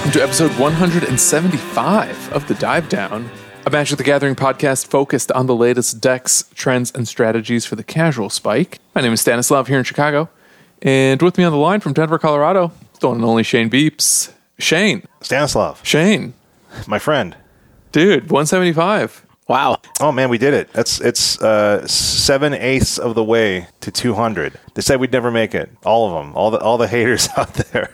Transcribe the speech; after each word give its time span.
Welcome 0.00 0.12
to 0.12 0.22
episode 0.22 0.58
175 0.58 2.32
of 2.32 2.48
The 2.48 2.54
Dive 2.54 2.88
Down, 2.88 3.30
a 3.66 3.70
Magic 3.70 3.98
the 3.98 4.02
Gathering 4.02 4.34
podcast 4.34 4.86
focused 4.86 5.30
on 5.32 5.46
the 5.46 5.54
latest 5.54 6.00
decks, 6.00 6.46
trends, 6.54 6.90
and 6.90 7.06
strategies 7.06 7.66
for 7.66 7.76
the 7.76 7.84
casual 7.84 8.30
spike. 8.30 8.78
My 8.94 9.02
name 9.02 9.12
is 9.12 9.20
Stanislav 9.20 9.68
here 9.68 9.76
in 9.76 9.84
Chicago, 9.84 10.30
and 10.80 11.20
with 11.20 11.36
me 11.36 11.44
on 11.44 11.52
the 11.52 11.58
line 11.58 11.80
from 11.80 11.92
Denver, 11.92 12.18
Colorado, 12.18 12.72
the 13.00 13.08
one 13.08 13.16
and 13.16 13.24
only 13.26 13.42
Shane 13.42 13.68
Beeps. 13.68 14.32
Shane, 14.58 15.06
Stanislav, 15.20 15.80
Shane, 15.84 16.32
my 16.88 16.98
friend. 16.98 17.36
dude, 17.92 18.30
175. 18.30 19.26
Wow. 19.50 19.80
Oh 19.98 20.12
man, 20.12 20.28
we 20.28 20.38
did 20.38 20.54
it. 20.54 20.72
That's 20.72 21.00
it's 21.00 21.42
uh, 21.42 21.84
seven 21.84 22.54
eighths 22.54 22.98
of 22.98 23.16
the 23.16 23.24
way 23.24 23.66
to 23.80 23.90
200. 23.90 24.56
They 24.74 24.80
said 24.80 25.00
we'd 25.00 25.10
never 25.10 25.32
make 25.32 25.56
it. 25.56 25.68
All 25.84 26.06
of 26.06 26.24
them. 26.24 26.36
All 26.36 26.52
the 26.52 26.60
all 26.60 26.78
the 26.78 26.86
haters 26.96 27.28
out 27.36 27.52
there. 27.54 27.92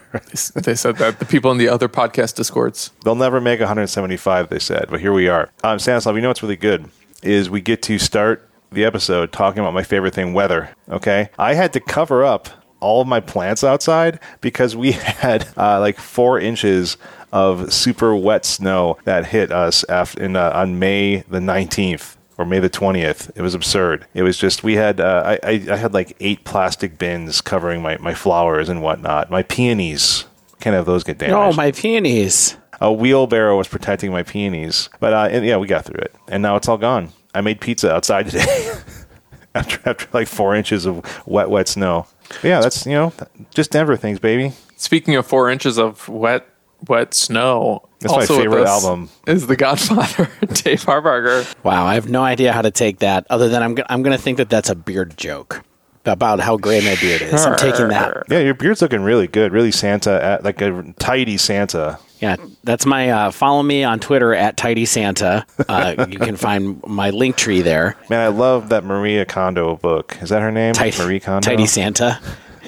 They 0.55 0.75
said 0.75 0.97
that 0.97 1.19
the 1.19 1.25
people 1.25 1.51
in 1.51 1.57
the 1.57 1.71
other 1.71 1.89
podcast 1.89 2.35
discords. 2.35 2.91
They'll 3.05 3.15
never 3.15 3.41
make 3.41 3.61
175. 3.61 4.51
They 4.51 4.59
said, 4.59 4.89
but 4.91 5.01
here 5.01 5.15
we 5.15 5.29
are. 5.29 5.51
Um, 5.65 5.79
Stanislav, 5.79 6.15
you 6.15 6.21
know 6.21 6.29
what's 6.29 6.43
really 6.43 6.57
good 6.57 6.91
is 7.23 7.49
we 7.49 7.63
get 7.63 7.81
to 7.85 7.99
start 7.99 8.47
the 8.71 8.85
episode 8.85 9.33
talking 9.33 9.61
about 9.61 9.73
my 9.73 9.83
favorite 9.83 10.13
thing, 10.13 10.35
weather. 10.35 10.69
Okay, 10.91 11.31
I 11.39 11.55
had 11.55 11.73
to 11.73 11.81
cover 11.81 12.23
up 12.23 12.51
all 12.81 13.01
of 13.01 13.09
my 13.09 13.21
plants 13.21 13.65
outside 13.65 14.21
because 14.43 14.77
we 14.77 14.93
had 14.93 15.49
uh, 15.57 15.81
like 15.81 15.99
four 15.99 16.39
inches 16.39 16.99
of 17.37 17.71
super 17.71 18.17
wet 18.17 18.47
snow 18.47 18.97
that 19.05 19.27
hit 19.27 19.53
us 19.53 19.85
after 19.91 20.23
in, 20.23 20.37
uh, 20.37 20.51
on 20.55 20.79
May 20.79 21.19
the 21.29 21.39
19th 21.39 22.17
or 22.39 22.47
May 22.47 22.61
the 22.61 22.71
20th. 22.71 23.31
It 23.37 23.43
was 23.43 23.55
absurd. 23.55 24.07
It 24.15 24.23
was 24.23 24.39
just, 24.39 24.65
we 24.65 24.75
had, 24.75 25.01
uh, 25.01 25.37
I, 25.43 25.51
I, 25.51 25.67
I 25.73 25.77
had 25.77 25.93
like 25.93 26.17
eight 26.21 26.45
plastic 26.45 26.97
bins 26.97 27.43
covering 27.43 27.83
my, 27.83 27.99
my 27.99 28.15
flowers 28.15 28.71
and 28.71 28.81
whatnot. 28.81 29.31
My 29.31 29.43
peonies, 29.43 30.25
can't 30.61 30.73
have 30.73 30.87
those 30.87 31.05
get 31.05 31.19
damaged. 31.19 31.37
Oh, 31.37 31.53
my 31.53 31.73
peonies. 31.73 32.57
A 32.81 32.91
wheelbarrow 32.91 33.59
was 33.59 33.69
protecting 33.69 34.11
my 34.11 34.23
peonies. 34.23 34.89
But 34.99 35.13
uh, 35.13 35.29
and, 35.31 35.45
yeah, 35.45 35.59
we 35.59 35.67
got 35.67 35.85
through 35.85 36.01
it. 36.01 36.15
And 36.29 36.43
now 36.43 36.57
it's 36.57 36.69
all 36.69 36.79
gone. 36.79 37.11
I 37.35 37.43
made 37.43 37.61
pizza 37.61 37.93
outside 37.93 38.31
today 38.31 38.73
after, 39.55 39.91
after 39.91 40.09
like 40.15 40.29
four 40.29 40.55
inches 40.55 40.87
of 40.87 41.05
wet, 41.27 41.51
wet 41.51 41.69
snow. 41.69 42.07
But 42.29 42.45
yeah, 42.45 42.61
that's, 42.63 42.87
you 42.87 42.93
know, 42.93 43.13
just 43.51 43.73
Denver 43.73 43.97
things, 43.99 44.19
baby. 44.19 44.53
Speaking 44.77 45.17
of 45.17 45.27
four 45.27 45.51
inches 45.51 45.79
of 45.79 46.09
wet, 46.09 46.47
wet 46.89 47.15
snow, 47.15 47.89
That's 48.01 48.13
my 48.13 48.21
also 48.21 48.35
with 48.35 48.43
favorite 48.43 48.67
album. 48.67 49.09
Is 49.27 49.47
The 49.47 49.57
Godfather, 49.57 50.31
Dave 50.41 50.85
Harbarger. 50.85 51.55
Wow, 51.65 51.87
I 51.87 51.95
have 51.95 52.09
no 52.09 52.23
idea 52.23 52.53
how 52.53 52.63
to 52.63 52.71
take 52.71 52.99
that 53.01 53.27
other 53.31 53.49
than 53.49 53.63
I'm, 53.63 53.75
go- 53.75 53.85
I'm 53.89 54.03
going 54.03 54.17
to 54.17 54.23
think 54.23 54.39
that 54.39 54.49
that's 54.49 54.71
a 54.71 54.75
beard 54.75 55.17
joke 55.17 55.63
about 56.05 56.41
how 56.41 56.57
gray 56.57 56.81
my 56.81 56.97
beard 57.01 57.23
is. 57.23 57.45
I'm 57.45 57.57
taking 57.57 57.89
that. 57.89 58.25
Yeah, 58.29 58.39
your 58.39 58.55
beard's 58.55 58.81
looking 58.81 59.03
really 59.03 59.27
good. 59.27 59.53
Really 59.53 59.73
Santa, 59.73 60.41
like 60.43 60.61
a 60.61 60.95
tidy 60.99 61.37
Santa. 61.37 61.99
Yeah, 62.21 62.37
that's 62.65 62.87
my 62.87 63.11
uh, 63.11 63.31
follow 63.31 63.63
me 63.63 63.85
on 63.85 64.01
Twitter 64.01 64.35
at 64.35 64.57
Tidy 64.57 64.87
Santa. 64.87 65.45
Uh, 65.69 66.07
you 66.11 66.19
can 66.19 66.37
find 66.37 66.83
my 66.87 67.11
link 67.11 67.37
tree 67.37 67.61
there. 67.61 67.97
Man, 68.09 68.21
I 68.21 68.29
love 68.29 68.71
that 68.71 68.85
Maria 68.85 69.27
Kondo 69.27 69.77
book. 69.77 70.17
Is 70.23 70.31
that 70.31 70.41
her 70.41 70.51
name? 70.51 70.73
Tidy, 70.73 70.97
Marie 71.03 71.21
Kondo? 71.21 71.47
Tidy 71.47 71.67
Santa. 71.67 72.19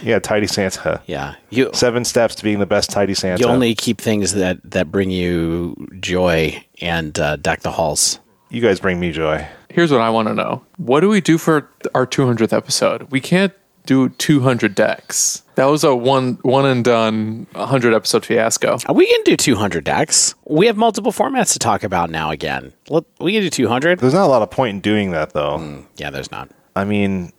Yeah, 0.02 0.18
Tidy 0.18 0.46
Santa. 0.46 1.02
Yeah, 1.06 1.34
you 1.50 1.70
Seven 1.72 2.04
steps 2.04 2.34
to 2.36 2.44
being 2.44 2.58
the 2.58 2.66
best 2.66 2.90
Tidy 2.90 3.14
Santa. 3.14 3.40
you 3.42 3.48
only 3.48 3.74
keep 3.74 4.00
things 4.00 4.32
that 4.34 4.58
that 4.70 4.90
bring 4.90 5.10
you 5.10 5.74
joy 6.00 6.62
and 6.80 7.18
uh, 7.18 7.36
deck 7.36 7.60
the 7.60 7.70
halls. 7.72 8.18
you 8.50 8.60
guys 8.62 8.80
bring 8.80 8.98
me 9.00 9.12
joy. 9.12 9.46
Here's 9.70 9.92
what 9.92 10.00
I 10.00 10.10
want 10.10 10.28
to 10.28 10.34
know. 10.34 10.64
What 10.78 11.00
do 11.00 11.08
we 11.08 11.20
do 11.20 11.36
for 11.38 11.68
our 11.94 12.06
200th 12.06 12.52
episode? 12.56 13.10
We 13.10 13.20
can't 13.20 13.52
do 13.84 14.08
200 14.08 14.74
decks. 14.74 15.42
That 15.56 15.66
was 15.66 15.82
a 15.84 15.94
one 15.94 16.38
one 16.42 16.64
and 16.66 16.84
done 16.84 17.46
100 17.52 17.94
episode 17.94 18.24
fiasco. 18.24 18.78
We 18.92 19.06
can 19.06 19.22
do 19.24 19.36
200 19.36 19.84
decks. 19.84 20.34
We 20.46 20.66
have 20.66 20.76
multiple 20.76 21.12
formats 21.12 21.52
to 21.54 21.58
talk 21.58 21.82
about 21.84 22.10
now. 22.10 22.30
Again, 22.30 22.72
Let, 22.88 23.04
we 23.20 23.32
can 23.32 23.42
do 23.42 23.50
200. 23.50 23.98
There's 23.98 24.14
not 24.14 24.24
a 24.24 24.28
lot 24.28 24.42
of 24.42 24.50
point 24.50 24.74
in 24.76 24.80
doing 24.80 25.10
that, 25.12 25.32
though. 25.32 25.84
Yeah, 25.96 26.10
there's 26.10 26.30
not. 26.30 26.50
I 26.76 26.84
mean, 26.84 27.32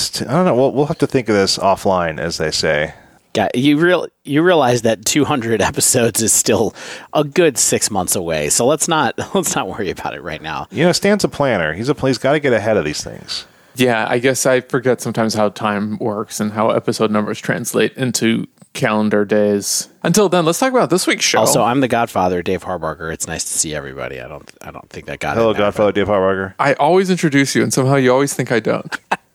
it's- 0.00 0.22
I 0.28 0.32
don't 0.32 0.44
know. 0.44 0.54
We'll, 0.54 0.72
we'll 0.72 0.86
have 0.86 0.98
to 0.98 1.06
think 1.06 1.28
of 1.28 1.34
this 1.34 1.58
offline, 1.58 2.18
as 2.18 2.38
they 2.38 2.50
say. 2.50 2.94
Yeah, 3.34 3.48
you 3.54 3.78
real 3.78 4.08
you 4.24 4.42
realize 4.42 4.82
that 4.82 5.04
200 5.04 5.60
episodes 5.62 6.22
is 6.22 6.32
still 6.32 6.74
a 7.12 7.22
good 7.22 7.56
six 7.58 7.90
months 7.90 8.16
away. 8.16 8.48
So 8.48 8.66
let's 8.66 8.88
not 8.88 9.16
let's 9.34 9.54
not 9.54 9.68
worry 9.68 9.90
about 9.90 10.14
it 10.14 10.22
right 10.22 10.42
now. 10.42 10.66
You 10.70 10.84
know, 10.84 10.92
Stan's 10.92 11.24
a 11.24 11.28
planner. 11.28 11.72
He's 11.72 11.88
a 11.88 11.94
he's 11.94 12.18
got 12.18 12.32
to 12.32 12.40
get 12.40 12.52
ahead 12.52 12.76
of 12.76 12.84
these 12.84 13.04
things. 13.04 13.46
Yeah, 13.76 14.06
I 14.08 14.18
guess 14.18 14.44
I 14.44 14.60
forget 14.60 15.00
sometimes 15.00 15.34
how 15.34 15.50
time 15.50 15.98
works 15.98 16.40
and 16.40 16.50
how 16.50 16.70
episode 16.70 17.12
numbers 17.12 17.38
translate 17.38 17.92
into 17.96 18.48
calendar 18.72 19.24
days. 19.24 19.88
Until 20.02 20.28
then, 20.28 20.44
let's 20.44 20.58
talk 20.58 20.72
about 20.72 20.90
this 20.90 21.06
week's 21.06 21.24
show. 21.24 21.38
Also, 21.38 21.62
I'm 21.62 21.80
the 21.80 21.86
Godfather, 21.86 22.42
Dave 22.42 22.64
Harbarger. 22.64 23.12
It's 23.12 23.28
nice 23.28 23.44
to 23.44 23.50
see 23.56 23.74
everybody. 23.76 24.20
I 24.20 24.26
don't 24.26 24.50
I 24.62 24.72
don't 24.72 24.88
think 24.90 25.06
that 25.06 25.20
got 25.20 25.36
Hello, 25.36 25.50
in 25.50 25.56
there, 25.56 25.66
Godfather 25.66 25.92
Dave 25.92 26.08
Harbarger. 26.08 26.54
I 26.58 26.74
always 26.74 27.08
introduce 27.08 27.54
you, 27.54 27.62
and 27.62 27.72
somehow 27.72 27.94
you 27.96 28.12
always 28.12 28.34
think 28.34 28.50
I 28.50 28.58
don't. 28.58 28.98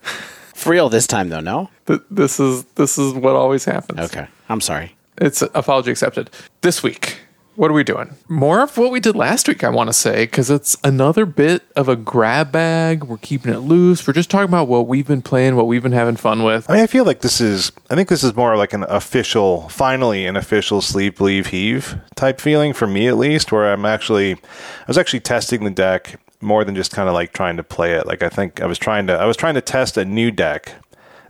but- 0.64 0.70
For 0.70 0.72
real 0.72 0.90
this 0.90 1.08
time 1.08 1.30
though, 1.30 1.40
no? 1.40 1.70
Th- 1.86 2.02
this 2.10 2.40
is 2.40 2.64
this 2.76 2.98
is 2.98 3.14
what 3.14 3.36
always 3.36 3.66
happens. 3.66 4.00
Okay, 4.00 4.28
I'm 4.50 4.62
sorry. 4.62 4.96
It's 5.18 5.42
apology 5.42 5.92
accepted. 5.92 6.30
This 6.62 6.82
week, 6.82 7.18
what 7.56 7.70
are 7.70 7.74
we 7.74 7.84
doing? 7.84 8.16
More 8.30 8.62
of 8.64 8.76
what 8.80 8.92
we 8.92 9.00
did 9.00 9.16
last 9.16 9.48
week, 9.48 9.64
I 9.64 9.70
want 9.70 9.88
to 9.90 9.94
say, 9.94 10.24
because 10.26 10.50
it's 10.50 10.76
another 10.84 11.28
bit 11.28 11.62
of 11.76 11.88
a 11.88 11.96
grab 11.96 12.52
bag. 12.52 13.04
We're 13.04 13.18
keeping 13.18 13.54
it 13.54 13.60
loose. 13.60 14.08
We're 14.08 14.14
just 14.14 14.32
talking 14.32 14.50
about 14.50 14.68
what 14.68 14.88
we've 14.88 15.06
been 15.06 15.22
playing, 15.22 15.56
what 15.56 15.68
we've 15.68 15.84
been 15.84 15.92
having 15.92 16.16
fun 16.16 16.44
with. 16.44 16.68
I 16.68 16.74
mean, 16.74 16.84
I 16.84 16.88
feel 16.88 17.06
like 17.06 17.22
this 17.22 17.40
is. 17.40 17.72
I 17.92 17.96
think 17.96 18.10
this 18.10 18.24
is 18.24 18.36
more 18.36 18.58
like 18.58 18.74
an 18.74 18.84
official, 18.90 19.70
finally 19.70 20.26
an 20.26 20.36
official 20.36 20.82
sleeve, 20.82 21.22
leave, 21.22 21.48
heave 21.48 22.00
type 22.16 22.42
feeling 22.42 22.74
for 22.74 22.88
me 22.88 23.08
at 23.08 23.18
least. 23.18 23.52
Where 23.52 23.72
I'm 23.72 23.86
actually, 23.86 24.34
I 24.34 24.38
was 24.88 24.98
actually 24.98 25.20
testing 25.20 25.64
the 25.64 25.70
deck 25.72 26.20
more 26.44 26.64
than 26.64 26.76
just 26.76 26.92
kind 26.92 27.08
of 27.08 27.14
like 27.14 27.34
trying 27.34 27.58
to 27.58 27.64
play 27.64 27.94
it. 27.94 28.06
Like 28.06 28.22
I 28.22 28.30
think 28.30 28.62
I 28.62 28.66
was 28.66 28.78
trying 28.78 29.08
to, 29.08 29.14
I 29.14 29.26
was 29.26 29.38
trying 29.38 29.56
to 29.56 29.62
test 29.62 29.98
a 29.98 30.06
new 30.06 30.32
deck 30.32 30.74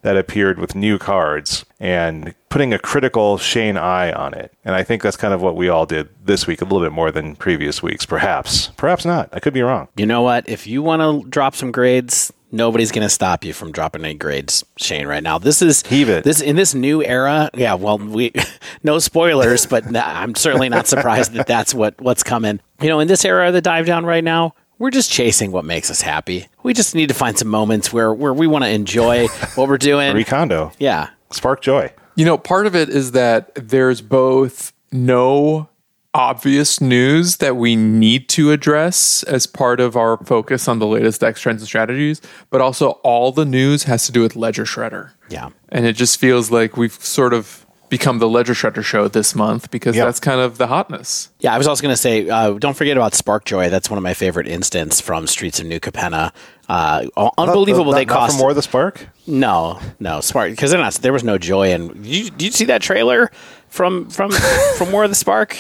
that 0.03 0.17
appeared 0.17 0.59
with 0.59 0.75
new 0.75 0.99
cards 0.99 1.65
and 1.79 2.35
putting 2.49 2.73
a 2.73 2.79
critical 2.79 3.37
Shane 3.37 3.77
eye 3.77 4.11
on 4.11 4.33
it. 4.33 4.53
And 4.63 4.75
I 4.75 4.83
think 4.83 5.01
that's 5.01 5.17
kind 5.17 5.33
of 5.33 5.41
what 5.41 5.55
we 5.55 5.69
all 5.69 5.85
did 5.85 6.09
this 6.23 6.45
week, 6.45 6.61
a 6.61 6.65
little 6.65 6.81
bit 6.81 6.91
more 6.91 7.09
than 7.09 7.35
previous 7.37 7.81
weeks, 7.81 8.05
perhaps. 8.05 8.67
Perhaps 8.75 9.05
not. 9.05 9.29
I 9.31 9.39
could 9.39 9.53
be 9.53 9.61
wrong. 9.61 9.87
You 9.95 10.05
know 10.05 10.21
what? 10.21 10.47
If 10.47 10.67
you 10.67 10.81
want 10.81 11.01
to 11.01 11.27
drop 11.29 11.55
some 11.55 11.71
grades, 11.71 12.33
nobody's 12.51 12.91
going 12.91 13.05
to 13.05 13.09
stop 13.09 13.45
you 13.45 13.53
from 13.53 13.71
dropping 13.71 14.03
any 14.03 14.13
grades, 14.13 14.63
Shane. 14.77 15.07
Right 15.07 15.23
now, 15.23 15.39
this 15.39 15.61
is 15.61 15.83
Heave 15.83 16.09
it. 16.09 16.23
This 16.23 16.41
in 16.41 16.55
this 16.57 16.73
new 16.73 17.03
era. 17.03 17.49
Yeah, 17.53 17.73
well, 17.73 17.97
we 17.97 18.31
no 18.83 18.99
spoilers, 18.99 19.65
but 19.65 19.95
I'm 19.95 20.35
certainly 20.35 20.69
not 20.69 20.87
surprised 20.87 21.33
that 21.33 21.47
that's 21.47 21.73
what 21.73 21.99
what's 21.99 22.23
coming. 22.23 22.59
You 22.81 22.89
know, 22.89 22.99
in 22.99 23.07
this 23.07 23.25
era 23.25 23.47
of 23.47 23.53
the 23.53 23.61
dive 23.61 23.85
down 23.85 24.05
right 24.05 24.23
now. 24.23 24.53
We're 24.83 24.91
just 24.91 25.09
chasing 25.09 25.53
what 25.53 25.63
makes 25.63 25.89
us 25.89 26.01
happy. 26.01 26.49
We 26.61 26.73
just 26.73 26.93
need 26.93 27.07
to 27.07 27.13
find 27.13 27.39
some 27.39 27.47
moments 27.47 27.93
where, 27.93 28.13
where 28.13 28.33
we 28.33 28.47
want 28.47 28.65
to 28.65 28.69
enjoy 28.69 29.27
what 29.55 29.69
we're 29.69 29.77
doing. 29.77 30.13
Recondo. 30.13 30.75
Yeah. 30.77 31.11
Spark 31.31 31.61
joy. 31.61 31.93
You 32.15 32.25
know, 32.25 32.37
part 32.37 32.67
of 32.67 32.75
it 32.75 32.89
is 32.89 33.13
that 33.13 33.55
there's 33.55 34.01
both 34.01 34.73
no 34.91 35.69
obvious 36.13 36.81
news 36.81 37.37
that 37.37 37.55
we 37.55 37.77
need 37.77 38.27
to 38.27 38.51
address 38.51 39.23
as 39.23 39.47
part 39.47 39.79
of 39.79 39.95
our 39.95 40.17
focus 40.25 40.67
on 40.67 40.79
the 40.79 40.85
latest 40.85 41.21
decks 41.21 41.39
trends 41.39 41.61
and 41.61 41.67
strategies, 41.67 42.19
but 42.49 42.59
also 42.59 42.89
all 43.05 43.31
the 43.31 43.45
news 43.45 43.83
has 43.83 44.05
to 44.07 44.11
do 44.11 44.21
with 44.21 44.35
Ledger 44.35 44.65
Shredder. 44.65 45.11
Yeah. 45.29 45.51
And 45.69 45.85
it 45.85 45.93
just 45.93 46.19
feels 46.19 46.51
like 46.51 46.75
we've 46.75 46.91
sort 46.91 47.33
of 47.33 47.62
become 47.97 48.17
the 48.19 48.27
Ledger 48.27 48.53
Shredder 48.53 48.83
show 48.83 49.07
this 49.07 49.35
month 49.35 49.69
because 49.69 49.95
Yeah. 49.95 50.05
that's 50.05 50.19
kind 50.19 50.41
of 50.41 50.57
the 50.57 50.65
hotness. 50.67 51.29
Yeah, 51.39 51.53
I 51.53 51.57
was 51.59 51.67
also 51.67 51.83
going 51.83 51.93
to 51.93 52.01
say, 52.01 52.27
uh, 52.27 52.53
don't 52.53 52.75
forget 52.75 52.97
about 52.97 53.13
Spark 53.13 53.45
Joy. 53.45 53.69
That's 53.69 53.89
one 53.89 53.97
of 53.97 54.03
my 54.03 54.13
favorite 54.15 54.47
instants 54.47 54.99
from 54.99 55.27
Streets 55.27 55.59
of 55.59 55.67
New 55.67 55.79
Capenna. 55.79 56.31
Uh, 56.67 57.05
unbelievable 57.37 57.91
Not- 57.91 57.97
they 57.97 58.05
not 58.05 58.13
cost. 58.17 58.35
for 58.35 58.39
more 58.39 58.49
of 58.49 58.55
the 58.55 58.61
spark. 58.61 59.07
No, 59.27 59.79
no, 59.99 60.21
Spark 60.21 60.49
because 60.51 60.71
they're 60.71 60.79
not. 60.81 60.93
There 60.95 61.13
was 61.13 61.23
no 61.23 61.37
joy 61.37 61.71
in. 61.71 61.89
Did 61.89 62.05
you, 62.07 62.23
did 62.31 62.41
you 62.41 62.51
see 62.51 62.65
that 62.65 62.81
trailer 62.81 63.29
from 63.69 64.09
from 64.09 64.31
from 64.77 64.91
War 64.91 65.03
of 65.03 65.09
the 65.11 65.15
Spark? 65.15 65.55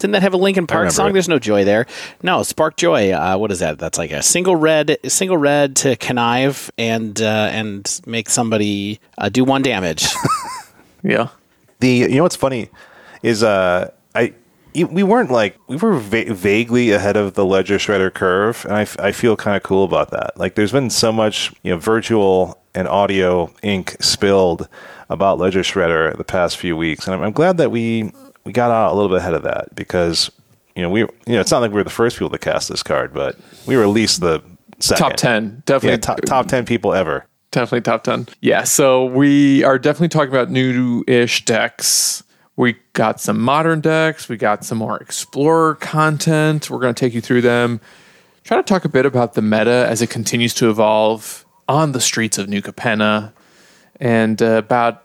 Didn't 0.00 0.12
that 0.12 0.22
have 0.22 0.34
a 0.34 0.36
Linkin 0.36 0.66
Park 0.66 0.90
song? 0.92 1.10
it. 1.10 1.12
There's 1.14 1.28
no 1.28 1.38
joy 1.40 1.64
there. 1.64 1.86
No, 2.22 2.42
Spark 2.44 2.76
Joy. 2.76 3.12
Uh, 3.12 3.36
what 3.36 3.50
is 3.50 3.58
that? 3.60 3.78
That's 3.78 3.98
like 3.98 4.10
a 4.12 4.22
single 4.22 4.54
red, 4.56 4.96
single 5.06 5.36
red 5.36 5.74
to 5.76 5.96
connive 5.96 6.70
and 6.78 7.20
uh, 7.22 7.48
and 7.52 8.00
make 8.06 8.28
somebody 8.28 9.00
uh, 9.16 9.28
do 9.30 9.44
one 9.44 9.62
damage. 9.62 10.06
Yeah. 11.04 11.28
The 11.80 11.88
you 11.88 12.08
know 12.16 12.22
what's 12.22 12.36
funny 12.36 12.70
is 13.22 13.42
uh 13.42 13.90
I 14.14 14.34
we 14.74 15.02
weren't 15.02 15.30
like 15.30 15.58
we 15.66 15.76
were 15.76 15.98
va- 15.98 16.32
vaguely 16.34 16.90
ahead 16.92 17.16
of 17.16 17.34
the 17.34 17.44
ledger 17.44 17.78
shredder 17.78 18.12
curve 18.12 18.64
and 18.64 18.74
I, 18.74 18.82
f- 18.82 18.98
I 19.00 19.12
feel 19.12 19.36
kind 19.36 19.56
of 19.56 19.62
cool 19.62 19.82
about 19.84 20.10
that. 20.10 20.36
Like 20.38 20.54
there's 20.54 20.72
been 20.72 20.90
so 20.90 21.10
much 21.12 21.52
you 21.62 21.72
know 21.72 21.78
virtual 21.78 22.60
and 22.74 22.86
audio 22.86 23.52
ink 23.62 23.96
spilled 24.00 24.68
about 25.08 25.38
ledger 25.38 25.60
shredder 25.60 26.16
the 26.16 26.24
past 26.24 26.56
few 26.58 26.76
weeks 26.76 27.06
and 27.06 27.14
I'm, 27.14 27.22
I'm 27.22 27.32
glad 27.32 27.56
that 27.58 27.70
we 27.70 28.12
we 28.44 28.52
got 28.52 28.70
out 28.70 28.92
a 28.92 28.94
little 28.94 29.08
bit 29.08 29.18
ahead 29.18 29.34
of 29.34 29.42
that 29.44 29.74
because 29.74 30.30
you 30.76 30.82
know 30.82 30.90
we 30.90 31.00
you 31.00 31.08
know 31.26 31.40
it's 31.40 31.50
not 31.50 31.60
like 31.60 31.70
we 31.70 31.76
were 31.76 31.84
the 31.84 31.90
first 31.90 32.16
people 32.16 32.30
to 32.30 32.38
cast 32.38 32.68
this 32.68 32.82
card 32.82 33.12
but 33.14 33.36
we 33.66 33.76
were 33.76 33.82
at 33.82 33.88
least 33.88 34.20
the 34.20 34.42
second. 34.80 35.02
Top 35.08 35.16
10. 35.16 35.62
Definitely. 35.66 35.90
Yeah, 35.90 35.96
top, 35.96 36.20
top 36.22 36.46
10 36.46 36.64
people 36.66 36.92
ever 36.94 37.24
Definitely 37.50 37.80
top 37.82 38.04
10. 38.04 38.28
Yeah. 38.40 38.64
So 38.64 39.06
we 39.06 39.64
are 39.64 39.78
definitely 39.78 40.08
talking 40.08 40.28
about 40.28 40.50
new 40.50 41.02
ish 41.06 41.44
decks. 41.44 42.22
We 42.56 42.76
got 42.92 43.20
some 43.20 43.40
modern 43.40 43.80
decks. 43.80 44.28
We 44.28 44.36
got 44.36 44.64
some 44.64 44.78
more 44.78 44.98
explorer 44.98 45.76
content. 45.76 46.68
We're 46.70 46.80
going 46.80 46.94
to 46.94 46.98
take 47.00 47.14
you 47.14 47.20
through 47.20 47.42
them. 47.42 47.80
Try 48.44 48.56
to 48.56 48.62
talk 48.62 48.84
a 48.84 48.88
bit 48.88 49.06
about 49.06 49.34
the 49.34 49.42
meta 49.42 49.86
as 49.88 50.02
it 50.02 50.10
continues 50.10 50.54
to 50.54 50.68
evolve 50.68 51.44
on 51.68 51.92
the 51.92 52.00
streets 52.00 52.36
of 52.38 52.48
New 52.48 52.60
Capenna 52.62 53.32
and 54.00 54.40
uh, 54.42 54.46
about 54.56 55.04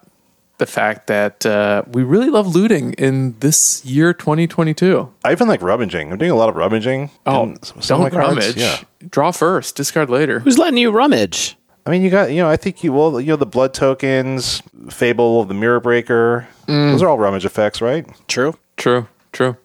the 0.57 0.65
fact 0.65 1.07
that 1.07 1.45
uh, 1.45 1.83
we 1.91 2.03
really 2.03 2.29
love 2.29 2.47
looting 2.55 2.93
in 2.93 3.37
this 3.39 3.83
year 3.85 4.13
2022. 4.13 5.11
I 5.23 5.31
even 5.31 5.47
like 5.47 5.61
rummaging. 5.61 6.11
I'm 6.11 6.17
doing 6.17 6.31
a 6.31 6.35
lot 6.35 6.49
of 6.49 6.55
rummaging. 6.55 7.09
Oh, 7.25 7.55
some- 7.61 7.81
some 7.81 8.01
don't 8.01 8.01
my 8.01 8.09
cards. 8.09 8.37
rummage. 8.37 8.55
Yeah. 8.57 8.79
Draw 9.09 9.31
first, 9.31 9.75
discard 9.75 10.09
later. 10.09 10.39
Who's 10.39 10.57
letting 10.57 10.77
you 10.77 10.91
rummage? 10.91 11.57
I 11.85 11.89
mean, 11.89 12.01
you 12.01 12.09
got, 12.09 12.31
you 12.31 12.37
know, 12.37 12.49
I 12.49 12.55
think 12.55 12.83
you, 12.83 12.93
well, 12.93 13.19
you 13.19 13.27
know, 13.27 13.35
the 13.35 13.45
blood 13.45 13.73
tokens, 13.73 14.63
Fable 14.89 15.41
of 15.41 15.49
the 15.49 15.53
Mirror 15.53 15.81
Breaker, 15.81 16.47
mm. 16.67 16.91
those 16.91 17.01
are 17.01 17.09
all 17.09 17.17
rummage 17.17 17.45
effects, 17.45 17.81
right? 17.81 18.05
True. 18.27 18.55
True, 18.77 19.07
true. 19.31 19.57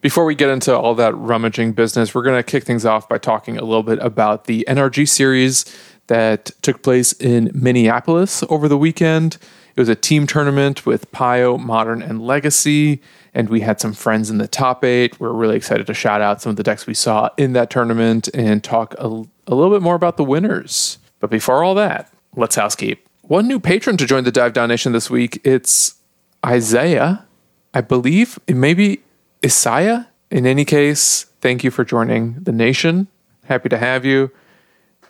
Before 0.00 0.24
we 0.24 0.34
get 0.34 0.48
into 0.48 0.76
all 0.76 0.94
that 0.94 1.14
rummaging 1.16 1.72
business, 1.72 2.14
we're 2.14 2.22
going 2.22 2.36
to 2.36 2.42
kick 2.42 2.64
things 2.64 2.84
off 2.84 3.08
by 3.08 3.18
talking 3.18 3.58
a 3.58 3.64
little 3.64 3.82
bit 3.82 3.98
about 4.00 4.44
the 4.44 4.64
NRG 4.68 5.08
series 5.08 5.64
that 6.06 6.52
took 6.62 6.82
place 6.82 7.12
in 7.14 7.50
Minneapolis 7.52 8.44
over 8.48 8.68
the 8.68 8.78
weekend. 8.78 9.38
It 9.74 9.80
was 9.80 9.88
a 9.88 9.96
team 9.96 10.26
tournament 10.26 10.86
with 10.86 11.10
Pio, 11.12 11.58
Modern, 11.58 12.00
and 12.00 12.22
Legacy, 12.22 13.00
and 13.34 13.48
we 13.48 13.60
had 13.60 13.80
some 13.80 13.92
friends 13.92 14.30
in 14.30 14.38
the 14.38 14.48
top 14.48 14.84
eight. 14.84 15.18
We're 15.20 15.32
really 15.32 15.56
excited 15.56 15.86
to 15.88 15.94
shout 15.94 16.20
out 16.20 16.40
some 16.40 16.50
of 16.50 16.56
the 16.56 16.62
decks 16.62 16.86
we 16.86 16.94
saw 16.94 17.30
in 17.36 17.52
that 17.52 17.70
tournament 17.70 18.28
and 18.34 18.62
talk 18.62 18.94
a, 18.98 19.06
a 19.46 19.54
little 19.54 19.70
bit 19.70 19.82
more 19.82 19.94
about 19.94 20.16
the 20.16 20.24
winners. 20.24 20.98
But 21.20 21.30
before 21.30 21.64
all 21.64 21.74
that, 21.74 22.12
let's 22.36 22.56
housekeep. 22.56 23.06
One 23.22 23.46
new 23.46 23.60
patron 23.60 23.96
to 23.98 24.06
join 24.06 24.24
the 24.24 24.32
Dive 24.32 24.52
Down 24.52 24.68
Nation 24.68 24.92
this 24.92 25.10
week. 25.10 25.40
It's 25.44 25.96
Isaiah. 26.44 27.26
I 27.74 27.80
believe 27.80 28.38
it 28.46 28.56
may 28.56 28.74
be 28.74 29.00
Isaiah. 29.44 30.08
In 30.30 30.46
any 30.46 30.64
case, 30.64 31.24
thank 31.40 31.64
you 31.64 31.70
for 31.70 31.84
joining 31.84 32.34
the 32.34 32.52
nation. 32.52 33.08
Happy 33.44 33.68
to 33.68 33.78
have 33.78 34.04
you. 34.04 34.30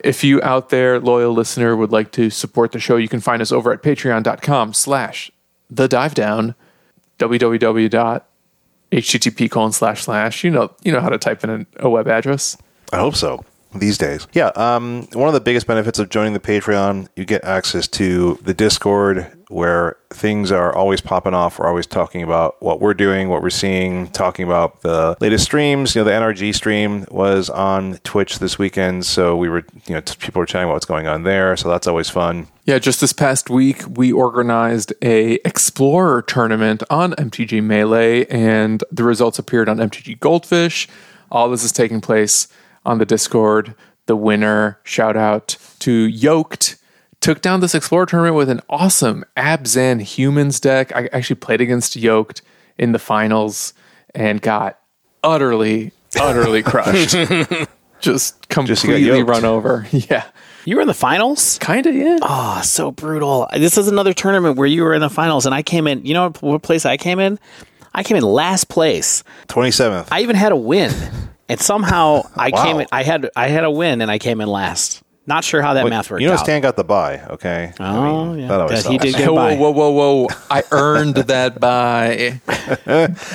If 0.04 0.22
you 0.22 0.40
out 0.42 0.68
there, 0.70 1.00
loyal 1.00 1.32
listener, 1.32 1.76
would 1.76 1.90
like 1.90 2.12
to 2.12 2.30
support 2.30 2.72
the 2.72 2.78
show, 2.78 2.96
you 2.96 3.08
can 3.08 3.20
find 3.20 3.42
us 3.42 3.50
over 3.50 3.72
at 3.72 3.82
patreon.com 3.82 4.74
slash 4.74 5.30
the 5.70 5.88
dive 5.88 6.14
down, 6.14 6.54
www.http 7.18 8.20
colon 9.50 9.72
slash 9.72 10.02
slash. 10.02 10.44
You 10.44 10.50
know, 10.50 10.72
you 10.82 10.92
know 10.92 11.00
how 11.00 11.08
to 11.08 11.18
type 11.18 11.42
in 11.44 11.66
a 11.76 11.90
web 11.90 12.06
address. 12.06 12.56
I 12.92 12.98
hope 12.98 13.16
so. 13.16 13.44
These 13.74 13.98
days, 13.98 14.26
yeah. 14.32 14.50
Um, 14.56 15.08
one 15.12 15.28
of 15.28 15.34
the 15.34 15.40
biggest 15.40 15.66
benefits 15.66 15.98
of 15.98 16.08
joining 16.08 16.32
the 16.32 16.40
Patreon, 16.40 17.08
you 17.16 17.26
get 17.26 17.44
access 17.44 17.86
to 17.88 18.38
the 18.42 18.54
Discord, 18.54 19.30
where 19.48 19.96
things 20.10 20.50
are 20.50 20.74
always 20.74 21.02
popping 21.02 21.34
off. 21.34 21.58
We're 21.58 21.66
always 21.66 21.86
talking 21.86 22.22
about 22.22 22.62
what 22.62 22.80
we're 22.80 22.94
doing, 22.94 23.28
what 23.28 23.42
we're 23.42 23.50
seeing, 23.50 24.08
talking 24.08 24.46
about 24.46 24.80
the 24.80 25.16
latest 25.20 25.44
streams. 25.44 25.94
You 25.94 26.00
know, 26.00 26.04
the 26.06 26.12
NRG 26.12 26.54
stream 26.54 27.04
was 27.10 27.50
on 27.50 27.98
Twitch 28.04 28.38
this 28.38 28.58
weekend, 28.58 29.04
so 29.04 29.36
we 29.36 29.50
were, 29.50 29.64
you 29.86 29.94
know, 29.94 30.00
t- 30.00 30.16
people 30.18 30.40
were 30.40 30.46
chatting 30.46 30.64
about 30.64 30.74
what's 30.74 30.86
going 30.86 31.06
on 31.06 31.24
there. 31.24 31.54
So 31.56 31.68
that's 31.68 31.86
always 31.86 32.08
fun. 32.08 32.46
Yeah, 32.64 32.78
just 32.78 33.02
this 33.02 33.12
past 33.12 33.50
week, 33.50 33.82
we 33.86 34.12
organized 34.12 34.94
a 35.02 35.34
Explorer 35.44 36.22
tournament 36.22 36.82
on 36.88 37.12
MTG 37.12 37.62
Melee, 37.62 38.24
and 38.26 38.82
the 38.90 39.04
results 39.04 39.38
appeared 39.38 39.68
on 39.68 39.76
MTG 39.76 40.20
Goldfish. 40.20 40.88
All 41.30 41.50
this 41.50 41.64
is 41.64 41.72
taking 41.72 42.00
place 42.00 42.48
on 42.84 42.98
the 42.98 43.06
Discord. 43.06 43.74
The 44.06 44.16
winner, 44.16 44.78
shout 44.84 45.16
out 45.16 45.56
to 45.80 45.92
Yoked, 45.92 46.76
took 47.20 47.42
down 47.42 47.60
this 47.60 47.74
Explorer 47.74 48.06
tournament 48.06 48.36
with 48.36 48.48
an 48.48 48.60
awesome 48.70 49.24
Abzan 49.36 50.00
Humans 50.00 50.60
deck. 50.60 50.94
I 50.96 51.08
actually 51.12 51.36
played 51.36 51.60
against 51.60 51.94
Yoked 51.96 52.40
in 52.78 52.92
the 52.92 52.98
finals 52.98 53.74
and 54.14 54.40
got 54.40 54.78
utterly, 55.22 55.92
utterly 56.18 56.62
crushed. 56.64 57.14
Just 58.00 58.36
you 58.36 58.48
got 58.48 58.66
completely 58.66 59.02
yoked. 59.02 59.28
run 59.28 59.44
over. 59.44 59.86
Yeah. 59.92 60.24
You 60.64 60.76
were 60.76 60.82
in 60.82 60.88
the 60.88 60.94
finals? 60.94 61.56
Kind 61.58 61.86
of, 61.86 61.94
yeah. 61.94 62.18
Oh, 62.20 62.60
so 62.62 62.90
brutal. 62.90 63.48
This 63.54 63.78
is 63.78 63.88
another 63.88 64.12
tournament 64.12 64.56
where 64.58 64.66
you 64.66 64.82
were 64.84 64.92
in 64.92 65.00
the 65.00 65.08
finals 65.08 65.46
and 65.46 65.54
I 65.54 65.62
came 65.62 65.86
in. 65.86 66.04
You 66.04 66.12
know 66.12 66.24
what, 66.28 66.42
what 66.42 66.62
place 66.62 66.84
I 66.84 66.98
came 66.98 67.18
in? 67.20 67.38
I 67.94 68.02
came 68.02 68.18
in 68.18 68.22
last 68.22 68.68
place. 68.68 69.24
Twenty 69.48 69.70
seventh. 69.70 70.08
I 70.12 70.20
even 70.20 70.36
had 70.36 70.52
a 70.52 70.56
win. 70.56 70.92
And 71.48 71.58
somehow 71.60 72.22
I 72.36 72.50
Wow. 72.50 72.64
came 72.64 72.80
in 72.80 72.86
I 72.92 73.02
had 73.02 73.30
I 73.36 73.48
had 73.48 73.64
a 73.64 73.70
win 73.70 74.00
and 74.02 74.10
I 74.10 74.18
came 74.18 74.40
in 74.40 74.48
last. 74.48 75.02
Not 75.26 75.44
sure 75.44 75.60
how 75.60 75.74
that 75.74 75.86
math 75.90 76.10
worked 76.10 76.22
You 76.22 76.28
know, 76.28 76.34
out. 76.34 76.40
Stan 76.40 76.62
got 76.62 76.76
the 76.76 76.84
buy. 76.84 77.20
Okay. 77.28 77.74
Oh, 77.78 78.32
yeah. 78.32 78.48
that 78.48 78.60
always 78.62 78.82
That 78.84 78.90
he 78.90 78.96
did 78.96 79.14
get- 79.14 79.28
buy. 79.28 79.56
whoa, 79.56 79.70
whoa, 79.70 79.90
whoa, 79.90 80.22
whoa! 80.24 80.26
I 80.50 80.62
earned 80.72 81.16
that 81.34 81.60
by 81.60 82.40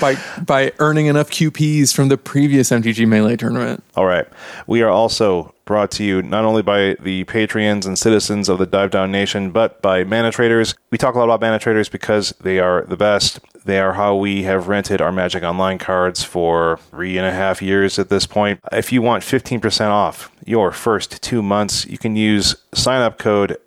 by 0.02 0.18
by 0.44 0.72
earning 0.80 1.06
enough 1.06 1.30
QPs 1.30 1.94
from 1.94 2.08
the 2.10 2.18
previous 2.18 2.72
MTG 2.72 3.08
Melee 3.08 3.36
tournament. 3.36 3.84
All 3.96 4.06
right. 4.08 4.26
We 4.66 4.82
are 4.82 4.90
also 4.90 5.54
brought 5.66 5.92
to 5.92 6.04
you 6.04 6.22
not 6.24 6.44
only 6.46 6.62
by 6.64 6.96
the 7.00 7.24
Patreons 7.26 7.86
and 7.86 7.98
citizens 7.98 8.50
of 8.50 8.58
the 8.58 8.66
Dive 8.66 8.90
Down 8.92 9.12
Nation, 9.12 9.52
but 9.52 9.82
by 9.84 10.04
Mana 10.04 10.32
Traders. 10.32 10.76
We 10.92 10.98
talk 10.98 11.14
a 11.16 11.20
lot 11.20 11.26
about 11.26 11.42
Mana 11.42 11.60
Traders 11.60 11.90
because 11.90 12.34
they 12.42 12.60
are 12.60 12.86
the 12.86 12.98
best. 12.98 13.40
They 13.66 13.80
are 13.80 13.94
how 13.94 14.16
we 14.16 14.44
have 14.44 14.68
rented 14.68 15.02
our 15.02 15.12
Magic 15.12 15.44
Online 15.44 15.78
cards 15.78 16.24
for 16.24 16.78
three 16.90 17.18
and 17.18 17.26
a 17.26 17.32
half 17.32 17.62
years 17.62 17.98
at 17.98 18.10
this 18.10 18.26
point. 18.26 18.60
If 18.72 18.92
you 18.92 19.02
want 19.02 19.24
15% 19.24 19.88
off 19.90 20.32
your 20.46 20.72
first 20.72 21.22
two 21.22 21.42
months, 21.42 21.86
you 21.86 21.98
can 21.98 22.16
use 22.16 22.56
sign 22.74 23.02
up 23.02 23.18
code 23.18 23.58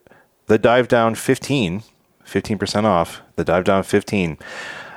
the 0.47 0.59
Dive 0.59 0.89
Down 0.89 1.15
15, 1.15 1.83
15% 2.25 2.85
off 2.85 3.23
the 3.37 3.45
Dive 3.45 3.65
Down 3.65 3.83
15. 3.83 4.39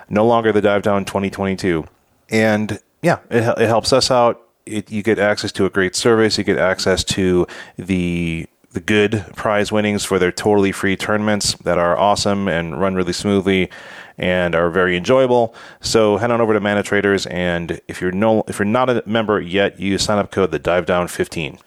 No 0.09 0.25
longer 0.25 0.51
the 0.51 0.61
Dive 0.61 0.81
Down 0.81 1.05
2022. 1.05 1.85
And 2.29 2.79
yeah, 3.01 3.19
it, 3.29 3.61
it 3.61 3.67
helps 3.67 3.93
us 3.93 4.11
out. 4.11 4.41
It, 4.65 4.91
you 4.91 5.01
get 5.01 5.17
access 5.17 5.51
to 5.53 5.65
a 5.65 5.69
great 5.69 5.95
service. 5.95 6.37
You 6.37 6.43
get 6.43 6.57
access 6.57 7.03
to 7.05 7.47
the 7.77 8.47
the 8.71 8.79
good 8.79 9.25
prize 9.35 9.71
winnings 9.71 10.05
for 10.05 10.19
their 10.19 10.31
totally 10.31 10.71
free 10.71 10.95
tournaments 10.95 11.55
that 11.63 11.79
are 11.79 11.97
awesome 11.97 12.47
and 12.47 12.79
run 12.79 12.93
really 12.93 13.13
smoothly 13.13 13.67
and 14.19 14.53
are 14.53 14.69
very 14.69 14.95
enjoyable. 14.95 15.55
So 15.79 16.17
head 16.17 16.29
on 16.29 16.41
over 16.41 16.53
to 16.53 16.59
Mana 16.59 16.83
Traders 16.83 17.25
and 17.25 17.81
if 17.87 18.01
you're 18.01 18.11
no 18.11 18.43
if 18.47 18.59
you're 18.59 18.65
not 18.65 18.89
a 18.89 19.01
member 19.05 19.41
yet, 19.41 19.79
use 19.79 20.03
sign 20.03 20.19
up 20.19 20.31
code 20.31 20.51
the 20.51 20.59
Dive 20.59 20.85
Down 20.85 21.07
15. 21.07 21.57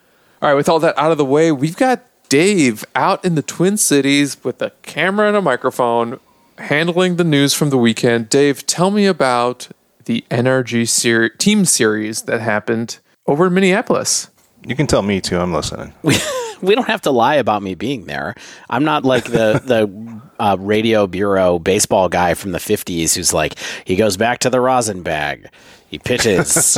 All 0.41 0.49
right, 0.49 0.53
with 0.53 0.69
all 0.69 0.79
that 0.79 0.97
out 0.97 1.11
of 1.11 1.17
the 1.17 1.25
way, 1.25 1.51
we've 1.51 1.77
got 1.77 2.03
Dave 2.29 2.83
out 2.95 3.23
in 3.23 3.35
the 3.35 3.41
Twin 3.41 3.77
Cities 3.77 4.43
with 4.43 4.61
a 4.61 4.71
camera 4.81 5.27
and 5.27 5.37
a 5.37 5.41
microphone, 5.41 6.19
handling 6.57 7.15
the 7.15 7.23
news 7.23 7.53
from 7.53 7.69
the 7.69 7.77
weekend. 7.77 8.29
Dave, 8.29 8.65
tell 8.65 8.91
me 8.91 9.05
about 9.05 9.69
the 10.05 10.25
NRG 10.29 10.87
ser- 10.87 11.29
team 11.29 11.65
series 11.65 12.23
that 12.23 12.41
happened 12.41 12.99
over 13.25 13.47
in 13.47 13.53
Minneapolis. 13.53 14.29
You 14.65 14.75
can 14.75 14.87
tell 14.87 15.01
me 15.01 15.21
too. 15.21 15.39
I'm 15.39 15.53
listening. 15.53 15.93
we, 16.03 16.17
we 16.61 16.75
don't 16.75 16.87
have 16.87 17.01
to 17.01 17.11
lie 17.11 17.35
about 17.35 17.63
me 17.63 17.75
being 17.75 18.05
there. 18.05 18.35
I'm 18.69 18.83
not 18.83 19.05
like 19.05 19.25
the 19.25 19.61
the 19.63 20.21
uh, 20.39 20.57
radio 20.59 21.07
bureau 21.07 21.59
baseball 21.59 22.09
guy 22.09 22.33
from 22.33 22.51
the 22.51 22.57
50s 22.59 23.15
who's 23.15 23.33
like 23.33 23.55
he 23.85 23.95
goes 23.95 24.17
back 24.17 24.39
to 24.39 24.49
the 24.49 24.59
rosin 24.61 25.03
bag. 25.03 25.47
He 25.87 25.99
pitches 25.99 26.77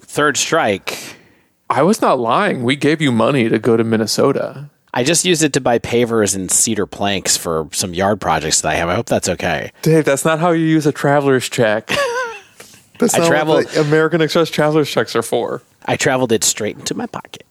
third 0.00 0.36
strike. 0.36 1.16
I 1.70 1.82
was 1.82 2.00
not 2.00 2.18
lying. 2.18 2.62
We 2.62 2.76
gave 2.76 3.00
you 3.00 3.10
money 3.12 3.48
to 3.48 3.58
go 3.58 3.76
to 3.76 3.84
Minnesota. 3.84 4.70
I 4.92 5.02
just 5.02 5.24
used 5.24 5.42
it 5.42 5.52
to 5.54 5.60
buy 5.60 5.78
pavers 5.80 6.36
and 6.36 6.50
cedar 6.50 6.86
planks 6.86 7.36
for 7.36 7.68
some 7.72 7.94
yard 7.94 8.20
projects 8.20 8.60
that 8.60 8.68
I 8.68 8.74
have. 8.76 8.88
I 8.88 8.94
hope 8.94 9.06
that's 9.06 9.28
okay. 9.28 9.72
Dave, 9.82 10.04
that's 10.04 10.24
not 10.24 10.38
how 10.38 10.52
you 10.52 10.64
use 10.66 10.86
a 10.86 10.92
traveler's 10.92 11.48
check. 11.48 11.90
That's 13.00 13.12
I 13.16 13.18
not 13.18 13.26
traveled- 13.26 13.64
what 13.64 13.76
American 13.76 14.20
Express 14.20 14.50
traveler's 14.50 14.88
checks 14.88 15.16
are 15.16 15.22
for. 15.22 15.62
I 15.84 15.96
traveled 15.96 16.30
it 16.30 16.44
straight 16.44 16.76
into 16.76 16.94
my 16.94 17.06
pocket. 17.06 17.42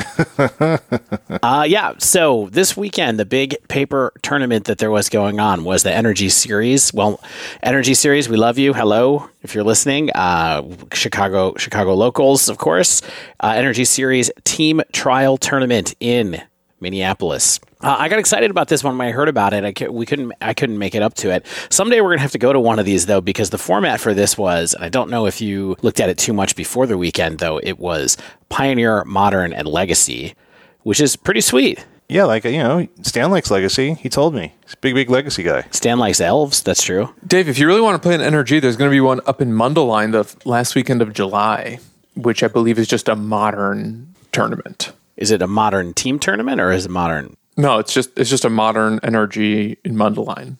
uh, 1.42 1.64
yeah, 1.68 1.94
so 1.98 2.48
this 2.52 2.76
weekend, 2.76 3.18
the 3.18 3.24
big 3.24 3.56
paper 3.68 4.12
tournament 4.22 4.66
that 4.66 4.78
there 4.78 4.90
was 4.90 5.08
going 5.08 5.40
on 5.40 5.64
was 5.64 5.82
the 5.82 5.90
NRG 5.90 6.30
Series. 6.30 6.92
Well, 6.92 7.20
NRG 7.62 7.96
Series, 7.96 8.28
we 8.28 8.36
love 8.36 8.58
you. 8.58 8.72
Hello, 8.72 9.28
if 9.42 9.54
you're 9.54 9.64
listening. 9.64 10.10
Uh, 10.14 10.62
Chicago, 10.92 11.54
Chicago 11.56 11.94
locals, 11.94 12.48
of 12.48 12.58
course. 12.58 13.02
Uh, 13.40 13.52
NRG 13.52 13.86
Series 13.86 14.30
Team 14.44 14.82
Trial 14.92 15.36
Tournament 15.36 15.94
in 16.00 16.42
Minneapolis. 16.80 17.60
Uh, 17.82 17.96
I 17.98 18.08
got 18.08 18.18
excited 18.18 18.50
about 18.50 18.68
this 18.68 18.84
one 18.84 18.98
when 18.98 19.08
I 19.08 19.10
heard 19.10 19.28
about 19.28 19.54
it. 19.54 19.64
I 19.64 19.72
cou- 19.72 19.90
we 19.90 20.04
couldn't 20.04 20.32
I 20.40 20.52
couldn't 20.52 20.78
make 20.78 20.94
it 20.94 21.02
up 21.02 21.14
to 21.14 21.30
it. 21.30 21.46
Someday 21.70 22.00
we're 22.00 22.10
gonna 22.10 22.20
have 22.20 22.32
to 22.32 22.38
go 22.38 22.52
to 22.52 22.60
one 22.60 22.78
of 22.78 22.84
these 22.84 23.06
though 23.06 23.20
because 23.22 23.50
the 23.50 23.58
format 23.58 24.00
for 24.00 24.12
this 24.12 24.36
was 24.36 24.74
and 24.74 24.84
I 24.84 24.88
don't 24.90 25.08
know 25.10 25.26
if 25.26 25.40
you 25.40 25.76
looked 25.82 26.00
at 26.00 26.10
it 26.10 26.18
too 26.18 26.32
much 26.34 26.56
before 26.56 26.86
the 26.86 26.98
weekend 26.98 27.38
though. 27.38 27.58
It 27.58 27.78
was 27.78 28.16
Pioneer, 28.50 29.04
Modern, 29.04 29.52
and 29.54 29.66
Legacy, 29.66 30.34
which 30.82 31.00
is 31.00 31.16
pretty 31.16 31.40
sweet. 31.40 31.84
Yeah, 32.10 32.24
like 32.24 32.44
you 32.44 32.58
know, 32.58 32.86
Stan 33.02 33.30
likes 33.30 33.50
Legacy. 33.50 33.94
He 33.94 34.08
told 34.08 34.34
me 34.34 34.52
he's 34.64 34.74
a 34.74 34.78
big, 34.78 34.94
big 34.94 35.08
Legacy 35.08 35.44
guy. 35.44 35.64
Stan 35.70 35.98
likes 35.98 36.20
elves. 36.20 36.62
That's 36.62 36.82
true. 36.82 37.14
Dave, 37.26 37.48
if 37.48 37.58
you 37.58 37.66
really 37.66 37.80
want 37.80 37.94
to 37.94 38.04
play 38.06 38.16
an 38.16 38.20
NRG, 38.20 38.60
there's 38.60 38.76
going 38.76 38.90
to 38.90 38.94
be 38.94 39.00
one 39.00 39.20
up 39.26 39.40
in 39.40 39.52
Mundelein 39.52 40.10
the 40.10 40.48
last 40.48 40.74
weekend 40.74 41.02
of 41.02 41.12
July, 41.12 41.78
which 42.16 42.42
I 42.42 42.48
believe 42.48 42.80
is 42.80 42.88
just 42.88 43.08
a 43.08 43.14
modern 43.14 44.12
tournament. 44.32 44.92
Is 45.16 45.30
it 45.30 45.40
a 45.40 45.46
modern 45.46 45.94
team 45.94 46.18
tournament 46.18 46.60
or 46.60 46.72
is 46.72 46.86
it 46.86 46.90
modern? 46.90 47.36
No, 47.60 47.78
it's 47.78 47.92
just 47.92 48.18
it's 48.18 48.30
just 48.30 48.46
a 48.46 48.50
modern 48.50 49.00
NRG 49.00 49.76
in 49.84 49.94
Mundelein 49.94 50.56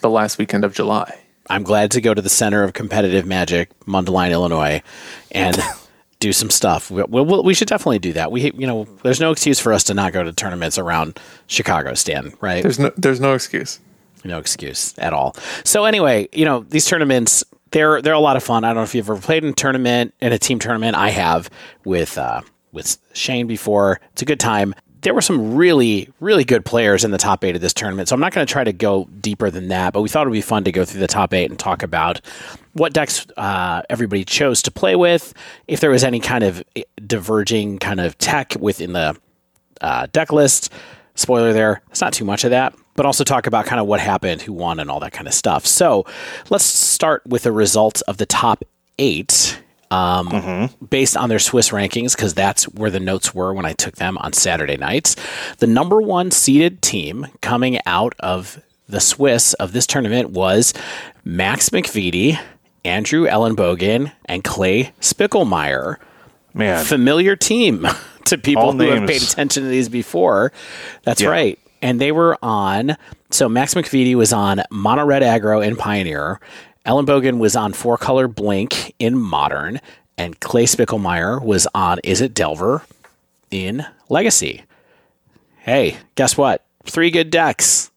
the 0.00 0.10
last 0.10 0.36
weekend 0.36 0.64
of 0.64 0.74
July. 0.74 1.18
I'm 1.48 1.62
glad 1.62 1.90
to 1.92 2.00
go 2.00 2.12
to 2.12 2.20
the 2.20 2.28
center 2.28 2.62
of 2.62 2.74
competitive 2.74 3.24
magic, 3.26 3.70
Mundelein, 3.86 4.32
Illinois, 4.32 4.82
and 5.30 5.56
do 6.20 6.32
some 6.32 6.50
stuff. 6.50 6.90
We, 6.90 7.02
we, 7.04 7.22
we 7.22 7.54
should 7.54 7.68
definitely 7.68 8.00
do 8.00 8.12
that. 8.12 8.30
We, 8.30 8.52
you 8.52 8.66
know, 8.66 8.84
there's 9.02 9.18
no 9.18 9.32
excuse 9.32 9.58
for 9.58 9.72
us 9.72 9.84
to 9.84 9.94
not 9.94 10.12
go 10.12 10.22
to 10.22 10.32
tournaments 10.32 10.76
around 10.76 11.18
Chicago, 11.46 11.94
Stan. 11.94 12.34
Right? 12.42 12.62
There's 12.62 12.78
no 12.78 12.92
there's 12.98 13.20
no 13.20 13.32
excuse. 13.32 13.80
No 14.24 14.38
excuse 14.38 14.96
at 14.98 15.14
all. 15.14 15.34
So 15.64 15.86
anyway, 15.86 16.28
you 16.32 16.44
know, 16.44 16.60
these 16.68 16.84
tournaments 16.84 17.44
they're 17.70 18.02
they're 18.02 18.12
a 18.12 18.20
lot 18.20 18.36
of 18.36 18.44
fun. 18.44 18.64
I 18.64 18.68
don't 18.68 18.76
know 18.76 18.82
if 18.82 18.94
you've 18.94 19.08
ever 19.08 19.18
played 19.18 19.42
in 19.42 19.50
a 19.50 19.54
tournament 19.54 20.12
in 20.20 20.34
a 20.34 20.38
team 20.38 20.58
tournament. 20.58 20.96
I 20.96 21.08
have 21.08 21.48
with 21.86 22.18
uh, 22.18 22.42
with 22.72 22.98
Shane 23.14 23.46
before. 23.46 24.00
It's 24.12 24.20
a 24.20 24.26
good 24.26 24.40
time. 24.40 24.74
There 25.02 25.14
were 25.14 25.20
some 25.20 25.54
really, 25.54 26.08
really 26.20 26.44
good 26.44 26.64
players 26.64 27.04
in 27.04 27.10
the 27.10 27.18
top 27.18 27.44
eight 27.44 27.54
of 27.54 27.60
this 27.60 27.74
tournament. 27.74 28.08
So 28.08 28.14
I'm 28.14 28.20
not 28.20 28.32
going 28.32 28.46
to 28.46 28.52
try 28.52 28.64
to 28.64 28.72
go 28.72 29.08
deeper 29.20 29.50
than 29.50 29.68
that, 29.68 29.92
but 29.92 30.00
we 30.00 30.08
thought 30.08 30.26
it 30.26 30.30
would 30.30 30.34
be 30.34 30.40
fun 30.40 30.64
to 30.64 30.72
go 30.72 30.84
through 30.84 31.00
the 31.00 31.06
top 31.08 31.34
eight 31.34 31.50
and 31.50 31.58
talk 31.58 31.82
about 31.82 32.20
what 32.72 32.92
decks 32.92 33.26
uh, 33.36 33.82
everybody 33.90 34.24
chose 34.24 34.62
to 34.62 34.70
play 34.70 34.96
with, 34.96 35.34
if 35.68 35.80
there 35.80 35.90
was 35.90 36.04
any 36.04 36.20
kind 36.20 36.44
of 36.44 36.62
diverging 37.06 37.78
kind 37.78 38.00
of 38.00 38.16
tech 38.18 38.56
within 38.58 38.92
the 38.92 39.16
uh, 39.80 40.06
deck 40.12 40.32
list. 40.32 40.72
Spoiler 41.14 41.52
there, 41.52 41.82
it's 41.90 42.00
not 42.00 42.12
too 42.12 42.24
much 42.24 42.44
of 42.44 42.50
that, 42.50 42.74
but 42.94 43.04
also 43.04 43.24
talk 43.24 43.46
about 43.46 43.66
kind 43.66 43.80
of 43.80 43.86
what 43.86 44.00
happened, 44.00 44.40
who 44.40 44.52
won, 44.52 44.80
and 44.80 44.90
all 44.90 45.00
that 45.00 45.12
kind 45.12 45.26
of 45.26 45.34
stuff. 45.34 45.66
So 45.66 46.06
let's 46.48 46.64
start 46.64 47.22
with 47.26 47.42
the 47.42 47.52
results 47.52 48.00
of 48.02 48.16
the 48.16 48.26
top 48.26 48.64
eight. 48.98 49.61
Um, 49.92 50.28
mm-hmm. 50.28 50.84
Based 50.86 51.18
on 51.18 51.28
their 51.28 51.38
Swiss 51.38 51.68
rankings, 51.68 52.16
because 52.16 52.32
that's 52.32 52.64
where 52.64 52.90
the 52.90 52.98
notes 52.98 53.34
were 53.34 53.52
when 53.52 53.66
I 53.66 53.74
took 53.74 53.96
them 53.96 54.16
on 54.18 54.32
Saturday 54.32 54.78
nights. 54.78 55.16
The 55.58 55.66
number 55.66 56.00
one 56.00 56.30
seeded 56.30 56.80
team 56.80 57.26
coming 57.42 57.78
out 57.84 58.14
of 58.20 58.62
the 58.88 59.00
Swiss 59.00 59.52
of 59.54 59.72
this 59.72 59.86
tournament 59.86 60.30
was 60.30 60.72
Max 61.24 61.68
McVety, 61.68 62.38
Andrew 62.86 63.26
Ellenbogen, 63.26 64.12
and 64.24 64.42
Clay 64.42 64.92
Spicklemire. 65.02 65.96
Man, 66.54 66.84
familiar 66.84 67.36
team 67.36 67.86
to 68.24 68.38
people 68.38 68.62
All 68.62 68.72
who 68.72 68.78
names. 68.78 69.00
have 69.00 69.08
paid 69.08 69.22
attention 69.22 69.62
to 69.64 69.68
these 69.68 69.90
before. 69.90 70.52
That's 71.02 71.20
yeah. 71.20 71.28
right. 71.28 71.58
And 71.82 72.00
they 72.00 72.12
were 72.12 72.38
on. 72.42 72.96
So 73.30 73.48
Max 73.48 73.74
McVety 73.74 74.14
was 74.14 74.32
on 74.32 74.62
Mono 74.70 75.04
Red 75.04 75.22
Aggro 75.22 75.66
in 75.66 75.76
Pioneer. 75.76 76.40
Ellenbogen 76.86 77.38
was 77.38 77.54
on 77.54 77.72
Four 77.72 77.96
Color 77.96 78.28
Blink 78.28 78.94
in 78.98 79.18
Modern, 79.18 79.80
and 80.18 80.40
Clay 80.40 80.64
Spicklemire 80.64 81.42
was 81.42 81.66
on 81.74 81.98
Izzet 82.04 82.34
Delver 82.34 82.82
in 83.50 83.86
Legacy. 84.08 84.62
Hey, 85.58 85.98
guess 86.14 86.36
what? 86.36 86.64
Three 86.84 87.10
good 87.10 87.30
decks. 87.30 87.90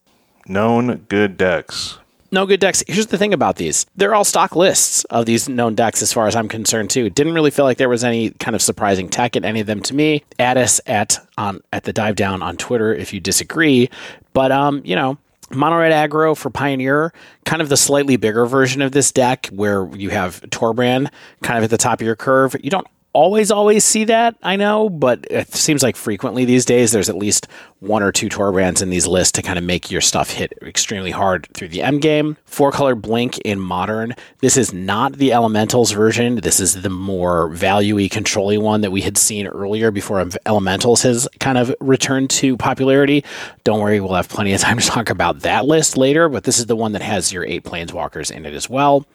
Known 0.47 1.05
good 1.09 1.37
decks 1.37 1.97
no 2.35 2.45
good 2.45 2.59
decks. 2.59 2.83
Here's 2.87 3.07
the 3.07 3.17
thing 3.17 3.33
about 3.33 3.55
these. 3.55 3.85
They're 3.95 4.13
all 4.13 4.25
stock 4.25 4.55
lists 4.55 5.05
of 5.05 5.25
these 5.25 5.47
known 5.47 5.73
decks 5.73 6.01
as 6.01 6.11
far 6.13 6.27
as 6.27 6.35
I'm 6.35 6.49
concerned 6.49 6.89
too. 6.89 7.09
Didn't 7.09 7.33
really 7.33 7.49
feel 7.49 7.65
like 7.65 7.77
there 7.77 7.89
was 7.89 8.03
any 8.03 8.31
kind 8.31 8.55
of 8.55 8.61
surprising 8.61 9.09
tech 9.09 9.35
in 9.35 9.45
any 9.45 9.61
of 9.61 9.67
them 9.67 9.81
to 9.83 9.95
me. 9.95 10.23
Add 10.37 10.57
us 10.57 10.81
at 10.85 11.17
on 11.37 11.61
at 11.71 11.85
the 11.85 11.93
dive 11.93 12.15
down 12.15 12.43
on 12.43 12.57
Twitter 12.57 12.93
if 12.93 13.13
you 13.13 13.19
disagree. 13.19 13.89
But 14.33 14.51
um, 14.51 14.81
you 14.83 14.95
know, 14.95 15.17
Mono 15.51 15.77
Red 15.77 15.91
Aggro 15.91 16.35
for 16.35 16.49
Pioneer, 16.49 17.13
kind 17.45 17.61
of 17.61 17.69
the 17.69 17.77
slightly 17.77 18.17
bigger 18.17 18.45
version 18.45 18.81
of 18.81 18.91
this 18.91 19.11
deck 19.11 19.47
where 19.47 19.87
you 19.95 20.09
have 20.09 20.41
Torbran 20.49 21.11
kind 21.43 21.57
of 21.57 21.63
at 21.63 21.69
the 21.69 21.77
top 21.77 22.01
of 22.01 22.05
your 22.05 22.15
curve. 22.15 22.55
You 22.63 22.69
don't 22.71 22.87
always 23.15 23.50
always 23.50 23.84
see 23.86 24.03
that 24.03 24.36
i 24.43 24.57
know 24.57 24.89
but 24.89 25.25
it 25.31 25.53
seems 25.53 25.81
like 25.81 25.95
frequently 25.95 26.43
these 26.43 26.65
days 26.65 26.91
there's 26.91 27.07
at 27.07 27.15
least 27.15 27.48
one 27.86 28.03
or 28.03 28.12
two 28.12 28.29
Torbrans 28.29 28.81
in 28.81 28.89
these 28.89 29.07
lists 29.07 29.34
to 29.34 29.41
kind 29.41 29.57
of 29.57 29.63
make 29.63 29.91
your 29.91 30.01
stuff 30.01 30.31
hit 30.31 30.53
extremely 30.62 31.12
hard 31.12 31.48
through 31.53 31.67
the 31.67 31.81
end 31.81 32.01
game. 32.01 32.38
Four 32.45 32.72
color 32.72 32.95
blink 32.95 33.38
in 33.39 33.60
modern 33.60 34.15
this 34.39 34.57
is 34.57 34.74
not 34.74 35.13
the 35.13 35.34
elementals 35.34 35.91
version. 35.91 36.36
This 36.36 36.60
is 36.60 36.81
the 36.81 36.89
more 36.89 37.50
valuey 37.50 38.10
controlly 38.10 38.57
one 38.57 38.81
that 38.81 38.91
we 38.91 39.01
had 39.01 39.17
seen 39.17 39.48
earlier 39.48 39.91
before 39.91 40.27
elementals 40.45 41.01
has 41.03 41.27
kind 41.39 41.57
of 41.57 41.74
returned 41.79 42.29
to 42.31 42.57
popularity. 42.57 43.24
Don't 43.63 43.79
worry 43.79 44.00
we'll 44.00 44.13
have 44.13 44.29
plenty 44.29 44.53
of 44.53 44.62
time 44.62 44.77
to 44.77 44.86
talk 44.86 45.10
about 45.10 45.41
that 45.41 45.65
list 45.65 45.98
later 45.98 46.29
but 46.29 46.43
this 46.43 46.60
is 46.60 46.65
the 46.65 46.75
one 46.75 46.93
that 46.93 47.01
has 47.01 47.31
your 47.31 47.45
eight 47.45 47.63
planeswalkers 47.63 48.31
in 48.31 48.45
it 48.45 48.53
as 48.53 48.69
well. 48.69 49.05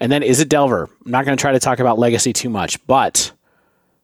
And 0.00 0.12
then 0.12 0.22
Izzet 0.22 0.48
Delver? 0.48 0.88
I'm 1.04 1.10
not 1.10 1.24
going 1.24 1.36
to 1.36 1.40
try 1.40 1.52
to 1.52 1.60
talk 1.60 1.78
about 1.78 1.98
legacy 1.98 2.32
too 2.32 2.50
much 2.50 2.84
but 2.86 3.32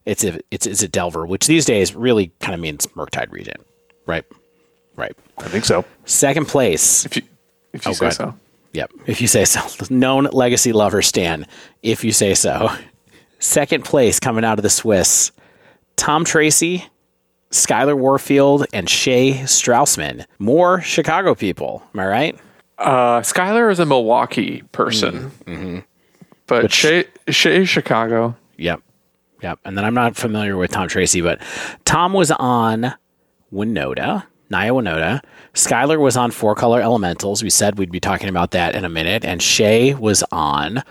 it's 0.09 0.25
a, 0.25 0.41
it's 0.51 0.67
Izzet 0.67 0.91
Delver, 0.91 1.27
which 1.27 1.47
these 1.47 1.67
days 1.67 1.95
really 1.95 2.33
kind 2.41 2.55
of 2.55 2.61
means 2.61 2.87
Murktide 2.89 3.31
Regent, 3.31 3.61
right? 4.07 4.25
Right. 4.97 5.15
I 5.37 5.45
think 5.45 5.67
so. 5.67 5.85
Second 6.07 6.49
place. 6.49 7.05
If 7.05 7.17
you 7.17 7.23
if 7.75 7.85
you 7.85 7.91
oh, 7.91 7.95
say 7.95 8.11
so. 8.11 8.35
Yep. 8.73 8.91
If 9.07 9.21
you 9.21 9.29
say 9.29 9.45
so. 9.45 9.61
Known 9.95 10.25
legacy 10.33 10.73
lover 10.73 11.03
Stan. 11.03 11.47
If 11.83 12.05
you 12.05 12.13
say 12.13 12.35
so. 12.35 12.71
Second 13.39 13.85
place 13.85 14.19
coming 14.19 14.45
out 14.45 14.59
of 14.59 14.63
the 14.63 14.71
Swiss. 14.71 15.31
Tom 15.97 16.25
Tracy, 16.25 16.87
Skylar 17.51 17.97
Warfield, 17.97 18.67
and 18.73 18.89
Shay 18.89 19.35
Straussman. 19.43 20.25
More 20.39 20.81
Chicago 20.81 21.35
people. 21.35 21.83
Am 21.93 22.01
I 22.01 22.07
right? 22.07 22.41
Uh, 22.79 23.21
Skylar 23.21 23.71
is 23.71 23.79
a 23.79 23.87
Milwaukee 23.87 24.63
person, 24.73 25.31
mm-hmm. 25.31 25.53
mm-hmm. 25.53 25.79
but 26.47 26.63
Which, 26.65 26.73
Shay, 26.73 27.05
Shay 27.29 27.65
Chicago. 27.65 28.37
Yep. 28.57 28.81
Yep. 29.43 29.61
And 29.65 29.77
then 29.77 29.85
I'm 29.85 29.95
not 29.95 30.17
familiar 30.17 30.57
with 30.57 30.71
Tom 30.71 30.89
Tracy, 30.89 31.21
but 31.21 31.41
Tom 31.85 32.13
was 32.13 32.31
on 32.31 32.95
Winota, 33.53 34.25
Naya 34.51 34.73
Winota. 34.73 35.23
Skylar 35.55 35.99
was 35.99 36.17
on 36.17 36.31
Four 36.31 36.55
Color 36.55 36.81
Elementals. 36.81 37.43
We 37.43 37.51
said 37.51 37.79
we'd 37.79 37.93
be 37.93 38.01
talking 38.01 38.29
about 38.29 38.51
that 38.53 38.75
in 38.75 38.85
a 38.85 38.89
minute. 38.89 39.25
And 39.25 39.43
Shay 39.43 39.95
was 39.95 40.25
on 40.33 40.83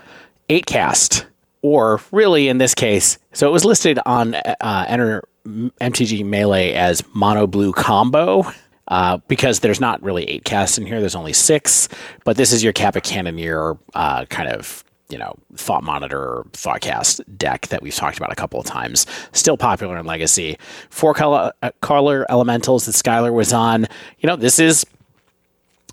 Eight 0.50 0.66
Cast, 0.66 1.26
or 1.62 2.00
really 2.12 2.48
in 2.48 2.58
this 2.58 2.74
case, 2.74 3.18
so 3.34 3.48
it 3.48 3.52
was 3.52 3.66
listed 3.66 4.00
on 4.06 4.36
uh, 4.36 4.86
Enter 4.88 5.28
MTG 5.46 6.26
Melee 6.26 6.74
as 6.74 7.04
Mono 7.14 7.48
Blue 7.48 7.74
Combo. 7.74 8.44
Uh, 8.90 9.18
because 9.28 9.60
there's 9.60 9.82
not 9.82 10.02
really 10.02 10.24
eight 10.30 10.46
casts 10.46 10.78
in 10.78 10.86
here, 10.86 11.02
there's 11.02 11.16
only 11.16 11.34
six. 11.34 11.90
But 12.24 12.38
this 12.38 12.54
is 12.54 12.64
your 12.64 12.72
Kappa 12.72 13.02
Cannoneer 13.02 13.78
uh, 13.94 14.24
kind 14.28 14.48
of 14.50 14.86
you 15.10 15.18
know, 15.18 15.36
Thought 15.56 15.84
Monitor 15.84 16.20
or 16.20 16.46
Thoughtcast 16.52 17.22
deck 17.38 17.68
that 17.68 17.82
we've 17.82 17.96
talked 17.96 18.18
about 18.18 18.32
a 18.32 18.36
couple 18.36 18.60
of 18.60 18.66
times. 18.66 19.06
Still 19.32 19.58
popular 19.58 19.98
in 19.98 20.06
Legacy. 20.06 20.58
Four 20.90 21.14
color, 21.14 21.54
uh, 21.62 21.72
color 21.82 22.26
elementals 22.30 22.86
that 22.86 22.92
Skylar 22.92 23.34
was 23.34 23.54
on. 23.54 23.88
You 24.20 24.28
know, 24.28 24.36
this 24.36 24.60
is 24.60 24.86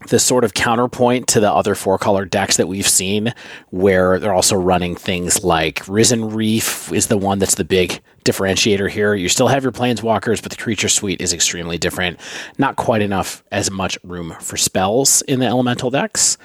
the 0.08 0.18
sort 0.18 0.44
of 0.44 0.54
counterpoint 0.54 1.28
to 1.28 1.40
the 1.40 1.50
other 1.50 1.74
four 1.74 1.98
color 1.98 2.24
decks 2.24 2.56
that 2.56 2.68
we've 2.68 2.88
seen, 2.88 3.32
where 3.70 4.18
they're 4.18 4.34
also 4.34 4.56
running 4.56 4.96
things 4.96 5.42
like 5.44 5.86
Risen 5.88 6.30
Reef 6.30 6.92
is 6.92 7.06
the 7.06 7.16
one 7.16 7.38
that's 7.38 7.54
the 7.54 7.64
big 7.64 8.00
differentiator 8.24 8.90
here. 8.90 9.14
You 9.14 9.28
still 9.28 9.48
have 9.48 9.62
your 9.62 9.72
planeswalkers, 9.72 10.42
but 10.42 10.50
the 10.50 10.56
creature 10.56 10.88
suite 10.88 11.20
is 11.20 11.32
extremely 11.32 11.78
different. 11.78 12.20
Not 12.58 12.76
quite 12.76 13.02
enough 13.02 13.44
as 13.50 13.70
much 13.70 13.98
room 14.02 14.34
for 14.40 14.56
spells 14.56 15.22
in 15.22 15.40
the 15.40 15.46
elemental 15.46 15.90
decks. 15.90 16.36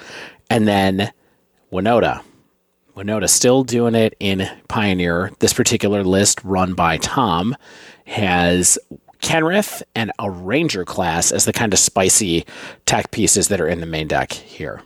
And 0.50 0.68
then 0.68 1.12
Winota, 1.72 2.22
Winota 3.00 3.29
still 3.29 3.63
doing 3.63 3.96
it 3.96 4.13
in 4.20 4.50
Pioneer. 4.68 5.32
This 5.39 5.53
particular 5.53 6.03
list, 6.03 6.44
run 6.44 6.74
by 6.74 6.98
Tom, 6.98 7.56
has 8.06 8.77
Kenrith 9.22 9.82
and 9.96 10.12
a 10.20 10.29
Ranger 10.29 10.84
class 10.84 11.32
as 11.32 11.46
the 11.46 11.53
kind 11.53 11.72
of 11.72 11.79
spicy 11.79 12.46
tech 12.86 13.12
pieces 13.12 13.48
that 13.48 13.62
are 13.62 13.70
in 13.70 13.79
the 13.79 13.86
main 13.86 14.10
deck 14.10 14.34
here. 14.34 14.82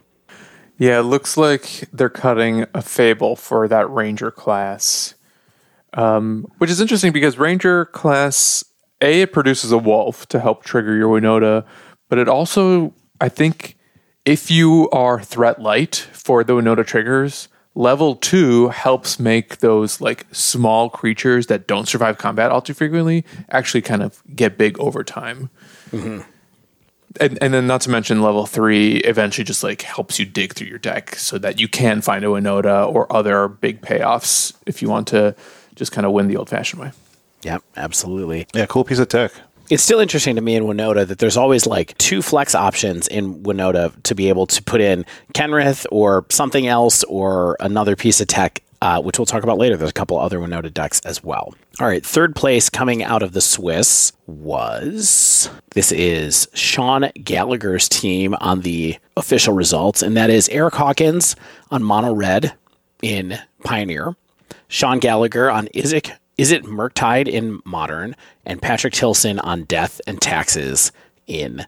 Yeah, 0.77 0.99
it 0.99 1.03
looks 1.03 1.37
like 1.37 1.89
they're 1.91 2.09
cutting 2.09 2.67
a 2.75 2.83
Fable 2.83 3.35
for 3.35 3.67
that 3.67 3.89
Ranger 3.89 4.29
class, 4.29 5.15
um, 5.93 6.45
which 6.59 6.69
is 6.69 6.81
interesting 6.81 7.13
because 7.13 7.39
Ranger 7.39 7.85
class, 7.85 8.63
A, 9.01 9.21
it 9.21 9.33
produces 9.33 9.71
a 9.71 9.77
wolf 9.79 10.27
to 10.27 10.39
help 10.39 10.63
trigger 10.63 10.95
your 10.95 11.19
Winota, 11.19 11.65
but 12.09 12.19
it 12.19 12.27
also, 12.27 12.93
I 13.19 13.29
think, 13.29 13.75
if 14.23 14.51
you 14.51 14.87
are 14.91 15.19
threat 15.19 15.59
light 15.59 15.95
for 16.13 16.43
the 16.43 16.53
Winota 16.53 16.85
triggers, 16.85 17.47
Level 17.75 18.15
two 18.15 18.69
helps 18.69 19.19
make 19.19 19.57
those 19.57 19.99
like 19.99 20.27
small 20.31 20.89
creatures 20.89 21.47
that 21.47 21.65
don't 21.65 21.87
survive 21.87 22.19
combat 22.19 22.51
all 22.51 22.61
too 22.61 22.73
frequently 22.73 23.25
actually 23.49 23.81
kind 23.81 24.03
of 24.03 24.21
get 24.35 24.57
big 24.57 24.79
over 24.79 25.03
time. 25.03 25.49
Mm-hmm. 25.91 26.21
And, 27.19 27.37
and 27.41 27.53
then 27.53 27.67
not 27.67 27.81
to 27.81 27.89
mention 27.89 28.21
level 28.21 28.45
three 28.45 28.97
eventually 28.97 29.43
just 29.43 29.63
like 29.63 29.81
helps 29.83 30.19
you 30.19 30.25
dig 30.25 30.53
through 30.53 30.67
your 30.67 30.79
deck 30.79 31.15
so 31.15 31.37
that 31.39 31.59
you 31.59 31.67
can 31.67 32.01
find 32.01 32.23
a 32.23 32.27
Winota 32.27 32.91
or 32.91 33.11
other 33.11 33.47
big 33.47 33.81
payoffs 33.81 34.53
if 34.65 34.81
you 34.81 34.89
want 34.89 35.07
to 35.09 35.35
just 35.75 35.91
kind 35.91 36.05
of 36.05 36.11
win 36.11 36.27
the 36.27 36.37
old 36.37 36.49
fashioned 36.49 36.81
way. 36.81 36.91
Yep, 37.41 37.63
absolutely. 37.75 38.47
Yeah, 38.53 38.67
cool 38.67 38.83
piece 38.83 38.99
of 38.99 39.09
tech 39.09 39.31
it's 39.69 39.83
still 39.83 39.99
interesting 39.99 40.35
to 40.35 40.41
me 40.41 40.55
in 40.55 40.63
Winota 40.63 41.07
that 41.07 41.19
there's 41.19 41.37
always 41.37 41.65
like 41.65 41.97
two 41.97 42.21
flex 42.21 42.53
options 42.53 43.07
in 43.07 43.43
Winota 43.43 43.93
to 44.03 44.15
be 44.15 44.29
able 44.29 44.45
to 44.47 44.61
put 44.63 44.81
in 44.81 45.05
Kenrith 45.33 45.85
or 45.91 46.25
something 46.29 46.67
else 46.67 47.03
or 47.05 47.57
another 47.59 47.95
piece 47.95 48.21
of 48.21 48.27
tech 48.27 48.61
uh, 48.83 49.01
which 49.01 49.17
we'll 49.17 49.25
talk 49.25 49.43
about 49.43 49.57
later. 49.57 49.77
There's 49.77 49.91
a 49.91 49.93
couple 49.93 50.19
other 50.19 50.39
Winota 50.39 50.71
decks 50.71 50.99
as 51.05 51.23
well. 51.23 51.55
All 51.79 51.87
right, 51.87 52.05
third 52.05 52.35
place 52.35 52.69
coming 52.69 53.01
out 53.01 53.23
of 53.23 53.31
the 53.31 53.39
Swiss 53.39 54.11
was 54.27 55.49
this 55.71 55.93
is 55.93 56.49
Sean 56.53 57.09
Gallagher's 57.23 57.87
team 57.87 58.35
on 58.41 58.59
the 58.59 58.97
official 59.15 59.53
results, 59.53 60.01
and 60.01 60.17
that 60.17 60.29
is 60.29 60.49
Eric 60.49 60.75
Hawkins 60.75 61.37
on 61.71 61.81
Mono 61.81 62.13
Red 62.13 62.55
in 63.01 63.39
Pioneer, 63.63 64.17
Sean 64.67 64.99
Gallagher 64.99 65.49
on 65.49 65.69
Izzet 66.37 66.51
it 66.51 66.63
Murktide 66.63 67.27
in 67.27 67.61
Modern, 67.63 68.15
and 68.45 68.61
Patrick 68.61 68.93
Tilson 68.93 69.39
on 69.39 69.63
Death 69.63 70.01
and 70.07 70.19
Taxes 70.21 70.91
in 71.27 71.65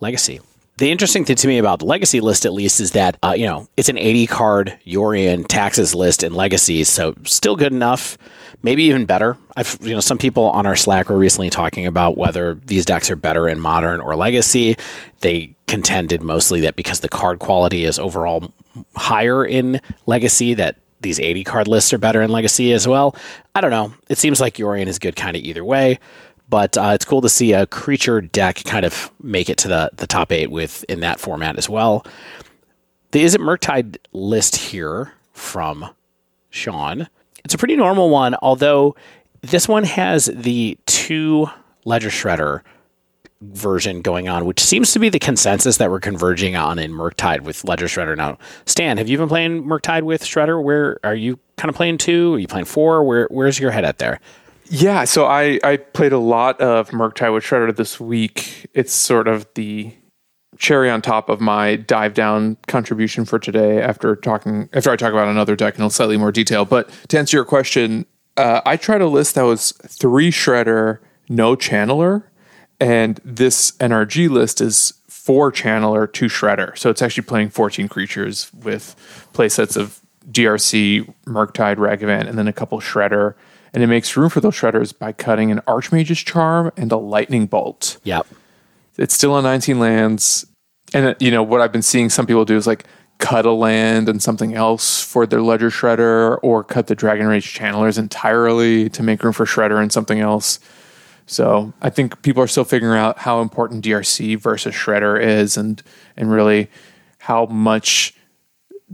Legacy. 0.00 0.40
The 0.78 0.90
interesting 0.90 1.26
thing 1.26 1.36
to 1.36 1.46
me 1.46 1.58
about 1.58 1.80
the 1.80 1.84
Legacy 1.84 2.20
list, 2.20 2.46
at 2.46 2.54
least, 2.54 2.80
is 2.80 2.92
that 2.92 3.18
uh, 3.22 3.34
you 3.36 3.44
know 3.44 3.68
it's 3.76 3.90
an 3.90 3.98
80 3.98 4.26
card 4.26 4.78
Yorion 4.86 5.46
Taxes 5.46 5.94
list 5.94 6.22
in 6.22 6.32
Legacy, 6.32 6.84
so 6.84 7.14
still 7.24 7.54
good 7.54 7.72
enough, 7.72 8.16
maybe 8.62 8.84
even 8.84 9.04
better. 9.04 9.36
I've 9.56 9.76
you 9.82 9.92
know 9.92 10.00
some 10.00 10.16
people 10.16 10.44
on 10.44 10.64
our 10.64 10.76
Slack 10.76 11.10
were 11.10 11.18
recently 11.18 11.50
talking 11.50 11.84
about 11.84 12.16
whether 12.16 12.54
these 12.54 12.86
decks 12.86 13.10
are 13.10 13.16
better 13.16 13.46
in 13.46 13.60
Modern 13.60 14.00
or 14.00 14.16
Legacy. 14.16 14.76
They 15.20 15.54
contended 15.66 16.22
mostly 16.22 16.62
that 16.62 16.76
because 16.76 17.00
the 17.00 17.10
card 17.10 17.40
quality 17.40 17.84
is 17.84 17.98
overall 17.98 18.50
higher 18.96 19.44
in 19.44 19.82
Legacy, 20.06 20.54
that 20.54 20.76
these 21.00 21.18
80 21.18 21.44
card 21.44 21.68
lists 21.68 21.92
are 21.92 21.98
better 21.98 22.22
in 22.22 22.30
Legacy 22.30 22.72
as 22.72 22.86
well. 22.86 23.16
I 23.54 23.60
don't 23.60 23.70
know. 23.70 23.92
It 24.08 24.18
seems 24.18 24.40
like 24.40 24.54
Yorion 24.54 24.86
is 24.86 24.98
good 24.98 25.16
kind 25.16 25.36
of 25.36 25.42
either 25.42 25.64
way. 25.64 25.98
But 26.48 26.76
uh, 26.76 26.90
it's 26.94 27.04
cool 27.04 27.20
to 27.20 27.28
see 27.28 27.52
a 27.52 27.66
creature 27.66 28.20
deck 28.20 28.64
kind 28.64 28.84
of 28.84 29.12
make 29.22 29.48
it 29.48 29.56
to 29.58 29.68
the, 29.68 29.90
the 29.94 30.06
top 30.06 30.32
eight 30.32 30.50
with 30.50 30.84
in 30.88 31.00
that 31.00 31.20
format 31.20 31.56
as 31.56 31.68
well. 31.68 32.04
The 33.12 33.24
Izzet 33.24 33.38
Murktide 33.38 33.98
list 34.12 34.56
here 34.56 35.12
from 35.32 35.88
Sean. 36.50 37.08
It's 37.44 37.54
a 37.54 37.58
pretty 37.58 37.76
normal 37.76 38.10
one, 38.10 38.34
although 38.42 38.96
this 39.42 39.68
one 39.68 39.84
has 39.84 40.26
the 40.26 40.76
two 40.86 41.48
Ledger 41.84 42.10
Shredder 42.10 42.62
version 43.42 44.02
going 44.02 44.28
on, 44.28 44.44
which 44.44 44.60
seems 44.60 44.92
to 44.92 44.98
be 44.98 45.08
the 45.08 45.18
consensus 45.18 45.78
that 45.78 45.90
we're 45.90 46.00
converging 46.00 46.56
on 46.56 46.78
in 46.78 46.92
Murktide 46.92 47.40
with 47.40 47.64
Ledger 47.64 47.86
Shredder. 47.86 48.16
Now, 48.16 48.38
Stan, 48.66 48.98
have 48.98 49.08
you 49.08 49.16
been 49.16 49.28
playing 49.28 49.64
Murktide 49.64 50.02
with 50.02 50.22
Shredder? 50.22 50.62
Where 50.62 50.98
are 51.04 51.14
you 51.14 51.38
kind 51.56 51.70
of 51.70 51.74
playing 51.74 51.98
two? 51.98 52.34
Are 52.34 52.38
you 52.38 52.48
playing 52.48 52.66
four? 52.66 53.02
Where 53.02 53.26
where's 53.30 53.58
your 53.58 53.70
head 53.70 53.84
at 53.84 53.98
there? 53.98 54.20
Yeah, 54.66 55.04
so 55.04 55.26
I, 55.26 55.58
I 55.64 55.78
played 55.78 56.12
a 56.12 56.18
lot 56.18 56.60
of 56.60 56.90
Murktide 56.90 57.34
with 57.34 57.42
Shredder 57.42 57.74
this 57.74 57.98
week. 57.98 58.68
It's 58.72 58.92
sort 58.92 59.26
of 59.26 59.46
the 59.54 59.92
cherry 60.58 60.90
on 60.90 61.00
top 61.00 61.28
of 61.28 61.40
my 61.40 61.74
dive 61.74 62.12
down 62.12 62.56
contribution 62.68 63.24
for 63.24 63.38
today 63.38 63.80
after 63.80 64.14
talking 64.14 64.68
after 64.74 64.90
I 64.90 64.96
talk 64.96 65.12
about 65.12 65.28
another 65.28 65.56
deck 65.56 65.78
in 65.78 65.90
slightly 65.90 66.18
more 66.18 66.30
detail. 66.30 66.64
But 66.66 66.90
to 67.08 67.18
answer 67.18 67.36
your 67.38 67.46
question, 67.46 68.04
uh, 68.36 68.60
I 68.66 68.76
tried 68.76 69.00
a 69.00 69.08
list 69.08 69.34
that 69.34 69.42
was 69.42 69.72
three 69.72 70.30
shredder, 70.30 70.98
no 71.28 71.56
channeler, 71.56 72.24
and 72.80 73.20
this 73.24 73.72
NRG 73.72 74.28
list 74.30 74.60
is 74.60 74.94
four 75.08 75.52
channeler, 75.52 76.10
two 76.10 76.26
shredder. 76.26 76.76
So 76.76 76.90
it's 76.90 77.02
actually 77.02 77.24
playing 77.24 77.50
14 77.50 77.88
creatures 77.88 78.50
with 78.54 78.96
playsets 79.34 79.76
of 79.76 80.00
DRC, 80.30 81.12
Murktide, 81.26 81.76
Ragavan, 81.76 82.26
and 82.28 82.38
then 82.38 82.48
a 82.48 82.52
couple 82.52 82.80
shredder. 82.80 83.34
And 83.72 83.82
it 83.82 83.86
makes 83.86 84.16
room 84.16 84.30
for 84.30 84.40
those 84.40 84.54
shredders 84.54 84.96
by 84.98 85.12
cutting 85.12 85.50
an 85.50 85.60
Archmage's 85.66 86.18
Charm 86.18 86.72
and 86.76 86.90
a 86.90 86.96
Lightning 86.96 87.46
Bolt. 87.46 87.98
Yep. 88.04 88.26
It's 88.96 89.14
still 89.14 89.32
on 89.34 89.44
19 89.44 89.78
lands. 89.78 90.46
And, 90.92 91.06
uh, 91.06 91.14
you 91.20 91.30
know, 91.30 91.42
what 91.42 91.60
I've 91.60 91.70
been 91.70 91.82
seeing 91.82 92.08
some 92.08 92.26
people 92.26 92.44
do 92.44 92.56
is 92.56 92.66
like 92.66 92.84
cut 93.18 93.46
a 93.46 93.52
land 93.52 94.08
and 94.08 94.22
something 94.22 94.54
else 94.54 95.02
for 95.02 95.26
their 95.26 95.42
Ledger 95.42 95.70
Shredder 95.70 96.38
or 96.42 96.64
cut 96.64 96.86
the 96.88 96.94
Dragon 96.94 97.26
Rage 97.26 97.56
Channelers 97.56 97.98
entirely 97.98 98.88
to 98.88 99.02
make 99.02 99.22
room 99.22 99.32
for 99.32 99.44
Shredder 99.44 99.80
and 99.80 99.92
something 99.92 100.18
else. 100.18 100.58
So 101.30 101.72
I 101.80 101.90
think 101.90 102.22
people 102.22 102.42
are 102.42 102.48
still 102.48 102.64
figuring 102.64 102.98
out 102.98 103.18
how 103.18 103.40
important 103.40 103.84
DRC 103.84 104.36
versus 104.36 104.74
Shredder 104.74 105.22
is 105.22 105.56
and 105.56 105.80
and 106.16 106.28
really 106.28 106.68
how 107.18 107.46
much 107.46 108.14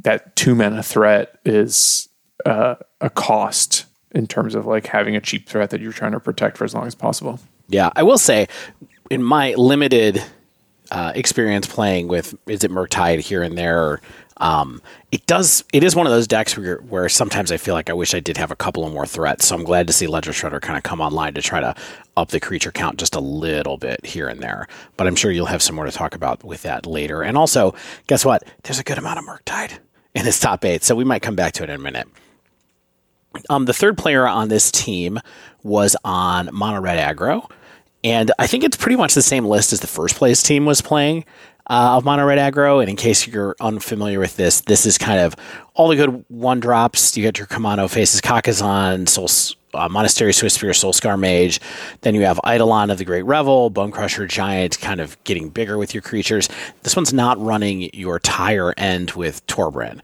that 0.03 0.37
two 0.37 0.55
mana 0.55 0.83
threat 0.83 1.41
is 1.47 2.11
uh, 2.45 2.75
a 3.01 3.09
cost 3.09 3.87
in 4.11 4.27
terms 4.27 4.55
of 4.55 4.67
like 4.67 4.87
having 4.87 5.17
a 5.17 5.21
cheap 5.21 5.49
threat 5.49 5.71
that 5.71 5.81
you're 5.81 5.93
trying 5.93 6.13
to 6.13 6.21
protect 6.21 6.59
for 6.59 6.65
as 6.65 6.75
long 6.75 6.87
as 6.87 6.95
possible. 6.95 7.41
Yeah, 7.69 7.89
I 7.97 8.03
will 8.03 8.19
say, 8.19 8.49
in 9.11 9.23
my 9.23 9.55
limited 9.55 10.23
uh, 10.91 11.13
experience 11.15 11.67
playing 11.67 12.09
with 12.09 12.35
Izzet 12.45 12.69
Murktide 12.69 13.21
here 13.21 13.43
and 13.43 13.57
there, 13.57 14.03
um, 14.39 14.83
it 15.11 15.25
does. 15.27 15.65
It 15.73 15.83
is 15.83 15.97
one 15.97 16.07
of 16.07 16.13
those 16.13 16.27
decks 16.27 16.57
where, 16.57 16.79
where 16.79 17.09
sometimes 17.09 17.51
I 17.51 17.57
feel 17.57 17.75
like 17.75 17.89
I 17.89 17.95
wish 17.95 18.15
I 18.15 18.21
did 18.21 18.37
have 18.37 18.51
a 18.51 18.57
couple 18.57 18.85
of 18.85 18.93
more 18.93 19.07
threats. 19.07 19.47
So 19.47 19.55
I'm 19.55 19.65
glad 19.65 19.87
to 19.87 19.93
see 19.93 20.07
Ledger 20.07 20.33
Shredder 20.33 20.61
kind 20.61 20.77
of 20.77 20.83
come 20.83 21.01
online 21.01 21.35
to 21.35 21.43
try 21.43 21.61
to 21.61 21.75
up 22.17 22.29
the 22.29 22.41
creature 22.41 22.73
count 22.73 22.99
just 22.99 23.15
a 23.15 23.21
little 23.21 23.79
bit 23.79 24.05
here 24.05 24.29
and 24.29 24.43
there. 24.43 24.69
But 24.97 25.07
I'm 25.07 25.17
sure 25.17 25.31
you'll 25.31 25.47
have 25.47 25.63
some 25.63 25.77
more 25.77 25.87
to 25.87 25.93
talk 25.93 26.15
about 26.15 26.45
with 26.45 26.63
that 26.63 26.87
later. 26.87 27.23
And 27.23 27.37
also, 27.37 27.75
guess 28.07 28.25
what? 28.25 28.45
There's 28.63 28.79
a 28.79 28.85
good 28.85 28.99
amount 28.99 29.19
of 29.19 29.25
Murktide 29.25 29.79
in 30.15 30.25
this 30.25 30.41
top 30.41 30.65
eight, 30.65 30.83
so 30.83 30.95
we 30.95 31.05
might 31.05 31.23
come 31.23 31.37
back 31.37 31.53
to 31.55 31.63
it 31.63 31.71
in 31.71 31.77
a 31.77 31.83
minute. 31.83 32.09
Um, 33.51 33.67
the 33.67 33.75
third 33.75 33.99
player 33.99 34.27
on 34.27 34.49
this 34.49 34.71
team 34.71 35.21
was 35.63 35.95
on 36.05 36.49
Mono 36.53 36.81
Red 36.81 36.99
Aggro, 36.99 37.51
and 38.03 38.33
I 38.39 38.47
think 38.47 38.65
it's 38.65 38.79
pretty 38.79 38.97
much 38.97 39.15
the 39.15 39.21
same 39.21 39.45
list 39.45 39.75
as 39.75 39.81
the 39.81 39.87
first 39.87 40.17
place 40.17 40.43
team 40.43 40.65
was 40.65 40.81
playing 40.81 41.27
uh, 41.69 41.97
of 41.97 42.05
Mono 42.05 42.25
Red 42.25 42.39
Aggro. 42.39 42.81
And 42.81 42.89
in 42.89 42.97
case 42.97 43.27
you're 43.27 43.57
unfamiliar 43.61 44.19
with 44.19 44.37
this, 44.37 44.61
this 44.63 44.87
is 44.87 44.99
kind 44.99 45.21
of 45.21 45.35
all 45.75 45.89
the 45.89 45.97
good 45.97 46.25
one 46.29 46.61
drops. 46.61 47.17
You 47.17 47.23
get 47.23 47.39
your 47.39 47.47
Kumano 47.47 47.91
Faces 47.91 48.21
Kakkazan, 48.21 49.09
Soul, 49.09 49.29
uh, 49.75 49.89
Monastery 49.89 50.33
Swiftspear, 50.33 50.71
Soulscar 50.71 51.19
Mage. 51.19 51.61
Then 52.03 52.15
you 52.15 52.23
have 52.23 52.41
Eidolon 52.47 52.91
of 52.91 52.99
the 52.99 53.05
Great 53.05 53.25
Revel, 53.25 53.71
Bone 53.71 53.91
Crusher 53.91 54.27
Giant, 54.27 54.81
kind 54.81 55.01
of 55.01 55.23
getting 55.25 55.51
bigger 55.51 55.79
with 55.79 55.95
your 55.95 56.03
creatures. 56.03 56.49
This 56.83 56.97
one's 56.97 57.13
not 57.13 57.41
running 57.41 57.91
your 57.93 58.19
tire 58.19 58.73
end 58.77 59.13
with 59.13 59.47
Torbran 59.47 60.01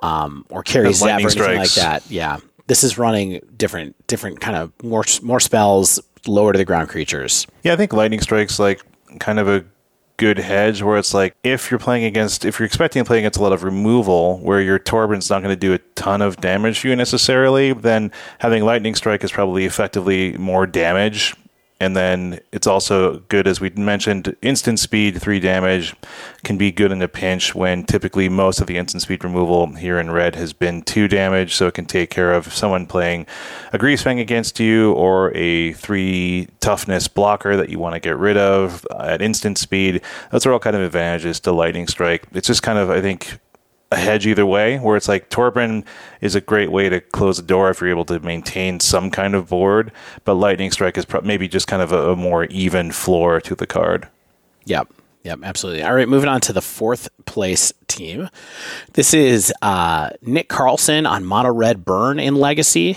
um, 0.00 0.44
or 0.50 0.62
Kari 0.62 0.90
Zev 0.90 1.06
or 1.06 1.08
anything 1.10 1.30
strikes. 1.30 1.76
like 1.76 1.84
that. 1.84 2.10
Yeah 2.10 2.38
this 2.66 2.82
is 2.84 2.98
running 2.98 3.40
different 3.56 3.94
different 4.06 4.40
kind 4.40 4.56
of 4.56 4.72
more 4.82 5.04
more 5.22 5.40
spells 5.40 6.00
lower 6.26 6.52
to 6.52 6.58
the 6.58 6.64
ground 6.64 6.88
creatures. 6.88 7.46
Yeah, 7.62 7.72
I 7.72 7.76
think 7.76 7.92
lightning 7.92 8.20
strikes 8.20 8.58
like 8.58 8.82
kind 9.18 9.38
of 9.38 9.48
a 9.48 9.64
good 10.16 10.38
hedge 10.38 10.82
where 10.82 10.96
it's 10.96 11.12
like 11.12 11.36
if 11.42 11.70
you're 11.70 11.78
playing 11.78 12.04
against 12.04 12.44
if 12.44 12.58
you're 12.58 12.66
expecting 12.66 13.02
to 13.02 13.06
play 13.06 13.18
against 13.18 13.38
a 13.38 13.42
lot 13.42 13.52
of 13.52 13.62
removal 13.62 14.38
where 14.38 14.60
your 14.60 14.78
Torbran's 14.78 15.28
not 15.30 15.42
going 15.42 15.52
to 15.52 15.56
do 15.56 15.74
a 15.74 15.78
ton 15.94 16.22
of 16.22 16.36
damage 16.38 16.80
to 16.80 16.88
you 16.88 16.96
necessarily, 16.96 17.72
then 17.72 18.10
having 18.38 18.64
lightning 18.64 18.94
strike 18.94 19.22
is 19.24 19.32
probably 19.32 19.64
effectively 19.64 20.36
more 20.38 20.66
damage 20.66 21.34
and 21.80 21.96
then 21.96 22.40
it's 22.52 22.66
also 22.66 23.18
good, 23.28 23.48
as 23.48 23.60
we 23.60 23.70
mentioned, 23.70 24.36
instant 24.40 24.78
speed, 24.78 25.20
three 25.20 25.40
damage, 25.40 25.94
can 26.44 26.56
be 26.56 26.70
good 26.70 26.92
in 26.92 27.02
a 27.02 27.08
pinch 27.08 27.54
when 27.54 27.84
typically 27.84 28.28
most 28.28 28.60
of 28.60 28.68
the 28.68 28.76
instant 28.76 29.02
speed 29.02 29.24
removal 29.24 29.66
here 29.74 29.98
in 29.98 30.10
red 30.10 30.36
has 30.36 30.52
been 30.52 30.82
two 30.82 31.08
damage. 31.08 31.54
So 31.54 31.66
it 31.66 31.74
can 31.74 31.86
take 31.86 32.10
care 32.10 32.32
of 32.32 32.52
someone 32.54 32.86
playing 32.86 33.26
a 33.72 33.78
grease 33.78 33.96
Greasefang 33.96 34.20
against 34.20 34.60
you 34.60 34.92
or 34.92 35.32
a 35.34 35.72
three 35.72 36.48
toughness 36.60 37.08
blocker 37.08 37.56
that 37.56 37.70
you 37.70 37.78
want 37.78 37.94
to 37.94 38.00
get 38.00 38.18
rid 38.18 38.36
of 38.36 38.86
at 38.98 39.22
instant 39.22 39.56
speed. 39.56 40.02
Those 40.30 40.44
are 40.44 40.52
all 40.52 40.58
kind 40.58 40.76
of 40.76 40.82
advantages 40.82 41.40
to 41.40 41.52
Lightning 41.52 41.86
Strike. 41.86 42.26
It's 42.32 42.46
just 42.46 42.62
kind 42.62 42.78
of, 42.78 42.90
I 42.90 43.00
think, 43.00 43.38
a 43.92 43.96
hedge 43.96 44.26
either 44.26 44.46
way, 44.46 44.78
where 44.78 44.96
it's 44.96 45.08
like 45.08 45.30
Torbran 45.30 45.84
is 46.20 46.34
a 46.34 46.40
great 46.40 46.72
way 46.72 46.88
to 46.88 47.00
close 47.00 47.36
the 47.36 47.42
door 47.42 47.70
if 47.70 47.80
you're 47.80 47.90
able 47.90 48.04
to 48.06 48.18
maintain 48.20 48.80
some 48.80 49.10
kind 49.10 49.34
of 49.34 49.48
board, 49.48 49.92
but 50.24 50.34
Lightning 50.34 50.70
Strike 50.70 50.98
is 50.98 51.04
pro- 51.04 51.20
maybe 51.20 51.46
just 51.46 51.68
kind 51.68 51.82
of 51.82 51.92
a, 51.92 52.10
a, 52.10 52.16
more 52.16 52.44
even 52.46 52.90
floor 52.90 53.40
to 53.42 53.54
the 53.54 53.66
card. 53.66 54.08
Yep. 54.64 54.92
Yep, 55.22 55.40
absolutely. 55.42 55.82
All 55.82 55.94
right, 55.94 56.08
moving 56.08 56.28
on 56.28 56.40
to 56.42 56.52
the 56.52 56.62
fourth 56.62 57.08
place 57.24 57.72
team. 57.88 58.28
This 58.92 59.12
is 59.12 59.52
uh, 59.60 60.10
Nick 60.22 60.48
Carlson 60.48 61.04
on 61.04 61.24
Mono 61.24 61.52
Red 61.52 61.84
Burn 61.84 62.20
in 62.20 62.36
Legacy, 62.36 62.96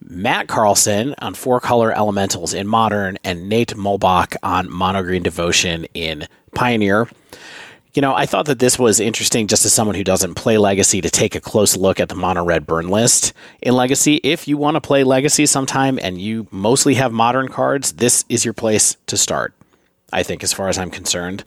Matt 0.00 0.48
Carlson 0.48 1.14
on 1.18 1.32
Four 1.32 1.60
Color 1.60 1.96
Elementals 1.96 2.52
in 2.52 2.66
Modern, 2.66 3.18
and 3.24 3.48
Nate 3.48 3.74
Mulbach 3.74 4.36
on 4.42 4.70
Mono 4.70 5.02
Green 5.02 5.22
Devotion 5.22 5.86
in 5.94 6.26
Pioneer. 6.54 7.08
You 7.94 8.00
know, 8.00 8.14
I 8.14 8.24
thought 8.24 8.46
that 8.46 8.58
this 8.58 8.78
was 8.78 9.00
interesting 9.00 9.48
just 9.48 9.66
as 9.66 9.72
someone 9.74 9.96
who 9.96 10.04
doesn't 10.04 10.34
play 10.34 10.56
Legacy 10.56 11.02
to 11.02 11.10
take 11.10 11.34
a 11.34 11.40
close 11.40 11.76
look 11.76 12.00
at 12.00 12.08
the 12.08 12.14
mono 12.14 12.42
red 12.42 12.66
burn 12.66 12.88
list 12.88 13.34
in 13.60 13.74
Legacy. 13.74 14.18
If 14.24 14.48
you 14.48 14.56
want 14.56 14.76
to 14.76 14.80
play 14.80 15.04
Legacy 15.04 15.44
sometime 15.44 15.98
and 16.02 16.18
you 16.18 16.46
mostly 16.50 16.94
have 16.94 17.12
modern 17.12 17.48
cards, 17.48 17.92
this 17.92 18.24
is 18.30 18.46
your 18.46 18.54
place 18.54 18.96
to 19.08 19.18
start, 19.18 19.52
I 20.10 20.22
think, 20.22 20.42
as 20.42 20.54
far 20.54 20.70
as 20.70 20.78
I'm 20.78 20.90
concerned. 20.90 21.44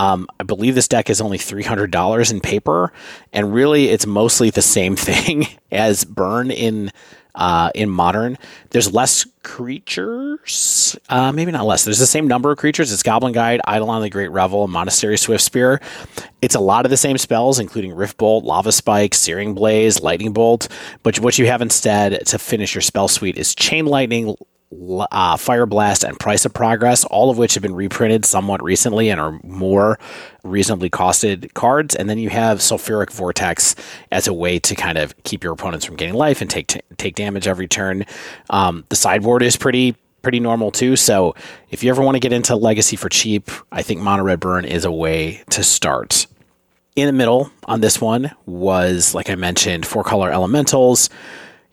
Um, 0.00 0.26
I 0.40 0.42
believe 0.42 0.74
this 0.74 0.88
deck 0.88 1.08
is 1.08 1.20
only 1.20 1.38
$300 1.38 2.30
in 2.32 2.40
paper, 2.40 2.92
and 3.32 3.54
really 3.54 3.90
it's 3.90 4.06
mostly 4.06 4.50
the 4.50 4.62
same 4.62 4.96
thing 4.96 5.46
as 5.70 6.04
Burn 6.04 6.50
in 6.50 6.90
uh, 7.34 7.70
in 7.74 7.90
modern. 7.90 8.38
There's 8.70 8.92
less 8.92 9.26
creatures, 9.42 10.96
uh, 11.08 11.32
maybe 11.32 11.52
not 11.52 11.66
less. 11.66 11.84
There's 11.84 11.98
the 11.98 12.06
same 12.06 12.26
number 12.26 12.50
of 12.50 12.58
creatures. 12.58 12.92
It's 12.92 13.02
Goblin 13.02 13.32
Guide, 13.32 13.60
Eidolon 13.68 14.02
the 14.02 14.10
Great 14.10 14.30
Revel, 14.30 14.68
Monastery 14.68 15.18
Swift 15.18 15.44
Spear. 15.44 15.80
It's 16.42 16.54
a 16.54 16.60
lot 16.60 16.84
of 16.84 16.90
the 16.90 16.96
same 16.96 17.18
spells, 17.18 17.58
including 17.58 17.94
Rift 17.94 18.16
Bolt, 18.16 18.44
Lava 18.44 18.72
Spike, 18.72 19.14
Searing 19.14 19.54
Blaze, 19.54 20.00
Lightning 20.02 20.32
Bolt. 20.32 20.68
But 21.02 21.20
what 21.20 21.38
you 21.38 21.46
have 21.46 21.62
instead 21.62 22.26
to 22.26 22.38
finish 22.38 22.74
your 22.74 22.82
spell 22.82 23.08
suite 23.08 23.36
is 23.36 23.54
Chain 23.54 23.86
Lightning, 23.86 24.36
uh, 25.10 25.36
Fire 25.36 25.66
Blast, 25.66 26.04
and 26.04 26.18
Price 26.18 26.44
of 26.44 26.52
Progress, 26.52 27.04
all 27.04 27.30
of 27.30 27.38
which 27.38 27.54
have 27.54 27.62
been 27.62 27.74
reprinted 27.74 28.24
somewhat 28.24 28.62
recently 28.62 29.08
and 29.08 29.20
are 29.20 29.38
more 29.42 29.98
reasonably 30.42 30.90
costed 30.90 31.52
cards. 31.54 31.94
And 31.94 32.08
then 32.08 32.18
you 32.18 32.30
have 32.30 32.58
Sulfuric 32.58 33.10
Vortex 33.10 33.74
as 34.12 34.26
a 34.26 34.32
way 34.32 34.58
to 34.60 34.74
kind 34.74 34.98
of 34.98 35.14
keep 35.24 35.42
your 35.42 35.52
opponents 35.52 35.84
from 35.84 35.96
getting 35.96 36.14
life 36.14 36.40
and 36.40 36.50
take 36.50 36.68
t- 36.68 36.80
take 36.96 37.14
damage 37.14 37.46
every 37.46 37.68
turn. 37.68 38.04
Um, 38.50 38.84
the 38.88 38.96
sideboard 38.96 39.42
is 39.42 39.56
pretty 39.56 39.96
pretty 40.22 40.40
normal 40.40 40.70
too. 40.70 40.96
So 40.96 41.34
if 41.70 41.84
you 41.84 41.90
ever 41.90 42.02
want 42.02 42.16
to 42.16 42.20
get 42.20 42.32
into 42.32 42.56
Legacy 42.56 42.96
for 42.96 43.08
cheap, 43.08 43.50
I 43.70 43.82
think 43.82 44.00
Mono 44.00 44.22
Red 44.22 44.40
Burn 44.40 44.64
is 44.64 44.84
a 44.84 44.90
way 44.90 45.42
to 45.50 45.62
start. 45.62 46.26
In 46.96 47.06
the 47.06 47.12
middle 47.12 47.50
on 47.64 47.80
this 47.80 48.00
one 48.00 48.30
was, 48.46 49.14
like 49.14 49.28
I 49.28 49.34
mentioned, 49.34 49.84
four 49.84 50.04
color 50.04 50.30
elementals 50.30 51.10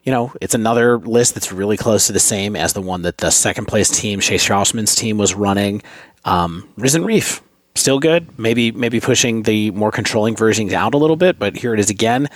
you 0.03 0.11
know, 0.11 0.33
it's 0.41 0.55
another 0.55 0.97
list 0.97 1.33
that's 1.35 1.51
really 1.51 1.77
close 1.77 2.07
to 2.07 2.13
the 2.13 2.19
same 2.19 2.55
as 2.55 2.73
the 2.73 2.81
one 2.81 3.03
that 3.03 3.19
the 3.19 3.29
second 3.29 3.65
place 3.65 3.89
team, 3.89 4.19
Chase 4.19 4.47
Straussman's 4.47 4.95
team, 4.95 5.17
was 5.17 5.35
running. 5.35 5.83
Um, 6.25 6.67
Risen 6.75 7.05
Reef, 7.05 7.41
still 7.75 7.99
good. 7.99 8.37
Maybe 8.39 8.71
maybe 8.71 8.99
pushing 8.99 9.43
the 9.43 9.71
more 9.71 9.91
controlling 9.91 10.35
versions 10.35 10.73
out 10.73 10.93
a 10.93 10.97
little 10.97 11.15
bit, 11.15 11.37
but 11.37 11.55
here 11.55 11.73
it 11.73 11.79
is 11.79 11.89
again. 11.89 12.29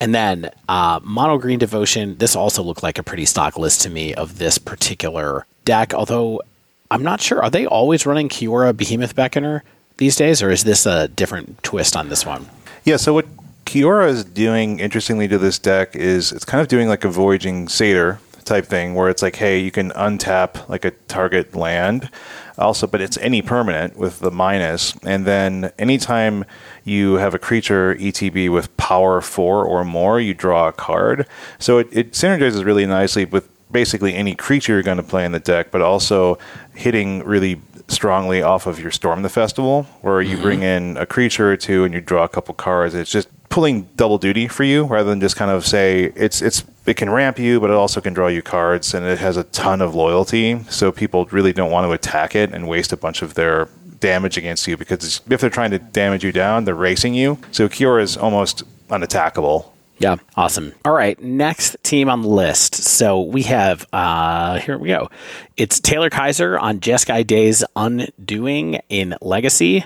And 0.00 0.14
then 0.14 0.50
uh, 0.68 1.00
Mono 1.02 1.38
Green 1.38 1.58
Devotion. 1.58 2.16
This 2.18 2.36
also 2.36 2.62
looked 2.62 2.82
like 2.82 2.98
a 2.98 3.02
pretty 3.02 3.24
stock 3.24 3.58
list 3.58 3.82
to 3.82 3.90
me 3.90 4.14
of 4.14 4.38
this 4.38 4.58
particular 4.58 5.44
deck. 5.64 5.94
Although 5.94 6.42
I'm 6.90 7.02
not 7.02 7.20
sure, 7.20 7.42
are 7.42 7.50
they 7.50 7.66
always 7.66 8.06
running 8.06 8.28
Kiora 8.28 8.76
Behemoth 8.76 9.14
Beckoner 9.16 9.62
these 9.96 10.16
days, 10.16 10.42
or 10.42 10.50
is 10.50 10.64
this 10.64 10.86
a 10.86 11.08
different 11.08 11.62
twist 11.62 11.96
on 11.96 12.08
this 12.08 12.24
one? 12.24 12.48
Yeah. 12.84 12.96
So 12.96 13.12
what 13.12 13.26
Kiora 13.68 14.08
is 14.08 14.24
doing 14.24 14.80
interestingly 14.80 15.28
to 15.28 15.36
this 15.36 15.58
deck 15.58 15.94
is 15.94 16.32
it's 16.32 16.46
kind 16.46 16.62
of 16.62 16.68
doing 16.68 16.88
like 16.88 17.04
a 17.04 17.10
Voyaging 17.10 17.68
Satyr 17.68 18.18
type 18.46 18.64
thing 18.64 18.94
where 18.94 19.10
it's 19.10 19.20
like, 19.20 19.36
hey, 19.36 19.58
you 19.58 19.70
can 19.70 19.90
untap 19.90 20.66
like 20.70 20.86
a 20.86 20.92
target 21.06 21.54
land 21.54 22.08
also, 22.56 22.86
but 22.86 23.02
it's 23.02 23.18
any 23.18 23.42
permanent 23.42 23.98
with 23.98 24.20
the 24.20 24.30
minus. 24.30 24.96
And 25.04 25.26
then 25.26 25.70
anytime 25.78 26.46
you 26.84 27.16
have 27.16 27.34
a 27.34 27.38
creature 27.38 27.94
ETB 27.96 28.50
with 28.50 28.74
power 28.78 29.20
four 29.20 29.66
or 29.66 29.84
more, 29.84 30.18
you 30.18 30.32
draw 30.32 30.68
a 30.68 30.72
card. 30.72 31.26
So 31.58 31.76
it, 31.76 31.88
it 31.92 32.12
synergizes 32.12 32.64
really 32.64 32.86
nicely 32.86 33.26
with 33.26 33.50
basically 33.70 34.14
any 34.14 34.34
creature 34.34 34.74
you're 34.74 34.82
going 34.82 34.96
to 34.96 35.02
play 35.02 35.24
in 35.24 35.32
the 35.32 35.40
deck, 35.40 35.70
but 35.70 35.82
also 35.82 36.38
hitting 36.74 37.22
really 37.24 37.60
strongly 37.88 38.42
off 38.42 38.66
of 38.66 38.78
your 38.78 38.90
Storm 38.90 39.22
the 39.22 39.28
Festival, 39.28 39.84
where 40.02 40.20
you 40.20 40.34
mm-hmm. 40.34 40.42
bring 40.42 40.62
in 40.62 40.96
a 40.96 41.06
creature 41.06 41.50
or 41.52 41.56
two 41.56 41.84
and 41.84 41.94
you 41.94 42.00
draw 42.00 42.24
a 42.24 42.28
couple 42.28 42.54
cards. 42.54 42.94
It's 42.94 43.10
just 43.10 43.28
pulling 43.48 43.88
double 43.96 44.18
duty 44.18 44.46
for 44.46 44.62
you 44.62 44.84
rather 44.84 45.08
than 45.08 45.20
just 45.20 45.36
kind 45.36 45.50
of 45.50 45.66
say 45.66 46.12
it's 46.14 46.42
it's 46.42 46.64
it 46.86 46.96
can 46.96 47.10
ramp 47.10 47.38
you, 47.38 47.60
but 47.60 47.70
it 47.70 47.76
also 47.76 48.00
can 48.00 48.14
draw 48.14 48.28
you 48.28 48.42
cards, 48.42 48.94
and 48.94 49.04
it 49.06 49.18
has 49.18 49.36
a 49.36 49.44
ton 49.44 49.80
of 49.80 49.94
loyalty. 49.94 50.60
So 50.70 50.92
people 50.92 51.26
really 51.26 51.52
don't 51.52 51.70
want 51.70 51.86
to 51.86 51.92
attack 51.92 52.34
it 52.34 52.52
and 52.52 52.68
waste 52.68 52.92
a 52.92 52.96
bunch 52.96 53.22
of 53.22 53.34
their 53.34 53.68
damage 54.00 54.38
against 54.38 54.66
you 54.66 54.76
because 54.76 55.20
if 55.28 55.40
they're 55.40 55.50
trying 55.50 55.70
to 55.72 55.78
damage 55.78 56.24
you 56.24 56.32
down, 56.32 56.64
they're 56.64 56.74
racing 56.74 57.14
you. 57.14 57.38
So 57.50 57.68
Kiora 57.68 58.02
is 58.02 58.16
almost 58.16 58.62
unattackable. 58.88 59.66
Yeah, 59.98 60.16
awesome. 60.36 60.74
All 60.84 60.92
right, 60.92 61.20
next 61.20 61.76
team 61.82 62.08
on 62.08 62.22
the 62.22 62.28
list. 62.28 62.76
So 62.76 63.20
we 63.20 63.42
have 63.44 63.86
uh 63.92 64.58
here 64.60 64.78
we 64.78 64.88
go. 64.88 65.10
It's 65.56 65.80
Taylor 65.80 66.10
Kaiser 66.10 66.58
on 66.58 66.80
Jeskai 66.80 67.26
Days 67.26 67.64
Undoing 67.74 68.80
in 68.88 69.16
Legacy 69.20 69.84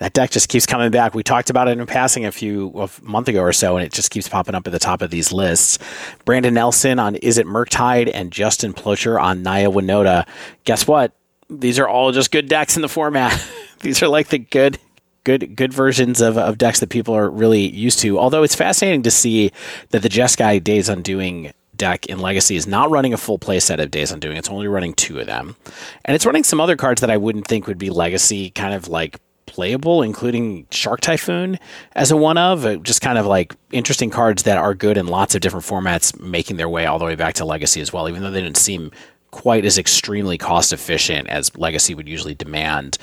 that 0.00 0.14
deck 0.14 0.30
just 0.30 0.48
keeps 0.48 0.64
coming 0.64 0.90
back. 0.90 1.14
We 1.14 1.22
talked 1.22 1.50
about 1.50 1.68
it 1.68 1.78
in 1.78 1.86
passing 1.86 2.24
a 2.24 2.32
few 2.32 2.70
a 2.70 2.88
month 3.02 3.28
ago 3.28 3.42
or 3.42 3.52
so, 3.52 3.76
and 3.76 3.84
it 3.84 3.92
just 3.92 4.10
keeps 4.10 4.28
popping 4.28 4.54
up 4.54 4.66
at 4.66 4.72
the 4.72 4.78
top 4.78 5.02
of 5.02 5.10
these 5.10 5.30
lists. 5.30 5.78
Brandon 6.24 6.54
Nelson 6.54 6.98
on 6.98 7.16
Izzet 7.16 7.44
Murktide 7.44 8.10
and 8.12 8.32
Justin 8.32 8.72
Plocher 8.72 9.20
on 9.20 9.42
Naya 9.42 9.70
Winota. 9.70 10.26
Guess 10.64 10.86
what? 10.86 11.12
These 11.50 11.78
are 11.78 11.86
all 11.86 12.12
just 12.12 12.30
good 12.30 12.48
decks 12.48 12.76
in 12.76 12.82
the 12.82 12.88
format. 12.88 13.46
these 13.80 14.02
are 14.02 14.08
like 14.08 14.28
the 14.28 14.38
good 14.38 14.78
good 15.24 15.56
good 15.56 15.72
versions 15.72 16.20
of, 16.20 16.36
of 16.38 16.58
decks 16.58 16.80
that 16.80 16.88
people 16.88 17.14
are 17.14 17.30
really 17.30 17.68
used 17.68 17.98
to. 18.00 18.18
Although 18.18 18.42
it's 18.42 18.54
fascinating 18.54 19.02
to 19.02 19.10
see 19.10 19.52
that 19.90 20.02
the 20.02 20.08
Jeskai 20.08 20.62
Days 20.62 20.88
Undoing 20.88 21.52
deck 21.76 22.06
in 22.06 22.18
Legacy 22.18 22.56
is 22.56 22.66
not 22.66 22.90
running 22.90 23.14
a 23.14 23.16
full 23.16 23.38
playset 23.38 23.82
of 23.82 23.90
Days 23.90 24.12
Undoing. 24.12 24.36
It's 24.36 24.50
only 24.50 24.68
running 24.68 24.92
two 24.94 25.18
of 25.18 25.26
them. 25.26 25.56
And 26.04 26.14
it's 26.14 26.26
running 26.26 26.44
some 26.44 26.60
other 26.60 26.76
cards 26.76 27.00
that 27.00 27.10
I 27.10 27.16
wouldn't 27.16 27.46
think 27.46 27.66
would 27.66 27.78
be 27.78 27.90
Legacy, 27.90 28.50
kind 28.50 28.74
of 28.74 28.88
like 28.88 29.18
playable, 29.46 30.02
including 30.02 30.66
Shark 30.70 31.00
Typhoon 31.00 31.58
as 31.92 32.10
a 32.10 32.16
one 32.16 32.38
of. 32.38 32.64
Uh, 32.64 32.76
just 32.76 33.00
kind 33.00 33.18
of 33.18 33.26
like 33.26 33.56
interesting 33.72 34.10
cards 34.10 34.44
that 34.44 34.58
are 34.58 34.74
good 34.74 34.96
in 34.96 35.06
lots 35.06 35.34
of 35.34 35.40
different 35.40 35.66
formats, 35.66 36.18
making 36.20 36.56
their 36.56 36.68
way 36.68 36.86
all 36.86 36.98
the 36.98 37.04
way 37.04 37.16
back 37.16 37.34
to 37.34 37.44
Legacy 37.44 37.80
as 37.80 37.92
well, 37.92 38.08
even 38.08 38.22
though 38.22 38.30
they 38.30 38.42
didn't 38.42 38.58
seem 38.58 38.92
quite 39.30 39.64
as 39.64 39.78
extremely 39.78 40.38
cost 40.38 40.72
efficient 40.72 41.28
as 41.28 41.56
Legacy 41.56 41.94
would 41.94 42.08
usually 42.08 42.34
demand. 42.34 42.98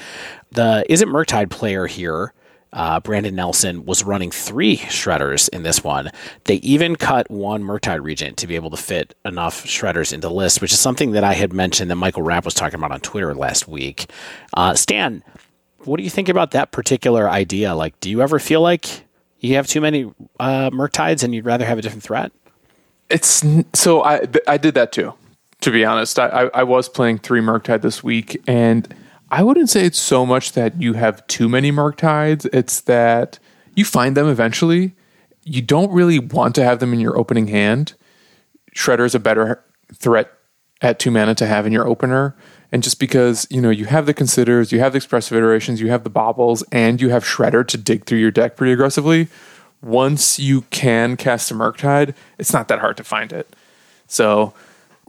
The 0.52 0.86
Izzet 0.90 1.10
Murktide 1.10 1.50
player 1.50 1.88
here. 1.88 2.34
Uh, 2.74 3.00
Brandon 3.00 3.34
Nelson 3.34 3.86
was 3.86 4.04
running 4.04 4.30
three 4.30 4.76
shredders 4.78 5.48
in 5.50 5.64
this 5.64 5.86
one. 5.86 6.12
They 6.44 6.56
even 6.56 6.98
cut 6.98 7.32
one 7.32 7.64
Murktide 7.64 8.04
Regent 8.04 8.36
to 8.38 8.48
be 8.48 8.56
able 8.56 8.70
to 8.72 8.78
fit 8.78 9.16
enough 9.24 9.66
shredders 9.66 10.12
into 10.12 10.28
list, 10.30 10.62
which 10.62 10.74
is 10.74 10.80
something 10.80 11.12
that 11.12 11.24
I 11.24 11.34
had 11.34 11.54
mentioned 11.54 11.90
that 11.90 11.96
Michael 11.96 12.24
Rapp 12.24 12.44
was 12.44 12.54
talking 12.54 12.78
about 12.78 12.92
on 12.92 13.00
Twitter 13.00 13.34
last 13.34 13.70
week. 13.70 14.12
Uh, 14.54 14.76
Stan, 14.76 15.24
what 15.86 15.98
do 15.98 16.04
you 16.04 16.10
think 16.10 16.28
about 16.28 16.52
that 16.52 16.72
particular 16.72 17.30
idea? 17.30 17.74
Like, 17.74 17.98
do 18.02 18.10
you 18.10 18.22
ever 18.22 18.38
feel 18.38 18.62
like 18.62 19.06
you 19.40 19.56
have 19.56 19.66
too 19.66 19.80
many 19.80 20.12
uh, 20.40 20.70
Murktides 20.70 21.24
and 21.24 21.34
you'd 21.34 21.46
rather 21.46 21.66
have 21.66 21.78
a 21.78 21.82
different 21.82 22.04
threat? 22.04 22.32
It's 23.10 23.46
so 23.74 24.04
I 24.04 24.28
I 24.48 24.58
did 24.58 24.74
that 24.74 24.92
too. 24.92 25.14
To 25.62 25.72
be 25.72 25.84
honest, 25.84 26.20
I, 26.20 26.50
I, 26.54 26.64
was 26.64 26.88
playing 26.88 27.18
three 27.18 27.42
Murktide 27.42 27.82
this 27.82 28.04
week, 28.04 28.42
and 28.46 28.94
I 29.32 29.42
wouldn't 29.42 29.70
say 29.70 29.86
it's 29.86 30.00
so 30.00 30.26
much 30.26 30.52
that 30.52 30.80
you 30.80 30.94
have 30.94 31.26
too 31.28 31.50
many 31.50 31.72
Murktides. 31.72 32.48
It's 32.54 32.82
that 32.82 33.40
you 33.76 33.84
find 33.84 34.16
them 34.16 34.28
eventually. 34.28 34.94
You 35.44 35.64
don't 35.64 35.92
really 35.92 36.20
want 36.20 36.54
to 36.56 36.64
have 36.64 36.80
them 36.80 36.94
in 36.94 37.00
your 37.00 37.18
opening 37.18 37.48
hand. 37.48 37.96
Shredder 38.76 39.06
is 39.06 39.16
a 39.16 39.20
better 39.20 39.64
threat 39.94 40.32
at 40.82 41.00
two 41.00 41.10
mana 41.10 41.34
to 41.36 41.48
have 41.48 41.66
in 41.66 41.74
your 41.74 41.88
opener 41.88 42.36
and 42.72 42.84
just 42.84 43.00
because 43.00 43.48
you 43.50 43.62
know 43.62 43.70
you 43.70 43.86
have 43.86 44.06
the 44.06 44.14
considers, 44.14 44.72
you 44.72 44.80
have 44.80 44.94
the 44.94 44.98
expressive 44.98 45.38
iterations, 45.38 45.80
you 45.80 45.90
have 45.90 46.04
the 46.04 46.10
baubles, 46.10 46.64
and 46.72 47.02
you 47.02 47.10
have 47.10 47.24
Shredder 47.24 47.66
to 47.68 47.78
dig 47.78 48.06
through 48.06 48.20
your 48.20 48.32
deck 48.32 48.56
pretty 48.56 48.74
aggressively. 48.74 49.28
Once 49.82 50.40
you 50.40 50.62
can 50.70 51.16
cast 51.16 51.52
a 51.52 51.54
Murktide, 51.54 52.14
it's 52.38 52.52
not 52.52 52.68
that 52.68 52.80
hard 52.80 52.98
to 52.98 53.04
find 53.04 53.32
it. 53.32 53.56
So 54.08 54.54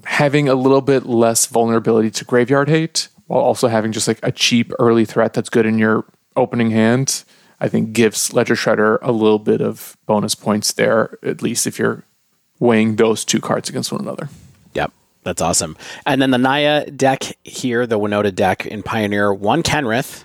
having 0.04 0.48
a 0.48 0.54
little 0.54 0.80
bit 0.80 1.06
less 1.06 1.46
vulnerability 1.46 2.10
to 2.12 2.24
graveyard 2.24 2.68
hate, 2.68 3.08
while 3.26 3.40
also 3.40 3.68
having 3.68 3.92
just 3.92 4.08
like 4.08 4.20
a 4.22 4.32
cheap 4.32 4.72
early 4.78 5.04
threat 5.04 5.34
that's 5.34 5.50
good 5.50 5.66
in 5.66 5.78
your 5.78 6.04
opening 6.36 6.70
hand, 6.70 7.24
I 7.60 7.68
think 7.68 7.92
gives 7.92 8.32
Ledger 8.32 8.54
Shredder 8.54 8.98
a 9.02 9.12
little 9.12 9.38
bit 9.38 9.60
of 9.60 9.96
bonus 10.06 10.34
points 10.34 10.72
there, 10.72 11.18
at 11.22 11.42
least 11.42 11.66
if 11.66 11.78
you're 11.78 12.04
weighing 12.58 12.96
those 12.96 13.24
two 13.24 13.40
cards 13.40 13.68
against 13.68 13.92
one 13.92 14.00
another. 14.00 14.28
Yep. 14.74 14.92
That's 15.24 15.42
awesome. 15.42 15.76
And 16.06 16.22
then 16.22 16.30
the 16.30 16.38
Naya 16.38 16.90
deck 16.90 17.22
here, 17.44 17.86
the 17.86 17.98
Winota 17.98 18.34
deck 18.34 18.64
in 18.66 18.82
Pioneer, 18.82 19.34
one 19.34 19.62
Kenrith. 19.62 20.24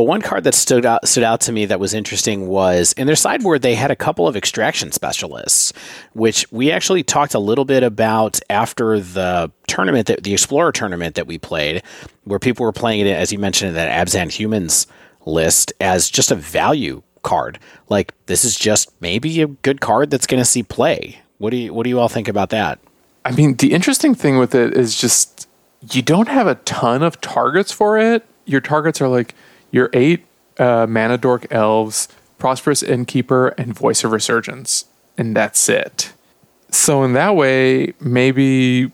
But 0.00 0.06
one 0.06 0.22
card 0.22 0.44
that 0.44 0.54
stood 0.54 0.86
out 0.86 1.06
stood 1.06 1.24
out 1.24 1.42
to 1.42 1.52
me 1.52 1.66
that 1.66 1.78
was 1.78 1.92
interesting 1.92 2.48
was 2.48 2.94
in 2.94 3.06
their 3.06 3.14
sideboard 3.14 3.60
they 3.60 3.74
had 3.74 3.90
a 3.90 3.94
couple 3.94 4.26
of 4.26 4.34
extraction 4.34 4.92
specialists, 4.92 5.74
which 6.14 6.50
we 6.50 6.72
actually 6.72 7.02
talked 7.02 7.34
a 7.34 7.38
little 7.38 7.66
bit 7.66 7.82
about 7.82 8.40
after 8.48 8.98
the 8.98 9.52
tournament 9.66 10.06
that 10.06 10.22
the 10.22 10.32
Explorer 10.32 10.72
tournament 10.72 11.16
that 11.16 11.26
we 11.26 11.36
played, 11.36 11.82
where 12.24 12.38
people 12.38 12.64
were 12.64 12.72
playing 12.72 13.00
it 13.00 13.08
as 13.08 13.30
you 13.30 13.38
mentioned 13.38 13.68
in 13.68 13.74
that 13.74 13.90
Abzan 14.06 14.32
Humans 14.32 14.86
list 15.26 15.74
as 15.82 16.08
just 16.08 16.30
a 16.30 16.34
value 16.34 17.02
card. 17.22 17.58
Like 17.90 18.14
this 18.24 18.42
is 18.42 18.56
just 18.56 18.90
maybe 19.02 19.42
a 19.42 19.48
good 19.48 19.82
card 19.82 20.08
that's 20.08 20.26
going 20.26 20.40
to 20.40 20.46
see 20.46 20.62
play. 20.62 21.20
What 21.36 21.50
do 21.50 21.58
you 21.58 21.74
what 21.74 21.84
do 21.84 21.90
you 21.90 22.00
all 22.00 22.08
think 22.08 22.26
about 22.26 22.48
that? 22.48 22.78
I 23.26 23.32
mean, 23.32 23.56
the 23.56 23.74
interesting 23.74 24.14
thing 24.14 24.38
with 24.38 24.54
it 24.54 24.74
is 24.74 24.98
just 24.98 25.46
you 25.92 26.00
don't 26.00 26.28
have 26.28 26.46
a 26.46 26.54
ton 26.54 27.02
of 27.02 27.20
targets 27.20 27.70
for 27.70 27.98
it. 27.98 28.24
Your 28.46 28.62
targets 28.62 29.02
are 29.02 29.08
like 29.08 29.34
your 29.70 29.90
eight 29.92 30.26
uh, 30.58 30.86
mana 30.88 31.18
dork 31.18 31.46
elves, 31.50 32.08
prosperous 32.38 32.82
innkeeper, 32.82 33.48
and 33.48 33.74
voice 33.74 34.04
of 34.04 34.12
resurgence, 34.12 34.84
and 35.16 35.36
that's 35.36 35.68
it. 35.68 36.12
So 36.70 37.02
in 37.02 37.14
that 37.14 37.36
way, 37.36 37.94
maybe 38.00 38.92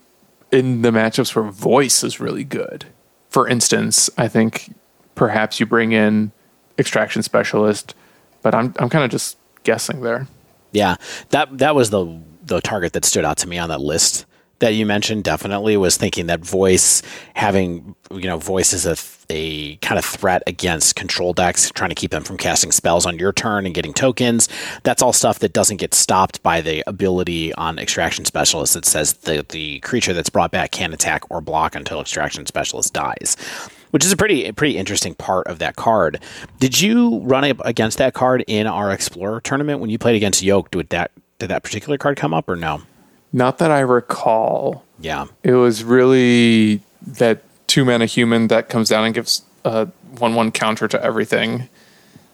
in 0.51 0.81
the 0.81 0.91
matchups 0.91 1.35
where 1.35 1.45
voice 1.45 2.03
is 2.03 2.19
really 2.19 2.43
good, 2.43 2.85
for 3.29 3.47
instance, 3.47 4.09
I 4.17 4.27
think 4.27 4.73
perhaps 5.15 5.59
you 5.59 5.65
bring 5.65 5.91
in 5.91 6.31
extraction 6.77 7.21
specialist, 7.23 7.93
but 8.41 8.55
I'm 8.55 8.73
I'm 8.79 8.89
kind 8.89 9.03
of 9.03 9.11
just 9.11 9.37
guessing 9.63 10.01
there. 10.01 10.27
Yeah, 10.71 10.95
that 11.29 11.57
that 11.57 11.75
was 11.75 11.89
the 11.89 12.19
the 12.43 12.61
target 12.61 12.93
that 12.93 13.03
stood 13.03 13.25
out 13.25 13.37
to 13.37 13.47
me 13.47 13.57
on 13.57 13.69
that 13.69 13.81
list 13.81 14.25
that 14.59 14.73
you 14.73 14.85
mentioned 14.85 15.23
definitely 15.23 15.77
was 15.77 15.97
thinking 15.97 16.27
that 16.27 16.39
voice 16.39 17.01
having 17.35 17.95
you 18.11 18.23
know 18.23 18.37
voice 18.37 18.73
is 18.73 18.85
a, 18.85 18.95
a 19.29 19.75
kind 19.77 19.99
of 19.99 20.05
threat 20.05 20.41
against 20.47 20.95
control 20.95 21.33
decks 21.33 21.69
trying 21.71 21.89
to 21.89 21.95
keep 21.95 22.11
them 22.11 22.23
from 22.23 22.37
casting 22.37 22.71
spells 22.71 23.05
on 23.05 23.19
your 23.19 23.31
turn 23.31 23.65
and 23.65 23.75
getting 23.75 23.93
tokens. 23.93 24.49
That's 24.83 25.01
all 25.01 25.13
stuff 25.13 25.39
that 25.39 25.53
doesn't 25.53 25.77
get 25.77 25.93
stopped 25.93 26.41
by 26.43 26.61
the 26.61 26.83
ability 26.87 27.53
on 27.53 27.79
extraction 27.79 28.25
specialist 28.25 28.73
that 28.73 28.85
says 28.85 29.13
the 29.13 29.45
the 29.47 29.79
creature 29.81 30.13
that's 30.13 30.29
brought 30.29 30.51
back 30.51 30.71
can 30.71 30.93
attack 30.93 31.29
or 31.29 31.41
block 31.41 31.75
until 31.75 32.01
extraction 32.01 32.45
specialist 32.45 32.93
dies 32.93 33.35
which 33.91 34.03
is 34.03 34.11
a 34.11 34.17
pretty 34.17 34.51
pretty 34.51 34.77
interesting 34.77 35.15
part 35.15 35.47
of 35.47 35.59
that 35.59 35.75
card. 35.75 36.21
Did 36.59 36.81
you 36.81 37.19
run 37.19 37.45
up 37.45 37.61
against 37.63 37.97
that 37.99 38.13
card 38.13 38.43
in 38.45 38.67
our 38.67 38.91
explorer 38.91 39.39
tournament 39.39 39.79
when 39.79 39.89
you 39.89 39.97
played 39.97 40.15
against 40.15 40.41
yoke? 40.41 40.71
Did 40.71 40.89
that 40.89 41.11
did 41.39 41.49
that 41.49 41.63
particular 41.63 41.97
card 41.97 42.17
come 42.17 42.33
up 42.33 42.49
or 42.49 42.55
no 42.55 42.81
Not 43.33 43.57
that 43.59 43.71
I 43.71 43.79
recall. 43.79 44.83
yeah 44.99 45.25
It 45.43 45.53
was 45.53 45.83
really 45.83 46.81
that 47.05 47.41
two 47.67 47.83
mana 47.85 48.05
human 48.05 48.47
that 48.47 48.69
comes 48.69 48.89
down 48.89 49.05
and 49.05 49.13
gives 49.13 49.41
a 49.65 49.85
one 50.17 50.35
one 50.35 50.51
counter 50.51 50.87
to 50.87 51.03
everything. 51.03 51.69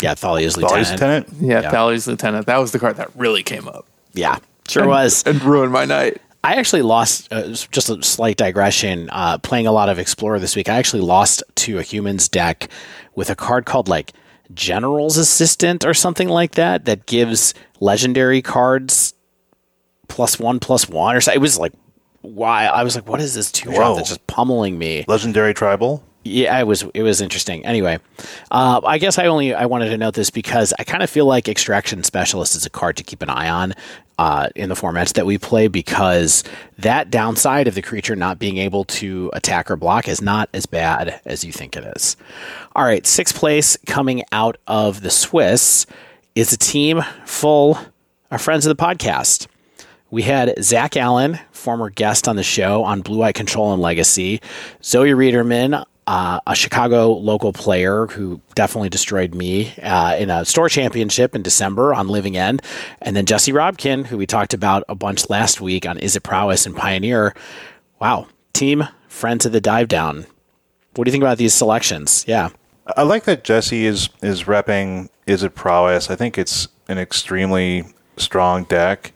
Yeah, 0.02 0.14
Thalia's 0.16 0.56
Thalia's 0.56 0.92
lieutenant. 0.92 0.92
lieutenant. 0.92 1.28
Yeah, 1.42 1.62
Yeah. 1.62 1.72
Thalia's 1.72 2.08
lieutenant. 2.08 2.46
That 2.46 2.58
was 2.58 2.72
the 2.72 2.80
card 2.80 2.98
that 2.98 3.10
really 3.16 3.42
came 3.44 3.68
up. 3.68 3.86
Yeah, 4.14 4.38
sure 4.68 4.84
and, 4.84 4.90
was. 4.90 5.24
and 5.26 5.42
ruined 5.44 5.72
my 5.72 5.86
night. 5.86 6.22
I 6.44 6.56
actually 6.56 6.82
lost. 6.82 7.32
Uh, 7.32 7.48
just 7.72 7.90
a 7.90 8.04
slight 8.04 8.36
digression. 8.38 9.10
Uh, 9.12 9.38
playing 9.38 9.66
a 9.66 9.72
lot 9.72 9.88
of 9.90 9.98
Explorer 9.98 10.40
this 10.40 10.56
week, 10.58 10.68
I 10.68 10.76
actually 10.76 11.02
lost 11.02 11.42
to 11.56 11.80
a 11.80 11.84
humans 11.84 12.28
deck 12.28 12.70
with 13.16 13.30
a 13.30 13.36
card 13.36 13.66
called 13.66 13.88
like 13.88 14.12
General's 14.54 15.16
Assistant 15.18 15.86
or 15.86 15.94
something 15.94 16.28
like 16.28 16.56
that 16.56 16.84
that 16.86 17.06
gives 17.06 17.54
legendary 17.80 18.42
cards 18.42 19.14
plus 20.14 20.40
one 20.40 20.60
plus 20.60 20.88
one 20.88 21.16
or 21.16 21.22
so. 21.22 21.32
It 21.34 21.42
was 21.42 21.58
like 21.58 21.74
why 22.22 22.66
I 22.66 22.84
was 22.84 22.96
like, 22.96 23.08
what 23.08 23.20
is 23.20 23.34
this 23.34 23.52
two 23.52 23.74
drop 23.74 23.98
that's 23.98 24.10
just 24.10 24.26
pummeling 24.28 24.78
me? 24.78 25.04
Legendary 25.08 25.54
tribal. 25.54 26.04
Yeah, 26.26 26.58
it 26.58 26.66
was 26.66 26.84
it 26.94 27.04
was 27.04 27.20
interesting. 27.20 27.66
Anyway, 27.66 28.00
uh, 28.50 28.80
I 28.86 28.98
guess 28.98 29.18
I 29.18 29.26
only 29.26 29.54
I 29.54 29.66
wanted 29.66 29.90
to 29.90 29.98
note 29.98 30.14
this 30.14 30.30
because 30.30 30.74
I 30.80 30.86
kind 30.86 31.04
of 31.04 31.10
feel 31.10 31.26
like 31.26 31.50
Extraction 31.50 32.02
Specialist 32.04 32.56
is 32.56 32.66
a 32.66 32.70
card 32.70 32.96
to 32.98 33.04
keep 33.04 33.22
an 33.22 33.30
eye 33.30 33.50
on 33.50 33.74
uh, 34.18 34.48
in 34.56 34.70
the 34.70 34.76
formats 34.76 35.14
that 35.14 35.26
we 35.26 35.38
play 35.38 35.68
because 35.68 36.46
that 36.78 37.10
downside 37.10 37.68
of 37.68 37.76
the 37.76 37.82
creature 37.82 38.16
not 38.16 38.40
being 38.40 38.58
able 38.58 38.86
to 38.86 39.32
attack 39.34 39.70
or 39.70 39.76
block 39.76 40.08
is 40.08 40.22
not 40.22 40.48
as 40.54 40.66
bad 40.66 41.20
as 41.26 41.44
you 41.44 41.52
think 41.52 41.76
it 41.76 41.84
is. 41.98 42.16
All 42.74 42.86
right, 42.86 43.06
sixth 43.06 43.36
place 43.36 43.78
coming 43.86 44.24
out 44.32 44.58
of 44.66 45.02
the 45.02 45.10
Swiss 45.10 45.86
is 46.36 46.54
a 46.54 46.58
team 46.58 47.02
full 47.26 47.78
of 48.32 48.42
friends 48.42 48.66
of 48.66 48.76
the 48.76 48.82
podcast. 48.82 49.48
We 50.14 50.22
had 50.22 50.54
Zach 50.64 50.96
Allen, 50.96 51.40
former 51.52 51.90
guest 51.90 52.28
on 52.28 52.36
the 52.36 52.44
show 52.44 52.84
on 52.84 53.02
Blue 53.02 53.24
Eye 53.24 53.32
Control 53.32 53.74
and 53.74 53.82
Legacy, 53.82 54.42
Zoe 54.84 55.10
Reederman, 55.10 55.84
uh, 56.06 56.40
a 56.46 56.54
Chicago 56.54 57.14
local 57.14 57.52
player 57.52 58.06
who 58.06 58.40
definitely 58.54 58.90
destroyed 58.90 59.34
me 59.34 59.74
uh, 59.82 60.16
in 60.16 60.30
a 60.30 60.46
store 60.46 60.70
championship 60.70 61.34
in 61.34 61.42
December 61.42 61.96
on 61.96 62.10
Living 62.10 62.38
End, 62.38 62.62
and 63.02 63.16
then 63.16 63.26
Jesse 63.26 63.52
Robkin, 63.52 64.06
who 64.06 64.16
we 64.20 64.28
talked 64.28 64.54
about 64.54 64.84
a 64.88 64.94
bunch 64.94 65.32
last 65.32 65.62
week 65.62 65.88
on 65.88 65.98
Izzet 65.98 66.22
Prowess 66.22 66.68
and 66.68 66.76
Pioneer. 66.76 67.34
Wow, 68.00 68.28
team 68.54 68.88
friends 69.08 69.48
of 69.48 69.52
the 69.52 69.62
dive 69.62 69.88
down. 69.88 70.28
What 70.94 71.06
do 71.06 71.10
you 71.10 71.12
think 71.12 71.24
about 71.24 71.40
these 71.40 71.56
selections? 71.56 72.24
Yeah. 72.28 72.50
I 72.96 73.02
like 73.02 73.24
that 73.24 73.44
Jesse 73.44 73.88
is 73.88 74.10
is 74.22 74.44
repping 74.44 75.10
Izzet 75.26 75.56
prowess. 75.56 76.12
I 76.12 76.16
think 76.16 76.38
it's 76.38 76.68
an 76.88 77.00
extremely 77.00 77.86
strong 78.18 78.66
deck, 78.66 79.12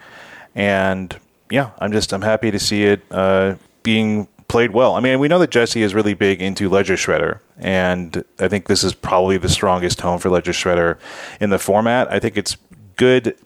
and 0.57 1.15
yeah, 1.51 1.69
I'm 1.79 1.93
just 1.93 2.11
I'm 2.11 2.23
happy 2.23 2.51
to 2.51 2.59
see 2.59 2.83
it 2.83 3.03
uh, 3.11 3.55
being 3.83 4.27
played 4.49 4.71
well. 4.71 4.95
I 4.95 4.99
mean, 4.99 5.19
we 5.19 5.27
know 5.27 5.39
that 5.39 5.51
Jesse 5.51 5.83
is 5.83 5.93
really 5.93 6.15
big 6.15 6.41
into 6.41 6.67
Ledger 6.67 6.95
Shredder, 6.95 7.39
and 7.57 8.25
I 8.39 8.47
think 8.49 8.67
this 8.67 8.83
is 8.83 8.93
probably 8.93 9.37
the 9.37 9.49
strongest 9.49 9.99
tone 9.99 10.17
for 10.17 10.29
Ledger 10.29 10.51
Shredder 10.51 10.97
in 11.39 11.51
the 11.51 11.59
format. 11.59 12.11
I 12.11 12.19
think 12.19 12.35
it's 12.37 12.57
good 12.97 13.37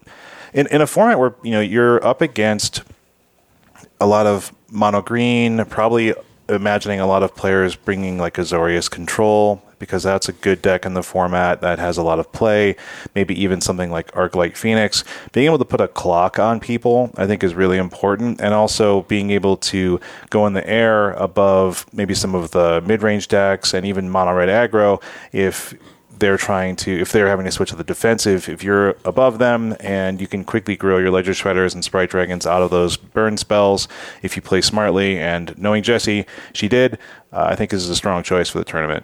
in 0.54 0.67
in 0.67 0.82
a 0.82 0.88
format 0.88 1.19
where 1.19 1.36
you 1.43 1.52
know 1.52 1.60
you're 1.60 2.04
up 2.04 2.21
against 2.21 2.82
a 4.00 4.08
lot 4.08 4.26
of 4.26 4.54
mono 4.69 5.02
green, 5.02 5.63
probably 5.65 6.15
imagining 6.47 7.02
a 7.02 7.06
lot 7.06 7.24
of 7.24 7.36
players 7.36 7.76
bringing 7.76 8.17
like 8.17 8.36
Azorius 8.36 8.89
Control 8.89 9.62
because 9.81 10.03
that's 10.03 10.29
a 10.29 10.31
good 10.31 10.61
deck 10.61 10.85
in 10.85 10.93
the 10.93 11.03
format 11.03 11.59
that 11.59 11.79
has 11.79 11.97
a 11.97 12.03
lot 12.03 12.19
of 12.19 12.31
play. 12.31 12.77
Maybe 13.15 13.37
even 13.41 13.59
something 13.59 13.91
like 13.91 14.09
Arclight 14.13 14.55
Phoenix. 14.55 15.03
Being 15.33 15.47
able 15.47 15.57
to 15.57 15.65
put 15.65 15.81
a 15.81 15.89
clock 15.89 16.39
on 16.39 16.61
people, 16.61 17.11
I 17.17 17.27
think, 17.27 17.43
is 17.43 17.53
really 17.53 17.77
important. 17.77 18.39
And 18.39 18.53
also 18.53 19.01
being 19.03 19.31
able 19.31 19.57
to 19.57 19.99
go 20.29 20.47
in 20.47 20.53
the 20.53 20.65
air 20.69 21.11
above 21.11 21.85
maybe 21.91 22.13
some 22.13 22.35
of 22.35 22.51
the 22.51 22.81
mid 22.85 23.01
range 23.01 23.27
decks 23.27 23.73
and 23.73 23.85
even 23.85 24.09
mono 24.09 24.33
red 24.33 24.47
aggro 24.47 25.01
if 25.31 25.73
they're 26.21 26.37
trying 26.37 26.75
to 26.75 27.01
if 27.01 27.11
they're 27.11 27.27
having 27.27 27.45
to 27.45 27.51
switch 27.51 27.71
to 27.71 27.75
the 27.75 27.83
defensive 27.83 28.47
if 28.47 28.63
you're 28.63 28.95
above 29.05 29.39
them 29.39 29.75
and 29.79 30.21
you 30.21 30.27
can 30.27 30.45
quickly 30.45 30.75
grow 30.75 30.99
your 30.99 31.09
ledger 31.09 31.31
shredders 31.31 31.73
and 31.73 31.83
sprite 31.83 32.11
dragons 32.11 32.45
out 32.45 32.61
of 32.61 32.69
those 32.69 32.95
burn 32.95 33.35
spells 33.37 33.87
if 34.21 34.35
you 34.35 34.41
play 34.41 34.61
smartly 34.61 35.17
and 35.17 35.57
knowing 35.57 35.81
jesse 35.81 36.25
she 36.53 36.67
did 36.67 36.99
uh, 37.33 37.47
i 37.49 37.55
think 37.55 37.71
this 37.71 37.81
is 37.81 37.89
a 37.89 37.95
strong 37.95 38.21
choice 38.21 38.49
for 38.49 38.59
the 38.59 38.65
tournament 38.65 39.03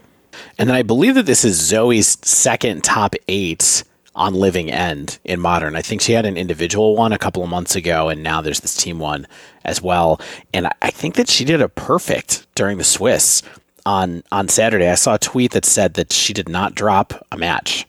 And 0.57 0.69
then 0.69 0.75
I 0.75 0.83
believe 0.83 1.15
that 1.15 1.25
this 1.25 1.43
is 1.45 1.59
Zoe's 1.59 2.17
second 2.21 2.83
top 2.83 3.15
eight 3.27 3.83
on 4.15 4.33
Living 4.33 4.71
End 4.71 5.19
in 5.23 5.39
Modern. 5.39 5.75
I 5.75 5.81
think 5.83 6.01
she 6.01 6.13
had 6.13 6.25
an 6.25 6.37
individual 6.37 6.95
one 6.95 7.13
a 7.13 7.19
couple 7.19 7.43
of 7.43 7.49
months 7.49 7.75
ago, 7.75 8.09
and 8.09 8.23
now 8.23 8.41
there's 8.41 8.61
this 8.61 8.75
team 8.75 8.97
one 8.99 9.27
as 9.63 9.81
well. 9.81 10.19
And 10.53 10.67
I- 10.81 10.89
think 10.89 11.13
that 11.15 11.29
she 11.29 11.45
did 11.45 11.61
a 11.61 11.69
perfect 11.69 12.47
during 12.55 12.79
the 12.79 12.83
Swiss 12.83 13.43
on 13.85 14.23
on 14.31 14.47
Saturday. 14.49 14.89
I 14.89 14.95
saw 14.95 15.13
a 15.13 15.19
tweet 15.19 15.51
that 15.51 15.63
said 15.63 15.93
that 15.93 16.11
she 16.11 16.33
did 16.33 16.49
not 16.49 16.73
drop 16.73 17.23
a 17.31 17.37
match, 17.37 17.85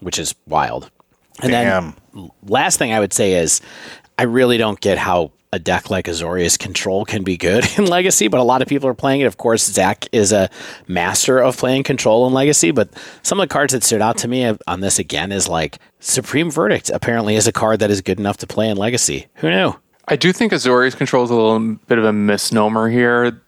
which 0.00 0.18
is 0.18 0.34
wild. 0.46 0.90
And 1.40 1.50
Damn. 1.50 1.96
then 2.14 2.30
last 2.46 2.78
thing 2.78 2.92
I 2.92 3.00
would 3.00 3.14
say 3.14 3.32
is 3.32 3.62
I 4.18 4.24
really 4.24 4.58
don't 4.58 4.78
get 4.80 4.98
how 4.98 5.32
a 5.52 5.58
deck 5.58 5.90
like 5.90 6.06
Azorius 6.06 6.58
Control 6.58 7.04
can 7.04 7.22
be 7.22 7.36
good 7.36 7.66
in 7.78 7.86
Legacy, 7.86 8.28
but 8.28 8.40
a 8.40 8.44
lot 8.44 8.62
of 8.62 8.68
people 8.68 8.88
are 8.88 8.94
playing 8.94 9.20
it. 9.20 9.24
Of 9.24 9.36
course, 9.36 9.64
Zach 9.64 10.08
is 10.12 10.32
a 10.32 10.48
master 10.88 11.38
of 11.38 11.56
playing 11.56 11.82
Control 11.82 12.26
in 12.26 12.32
Legacy, 12.32 12.70
but 12.70 12.88
some 13.22 13.38
of 13.38 13.48
the 13.48 13.52
cards 13.52 13.72
that 13.72 13.84
stood 13.84 14.00
out 14.00 14.16
to 14.18 14.28
me 14.28 14.56
on 14.66 14.80
this 14.80 14.98
again 14.98 15.30
is 15.30 15.48
like 15.48 15.78
Supreme 16.00 16.50
Verdict 16.50 16.90
apparently 16.90 17.36
is 17.36 17.46
a 17.46 17.52
card 17.52 17.80
that 17.80 17.90
is 17.90 18.00
good 18.00 18.18
enough 18.18 18.38
to 18.38 18.46
play 18.46 18.68
in 18.68 18.76
Legacy. 18.76 19.26
Who 19.36 19.50
knew? 19.50 19.74
I 20.08 20.16
do 20.16 20.32
think 20.32 20.52
Azorius 20.52 20.96
Control 20.96 21.24
is 21.24 21.30
a 21.30 21.34
little 21.34 21.76
bit 21.86 21.98
of 21.98 22.04
a 22.04 22.12
misnomer 22.12 22.88
here. 22.88 23.40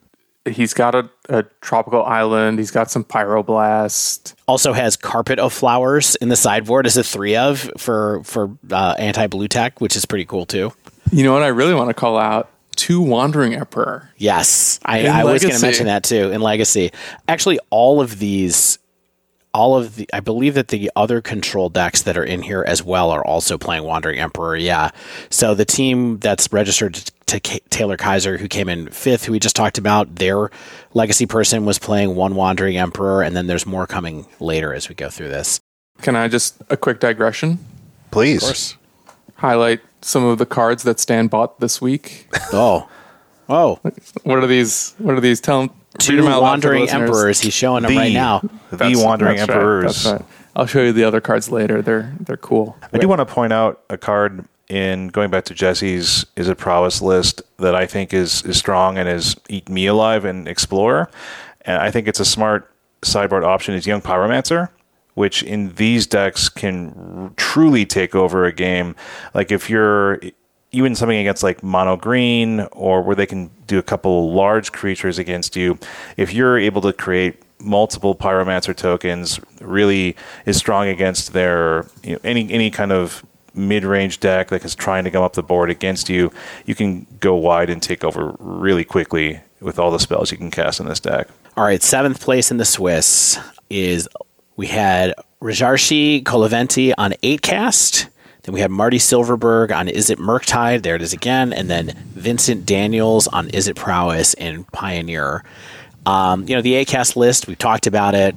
He's 0.46 0.74
got 0.74 0.94
a, 0.94 1.08
a 1.30 1.44
tropical 1.62 2.04
island. 2.04 2.58
He's 2.58 2.70
got 2.70 2.90
some 2.90 3.02
pyroblast. 3.02 4.34
Also 4.46 4.74
has 4.74 4.94
Carpet 4.94 5.38
of 5.38 5.54
Flowers 5.54 6.16
in 6.16 6.28
the 6.28 6.36
sideboard 6.36 6.86
as 6.86 6.98
a 6.98 7.02
three 7.02 7.34
of 7.34 7.70
for 7.78 8.22
for 8.24 8.56
uh, 8.70 8.94
anti 8.98 9.26
blue 9.26 9.48
tech, 9.48 9.80
which 9.80 9.96
is 9.96 10.04
pretty 10.04 10.26
cool 10.26 10.44
too. 10.44 10.70
You 11.14 11.22
know 11.22 11.32
what? 11.32 11.42
I 11.42 11.48
really 11.48 11.74
want 11.74 11.90
to 11.90 11.94
call 11.94 12.18
out 12.18 12.50
two 12.74 13.00
Wandering 13.00 13.54
Emperor. 13.54 14.10
Yes, 14.16 14.80
I, 14.84 15.06
I 15.06 15.24
was 15.24 15.42
going 15.42 15.54
to 15.54 15.60
mention 15.62 15.86
that 15.86 16.02
too 16.02 16.32
in 16.32 16.40
Legacy. 16.40 16.90
Actually, 17.28 17.60
all 17.70 18.00
of 18.00 18.18
these, 18.18 18.78
all 19.52 19.76
of 19.76 19.94
the, 19.94 20.08
I 20.12 20.18
believe 20.18 20.54
that 20.54 20.68
the 20.68 20.90
other 20.96 21.20
control 21.20 21.68
decks 21.68 22.02
that 22.02 22.16
are 22.16 22.24
in 22.24 22.42
here 22.42 22.64
as 22.66 22.82
well 22.82 23.10
are 23.10 23.24
also 23.24 23.56
playing 23.56 23.84
Wandering 23.84 24.18
Emperor. 24.18 24.56
Yeah. 24.56 24.90
So 25.30 25.54
the 25.54 25.64
team 25.64 26.18
that's 26.18 26.52
registered 26.52 26.94
to 27.26 27.38
K- 27.38 27.60
Taylor 27.70 27.96
Kaiser, 27.96 28.36
who 28.36 28.48
came 28.48 28.68
in 28.68 28.88
fifth, 28.90 29.26
who 29.26 29.32
we 29.32 29.38
just 29.38 29.54
talked 29.54 29.78
about, 29.78 30.16
their 30.16 30.50
Legacy 30.94 31.26
person 31.26 31.64
was 31.64 31.78
playing 31.78 32.16
one 32.16 32.34
Wandering 32.34 32.76
Emperor, 32.76 33.22
and 33.22 33.36
then 33.36 33.46
there's 33.46 33.66
more 33.66 33.86
coming 33.86 34.26
later 34.40 34.74
as 34.74 34.88
we 34.88 34.96
go 34.96 35.08
through 35.10 35.28
this. 35.28 35.60
Can 36.02 36.16
I 36.16 36.26
just 36.26 36.60
a 36.70 36.76
quick 36.76 36.98
digression? 36.98 37.58
please 38.10 38.76
Highlight 39.44 39.82
some 40.00 40.24
of 40.24 40.38
the 40.38 40.46
cards 40.46 40.84
that 40.84 40.98
Stan 40.98 41.26
bought 41.26 41.60
this 41.60 41.78
week. 41.78 42.28
Oh, 42.50 42.88
oh, 43.50 43.78
What 44.22 44.38
are 44.38 44.46
these? 44.46 44.94
What 44.96 45.16
are 45.16 45.20
these? 45.20 45.38
Tell 45.38 45.66
them. 45.66 45.76
two 45.98 46.24
Wandering 46.24 46.88
Emperors. 46.88 47.42
He's 47.42 47.52
showing 47.52 47.82
them 47.82 47.92
the, 47.92 47.98
right 47.98 48.12
now. 48.14 48.40
the 48.70 48.94
wandering 48.96 49.36
that's 49.36 49.48
right, 49.50 49.56
emperors 49.56 50.04
that's 50.04 50.20
right. 50.20 50.30
I'll 50.56 50.64
show 50.64 50.82
you 50.82 50.92
the 50.94 51.04
other 51.04 51.20
cards 51.20 51.50
later. 51.50 51.82
They're 51.82 52.14
they're 52.20 52.38
cool. 52.38 52.74
I 52.90 52.96
do 52.96 53.06
want 53.06 53.18
to 53.18 53.26
point 53.26 53.52
out 53.52 53.82
a 53.90 53.98
card 53.98 54.46
in 54.70 55.08
going 55.08 55.30
back 55.30 55.44
to 55.44 55.54
Jesse's 55.54 56.24
is 56.36 56.48
a 56.48 56.54
prowess 56.54 57.02
list 57.02 57.42
that 57.58 57.74
I 57.74 57.84
think 57.84 58.14
is 58.14 58.40
is 58.44 58.56
strong 58.56 58.96
and 58.96 59.06
is 59.06 59.36
eat 59.50 59.68
me 59.68 59.84
alive 59.84 60.24
and 60.24 60.48
explorer, 60.48 61.10
and 61.62 61.82
I 61.82 61.90
think 61.90 62.08
it's 62.08 62.20
a 62.20 62.24
smart 62.24 62.70
sideboard 63.02 63.44
option 63.44 63.74
is 63.74 63.86
Young 63.86 64.00
Pyromancer, 64.00 64.70
which 65.14 65.42
in 65.42 65.74
these 65.74 66.06
decks 66.06 66.48
can 66.48 67.32
truly 67.36 67.86
take 67.86 68.14
over 68.14 68.44
a 68.44 68.52
game. 68.52 68.94
Like 69.32 69.50
if 69.50 69.70
you're 69.70 70.20
even 70.72 70.94
something 70.94 71.18
against 71.18 71.42
like 71.42 71.62
mono 71.62 71.96
green 71.96 72.60
or 72.72 73.02
where 73.02 73.14
they 73.14 73.26
can 73.26 73.50
do 73.66 73.78
a 73.78 73.82
couple 73.82 74.32
large 74.32 74.72
creatures 74.72 75.18
against 75.18 75.56
you, 75.56 75.78
if 76.16 76.34
you're 76.34 76.58
able 76.58 76.82
to 76.82 76.92
create 76.92 77.40
multiple 77.60 78.14
pyromancer 78.14 78.76
tokens, 78.76 79.40
really 79.60 80.16
is 80.46 80.56
strong 80.56 80.88
against 80.88 81.32
their 81.32 81.86
you 82.02 82.14
know, 82.14 82.18
any 82.24 82.50
any 82.52 82.70
kind 82.70 82.92
of 82.92 83.24
mid-range 83.54 84.18
deck 84.18 84.48
that 84.48 84.64
is 84.64 84.74
trying 84.74 85.04
to 85.04 85.10
come 85.12 85.22
up 85.22 85.34
the 85.34 85.42
board 85.42 85.70
against 85.70 86.08
you, 86.08 86.32
you 86.66 86.74
can 86.74 87.06
go 87.20 87.36
wide 87.36 87.70
and 87.70 87.80
take 87.80 88.02
over 88.02 88.34
really 88.40 88.84
quickly 88.84 89.40
with 89.60 89.78
all 89.78 89.92
the 89.92 89.98
spells 90.00 90.32
you 90.32 90.36
can 90.36 90.50
cast 90.50 90.80
in 90.80 90.86
this 90.86 90.98
deck. 90.98 91.28
All 91.56 91.64
right, 91.64 91.80
seventh 91.80 92.20
place 92.20 92.50
in 92.50 92.56
the 92.56 92.64
Swiss 92.64 93.38
is 93.70 94.08
we 94.56 94.66
had 94.68 95.14
Rajarshi 95.40 96.22
Koloventi 96.22 96.92
on 96.96 97.14
eight 97.22 97.42
cast. 97.42 98.08
Then 98.42 98.54
we 98.54 98.60
had 98.60 98.70
Marty 98.70 98.98
Silverberg 98.98 99.72
on 99.72 99.86
Izzet 99.88 100.16
Murktide? 100.16 100.82
There 100.82 100.94
it 100.94 101.02
is 101.02 101.12
again. 101.14 101.52
And 101.52 101.70
then 101.70 101.92
Vincent 102.14 102.66
Daniels 102.66 103.26
on 103.26 103.48
Izzet 103.48 103.74
Prowess 103.76 104.34
in 104.34 104.64
Pioneer. 104.64 105.44
Um, 106.04 106.46
you 106.46 106.54
know, 106.54 106.60
the 106.60 106.74
A 106.74 106.84
cast 106.84 107.16
list, 107.16 107.46
we've 107.46 107.58
talked 107.58 107.86
about 107.86 108.14
it. 108.14 108.36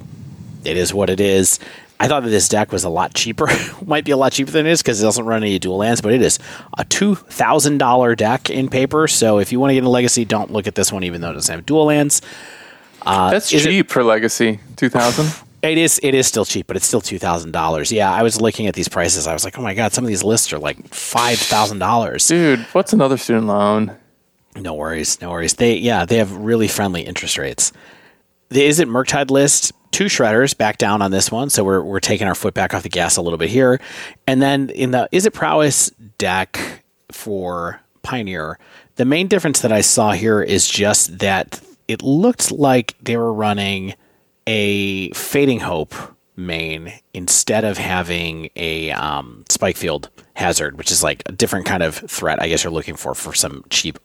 It 0.64 0.76
is 0.78 0.94
what 0.94 1.10
it 1.10 1.20
is. 1.20 1.60
I 2.00 2.08
thought 2.08 2.22
that 2.22 2.30
this 2.30 2.48
deck 2.48 2.72
was 2.72 2.84
a 2.84 2.88
lot 2.88 3.12
cheaper. 3.12 3.48
Might 3.86 4.04
be 4.04 4.12
a 4.12 4.16
lot 4.16 4.32
cheaper 4.32 4.50
than 4.50 4.66
it 4.66 4.70
is 4.70 4.82
because 4.82 5.00
it 5.02 5.04
doesn't 5.04 5.26
run 5.26 5.42
any 5.42 5.58
dual 5.58 5.78
lands, 5.78 6.00
but 6.00 6.12
it 6.12 6.22
is 6.22 6.38
a 6.78 6.84
two 6.84 7.16
thousand 7.16 7.78
dollar 7.78 8.14
deck 8.14 8.50
in 8.50 8.68
paper. 8.68 9.08
So 9.08 9.38
if 9.40 9.50
you 9.52 9.58
want 9.60 9.70
to 9.70 9.74
get 9.74 9.84
a 9.84 9.88
legacy, 9.88 10.24
don't 10.24 10.52
look 10.52 10.66
at 10.66 10.74
this 10.74 10.92
one, 10.92 11.02
even 11.04 11.20
though 11.20 11.30
it 11.30 11.34
doesn't 11.34 11.54
have 11.54 11.66
dual 11.66 11.86
lands. 11.86 12.22
That's 13.04 13.52
is 13.52 13.66
it- 13.66 13.68
cheap 13.70 13.90
for 13.90 14.04
Legacy 14.04 14.60
2000. 14.76 15.44
It 15.62 15.76
is 15.76 15.98
it 16.02 16.14
is 16.14 16.26
still 16.26 16.44
cheap, 16.44 16.66
but 16.66 16.76
it's 16.76 16.86
still 16.86 17.00
two 17.00 17.18
thousand 17.18 17.52
dollars. 17.52 17.90
Yeah, 17.90 18.12
I 18.12 18.22
was 18.22 18.40
looking 18.40 18.66
at 18.66 18.74
these 18.74 18.88
prices. 18.88 19.26
I 19.26 19.32
was 19.32 19.44
like, 19.44 19.58
oh 19.58 19.62
my 19.62 19.74
god, 19.74 19.92
some 19.92 20.04
of 20.04 20.08
these 20.08 20.22
lists 20.22 20.52
are 20.52 20.58
like 20.58 20.94
five 20.94 21.38
thousand 21.38 21.78
dollars. 21.78 22.26
Dude, 22.28 22.60
what's 22.72 22.92
another 22.92 23.16
student 23.16 23.46
loan? 23.46 23.96
No 24.56 24.74
worries, 24.74 25.20
no 25.20 25.30
worries. 25.30 25.54
They 25.54 25.76
yeah, 25.76 26.04
they 26.04 26.18
have 26.18 26.32
really 26.36 26.68
friendly 26.68 27.02
interest 27.02 27.38
rates. 27.38 27.72
The 28.50 28.60
Izzet 28.60 28.88
Murktide 28.88 29.30
list, 29.30 29.72
two 29.90 30.04
shredders 30.04 30.56
back 30.56 30.78
down 30.78 31.02
on 31.02 31.10
this 31.10 31.30
one, 31.30 31.50
so 31.50 31.64
we're 31.64 31.82
we're 31.82 32.00
taking 32.00 32.28
our 32.28 32.34
foot 32.34 32.54
back 32.54 32.72
off 32.72 32.82
the 32.84 32.88
gas 32.88 33.16
a 33.16 33.22
little 33.22 33.38
bit 33.38 33.50
here. 33.50 33.80
And 34.26 34.40
then 34.40 34.70
in 34.70 34.92
the 34.92 35.08
Izzet 35.12 35.34
Prowess 35.34 35.90
deck 36.18 36.84
for 37.10 37.80
Pioneer, 38.02 38.58
the 38.94 39.04
main 39.04 39.26
difference 39.26 39.60
that 39.60 39.72
I 39.72 39.80
saw 39.80 40.12
here 40.12 40.40
is 40.40 40.68
just 40.68 41.18
that 41.18 41.60
it 41.88 42.02
looked 42.02 42.52
like 42.52 42.94
they 43.02 43.16
were 43.16 43.32
running 43.32 43.94
a 44.48 45.10
Fading 45.10 45.60
Hope 45.60 45.94
main 46.34 46.90
instead 47.12 47.64
of 47.64 47.76
having 47.76 48.48
a 48.56 48.90
um, 48.92 49.44
Spikefield 49.50 50.08
Hazard, 50.32 50.78
which 50.78 50.90
is 50.90 51.02
like 51.02 51.22
a 51.26 51.32
different 51.32 51.66
kind 51.66 51.82
of 51.82 51.96
threat. 51.96 52.40
I 52.40 52.48
guess 52.48 52.64
you're 52.64 52.72
looking 52.72 52.96
for 52.96 53.14
for 53.14 53.34
some 53.34 53.62
cheap, 53.68 53.98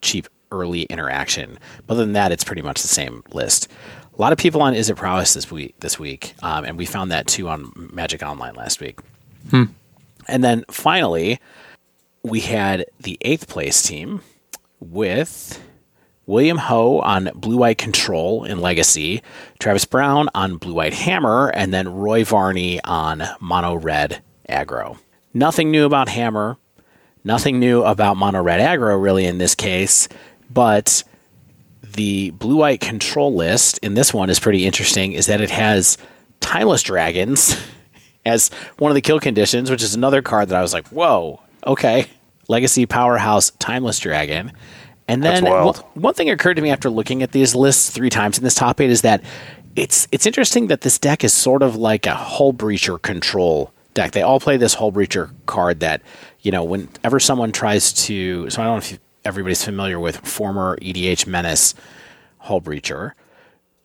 cheap 0.00 0.26
early 0.50 0.84
interaction. 0.84 1.58
But 1.86 1.94
other 1.94 2.04
than 2.04 2.14
that, 2.14 2.32
it's 2.32 2.44
pretty 2.44 2.62
much 2.62 2.80
the 2.80 2.88
same 2.88 3.22
list. 3.32 3.68
A 4.16 4.22
lot 4.22 4.32
of 4.32 4.38
people 4.38 4.62
on 4.62 4.72
Izzet 4.72 4.96
Prowess 4.96 5.34
this 5.34 5.50
week, 5.50 5.74
this 5.80 5.98
week, 5.98 6.34
um, 6.42 6.64
and 6.64 6.78
we 6.78 6.86
found 6.86 7.10
that 7.10 7.26
too 7.26 7.48
on 7.50 7.90
Magic 7.92 8.22
Online 8.22 8.54
last 8.54 8.80
week. 8.80 9.00
And 10.28 10.42
then 10.42 10.64
finally, 10.70 11.40
we 12.22 12.40
had 12.40 12.86
the 13.00 13.18
eighth 13.20 13.48
place 13.48 13.82
team 13.82 14.22
with 14.80 15.62
William 16.26 16.56
Ho 16.56 17.00
on 17.00 17.30
Blue 17.34 17.58
White 17.58 17.78
Control 17.78 18.44
in 18.44 18.60
Legacy, 18.60 19.22
Travis 19.58 19.84
Brown 19.84 20.28
on 20.34 20.56
Blue 20.56 20.74
White 20.74 20.94
Hammer, 20.94 21.48
and 21.48 21.72
then 21.72 21.88
Roy 21.88 22.24
Varney 22.24 22.82
on 22.82 23.22
Mono 23.40 23.74
Red 23.74 24.22
Aggro. 24.48 24.98
Nothing 25.34 25.70
new 25.70 25.84
about 25.84 26.08
Hammer, 26.08 26.56
nothing 27.24 27.58
new 27.58 27.82
about 27.82 28.16
Mono 28.16 28.42
Red 28.42 28.60
Aggro 28.60 29.00
really 29.00 29.26
in 29.26 29.38
this 29.38 29.54
case, 29.54 30.08
but 30.50 31.04
the 31.82 32.30
Blue 32.30 32.56
White 32.56 32.80
Control 32.80 33.34
list 33.34 33.78
in 33.78 33.94
this 33.94 34.12
one 34.12 34.30
is 34.30 34.40
pretty 34.40 34.66
interesting 34.66 35.12
is 35.12 35.26
that 35.26 35.40
it 35.40 35.50
has 35.50 35.98
Timeless 36.40 36.82
Dragons 36.82 37.56
as 38.26 38.48
one 38.78 38.90
of 38.90 38.94
the 38.94 39.00
kill 39.00 39.20
conditions, 39.20 39.70
which 39.70 39.82
is 39.82 39.94
another 39.94 40.22
card 40.22 40.48
that 40.48 40.58
I 40.58 40.62
was 40.62 40.72
like, 40.72 40.88
whoa, 40.88 41.40
okay. 41.66 42.06
Legacy 42.48 42.84
Powerhouse 42.84 43.50
Timeless 43.58 43.98
Dragon. 43.98 44.52
And 45.06 45.22
then 45.22 45.44
one, 45.44 45.74
one 45.94 46.14
thing 46.14 46.30
occurred 46.30 46.54
to 46.54 46.62
me 46.62 46.70
after 46.70 46.88
looking 46.88 47.22
at 47.22 47.32
these 47.32 47.54
lists 47.54 47.90
three 47.90 48.10
times 48.10 48.38
in 48.38 48.44
this 48.44 48.54
top 48.54 48.80
eight 48.80 48.90
is 48.90 49.02
that 49.02 49.22
it's 49.76 50.08
it's 50.12 50.26
interesting 50.26 50.68
that 50.68 50.80
this 50.80 50.98
deck 50.98 51.24
is 51.24 51.32
sort 51.34 51.62
of 51.62 51.76
like 51.76 52.06
a 52.06 52.14
Hullbreacher 52.14 53.00
control 53.02 53.72
deck. 53.92 54.12
They 54.12 54.22
all 54.22 54.40
play 54.40 54.56
this 54.56 54.76
Hullbreacher 54.76 55.30
card 55.46 55.80
that, 55.80 56.00
you 56.40 56.50
know, 56.50 56.64
whenever 56.64 57.20
someone 57.20 57.52
tries 57.52 57.92
to 58.04 58.48
so 58.50 58.62
I 58.62 58.66
don't 58.66 58.74
know 58.74 58.96
if 58.96 59.00
everybody's 59.24 59.64
familiar 59.64 59.98
with 59.98 60.16
former 60.18 60.78
EDH 60.80 61.26
Menace 61.26 61.74
Hullbreacher. 62.44 63.12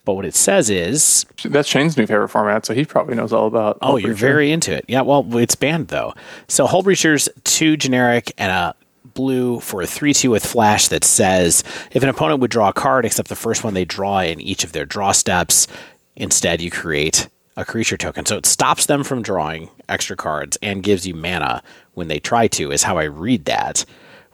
But 0.05 0.13
what 0.15 0.25
it 0.25 0.33
says 0.33 0.69
is 0.69 1.25
That's 1.43 1.67
Shane's 1.67 1.97
new 1.97 2.07
favorite 2.07 2.29
format, 2.29 2.65
so 2.65 2.73
he 2.73 2.85
probably 2.85 3.15
knows 3.15 3.31
all 3.33 3.45
about. 3.45 3.77
Oh, 3.81 3.97
you're 3.97 4.13
very 4.13 4.51
into 4.51 4.73
it. 4.73 4.85
Yeah, 4.87 5.01
well, 5.01 5.25
it's 5.37 5.55
banned 5.55 5.89
though. 5.89 6.13
So 6.47 6.65
Hullbreachers, 6.65 7.29
two 7.43 7.77
generic 7.77 8.31
and 8.37 8.51
a 8.51 8.75
blue 9.19 9.59
for 9.59 9.81
a 9.81 9.85
3 9.85 10.13
2 10.13 10.31
with 10.31 10.45
flash 10.45 10.87
that 10.87 11.03
says 11.03 11.61
if 11.91 12.01
an 12.01 12.07
opponent 12.07 12.39
would 12.39 12.49
draw 12.49 12.69
a 12.69 12.73
card 12.73 13.03
except 13.03 13.27
the 13.27 13.35
first 13.35 13.65
one 13.65 13.73
they 13.73 13.83
draw 13.83 14.21
in 14.21 14.39
each 14.39 14.63
of 14.63 14.71
their 14.71 14.85
draw 14.85 15.11
steps, 15.11 15.67
instead 16.15 16.61
you 16.61 16.71
create 16.71 17.27
a 17.57 17.65
creature 17.65 17.97
token. 17.97 18.25
So 18.25 18.37
it 18.37 18.45
stops 18.45 18.85
them 18.85 19.03
from 19.03 19.21
drawing 19.21 19.69
extra 19.89 20.15
cards 20.15 20.57
and 20.61 20.81
gives 20.81 21.05
you 21.05 21.13
mana 21.13 21.61
when 21.95 22.07
they 22.07 22.19
try 22.19 22.47
to, 22.47 22.71
is 22.71 22.83
how 22.83 22.97
I 22.97 23.03
read 23.03 23.43
that, 23.43 23.83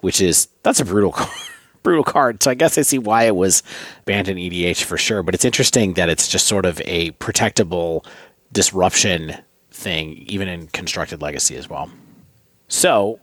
which 0.02 0.21
is 0.21 0.50
that's 0.62 0.80
a 0.80 0.86
brutal 0.86 1.12
card. 1.19 1.32
Brutal 1.82 2.04
card. 2.04 2.43
So 2.43 2.52
I 2.52 2.54
guess 2.54 2.78
I 2.78 2.84
see 2.84 3.00
why 3.00 3.24
it 3.24 3.36
was 3.36 3.63
banned 4.06 4.28
in 4.28 4.38
EDH 4.38 4.84
for 4.84 4.98
sure. 4.98 5.24
But 5.24 5.34
it's 5.34 5.45
interesting 5.45 5.93
that 5.93 6.10
it's 6.10 6.28
just 6.28 6.45
sort 6.45 6.65
of 6.65 6.80
a 6.86 7.12
protectable 7.13 8.06
disruption 8.52 9.36
thing, 9.71 10.13
even 10.28 10.48
in 10.48 10.67
constructed 10.67 11.21
legacy 11.21 11.56
as 11.56 11.69
well. 11.69 11.89
So, 12.67 13.19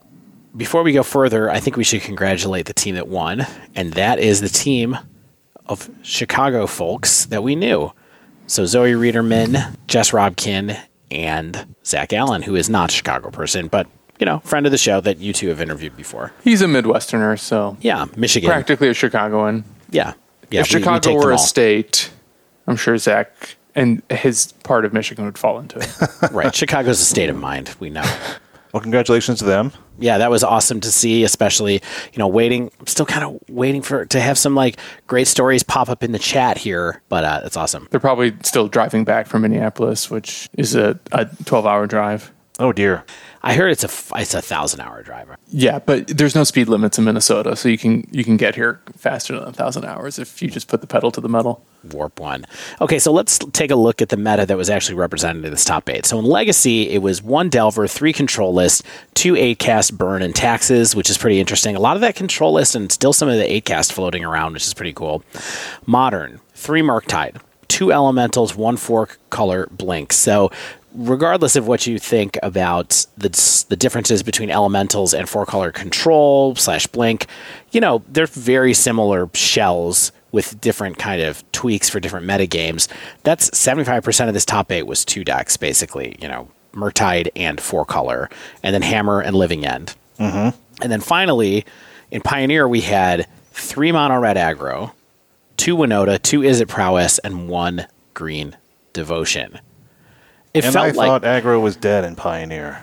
before 0.55 0.83
we 0.83 0.91
go 0.93 1.03
further, 1.03 1.49
I 1.49 1.59
think 1.59 1.77
we 1.77 1.83
should 1.83 2.01
congratulate 2.01 2.65
the 2.65 2.73
team 2.73 2.95
that 2.95 3.07
won, 3.07 3.45
and 3.75 3.93
that 3.93 4.19
is 4.19 4.41
the 4.41 4.49
team 4.49 4.97
of 5.65 5.89
Chicago 6.03 6.67
folks 6.67 7.25
that 7.25 7.43
we 7.43 7.55
knew. 7.55 7.91
So, 8.47 8.65
Zoe 8.65 8.91
Reederman, 8.91 9.77
Jess 9.87 10.11
Robkin, 10.11 10.77
and 11.09 11.65
Zach 11.85 12.11
Allen, 12.13 12.41
who 12.41 12.55
is 12.55 12.69
not 12.69 12.91
a 12.91 12.93
Chicago 12.93 13.29
person, 13.31 13.67
but, 13.67 13.87
you 14.19 14.25
know, 14.25 14.39
friend 14.39 14.65
of 14.65 14.71
the 14.71 14.77
show 14.77 14.99
that 15.01 15.19
you 15.19 15.31
two 15.33 15.47
have 15.49 15.61
interviewed 15.61 15.95
before. 15.95 16.33
He's 16.43 16.61
a 16.61 16.65
Midwesterner, 16.65 17.39
so 17.39 17.77
Yeah, 17.81 18.05
Michigan. 18.17 18.49
practically 18.49 18.89
a 18.89 18.93
Chicagoan. 18.93 19.63
Yeah. 19.91 20.13
Yeah, 20.51 20.61
if 20.61 20.71
we- 20.71 20.77
we 20.77 20.81
Chicago 20.81 20.99
take 20.99 21.17
were 21.17 21.31
a 21.31 21.37
state, 21.37 22.09
I'm 22.67 22.75
sure 22.75 22.97
Zach 22.97 23.55
and 23.75 24.01
his 24.09 24.51
part 24.63 24.85
of 24.85 24.93
Michigan 24.93 25.25
would 25.25 25.37
fall 25.37 25.57
into 25.59 25.79
it. 25.79 25.89
right. 26.31 26.53
Chicago's 26.53 26.99
a 26.99 27.05
state 27.05 27.29
of 27.29 27.35
mind. 27.37 27.73
We 27.79 27.89
know. 27.89 28.03
Well, 28.73 28.81
congratulations 28.81 29.37
to 29.39 29.45
them. 29.45 29.71
yeah, 29.99 30.17
that 30.17 30.31
was 30.31 30.43
awesome 30.43 30.79
to 30.81 30.91
see, 30.91 31.23
especially, 31.23 31.75
you 31.75 32.17
know, 32.17 32.27
waiting, 32.27 32.71
I'm 32.79 32.87
still 32.87 33.05
kind 33.05 33.23
of 33.23 33.39
waiting 33.47 33.83
for 33.83 34.05
to 34.05 34.19
have 34.19 34.37
some 34.37 34.55
like 34.55 34.77
great 35.05 35.27
stories 35.27 35.61
pop 35.61 35.89
up 35.89 36.03
in 36.03 36.11
the 36.11 36.19
chat 36.19 36.57
here, 36.57 37.01
but 37.07 37.23
uh, 37.23 37.41
it's 37.45 37.55
awesome. 37.55 37.87
They're 37.91 37.99
probably 37.99 38.33
still 38.43 38.67
driving 38.67 39.03
back 39.05 39.27
from 39.27 39.43
Minneapolis, 39.43 40.09
which 40.09 40.49
is 40.57 40.75
a, 40.75 40.99
a 41.11 41.25
12 41.45 41.67
hour 41.67 41.85
drive. 41.85 42.31
Oh 42.59 42.73
dear. 42.73 43.03
I 43.45 43.55
heard 43.55 43.71
it's 43.71 43.83
a 43.83 43.89
it's 44.15 44.33
a 44.33 44.41
thousand 44.41 44.79
hour 44.79 45.03
drive. 45.03 45.27
Yeah, 45.49 45.79
but 45.79 46.07
there's 46.07 46.33
no 46.33 46.45
speed 46.45 46.69
limits 46.69 46.97
in 46.97 47.03
Minnesota, 47.03 47.57
so 47.57 47.67
you 47.67 47.77
can 47.77 48.07
you 48.09 48.23
can 48.23 48.37
get 48.37 48.55
here 48.55 48.81
faster 48.95 49.37
than 49.37 49.49
a 49.49 49.51
thousand 49.51 49.83
hours 49.83 50.17
if 50.17 50.41
you 50.41 50.49
just 50.49 50.69
put 50.69 50.79
the 50.79 50.87
pedal 50.87 51.11
to 51.11 51.19
the 51.19 51.27
metal. 51.27 51.65
Warp 51.91 52.21
one. 52.21 52.45
Okay, 52.79 52.99
so 52.99 53.11
let's 53.11 53.37
take 53.51 53.69
a 53.69 53.75
look 53.75 54.01
at 54.01 54.07
the 54.07 54.15
meta 54.15 54.45
that 54.45 54.55
was 54.55 54.69
actually 54.69 54.95
represented 54.95 55.43
in 55.43 55.51
this 55.51 55.65
top 55.65 55.89
eight. 55.89 56.05
So 56.05 56.17
in 56.19 56.23
Legacy, 56.25 56.89
it 56.89 57.01
was 57.01 57.21
one 57.21 57.49
Delver, 57.49 57.85
three 57.85 58.13
control 58.13 58.53
list, 58.53 58.83
two 59.13 59.35
eight 59.35 59.59
cast 59.59 59.97
burn 59.97 60.21
and 60.21 60.33
taxes, 60.33 60.95
which 60.95 61.09
is 61.09 61.17
pretty 61.17 61.41
interesting. 61.41 61.75
A 61.75 61.81
lot 61.81 61.97
of 61.97 62.01
that 62.01 62.15
control 62.15 62.53
list 62.53 62.75
and 62.75 62.89
still 62.93 63.11
some 63.11 63.27
of 63.27 63.35
the 63.35 63.51
eight 63.51 63.65
cast 63.65 63.91
floating 63.91 64.23
around, 64.23 64.53
which 64.53 64.65
is 64.65 64.73
pretty 64.73 64.93
cool. 64.93 65.21
Modern, 65.85 66.39
three 66.55 66.81
Murktide, 66.81 67.41
two 67.67 67.91
elementals, 67.91 68.55
one 68.55 68.77
four 68.77 69.09
color 69.29 69.67
blink. 69.71 70.13
So 70.13 70.49
regardless 70.95 71.55
of 71.55 71.67
what 71.67 71.87
you 71.87 71.99
think 71.99 72.37
about 72.43 73.05
the 73.17 73.29
the 73.69 73.75
differences 73.75 74.23
between 74.23 74.49
elementals 74.49 75.13
and 75.13 75.27
four 75.27 75.45
color 75.45 75.71
control 75.71 76.55
slash 76.55 76.87
blink, 76.87 77.27
you 77.71 77.81
know 77.81 78.03
they're 78.09 78.27
very 78.27 78.73
similar 78.73 79.29
shells 79.33 80.11
with 80.31 80.59
different 80.61 80.97
kind 80.97 81.21
of 81.21 81.49
tweaks 81.51 81.89
for 81.89 81.99
different 81.99 82.25
meta 82.25 82.45
games. 82.45 82.87
That's 83.23 83.57
seventy 83.57 83.85
five 83.85 84.03
percent 84.03 84.27
of 84.27 84.33
this 84.33 84.45
top 84.45 84.71
eight 84.71 84.83
was 84.83 85.05
two 85.05 85.23
decks 85.23 85.57
basically. 85.57 86.15
You 86.21 86.27
know, 86.27 86.49
Murktide 86.73 87.29
and 87.35 87.59
four 87.59 87.85
color, 87.85 88.29
and 88.61 88.73
then 88.73 88.81
Hammer 88.81 89.21
and 89.21 89.35
Living 89.35 89.65
End. 89.65 89.95
Mm-hmm. 90.19 90.57
And 90.81 90.91
then 90.91 91.01
finally, 91.01 91.65
in 92.11 92.21
Pioneer 92.21 92.67
we 92.67 92.81
had 92.81 93.27
three 93.51 93.91
mono 93.91 94.19
red 94.19 94.37
aggro, 94.37 94.91
two 95.57 95.75
Winota, 95.75 96.21
two 96.21 96.41
Izzet 96.41 96.67
Prowess, 96.67 97.19
and 97.19 97.47
one 97.49 97.87
green 98.13 98.57
Devotion. 98.93 99.59
It 100.53 100.65
And 100.65 100.73
felt 100.73 100.85
I 100.85 100.91
like 100.91 101.07
thought 101.07 101.23
aggro 101.23 101.61
was 101.61 101.75
dead 101.75 102.03
in 102.03 102.15
Pioneer. 102.15 102.79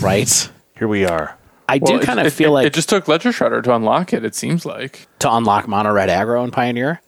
right. 0.00 0.50
Here 0.78 0.86
we 0.88 1.04
are. 1.04 1.36
I 1.68 1.78
do 1.78 1.92
Well, 1.92 2.00
it- 2.00 2.04
kind 2.06 2.20
of 2.20 2.32
feel 2.32 2.50
it, 2.50 2.54
like 2.54 2.66
it 2.66 2.74
just 2.74 2.88
took 2.88 3.08
Ledger 3.08 3.30
Shredder 3.30 3.62
to 3.64 3.74
unlock 3.74 4.12
it. 4.12 4.24
It 4.24 4.34
seems 4.34 4.64
like, 4.64 5.06
to 5.18 5.30
unlock 5.32 5.66
mono 5.68 5.92
red 5.92 6.08
aggro 6.08 6.44
in 6.44 6.50
Pioneer. 6.50 7.00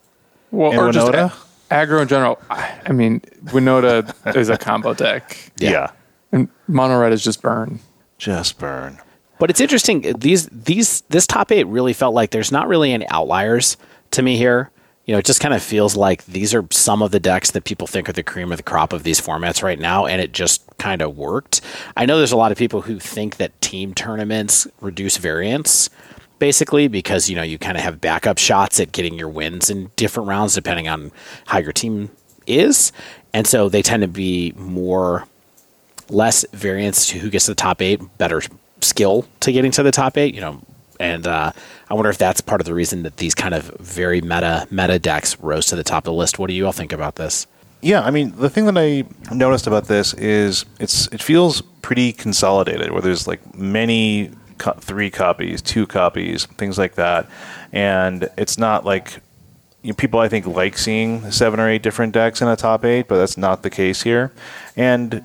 well, 0.51 0.73
And 0.73 0.81
or 0.81 0.93
just 0.93 1.07
Winota? 1.13 1.33
a- 1.71 1.75
aggro 1.75 2.03
in 2.03 2.09
general. 2.09 2.39
I, 2.51 2.73
I 2.87 2.93
mean, 2.93 3.21
Winota 3.47 4.13
is 4.37 4.49
a 4.49 4.59
combo 4.59 4.93
deck, 4.95 5.53
Yeah. 5.59 5.91
and 6.33 6.49
Mono 6.67 7.01
Red 7.01 7.13
is 7.13 7.23
just 7.23 7.41
burn. 7.41 7.79
Just 8.19 8.59
burn. 8.59 8.99
But 9.39 9.49
it's 9.49 9.61
interesting. 9.61 10.13
These 10.19 10.49
these 10.53 11.03
this 11.09 11.27
top 11.27 11.51
eight 11.53 11.65
really 11.69 11.93
felt 11.95 12.15
like 12.15 12.31
there's 12.33 12.53
not 12.53 12.69
really 12.69 12.93
any 12.93 13.09
outliers 13.09 13.77
to 14.11 14.21
me 14.23 14.37
here. 14.37 14.71
You 15.07 15.15
know, 15.15 15.19
it 15.19 15.25
just 15.25 15.41
kind 15.41 15.55
of 15.55 15.63
feels 15.63 15.97
like 15.97 16.25
these 16.27 16.55
are 16.55 16.65
some 16.71 17.03
of 17.03 17.11
the 17.11 17.19
decks 17.19 17.51
that 17.53 17.65
people 17.65 17.87
think 17.87 18.09
are 18.09 18.13
the 18.13 18.23
cream 18.23 18.53
of 18.53 18.59
the 18.59 18.63
crop 18.63 18.93
of 18.93 19.03
these 19.03 19.21
formats 19.21 19.63
right 19.63 19.79
now, 19.79 20.07
and 20.07 20.21
it 20.21 20.33
just 20.33 20.63
kind 20.79 21.03
of 21.03 21.17
worked. 21.17 21.61
I 21.97 22.07
know 22.07 22.19
there's 22.19 22.33
a 22.33 22.37
lot 22.37 22.53
of 22.53 22.59
people 22.59 22.83
who 22.83 22.99
think 22.99 23.37
that 23.39 23.59
team 23.61 23.95
tournaments 23.95 24.67
reduce 24.81 25.17
variance, 25.17 25.91
basically 26.39 26.87
because 26.87 27.29
you 27.29 27.35
know 27.35 27.43
you 27.43 27.59
kind 27.59 27.77
of 27.77 27.83
have 27.83 28.01
backup 28.01 28.39
shots 28.39 28.79
at 28.79 28.93
getting 28.93 29.15
your 29.15 29.29
wins 29.29 29.69
in 29.71 29.91
different 29.97 30.29
rounds 30.29 30.55
depending 30.55 30.89
on 30.89 31.11
how 31.47 31.59
your 31.59 31.73
team 31.73 32.11
is, 32.47 32.93
and 33.33 33.47
so 33.47 33.69
they 33.69 33.83
tend 33.83 34.03
to 34.03 34.09
be 34.09 34.53
more 34.57 35.27
less 36.09 36.45
variance 36.53 37.07
to 37.07 37.19
who 37.19 37.31
gets 37.31 37.47
to 37.47 37.53
the 37.53 37.57
top 37.57 37.81
eight, 37.81 38.01
better 38.19 38.43
skill 38.81 39.27
to 39.41 39.53
getting 39.53 39.71
to 39.73 39.83
the 39.83 39.93
top 39.93 40.17
eight. 40.17 40.35
You 40.35 40.41
know, 40.41 40.63
and 41.01 41.27
uh, 41.27 41.51
I 41.89 41.95
wonder 41.95 42.11
if 42.11 42.19
that's 42.19 42.41
part 42.41 42.61
of 42.61 42.67
the 42.67 42.75
reason 42.75 43.03
that 43.03 43.17
these 43.17 43.35
kind 43.35 43.55
of 43.55 43.65
very 43.81 44.21
meta 44.21 44.69
meta 44.71 44.99
decks 44.99 45.41
rose 45.41 45.67
to 45.67 45.77
the 45.77 45.83
top 45.83 46.07
of 46.07 46.13
the 46.13 46.19
list. 46.19 46.39
What 46.39 46.49
do 46.49 46.55
you 46.55 46.67
all 46.67 46.73
think 46.73 46.93
about 46.93 47.17
this? 47.17 47.47
Yeah, 47.81 48.03
I 48.03 48.11
mean, 48.11 48.35
the 48.37 48.51
thing 48.51 48.67
that 48.67 48.77
I 48.77 49.05
noticed 49.35 49.67
about 49.67 49.87
this 49.87 50.13
is 50.15 50.67
it's 50.79 51.07
it 51.09 51.23
feels 51.23 51.63
pretty 51.83 52.13
consolidated, 52.13 52.93
where 52.93 53.01
there's 53.01 53.27
like 53.27 53.57
many 53.57 54.31
co- 54.59 54.75
three 54.75 55.11
copies, 55.11 55.63
two 55.63 55.87
copies, 55.87 56.45
things 56.45 56.77
like 56.77 56.95
that, 56.97 57.27
and 57.73 58.29
it's 58.37 58.59
not 58.59 58.85
like 58.85 59.21
you 59.83 59.93
know, 59.93 59.95
people 59.95 60.21
I 60.21 60.29
think 60.29 60.47
like 60.47 60.77
seeing 60.77 61.31
seven 61.31 61.59
or 61.59 61.71
eight 61.71 61.83
different 61.83 62.13
decks 62.13 62.43
in 62.43 62.49
a 62.49 62.57
top 62.57 62.85
eight, 62.85 63.09
but 63.09 63.17
that's 63.17 63.39
not 63.39 63.63
the 63.63 63.71
case 63.71 64.03
here, 64.03 64.31
and 64.77 65.25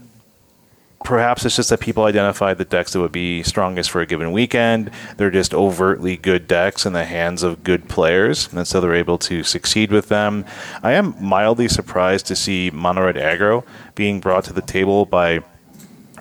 perhaps 1.06 1.46
it's 1.46 1.56
just 1.56 1.70
that 1.70 1.80
people 1.80 2.04
identified 2.04 2.58
the 2.58 2.66
decks 2.66 2.92
that 2.92 3.00
would 3.00 3.12
be 3.12 3.44
strongest 3.44 3.92
for 3.92 4.02
a 4.02 4.06
given 4.06 4.32
weekend. 4.32 4.92
They're 5.18 5.32
just 5.32 5.54
overtly 5.54 6.18
good 6.18 6.48
decks 6.48 6.86
in 6.86 6.94
the 6.94 7.06
hands 7.06 7.44
of 7.44 7.64
good 7.64 7.88
players, 7.88 8.52
and 8.52 8.68
so 8.68 8.82
they're 8.82 8.96
able 8.96 9.20
to 9.20 9.44
succeed 9.44 9.92
with 9.92 10.10
them. 10.10 10.44
I 10.84 10.94
am 10.94 11.16
mildly 11.22 11.68
surprised 11.68 12.26
to 12.28 12.36
see 12.36 12.72
mono 12.74 13.06
red 13.06 13.16
aggro 13.16 13.64
being 13.94 14.20
brought 14.20 14.44
to 14.46 14.54
the 14.54 14.64
table 14.64 15.06
by 15.06 15.42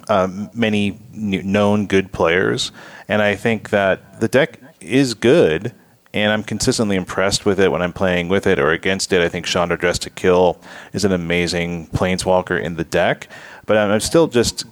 um, 0.08 0.50
many 0.52 1.00
known 1.12 1.86
good 1.86 2.12
players, 2.12 2.70
and 3.08 3.22
I 3.22 3.36
think 3.36 3.70
that 3.70 4.20
the 4.20 4.28
deck 4.28 4.60
is 4.80 5.14
good. 5.14 5.74
And 6.12 6.30
I'm 6.30 6.44
consistently 6.44 6.94
impressed 6.94 7.44
with 7.44 7.58
it 7.58 7.72
when 7.72 7.82
I'm 7.82 7.92
playing 7.92 8.28
with 8.28 8.46
it 8.46 8.60
or 8.60 8.70
against 8.70 9.12
it. 9.12 9.20
I 9.20 9.28
think 9.28 9.46
Chandra 9.46 9.76
Dress 9.76 9.98
to 9.98 10.10
Kill 10.10 10.60
is 10.92 11.04
an 11.04 11.10
amazing 11.10 11.88
planeswalker 11.88 12.62
in 12.62 12.76
the 12.76 12.84
deck, 12.84 13.26
but 13.66 13.76
I'm 13.76 13.98
still 13.98 14.28
just 14.28 14.64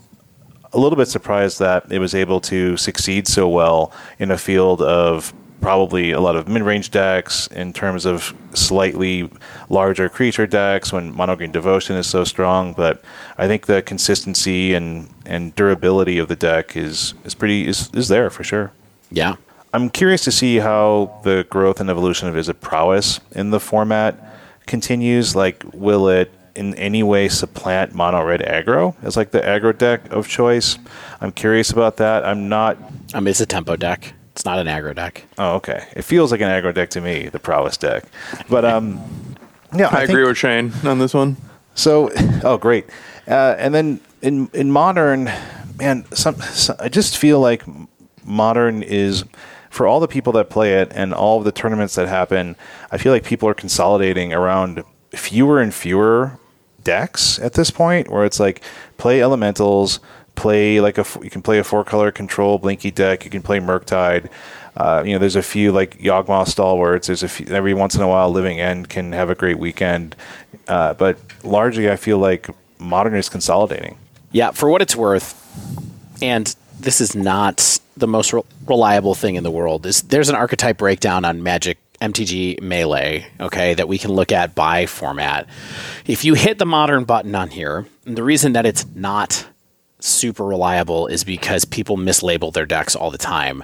a 0.73 0.79
little 0.79 0.97
bit 0.97 1.09
surprised 1.09 1.59
that 1.59 1.91
it 1.91 1.99
was 1.99 2.14
able 2.14 2.41
to 2.41 2.77
succeed 2.77 3.29
so 3.29 3.49
well 3.49 3.93
in 4.18 4.31
a 4.31 4.39
field 4.39 4.81
of 4.83 5.33
probably 5.61 6.11
a 6.11 6.20
lot 6.20 6.35
of 6.35 6.49
mid-range 6.49 6.91
decks 6.91 7.47
in 7.49 7.73
terms 7.73 8.05
of 8.05 8.35
slightly 8.53 9.31
larger 9.68 10.09
creature 10.09 10.45
decks 10.47 10.93
when 10.93 11.14
mono 11.14 11.37
green 11.37 11.53
devotion 11.53 11.95
is 11.95 12.05
so 12.07 12.25
strong 12.25 12.73
but 12.73 13.01
i 13.39 13.47
think 13.47 13.66
the 13.66 13.81
consistency 13.83 14.75
and, 14.75 15.09
and 15.25 15.55
durability 15.55 16.18
of 16.18 16.27
the 16.27 16.35
deck 16.35 16.77
is, 16.77 17.14
is 17.25 17.35
pretty 17.35 17.68
is, 17.68 17.89
is 17.95 18.09
there 18.09 18.29
for 18.29 18.43
sure 18.43 18.73
Yeah. 19.12 19.37
i'm 19.73 19.89
curious 19.89 20.25
to 20.25 20.33
see 20.33 20.57
how 20.57 21.20
the 21.23 21.47
growth 21.49 21.81
and 21.81 21.89
evolution 21.89 22.27
of 22.29 22.35
Izzet 22.35 22.61
prowess 22.61 23.20
in 23.31 23.51
the 23.51 23.61
format 23.61 24.18
continues 24.66 25.37
like 25.37 25.62
will 25.73 26.09
it 26.09 26.33
in 26.55 26.75
any 26.75 27.03
way 27.03 27.29
supplant 27.29 27.95
mono 27.95 28.23
red 28.25 28.41
aggro 28.41 28.95
as 29.03 29.17
like 29.17 29.31
the 29.31 29.41
aggro 29.41 29.77
deck 29.77 30.11
of 30.13 30.29
choice. 30.29 30.79
I'm 31.21 31.33
curious 31.33 31.71
about 31.71 31.97
that. 31.99 32.25
I'm 32.25 32.49
not. 32.49 32.77
Um, 33.15 33.27
it's 33.27 33.41
a 33.41 33.47
tempo 33.47 33.77
deck. 33.77 34.15
It's 34.33 34.45
not 34.45 34.59
an 34.59 34.67
aggro 34.67 34.95
deck. 34.95 35.25
Oh, 35.39 35.57
okay. 35.57 35.87
It 35.95 36.03
feels 36.03 36.33
like 36.33 36.41
an 36.41 36.49
aggro 36.49 36.75
deck 36.75 36.91
to 36.91 37.01
me, 37.01 37.29
the 37.29 37.39
prowess 37.39 37.77
deck. 37.77 38.05
But 38.49 38.65
um, 38.65 39.01
yeah, 39.77 39.89
I, 39.89 40.01
I, 40.01 40.03
agree 40.03 40.17
think, 40.17 40.29
with 40.29 40.39
Shane 40.39 40.73
on 40.85 40.99
this 40.99 41.13
one. 41.15 41.37
So, 41.75 42.11
oh, 42.45 42.57
great. 42.59 42.87
Uh, 43.27 43.55
and 43.59 43.75
then 43.75 44.01
in 44.23 44.49
in 44.55 44.71
modern, 44.71 45.31
man, 45.77 46.05
some, 46.13 46.37
some 46.37 46.77
I 46.79 46.89
just 46.89 47.19
feel 47.19 47.41
like 47.41 47.63
modern 48.25 48.83
is 48.83 49.25
for 49.71 49.87
all 49.87 50.01
the 50.01 50.09
people 50.09 50.33
that 50.35 50.51
play 50.51 50.75
it 50.75 50.93
and 50.95 51.15
all 51.15 51.39
of 51.39 51.45
the 51.45 51.53
tournaments 51.53 51.95
that 51.95 52.07
happen. 52.07 52.57
I 52.91 52.99
feel 52.99 53.13
like 53.13 53.25
people 53.25 53.49
are 53.49 53.55
consolidating 53.55 54.33
around 54.33 54.85
fewer 55.11 55.61
and 55.61 55.73
fewer 55.73 56.39
decks 56.85 57.39
at 57.39 57.55
this 57.55 57.70
point, 57.70 58.11
where 58.11 58.24
it's 58.24 58.41
like 58.41 58.62
play 58.97 59.22
elementals, 59.22 60.01
play 60.35 60.80
like 60.80 60.99
a 60.99 61.07
you 61.22 61.30
can 61.30 61.43
play 61.43 61.59
a 61.59 61.64
four 61.64 61.85
color 61.85 62.11
control 62.11 62.59
blinky 62.59 62.91
deck, 62.91 63.24
you 63.24 63.30
can 63.30 63.43
play 63.43 63.59
Murktide. 63.59 64.30
Uh, 64.74 65.03
you 65.05 65.12
know, 65.12 65.18
there's 65.18 65.37
a 65.37 65.43
few 65.43 65.70
like 65.70 65.99
Yawgmoth 65.99 66.49
stalwarts. 66.49 67.07
There's 67.09 67.22
a 67.22 67.28
few 67.28 67.47
every 67.47 67.74
once 67.74 67.95
in 67.95 68.01
a 68.01 68.09
while. 68.09 68.30
Living 68.30 68.59
End 68.61 68.89
can 68.89 69.12
have 69.12 69.28
a 69.28 69.35
great 69.35 69.59
weekend, 69.59 70.16
uh, 70.68 70.95
but 70.95 71.18
largely 71.45 71.91
I 71.91 71.97
feel 71.97 72.18
like 72.18 72.49
modern 72.78 73.14
is 73.14 73.28
consolidating. 73.28 73.99
Yeah, 74.33 74.51
for 74.53 74.70
what 74.70 74.80
it's 74.80 74.97
worth, 74.97 75.39
and 76.22 76.55
this 76.80 77.01
is 77.01 77.14
not 77.14 77.80
the 77.97 78.09
most 78.09 78.33
re- 78.33 78.43
reliable 78.66 79.14
thing 79.14 79.35
in 79.35 79.45
the 79.45 79.51
world. 79.51 79.85
Is 79.85 80.03
there's 80.03 80.30
an 80.30 80.35
archetype 80.35 80.78
breakdown 80.78 81.24
on 81.26 81.43
Magic 81.43 81.78
MTG 82.03 82.61
Melee, 82.61 83.27
okay, 83.39 83.75
that 83.75 83.89
we 83.89 83.97
can 83.97 84.11
look 84.11 84.33
at 84.33 84.55
by 84.55 84.87
format. 84.87 85.49
If 86.07 86.25
you 86.25 86.35
hit 86.35 86.59
the 86.59 86.67
modern 86.67 87.05
button 87.05 87.35
on 87.35 87.49
here, 87.49 87.87
the 88.05 88.25
reason 88.25 88.53
that 88.55 88.67
it's 88.67 88.85
not 88.95 89.47
super 90.01 90.45
reliable 90.45 91.07
is 91.07 91.23
because 91.23 91.65
people 91.65 91.97
mislabel 91.97 92.53
their 92.53 92.67
decks 92.67 92.97
all 92.97 93.11
the 93.11 93.19
time. 93.19 93.63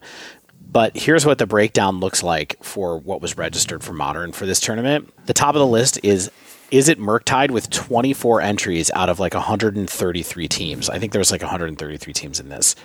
But 0.70 0.96
here's 0.96 1.26
what 1.26 1.38
the 1.38 1.46
breakdown 1.46 1.98
looks 1.98 2.22
like 2.22 2.62
for 2.62 2.98
what 2.98 3.20
was 3.20 3.36
registered 3.36 3.82
for 3.82 3.92
modern 3.92 4.32
for 4.32 4.46
this 4.46 4.60
tournament. 4.60 5.12
The 5.26 5.34
top 5.34 5.54
of 5.54 5.58
the 5.58 5.66
list 5.66 5.98
is 6.02 6.30
Izzet 6.70 6.96
Murktide 6.96 7.50
with 7.50 7.70
24 7.70 8.42
entries 8.42 8.90
out 8.94 9.08
of 9.08 9.18
like 9.18 9.34
133 9.34 10.48
teams. 10.48 10.90
I 10.90 10.98
think 10.98 11.12
there's 11.12 11.32
like 11.32 11.42
133 11.42 12.12
teams 12.12 12.38
in 12.38 12.50
this. 12.50 12.76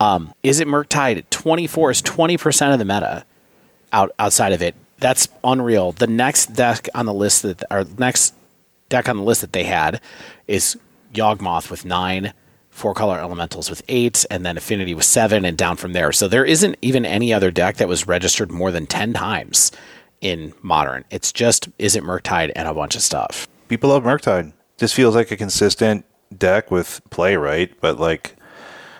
Um, 0.00 0.32
Izzet 0.42 0.66
Murktide 0.66 1.28
24 1.30 1.90
is 1.90 2.02
20% 2.02 2.72
of 2.72 2.78
the 2.78 2.84
meta 2.84 3.24
out 3.92 4.12
outside 4.18 4.52
of 4.52 4.62
it. 4.62 4.74
That's 4.98 5.28
unreal. 5.44 5.92
The 5.92 6.06
next 6.06 6.54
deck 6.54 6.88
on 6.94 7.06
the 7.06 7.14
list 7.14 7.42
that 7.42 7.62
our 7.70 7.84
next 7.98 8.34
deck 8.88 9.08
on 9.08 9.16
the 9.16 9.22
list 9.22 9.40
that 9.42 9.52
they 9.52 9.64
had 9.64 10.00
is 10.46 10.76
Yawgmoth 11.14 11.70
with 11.70 11.84
nine, 11.84 12.32
four 12.70 12.94
color 12.94 13.18
elementals 13.18 13.70
with 13.70 13.82
eight, 13.88 14.24
and 14.30 14.44
then 14.44 14.56
Affinity 14.56 14.94
with 14.94 15.04
seven, 15.04 15.44
and 15.44 15.56
down 15.56 15.76
from 15.76 15.92
there. 15.92 16.12
So 16.12 16.26
there 16.28 16.44
isn't 16.44 16.76
even 16.82 17.06
any 17.06 17.32
other 17.32 17.50
deck 17.50 17.76
that 17.76 17.88
was 17.88 18.06
registered 18.06 18.50
more 18.50 18.70
than 18.70 18.86
ten 18.86 19.12
times 19.12 19.72
in 20.20 20.52
modern. 20.62 21.04
It's 21.10 21.32
just 21.32 21.76
Izzet 21.78 22.02
Murktide 22.02 22.50
and 22.56 22.66
a 22.66 22.74
bunch 22.74 22.96
of 22.96 23.02
stuff. 23.02 23.46
People 23.68 23.90
love 23.90 24.02
Murktide. 24.02 24.52
This 24.78 24.92
feels 24.92 25.14
like 25.14 25.30
a 25.30 25.36
consistent 25.36 26.04
deck 26.36 26.70
with 26.70 27.00
play, 27.10 27.36
right? 27.36 27.72
But 27.80 28.00
like, 28.00 28.36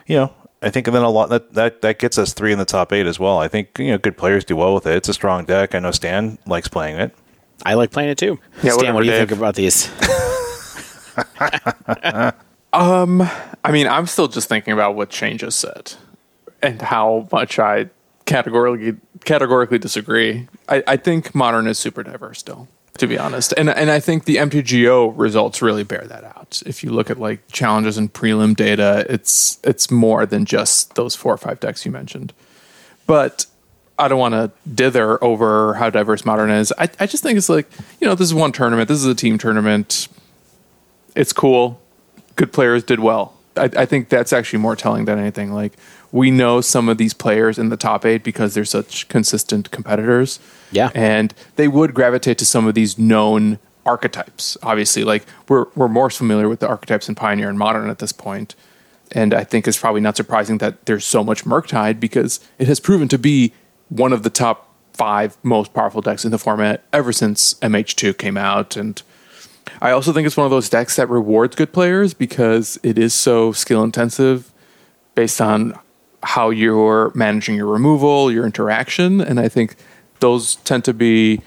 you 0.07 0.17
know, 0.17 0.33
I 0.61 0.71
think 0.71 0.89
and 0.89 0.97
then 0.97 1.03
a 1.03 1.11
lot 1.11 1.31
that, 1.31 1.55
that 1.55 1.83
that 1.83 1.99
gets 1.99 2.19
us 2.19 2.33
three 2.33 2.53
in 2.53 2.59
the 2.59 2.65
top 2.65 2.93
eight 2.93 3.07
as 3.07 3.19
well. 3.19 3.39
I 3.39 3.49
think 3.49 3.79
you 3.79 3.89
know 3.89 3.99
good 3.99 4.17
players 4.17 4.45
do 4.45 4.57
well 4.57 4.75
with 4.75 4.87
it. 4.87 4.97
It's 4.97 5.09
a 5.09 5.15
strong 5.15 5.45
deck. 5.45 5.75
I 5.75 5.79
know 5.79 5.93
Stan 5.93 6.39
likes 6.47 6.69
playing 6.69 6.97
it. 6.97 7.15
I 7.65 7.75
like 7.75 7.91
playing 7.91 8.11
it 8.11 8.19
too. 8.19 8.39
Yeah, 8.63 8.73
Stan, 8.73 8.95
what 8.95 9.01
do 9.01 9.07
you 9.07 9.13
Dave. 9.13 9.29
think 9.29 9.39
about 9.39 9.55
these? 9.55 9.89
um, 12.73 13.23
I 13.65 13.73
mean, 13.73 13.87
I'm 13.87 14.07
still 14.07 14.29
just 14.29 14.49
thinking 14.49 14.73
about 14.73 14.95
what 14.95 15.13
Shane 15.13 15.39
just 15.39 15.61
said 15.61 15.95
and 16.63 16.83
how 16.83 17.29
much 17.33 17.59
I 17.59 17.91
categorically 18.27 18.97
categorically 19.25 19.79
disagree. 19.79 20.49
I, 20.69 20.83
I 20.87 20.97
think 20.97 21.35
modern 21.35 21.67
is 21.67 21.79
super 21.79 22.03
diverse 22.03 22.39
still, 22.39 22.69
to 22.97 23.07
be 23.07 23.19
honest. 23.19 23.53
And 23.57 23.69
and 23.69 23.91
I 23.91 24.01
think 24.01 24.25
the 24.25 24.37
MTGO 24.37 25.13
results 25.17 25.63
really 25.63 25.85
bear 25.85 26.05
that 26.09 26.25
out. 26.25 26.63
If 26.67 26.83
you 26.83 26.91
look 26.91 27.11
at 27.11 27.19
like 27.19 27.41
challenges 27.53 27.99
and 27.99 28.13
prelim 28.13 28.57
data, 28.57 29.07
it's 29.09 29.59
it's 29.63 29.91
more 29.91 30.27
than 30.27 30.45
just 30.45 30.95
those 30.95 31.15
four 31.15 31.35
or 31.35 31.39
five 31.39 31.61
decks 31.61 31.85
you 31.85 31.93
mentioned. 31.93 32.33
But 33.07 33.47
I 33.99 34.07
don't 34.07 34.19
want 34.19 34.35
to 34.35 34.53
dither 34.73 35.23
over 35.23 35.75
how 35.75 35.91
diverse 35.91 36.25
modern 36.25 36.51
is. 36.51 36.73
I, 36.79 36.89
I 37.01 37.07
just 37.07 37.23
think 37.23 37.37
it's 37.37 37.49
like, 37.49 37.69
you 38.01 38.07
know, 38.07 38.15
this 38.15 38.29
is 38.29 38.35
one 38.35 38.53
tournament. 38.53 38.89
This 38.89 38.99
is 38.99 39.07
a 39.07 39.15
team 39.15 39.39
tournament. 39.39 40.09
It's 41.17 41.33
cool. 41.33 41.81
Good 42.37 42.53
players 42.53 42.85
did 42.85 43.01
well. 43.01 43.35
I, 43.57 43.65
I 43.77 43.87
think 43.87 44.09
that's 44.09 44.33
actually 44.33 44.61
more 44.61 44.77
telling 44.77 45.07
than 45.07 45.19
anything. 45.19 45.53
Like, 45.53 45.73
we 46.13 46.31
know 46.31 46.61
some 46.61 46.89
of 46.89 46.97
these 46.97 47.13
players 47.13 47.59
in 47.59 47.71
the 47.71 47.77
top 47.77 48.07
eight 48.07 48.23
because 48.23 48.55
they're 48.55 48.65
such 48.65 49.09
consistent 49.09 49.73
competitors. 49.73 50.39
Yeah. 50.71 50.91
And 50.95 51.35
they 51.57 51.69
would 51.69 51.95
gravitate 51.95 52.39
to 52.39 52.47
some 52.47 52.67
of 52.67 52.75
these 52.75 52.99
known 52.99 53.59
archetypes. 53.87 54.57
Obviously, 54.63 55.05
like, 55.05 55.25
we're, 55.49 55.67
we're 55.75 55.89
more 55.89 56.11
familiar 56.11 56.49
with 56.49 56.61
the 56.61 56.69
archetypes 56.69 57.09
in 57.09 57.15
Pioneer 57.15 57.49
and 57.49 57.59
Modern 57.59 57.89
at 57.91 57.99
this 57.99 58.13
point. 58.13 58.55
And 59.13 59.33
I 59.33 59.45
think 59.45 59.67
it's 59.67 59.79
probably 59.79 60.01
not 60.01 60.17
surprising 60.17 60.59
that 60.59 60.85
there's 60.87 61.05
so 61.05 61.25
much 61.25 61.45
Murktide 61.45 61.99
because 61.99 62.41
it 62.59 62.69
has 62.69 62.81
proven 62.81 63.09
to 63.09 63.19
be 63.19 63.53
one 63.89 64.13
of 64.13 64.23
the 64.23 64.31
top 64.31 64.69
five 64.93 65.37
most 65.43 65.73
powerful 65.73 66.03
decks 66.03 66.25
in 66.25 66.31
the 66.31 66.39
format 66.39 66.83
ever 66.93 67.13
since 67.13 67.55
MH2 67.55 68.19
came 68.19 68.37
out. 68.37 68.77
And 68.77 69.01
I 69.81 69.93
also 69.93 70.13
think 70.13 70.27
it's 70.27 70.37
one 70.37 70.45
of 70.45 70.51
those 70.51 70.69
decks 70.69 70.97
that 70.97 71.09
rewards 71.09 71.57
good 71.57 71.73
players 71.73 72.13
because 72.13 72.79
it 72.83 72.99
is 72.99 73.15
so 73.15 73.53
skill 73.53 73.83
intensive 73.83 74.53
based 75.15 75.41
on 75.41 75.79
how 76.23 76.51
you're 76.51 77.13
managing 77.15 77.55
your 77.55 77.67
removal, 77.67 78.31
your 78.31 78.45
interaction, 78.45 79.21
and 79.21 79.39
I 79.39 79.49
think 79.49 79.77
those 80.21 80.57
tend 80.57 80.85
to 80.85 80.95
be 80.95 81.41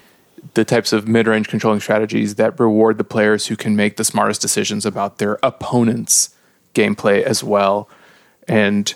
the 0.54 0.66
types 0.66 0.92
of 0.92 1.08
mid-range 1.08 1.48
controlling 1.48 1.80
strategies 1.80 2.36
that 2.36 2.60
reward 2.60 2.98
the 2.98 3.04
players 3.04 3.48
who 3.48 3.56
can 3.56 3.76
make 3.76 3.98
the 3.98 4.04
smartest 4.04 4.42
decisions 4.42 4.86
about 4.86 5.18
their 5.18 5.38
opponent's 5.44 6.36
gameplay 6.74 7.22
as 7.22 7.44
well. 7.44 7.88
And 8.48 8.94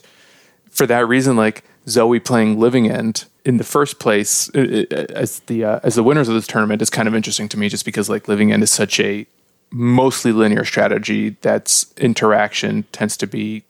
for 0.70 0.88
that 0.88 1.08
reason, 1.08 1.36
like 1.36 1.64
Zoe 1.88 2.20
playing 2.20 2.60
Living 2.60 2.90
End 2.90 3.26
in 3.46 3.58
the 3.58 3.64
first 3.64 4.00
place 4.00 4.50
uh, 4.56 4.86
uh, 4.92 4.96
as 5.14 5.40
the 5.42 5.64
uh, 5.64 5.80
as 5.84 5.96
the 5.96 6.04
winners 6.04 6.28
of 6.28 6.34
this 6.34 6.48
tournament 6.48 6.82
is 6.82 6.90
kind 6.90 7.08
of 7.08 7.14
interesting 7.14 7.48
to 7.50 7.60
me, 7.60 7.70
just 7.70 7.86
because 7.86 8.10
like 8.10 8.28
Living 8.28 8.52
End 8.52 8.64
is 8.64 8.72
such 8.72 9.00
a 9.00 9.28
mostly 9.72 10.32
linear 10.32 10.66
strategy 10.66 11.38
that's 11.42 11.94
interaction 11.98 12.84
tends 12.92 13.16
to 13.18 13.28
be 13.28 13.64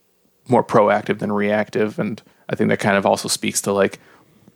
more 0.48 0.64
proactive 0.64 1.18
than 1.18 1.30
reactive, 1.30 1.98
and 1.98 2.22
I 2.48 2.56
think 2.56 2.70
that 2.70 2.80
kind 2.80 2.96
of 2.96 3.04
also 3.04 3.28
speaks 3.28 3.60
to 3.62 3.72
like 3.72 3.98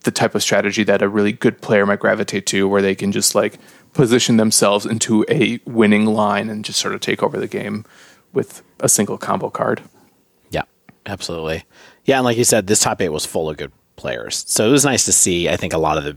the 0.02 0.10
type 0.10 0.34
of 0.34 0.42
strategy 0.42 0.82
that 0.84 1.02
a 1.02 1.08
really 1.08 1.32
good 1.32 1.60
player 1.60 1.84
might 1.86 2.00
gravitate 2.00 2.46
to, 2.46 2.68
where 2.68 2.82
they 2.82 2.94
can 2.94 3.12
just 3.12 3.34
like 3.34 3.58
position 3.92 4.36
themselves 4.36 4.86
into 4.86 5.24
a 5.28 5.60
winning 5.66 6.06
line 6.06 6.48
and 6.48 6.64
just 6.64 6.78
sort 6.78 6.94
of 6.94 7.00
take 7.00 7.22
over 7.22 7.38
the 7.38 7.48
game 7.48 7.84
with 8.32 8.62
a 8.80 8.88
single 8.88 9.18
combo 9.18 9.50
card. 9.50 9.82
Yeah, 10.50 10.62
absolutely. 11.06 11.64
Yeah, 12.04 12.16
and 12.16 12.24
like 12.24 12.36
you 12.36 12.44
said, 12.44 12.66
this 12.66 12.80
top 12.80 13.00
eight 13.00 13.10
was 13.10 13.26
full 13.26 13.50
of 13.50 13.56
good 13.56 13.72
players. 13.96 14.44
So 14.48 14.66
it 14.66 14.72
was 14.72 14.84
nice 14.84 15.04
to 15.04 15.12
see. 15.12 15.48
I 15.48 15.56
think 15.56 15.72
a 15.72 15.78
lot 15.78 15.98
of 15.98 16.04
the 16.04 16.16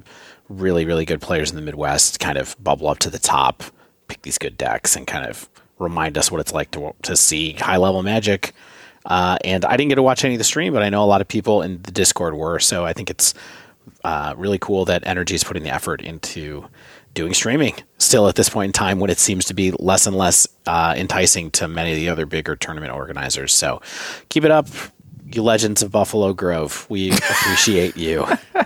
really, 0.49 0.85
really 0.85 1.05
good 1.05 1.21
players 1.21 1.49
in 1.49 1.55
the 1.55 1.61
Midwest 1.61 2.19
kind 2.19 2.37
of 2.37 2.55
bubble 2.63 2.87
up 2.87 2.99
to 2.99 3.09
the 3.09 3.19
top, 3.19 3.63
pick 4.07 4.21
these 4.21 4.37
good 4.37 4.57
decks, 4.57 4.95
and 4.95 5.05
kind 5.05 5.25
of 5.25 5.49
remind 5.79 6.17
us 6.17 6.31
what 6.31 6.39
it's 6.39 6.53
like 6.53 6.71
to 6.71 6.93
to 7.01 7.15
see 7.17 7.53
high 7.53 7.77
level 7.77 8.03
Magic. 8.03 8.53
Uh, 9.05 9.37
and 9.43 9.65
I 9.65 9.75
didn't 9.75 9.89
get 9.89 9.95
to 9.95 10.03
watch 10.03 10.23
any 10.23 10.35
of 10.35 10.37
the 10.37 10.45
stream, 10.45 10.71
but 10.71 10.81
I 10.81 10.89
know 10.89 11.03
a 11.03 11.05
lot 11.05 11.19
of 11.19 11.27
people 11.27 11.61
in 11.61 11.81
the 11.81 11.91
Discord 11.91 12.35
were. 12.35 12.59
So 12.59 12.85
I 12.85 12.93
think 12.93 13.09
it's 13.09 13.33
uh, 14.03 14.33
really 14.37 14.57
cool 14.57 14.85
that 14.85 15.03
NRG 15.03 15.31
is 15.31 15.43
putting 15.43 15.63
the 15.63 15.73
effort 15.73 16.01
into 16.01 16.67
doing 17.13 17.33
streaming 17.33 17.75
still 17.99 18.27
at 18.27 18.35
this 18.35 18.49
point 18.49 18.69
in 18.69 18.73
time 18.73 18.99
when 18.99 19.09
it 19.09 19.19
seems 19.19 19.45
to 19.45 19.53
be 19.53 19.71
less 19.71 20.07
and 20.07 20.15
less 20.15 20.47
uh, 20.65 20.93
enticing 20.97 21.51
to 21.51 21.67
many 21.67 21.91
of 21.91 21.97
the 21.97 22.09
other 22.09 22.25
bigger 22.25 22.55
tournament 22.55 22.91
organizers. 22.91 23.53
So 23.53 23.81
keep 24.29 24.43
it 24.43 24.51
up, 24.51 24.67
you 25.31 25.43
legends 25.43 25.83
of 25.83 25.91
Buffalo 25.91 26.33
Grove. 26.33 26.87
We 26.89 27.11
appreciate 27.11 27.97
you. 27.97 28.27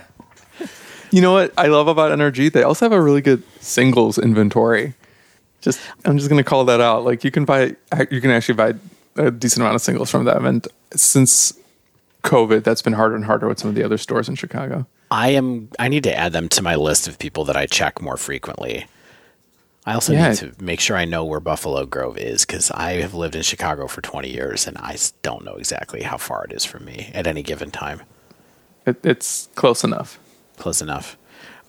You 1.12 1.22
know 1.22 1.32
what 1.32 1.54
I 1.58 1.68
love 1.68 1.88
about 1.88 2.12
NRG? 2.18 2.52
They 2.52 2.64
also 2.64 2.86
have 2.86 2.92
a 2.92 3.02
really 3.02 3.22
good 3.22 3.42
singles 3.62 4.18
inventory. 4.18 4.94
Just 5.62 5.80
I'm 6.06 6.18
just 6.18 6.30
gonna 6.30 6.44
call 6.44 6.66
that 6.66 6.82
out. 6.82 7.06
Like 7.06 7.24
you 7.24 7.32
can 7.32 7.46
buy, 7.46 7.76
you 8.12 8.22
can 8.22 8.32
actually 8.32 8.56
buy 8.56 8.74
a 9.16 9.32
decent 9.32 9.62
amount 9.62 9.76
of 9.76 9.82
singles 9.82 10.12
from 10.12 10.26
them, 10.26 10.46
and 10.46 10.68
since 10.94 11.58
COVID, 12.24 12.64
that's 12.64 12.82
been 12.82 12.94
harder 12.94 13.16
and 13.16 13.26
harder 13.26 13.48
with 13.48 13.60
some 13.60 13.70
of 13.70 13.76
the 13.76 13.84
other 13.84 13.98
stores 13.98 14.28
in 14.28 14.36
Chicago. 14.36 14.86
I 15.10 15.30
am. 15.30 15.70
I 15.80 15.88
need 15.88 16.04
to 16.04 16.16
add 16.16 16.34
them 16.34 16.50
to 16.50 16.62
my 16.62 16.76
list 16.76 17.08
of 17.08 17.18
people 17.20 17.46
that 17.46 17.56
I 17.58 17.66
check 17.66 18.02
more 18.02 18.18
frequently. 18.18 18.86
I 19.86 19.94
also 19.94 20.12
Yeah. 20.12 20.30
need 20.30 20.38
to 20.40 20.52
make 20.60 20.82
sure 20.82 20.98
I 20.98 21.06
know 21.06 21.24
where 21.24 21.40
Buffalo 21.40 21.86
Grove 21.86 22.18
is 22.18 22.44
because 22.46 22.70
I 22.72 22.94
have 23.02 23.14
lived 23.14 23.36
in 23.36 23.42
Chicago 23.42 23.88
for 23.88 24.02
20 24.02 24.30
years 24.30 24.68
and 24.68 24.78
I 24.78 24.98
don't 25.22 25.46
know 25.46 25.54
exactly 25.56 26.04
how 26.04 26.18
far 26.18 26.44
it 26.44 26.52
is 26.52 26.66
from 26.66 26.84
me 26.84 27.10
at 27.14 27.26
any 27.26 27.42
given 27.42 27.72
time. 27.72 28.02
It, 28.86 28.98
it's 29.06 29.48
close 29.56 29.86
enough. 29.86 30.20
Close 30.58 30.82
enough. 30.82 31.18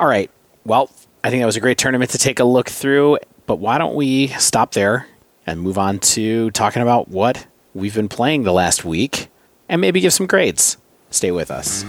All 0.01 0.09
right. 0.09 0.31
Well, 0.65 0.91
I 1.23 1.31
think 1.31 1.43
that 1.43 1.47
was 1.47 1.57
a 1.57 1.61
great 1.61 1.79
tournament 1.79 2.11
to 2.11 2.19
take 2.19 2.41
a 2.41 2.45
look 2.45 2.69
through, 2.69 3.19
but 3.47 3.57
why 3.61 3.79
don't 3.79 3.95
we 3.95 4.29
stop 4.29 4.73
there 4.73 5.07
and 5.47 5.61
move 5.61 5.79
on 5.79 6.01
to 6.01 6.51
talking 6.51 6.83
about 6.83 7.09
what 7.09 7.47
we've 7.73 7.95
been 7.95 8.09
playing 8.09 8.43
the 8.43 8.53
last 8.53 8.85
week 8.85 9.29
and 9.69 9.81
maybe 9.81 10.01
give 10.01 10.13
some 10.13 10.27
grades. 10.27 10.77
Stay 11.11 11.31
with 11.31 11.53
us. 11.53 11.85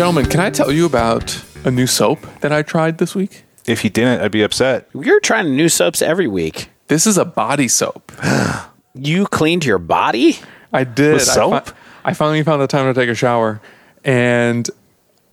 Gentlemen, 0.00 0.30
can 0.30 0.40
I 0.40 0.48
tell 0.48 0.72
you 0.72 0.86
about 0.86 1.44
a 1.66 1.70
new 1.70 1.86
soap 1.86 2.20
that 2.40 2.52
I 2.52 2.62
tried 2.62 2.96
this 2.96 3.14
week? 3.14 3.44
If 3.66 3.84
you 3.84 3.90
didn't, 3.90 4.22
I'd 4.22 4.32
be 4.32 4.40
upset. 4.40 4.88
You're 4.94 5.20
trying 5.20 5.54
new 5.54 5.68
soaps 5.68 6.00
every 6.00 6.26
week. 6.26 6.70
This 6.88 7.06
is 7.06 7.18
a 7.18 7.26
body 7.26 7.68
soap. 7.68 8.10
You 8.94 9.26
cleaned 9.26 9.66
your 9.66 9.78
body? 9.78 10.38
I 10.72 10.84
did. 10.84 11.12
With 11.12 11.28
I 11.28 11.34
soap? 11.34 11.66
fi- 11.66 11.74
I, 12.02 12.14
finally 12.14 12.42
found 12.42 12.62
the 12.62 12.66
time 12.66 12.92
to 12.92 12.98
take 12.98 13.10
a 13.10 13.14
shower, 13.14 13.60
and 14.02 14.68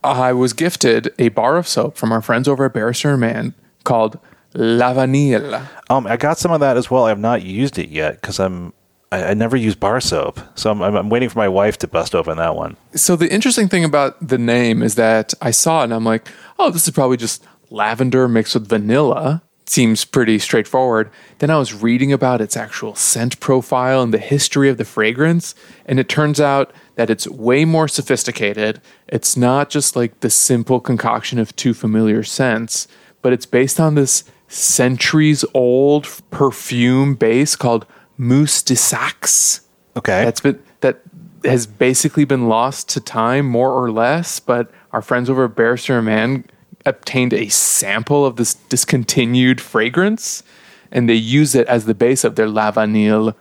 I 0.03 0.33
was 0.33 0.51
gifted 0.51 1.13
a 1.17 1.29
bar 1.29 1.55
of 1.55 1.65
soap 1.65 1.97
from 1.97 2.11
our 2.11 2.21
friends 2.21 2.49
over 2.49 2.65
at 2.65 2.73
Barrister 2.73 3.11
and 3.11 3.21
Mann 3.21 3.55
called 3.85 4.19
La 4.53 4.93
Vanille. 4.93 5.65
Um, 5.89 6.05
I 6.05 6.17
got 6.17 6.37
some 6.37 6.51
of 6.51 6.59
that 6.59 6.75
as 6.75 6.91
well. 6.91 7.05
I 7.05 7.09
have 7.09 7.19
not 7.19 7.41
used 7.41 7.79
it 7.79 7.89
yet 7.89 8.21
because 8.21 8.37
I'm 8.39 8.73
I, 9.11 9.25
I 9.25 9.33
never 9.33 9.55
use 9.55 9.75
bar 9.75 10.01
soap, 10.01 10.39
so 10.55 10.71
I'm, 10.71 10.81
I'm, 10.81 11.09
waiting 11.09 11.29
for 11.29 11.39
my 11.39 11.47
wife 11.47 11.77
to 11.79 11.87
bust 11.87 12.13
open 12.13 12.37
that 12.37 12.55
one. 12.55 12.77
So 12.95 13.15
the 13.15 13.31
interesting 13.31 13.69
thing 13.69 13.83
about 13.83 14.25
the 14.25 14.37
name 14.37 14.83
is 14.83 14.95
that 14.95 15.33
I 15.41 15.51
saw 15.51 15.81
it 15.81 15.85
and 15.85 15.93
I'm 15.93 16.03
like, 16.03 16.27
oh, 16.59 16.69
this 16.69 16.87
is 16.87 16.93
probably 16.93 17.17
just 17.17 17.45
lavender 17.69 18.27
mixed 18.27 18.53
with 18.53 18.67
vanilla. 18.67 19.41
Seems 19.65 20.05
pretty 20.05 20.39
straightforward. 20.39 21.09
Then 21.39 21.49
I 21.49 21.57
was 21.57 21.73
reading 21.73 22.13
about 22.13 22.39
its 22.39 22.55
actual 22.55 22.95
scent 22.95 23.39
profile 23.41 24.01
and 24.01 24.13
the 24.13 24.17
history 24.17 24.69
of 24.69 24.77
the 24.77 24.85
fragrance, 24.85 25.55
and 25.85 25.99
it 25.99 26.07
turns 26.07 26.39
out 26.39 26.73
that 26.95 27.09
it's 27.09 27.27
way 27.27 27.65
more 27.65 27.89
sophisticated. 27.89 28.81
It's 29.07 29.35
not 29.35 29.69
just 29.69 29.95
like 29.95 30.21
the 30.21 30.29
simple 30.29 30.79
concoction 30.79 31.37
of 31.37 31.53
two 31.55 31.73
familiar 31.73 32.23
scents, 32.23 32.87
but 33.21 33.33
it's 33.33 33.45
based 33.45 33.79
on 33.79 33.95
this 33.95 34.23
centuries 34.47 35.43
old 35.53 36.07
perfume 36.31 37.15
base 37.15 37.57
called 37.57 37.85
Mousse 38.17 38.61
de 38.61 38.75
Saxe 38.75 39.61
Okay, 39.95 40.23
that's 40.23 40.41
been 40.41 40.61
that 40.81 41.01
has 41.43 41.65
basically 41.65 42.25
been 42.25 42.47
lost 42.47 42.89
to 42.89 42.99
time 42.99 43.45
more 43.45 43.71
or 43.71 43.91
less 43.91 44.39
but 44.39 44.71
our 44.91 45.01
friends 45.01 45.29
over 45.29 45.45
at 45.45 45.55
barrister 45.55 45.97
and 45.97 46.05
mann 46.05 46.45
obtained 46.85 47.33
a 47.33 47.47
sample 47.49 48.25
of 48.25 48.35
this 48.35 48.53
discontinued 48.53 49.61
fragrance 49.61 50.43
and 50.91 51.09
they 51.09 51.13
use 51.13 51.55
it 51.55 51.67
as 51.67 51.85
the 51.85 51.93
base 51.93 52.23
of 52.23 52.35
their 52.35 52.47
la 52.47 52.71
vanille 52.71 53.35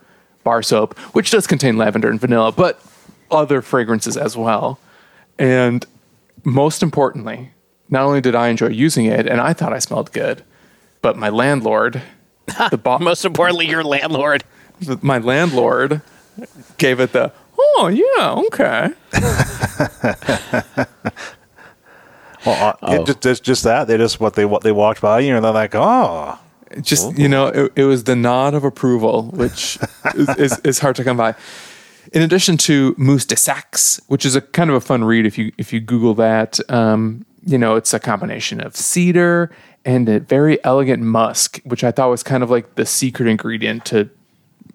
bar 0.45 0.63
soap 0.63 0.99
which 1.15 1.31
does 1.31 1.47
contain 1.47 1.77
lavender 1.77 2.11
and 2.11 2.21
vanilla 2.21 2.53
but 2.53 2.81
other 3.31 3.61
fragrances 3.61 4.17
as 4.17 4.37
well. 4.37 4.79
And 5.39 5.85
most 6.45 6.83
importantly 6.83 7.51
not 7.89 8.03
only 8.03 8.21
did 8.21 8.35
i 8.35 8.49
enjoy 8.49 8.69
using 8.69 9.07
it 9.07 9.27
and 9.27 9.41
i 9.41 9.53
thought 9.53 9.73
i 9.73 9.79
smelled 9.79 10.13
good 10.13 10.43
but 11.03 11.17
my 11.17 11.29
landlord 11.29 12.03
the 12.71 12.79
boss 12.79 13.01
Most 13.01 13.25
importantly, 13.25 13.69
your 13.69 13.85
landlord. 13.85 14.45
My 15.03 15.19
landlord 15.19 16.03
gave 16.79 17.01
it 17.01 17.13
the 17.13 17.33
oh 17.59 17.89
yeah 17.89 18.35
okay. 18.47 18.93
Well, 22.47 22.79
uh, 22.81 22.93
it 22.93 23.07
just, 23.07 23.21
just 23.23 23.43
just 23.43 23.65
that. 23.65 23.89
They 23.89 23.97
just 23.97 24.21
what 24.21 24.35
they 24.35 24.45
what 24.45 24.63
they 24.63 24.71
walked 24.71 25.01
by 25.01 25.21
you 25.21 25.35
and 25.35 25.45
they're 25.45 25.53
like, 25.53 25.75
oh, 25.75 26.39
just 26.81 27.19
you 27.19 27.29
know 27.29 27.49
it, 27.49 27.73
it 27.77 27.85
was 27.85 28.05
the 28.05 28.17
nod 28.17 28.55
of 28.55 28.65
approval 28.65 29.31
which 29.33 29.79
is, 30.15 30.29
is, 30.37 30.61
is 30.61 30.79
hard 30.79 30.97
to 30.97 31.05
come 31.05 31.17
by. 31.17 31.35
In 32.13 32.23
addition 32.23 32.57
to 32.59 32.95
mousse 32.97 33.25
de 33.25 33.37
saxe 33.37 34.01
which 34.07 34.25
is 34.25 34.37
a 34.37 34.41
kind 34.41 34.71
of 34.71 34.77
a 34.77 34.81
fun 34.81 35.05
read 35.05 35.27
if 35.27 35.37
you 35.37 35.53
if 35.59 35.73
you 35.73 35.81
google 35.81 36.15
that 36.15 36.61
um, 36.71 37.27
you 37.45 37.59
know 37.59 37.75
it's 37.75 37.93
a 37.93 37.99
combination 37.99 38.61
of 38.61 38.77
cedar 38.77 39.51
and 39.85 40.09
a 40.09 40.21
very 40.21 40.63
elegant 40.65 41.03
musk 41.03 41.61
which 41.65 41.83
i 41.83 41.91
thought 41.91 42.09
was 42.09 42.23
kind 42.23 42.43
of 42.43 42.51
like 42.51 42.77
the 42.77 42.87
secret 42.87 43.29
ingredient 43.29 43.85
to 43.85 44.09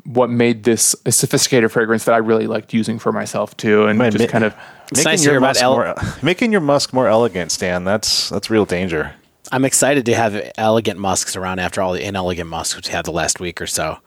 what 0.06 0.30
made 0.30 0.64
this 0.64 0.96
a 1.06 1.12
sophisticated 1.12 1.72
fragrance 1.72 2.06
that 2.06 2.14
i 2.14 2.18
really 2.18 2.48
liked 2.48 2.74
using 2.74 2.98
for 3.00 3.12
myself 3.12 3.56
too 3.58 3.86
and 3.86 4.00
Man, 4.00 4.12
just 4.12 4.26
ma- 4.26 4.32
kind 4.32 4.44
of 4.44 4.56
It's 4.92 5.00
making 5.06 5.12
nice 5.12 5.26
your 5.26 5.40
musk 5.40 5.62
ele- 5.62 5.76
more, 5.76 5.96
making 6.24 6.52
your 6.52 6.62
musk 6.62 6.94
more 6.94 7.08
elegant, 7.08 7.52
Stan. 7.52 7.84
That's 7.84 8.30
that's 8.30 8.50
real 8.50 8.66
danger. 8.66 9.14
I'm 9.52 9.66
excited 9.66 10.06
to 10.06 10.14
have 10.16 10.52
elegant 10.58 10.98
musks 11.00 11.36
around 11.36 11.60
after 11.60 11.82
all 11.82 11.94
the 11.94 12.02
inelegant 12.06 12.50
musks 12.50 12.88
we 12.88 12.92
had 12.92 13.06
the 13.06 13.12
last 13.12 13.40
week 13.40 13.62
or 13.62 13.68
so. 13.68 14.00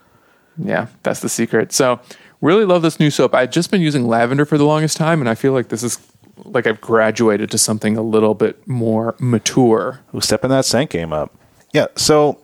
Yeah, 0.57 0.87
that's 1.03 1.21
the 1.21 1.29
secret. 1.29 1.73
So, 1.73 2.01
really 2.41 2.65
love 2.65 2.83
this 2.83 2.99
new 3.01 3.11
soap. 3.11 3.35
I've 3.35 3.51
just 3.51 3.71
been 3.71 3.81
using 3.83 4.07
lavender 4.07 4.45
for 4.47 4.57
the 4.57 4.65
longest 4.65 4.97
time, 4.97 5.21
and 5.21 5.29
I 5.29 5.35
feel 5.35 5.53
like 5.53 5.69
this 5.69 5.83
is 5.83 5.99
like 6.45 6.67
I've 6.67 6.81
graduated 6.81 7.51
to 7.51 7.59
something 7.59 7.97
a 7.97 8.03
little 8.03 8.35
bit 8.35 8.67
more 8.67 9.15
mature. 9.19 10.01
Who's 10.09 10.25
stepping 10.25 10.51
that 10.51 10.65
scent 10.65 10.91
game 10.91 11.13
up? 11.13 11.35
Yeah. 11.73 11.87
So, 11.97 12.39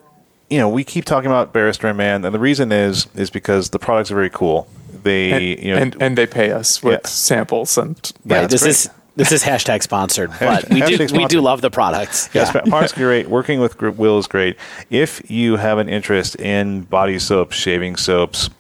you 0.51 0.59
know, 0.59 0.69
we 0.69 0.85
keep 0.85 1.05
talking 1.05 1.31
about 1.31 1.53
Barrister 1.53 1.87
and 1.89 1.97
Mann, 1.97 2.25
and 2.25 2.35
the 2.35 2.39
reason 2.39 2.73
is 2.73 3.07
is 3.15 3.31
because 3.31 3.71
the 3.71 3.79
products 3.79 4.11
are 4.11 4.15
very 4.17 4.31
cool. 4.31 4.69
They, 5.03 5.31
And, 5.55 5.65
you 5.65 5.75
know, 5.75 5.81
and, 5.81 5.97
and 6.03 6.19
they 6.19 6.27
pay 6.27 6.51
us 6.51 6.83
with 6.83 7.01
Yeah. 7.05 7.09
samples 7.09 7.79
and 7.79 7.97
Yeah, 8.25 8.35
right. 8.41 8.51
that's 8.51 8.63
This 8.63 8.85
is 8.85 8.91
this 9.17 9.33
is 9.33 9.43
hashtag 9.43 9.83
sponsored, 9.83 10.31
but 10.41 10.69
we 10.71 10.81
do 10.83 10.99
Hashtag 10.99 11.17
we 11.17 11.25
do 11.27 11.41
love 11.41 11.61
the 11.63 11.71
products. 11.71 12.29
Yes, 12.35 12.51
products 12.53 12.93
are 12.97 13.01
great. 13.01 13.29
Working 13.29 13.61
with 13.61 13.79
Group 13.79 13.97
Will 13.97 14.19
is 14.19 14.27
great. 14.27 14.57
If 14.91 15.31
you 15.31 15.57
have 15.57 15.79
an 15.79 15.89
interest 15.89 16.37
in 16.37 16.83
body 16.83 17.19
soaps, 17.19 17.57
shaving 17.57 17.97
soaps, 17.97 18.51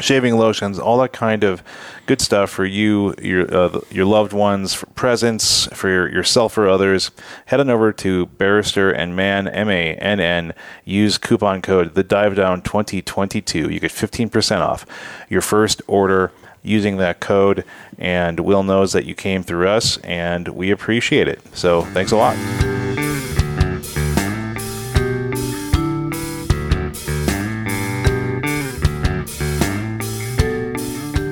shaving 0.00 0.36
lotions, 0.36 0.78
all 0.78 0.98
that 0.98 1.12
kind 1.12 1.44
of 1.44 1.62
good 2.06 2.20
stuff 2.20 2.50
for 2.50 2.64
you, 2.64 3.14
your 3.20 3.52
uh, 3.54 3.80
your 3.90 4.04
loved 4.04 4.32
ones, 4.32 4.74
for 4.74 4.86
presents 4.86 5.66
for 5.72 5.88
your, 5.88 6.08
yourself 6.08 6.56
or 6.58 6.68
others. 6.68 7.10
Head 7.46 7.60
on 7.60 7.70
over 7.70 7.92
to 7.92 8.26
Barrister 8.26 8.90
and 8.90 9.16
Mann 9.16 9.48
M 9.48 9.68
A 9.68 9.94
N 9.94 10.20
N. 10.20 10.54
Use 10.84 11.18
coupon 11.18 11.62
code 11.62 11.94
the 11.94 12.04
Dive 12.04 12.36
Down 12.36 12.62
2022. 12.62 13.70
You 13.70 13.80
get 13.80 13.90
15% 13.90 14.60
off 14.60 14.86
your 15.28 15.40
first 15.40 15.82
order 15.86 16.32
using 16.62 16.96
that 16.96 17.20
code. 17.20 17.64
And 17.98 18.40
Will 18.40 18.62
knows 18.62 18.92
that 18.92 19.04
you 19.04 19.14
came 19.14 19.42
through 19.42 19.68
us, 19.68 19.98
and 19.98 20.48
we 20.48 20.70
appreciate 20.70 21.28
it. 21.28 21.40
So 21.56 21.82
thanks 21.82 22.10
a 22.10 22.16
lot. 22.16 22.36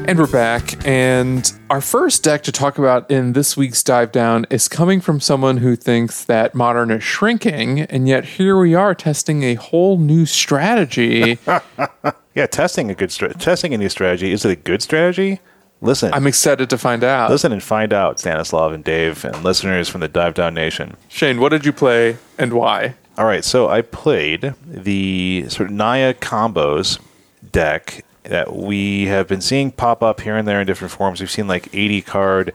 And 0.04 0.18
we're 0.18 0.26
back. 0.26 0.84
And 0.86 1.50
our 1.70 1.80
first 1.80 2.22
deck 2.22 2.42
to 2.42 2.52
talk 2.52 2.76
about 2.76 3.10
in 3.10 3.32
this 3.32 3.56
week's 3.56 3.82
dive 3.82 4.12
down 4.12 4.46
is 4.50 4.68
coming 4.68 5.00
from 5.00 5.20
someone 5.20 5.58
who 5.58 5.74
thinks 5.76 6.24
that 6.24 6.54
modern 6.54 6.90
is 6.90 7.02
shrinking. 7.02 7.80
And 7.82 8.06
yet 8.08 8.24
here 8.24 8.58
we 8.58 8.74
are 8.74 8.94
testing 8.94 9.42
a 9.42 9.54
whole 9.54 9.98
new 9.98 10.26
strategy. 10.26 11.38
Yeah, 12.34 12.46
testing 12.46 12.90
a 12.90 12.94
good 12.94 13.12
stra- 13.12 13.34
testing 13.34 13.74
a 13.74 13.76
new 13.76 13.90
strategy 13.90 14.32
is 14.32 14.46
it 14.46 14.50
a 14.50 14.56
good 14.56 14.80
strategy? 14.80 15.40
Listen, 15.82 16.14
I'm 16.14 16.26
excited 16.26 16.70
to 16.70 16.78
find 16.78 17.04
out. 17.04 17.28
listen 17.30 17.52
and 17.52 17.62
find 17.62 17.92
out, 17.92 18.18
Stanislav 18.18 18.72
and 18.72 18.82
Dave 18.82 19.22
and 19.26 19.44
listeners 19.44 19.86
from 19.90 20.00
the 20.00 20.08
Dive 20.08 20.32
Down 20.32 20.54
Nation. 20.54 20.96
Shane, 21.08 21.40
what 21.40 21.50
did 21.50 21.66
you 21.66 21.74
play 21.74 22.16
and 22.38 22.54
why? 22.54 22.94
All 23.18 23.26
right, 23.26 23.44
so 23.44 23.68
I 23.68 23.82
played 23.82 24.54
the 24.66 25.44
sort 25.48 25.68
of 25.68 25.74
Naya 25.76 26.14
combos 26.14 26.98
deck 27.50 28.02
that 28.24 28.54
we 28.54 29.06
have 29.06 29.28
been 29.28 29.40
seeing 29.40 29.70
pop 29.70 30.02
up 30.02 30.20
here 30.20 30.36
and 30.36 30.46
there 30.46 30.60
in 30.60 30.66
different 30.66 30.92
forms. 30.92 31.20
We've 31.20 31.30
seen 31.30 31.48
like 31.48 31.74
80 31.74 32.02
card 32.02 32.54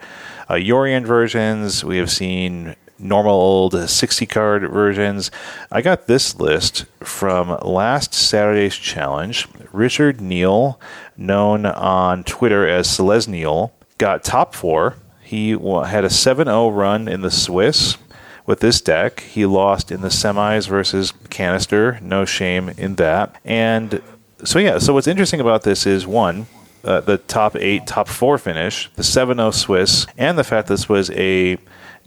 uh, 0.50 0.54
Yorion 0.54 1.06
versions. 1.06 1.84
We 1.84 1.98
have 1.98 2.12
seen 2.12 2.76
normal 3.00 3.34
old 3.34 3.90
60 3.90 4.26
card 4.26 4.70
versions. 4.70 5.30
I 5.72 5.82
got 5.82 6.08
this 6.08 6.40
list 6.40 6.86
from 7.02 7.50
last 7.62 8.14
Saturday's 8.14 8.76
challenge. 8.76 9.48
Richard 9.72 10.22
Neal, 10.22 10.80
known 11.16 11.66
on 11.66 12.24
Twitter 12.24 12.68
as 12.68 12.88
Selesneal, 12.88 13.72
got 13.98 14.24
top 14.24 14.56
four. 14.56 14.96
He 15.22 15.52
had 15.52 16.06
a 16.06 16.10
7 16.10 16.46
0 16.46 16.70
run 16.70 17.08
in 17.08 17.22
the 17.22 17.32
Swiss 17.32 17.98
with 18.46 18.62
this 18.62 18.80
deck. 18.80 19.20
He 19.20 19.46
lost 19.46 19.92
in 19.92 20.02
the 20.02 20.08
semis 20.08 20.68
versus 20.68 21.14
Canister. 21.30 22.00
No 22.02 22.24
shame 22.24 22.70
in 22.70 22.96
that. 22.96 23.36
And 23.44 24.02
so, 24.44 24.60
yeah, 24.60 24.78
so 24.78 24.94
what's 24.94 25.08
interesting 25.08 25.40
about 25.40 25.64
this 25.64 25.86
is 25.86 26.06
one, 26.06 26.48
uh, 26.84 27.02
the 27.02 27.18
top 27.18 27.56
eight, 27.56 27.88
top 27.88 28.08
four 28.08 28.38
finish, 28.38 28.90
the 28.96 29.04
7 29.04 29.38
0 29.38 29.52
Swiss, 29.52 30.08
and 30.18 30.38
the 30.38 30.44
fact 30.44 30.68
this 30.68 30.88
was 30.88 31.10
a 31.12 31.58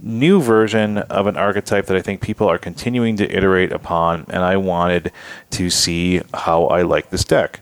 new 0.03 0.41
version 0.41 0.99
of 0.99 1.27
an 1.27 1.37
archetype 1.37 1.87
that 1.87 1.97
I 1.97 2.03
think 2.03 2.21
people 2.21 2.49
are 2.49 2.59
continuing 2.59 3.17
to 3.17 3.37
iterate 3.37 3.73
upon. 3.73 4.25
And 4.29 4.43
I 4.43 4.57
wanted 4.57 5.13
to 5.51 5.71
see 5.71 6.23
how 6.33 6.67
I 6.67 6.83
like 6.83 7.11
this 7.11 7.25
deck. 7.25 7.61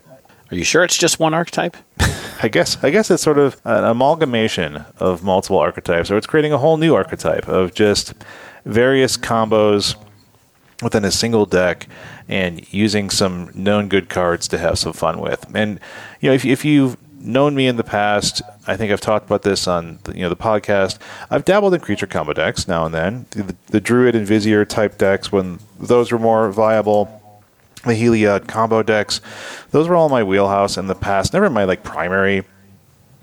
Are 0.51 0.55
you 0.55 0.65
sure 0.65 0.85
it's 0.85 0.97
just 0.97 1.19
one 1.19 1.35
archetype? 1.35 1.77
I 2.43 2.49
guess 2.49 2.83
I 2.83 2.91
guess 2.91 3.11
it's 3.11 3.23
sort 3.23 3.39
of 3.39 3.61
an 3.65 3.85
amalgamation 3.85 4.85
of 4.99 5.23
multiple 5.23 5.59
archetypes, 5.59 6.11
or 6.11 6.17
it's 6.17 6.27
creating 6.27 6.53
a 6.53 6.59
whole 6.59 6.77
new 6.77 6.95
archetype 6.95 7.49
of 7.49 7.75
just 7.75 8.15
various 8.65 9.17
combos 9.17 9.97
within 10.83 11.05
a 11.05 11.11
single 11.11 11.47
deck 11.47 11.89
and 12.29 12.73
using 12.73 13.11
some 13.11 13.51
known 13.55 13.89
good 13.89 14.09
cards 14.09 14.47
to 14.49 14.59
have 14.59 14.79
some 14.79 14.93
fun 14.93 15.21
with. 15.21 15.47
And 15.55 15.81
you 16.21 16.31
know, 16.31 16.35
if 16.35 16.45
if 16.45 16.65
you've 16.65 16.97
known 17.21 17.55
me 17.55 17.67
in 17.67 17.77
the 17.77 17.85
past, 17.85 18.43
I 18.67 18.77
think 18.77 18.93
I've 18.93 19.01
talked 19.01 19.27
about 19.27 19.43
this 19.43 19.67
on 19.67 19.99
the, 20.05 20.15
you 20.15 20.23
know 20.23 20.29
the 20.29 20.37
podcast. 20.37 20.99
I've 21.31 21.45
dabbled 21.45 21.75
in 21.75 21.81
creature 21.81 22.07
combo 22.07 22.33
decks 22.33 22.69
now 22.69 22.85
and 22.85 22.95
then, 22.95 23.27
the, 23.31 23.57
the 23.67 23.81
Druid 23.81 24.15
and 24.15 24.27
Vizier 24.27 24.65
type 24.65 24.99
decks 24.99 25.33
when 25.33 25.59
those 25.79 26.13
were 26.13 26.19
more 26.19 26.51
viable 26.51 27.15
the 27.85 27.95
Heliod 27.95 28.49
combo 28.49 28.83
decks. 28.83 29.21
Those 29.71 29.89
were 29.89 29.97
all 29.97 30.09
my 30.09 30.23
wheelhouse 30.23 30.77
in 30.77 30.87
the 30.87 30.95
past. 30.95 31.33
Never 31.33 31.49
my 31.49 31.65
like 31.65 31.83
primary 31.83 32.45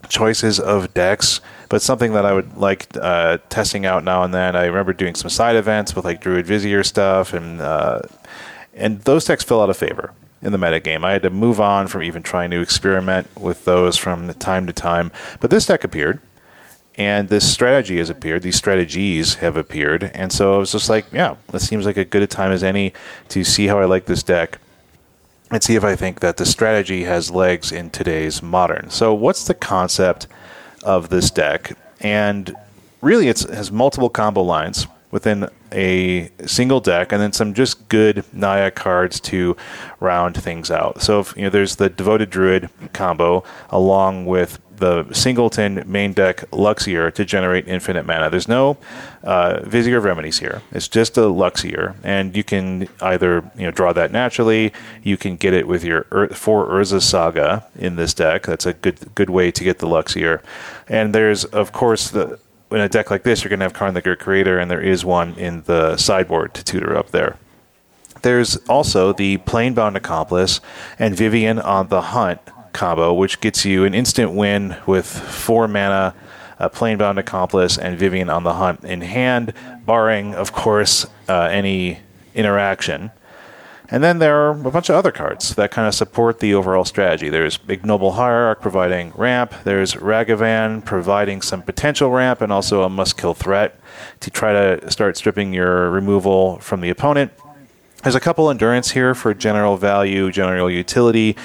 choices 0.10 0.60
of 0.60 0.94
decks, 0.94 1.42
but 1.70 1.82
something 1.82 2.14
that 2.14 2.26
I 2.26 2.34
would 2.34 2.58
like 2.58 2.88
uh, 3.00 3.38
testing 3.50 3.86
out 3.86 4.04
now 4.04 4.24
and 4.24 4.34
then. 4.34 4.56
I 4.56 4.66
remember 4.66 4.94
doing 4.94 5.16
some 5.16 5.30
side 5.30 5.56
events 5.56 5.96
with 5.96 6.06
like 6.06 6.22
Druid 6.22 6.46
Vizier 6.46 6.84
stuff, 6.84 7.34
and 7.34 7.62
uh, 7.62 8.02
and 8.74 9.02
those 9.02 9.26
decks 9.26 9.44
fell 9.44 9.62
out 9.62 9.70
of 9.70 9.78
favor 9.78 10.12
in 10.42 10.52
the 10.52 10.58
metagame. 10.58 11.04
I 11.04 11.14
had 11.14 11.24
to 11.24 11.30
move 11.30 11.60
on 11.60 11.88
from 11.88 12.04
even 12.04 12.22
trying 12.22 12.52
to 12.52 12.62
experiment 12.62 13.28
with 13.40 13.66
those 13.66 13.98
from 13.98 14.32
time 14.36 14.68
to 14.68 14.74
time. 14.74 15.12
But 15.40 15.50
this 15.50 15.66
deck 15.66 15.84
appeared, 15.84 16.20
and 16.96 17.30
this 17.30 17.52
strategy 17.52 17.98
has 17.98 18.10
appeared. 18.10 18.44
These 18.44 18.56
strategies 18.56 19.36
have 19.36 19.58
appeared, 19.58 20.12
and 20.14 20.32
so 20.32 20.56
I 20.56 20.58
was 20.58 20.72
just 20.72 20.90
like, 20.90 21.06
yeah, 21.12 21.36
this 21.52 21.68
seems 21.68 21.86
like 21.86 21.98
a 21.98 22.06
good 22.06 22.24
a 22.24 22.28
time 22.28 22.52
as 22.52 22.64
any 22.64 22.94
to 23.30 23.44
see 23.44 23.68
how 23.68 23.80
I 23.80 23.86
like 23.86 24.06
this 24.06 24.24
deck 24.24 24.60
and 25.52 25.64
see 25.64 25.76
if 25.76 25.84
I 25.84 25.96
think 25.96 26.20
that 26.22 26.38
the 26.38 26.46
strategy 26.46 27.04
has 27.04 27.30
legs 27.30 27.72
in 27.72 27.90
today's 27.90 28.42
modern. 28.42 28.90
So, 28.90 29.14
what's 29.14 29.46
the 29.46 29.54
concept 29.54 30.28
of 30.86 31.10
this 31.10 31.30
deck? 31.32 31.78
And 32.00 32.56
really, 33.02 33.28
it 33.28 33.42
has 33.42 33.72
multiple 33.72 34.10
combo 34.10 34.42
lines 34.42 34.88
within 35.12 35.48
a 35.72 36.30
single 36.46 36.80
deck, 36.80 37.12
and 37.12 37.22
then 37.22 37.32
some 37.32 37.54
just 37.54 37.88
good 37.90 38.24
Naya 38.34 38.70
cards 38.70 39.20
to 39.22 39.56
round 40.00 40.36
things 40.36 40.70
out. 40.70 41.02
So, 41.02 41.20
if, 41.22 41.36
you 41.38 41.44
know, 41.44 41.50
there's 41.50 41.78
the 41.78 41.90
Devoted 41.90 42.30
Druid 42.30 42.70
combo 42.94 43.44
along 43.70 44.26
with 44.26 44.60
the 44.78 45.12
singleton 45.14 45.84
main 45.86 46.14
deck 46.14 46.50
Luxior 46.52 47.14
to 47.14 47.26
generate 47.26 47.68
infinite 47.68 48.06
mana. 48.06 48.30
There's 48.30 48.48
no 48.48 48.78
uh, 49.24 49.62
Vizier 49.64 50.00
Remedies 50.00 50.40
here. 50.40 50.62
It's 50.72 50.88
just 50.88 51.18
a 51.18 51.22
Luxior, 51.22 51.96
and 52.04 52.36
you 52.36 52.44
can 52.44 52.88
either 53.02 53.50
you 53.56 53.66
know 53.66 53.72
draw 53.72 53.94
that 53.94 54.12
naturally. 54.12 54.74
You 55.04 55.18
can 55.18 55.36
get 55.36 55.54
it 55.54 55.68
with 55.68 55.84
your 55.84 56.06
Ur- 56.12 56.30
for 56.30 56.68
Urza 56.68 57.02
Saga 57.02 57.66
in 57.78 57.96
this 57.96 58.14
deck. 58.14 58.44
That's 58.44 58.66
a 58.66 58.74
good 58.74 59.16
good 59.16 59.30
way 59.30 59.52
to 59.52 59.64
get 59.64 59.80
the 59.80 59.88
Luxior. 59.88 60.42
And 60.88 61.14
there's 61.14 61.46
of 61.46 61.72
course 61.72 62.10
the 62.10 62.40
in 62.72 62.82
a 62.82 62.90
deck 62.90 63.12
like 63.12 63.24
this, 63.24 63.44
you're 63.44 63.50
going 63.50 63.60
to 63.60 63.66
have 63.66 63.74
Karn 63.74 63.94
the 63.94 64.02
Great 64.02 64.20
Creator, 64.20 64.58
and 64.58 64.70
there 64.70 64.82
is 64.82 65.06
one 65.06 65.36
in 65.36 65.62
the 65.64 65.98
sideboard 65.98 66.54
to 66.56 66.64
tutor 66.64 66.98
up 66.98 67.12
there. 67.12 67.38
There's 68.22 68.58
also 68.68 69.14
the 69.14 69.38
Planebound 69.38 69.96
Accomplice 69.96 70.60
and 70.98 71.16
Vivien 71.16 71.60
on 71.60 71.90
the 71.90 72.02
Hunt 72.02 72.42
combo, 72.76 73.14
which 73.14 73.42
gets 73.42 73.66
you 73.66 73.86
an 73.86 73.96
instant 73.96 74.34
win 74.34 74.78
with 74.86 75.08
four 75.08 75.68
mana, 75.68 76.14
a 76.60 76.70
Planebound 76.70 77.18
Accomplice, 77.18 77.78
and 77.78 77.98
Vivien 77.98 78.30
on 78.30 78.44
the 78.44 78.54
Hunt 78.54 78.84
in 78.84 79.02
hand, 79.02 79.54
barring, 79.86 80.36
of 80.36 80.52
course, 80.52 81.08
uh, 81.28 81.50
any 81.52 82.00
interaction. 82.36 83.12
And 83.90 84.04
then 84.04 84.20
there 84.20 84.36
are 84.36 84.50
a 84.50 84.72
bunch 84.72 84.90
of 84.90 84.96
other 84.96 85.12
cards 85.12 85.56
that 85.56 85.72
kind 85.72 85.88
of 85.88 85.94
support 85.94 86.40
the 86.40 86.56
overall 86.56 86.86
strategy. 86.86 87.30
There's 87.30 87.60
Ignoble 87.68 88.14
Hierarch 88.14 88.62
providing 88.62 89.12
ramp. 89.16 89.54
There's 89.64 89.94
Ragavan 89.94 90.84
providing 90.84 91.42
some 91.42 91.62
potential 91.62 92.10
ramp 92.10 92.42
and 92.42 92.52
also 92.52 92.84
a 92.84 92.90
must 92.90 93.16
kill 93.16 93.36
threat 93.36 93.80
to 94.22 94.32
try 94.32 94.54
to 94.54 94.92
start 94.92 95.18
stripping 95.18 95.54
your 95.54 95.92
removal 95.92 96.58
from 96.60 96.82
the 96.82 96.90
opponent. 96.90 97.32
There's 98.02 98.16
a 98.16 98.20
couple 98.20 98.50
endurance 98.50 98.92
here 98.92 99.16
for 99.16 99.34
general 99.34 99.78
value, 99.78 100.32
general 100.32 100.70
utility. 100.70 101.36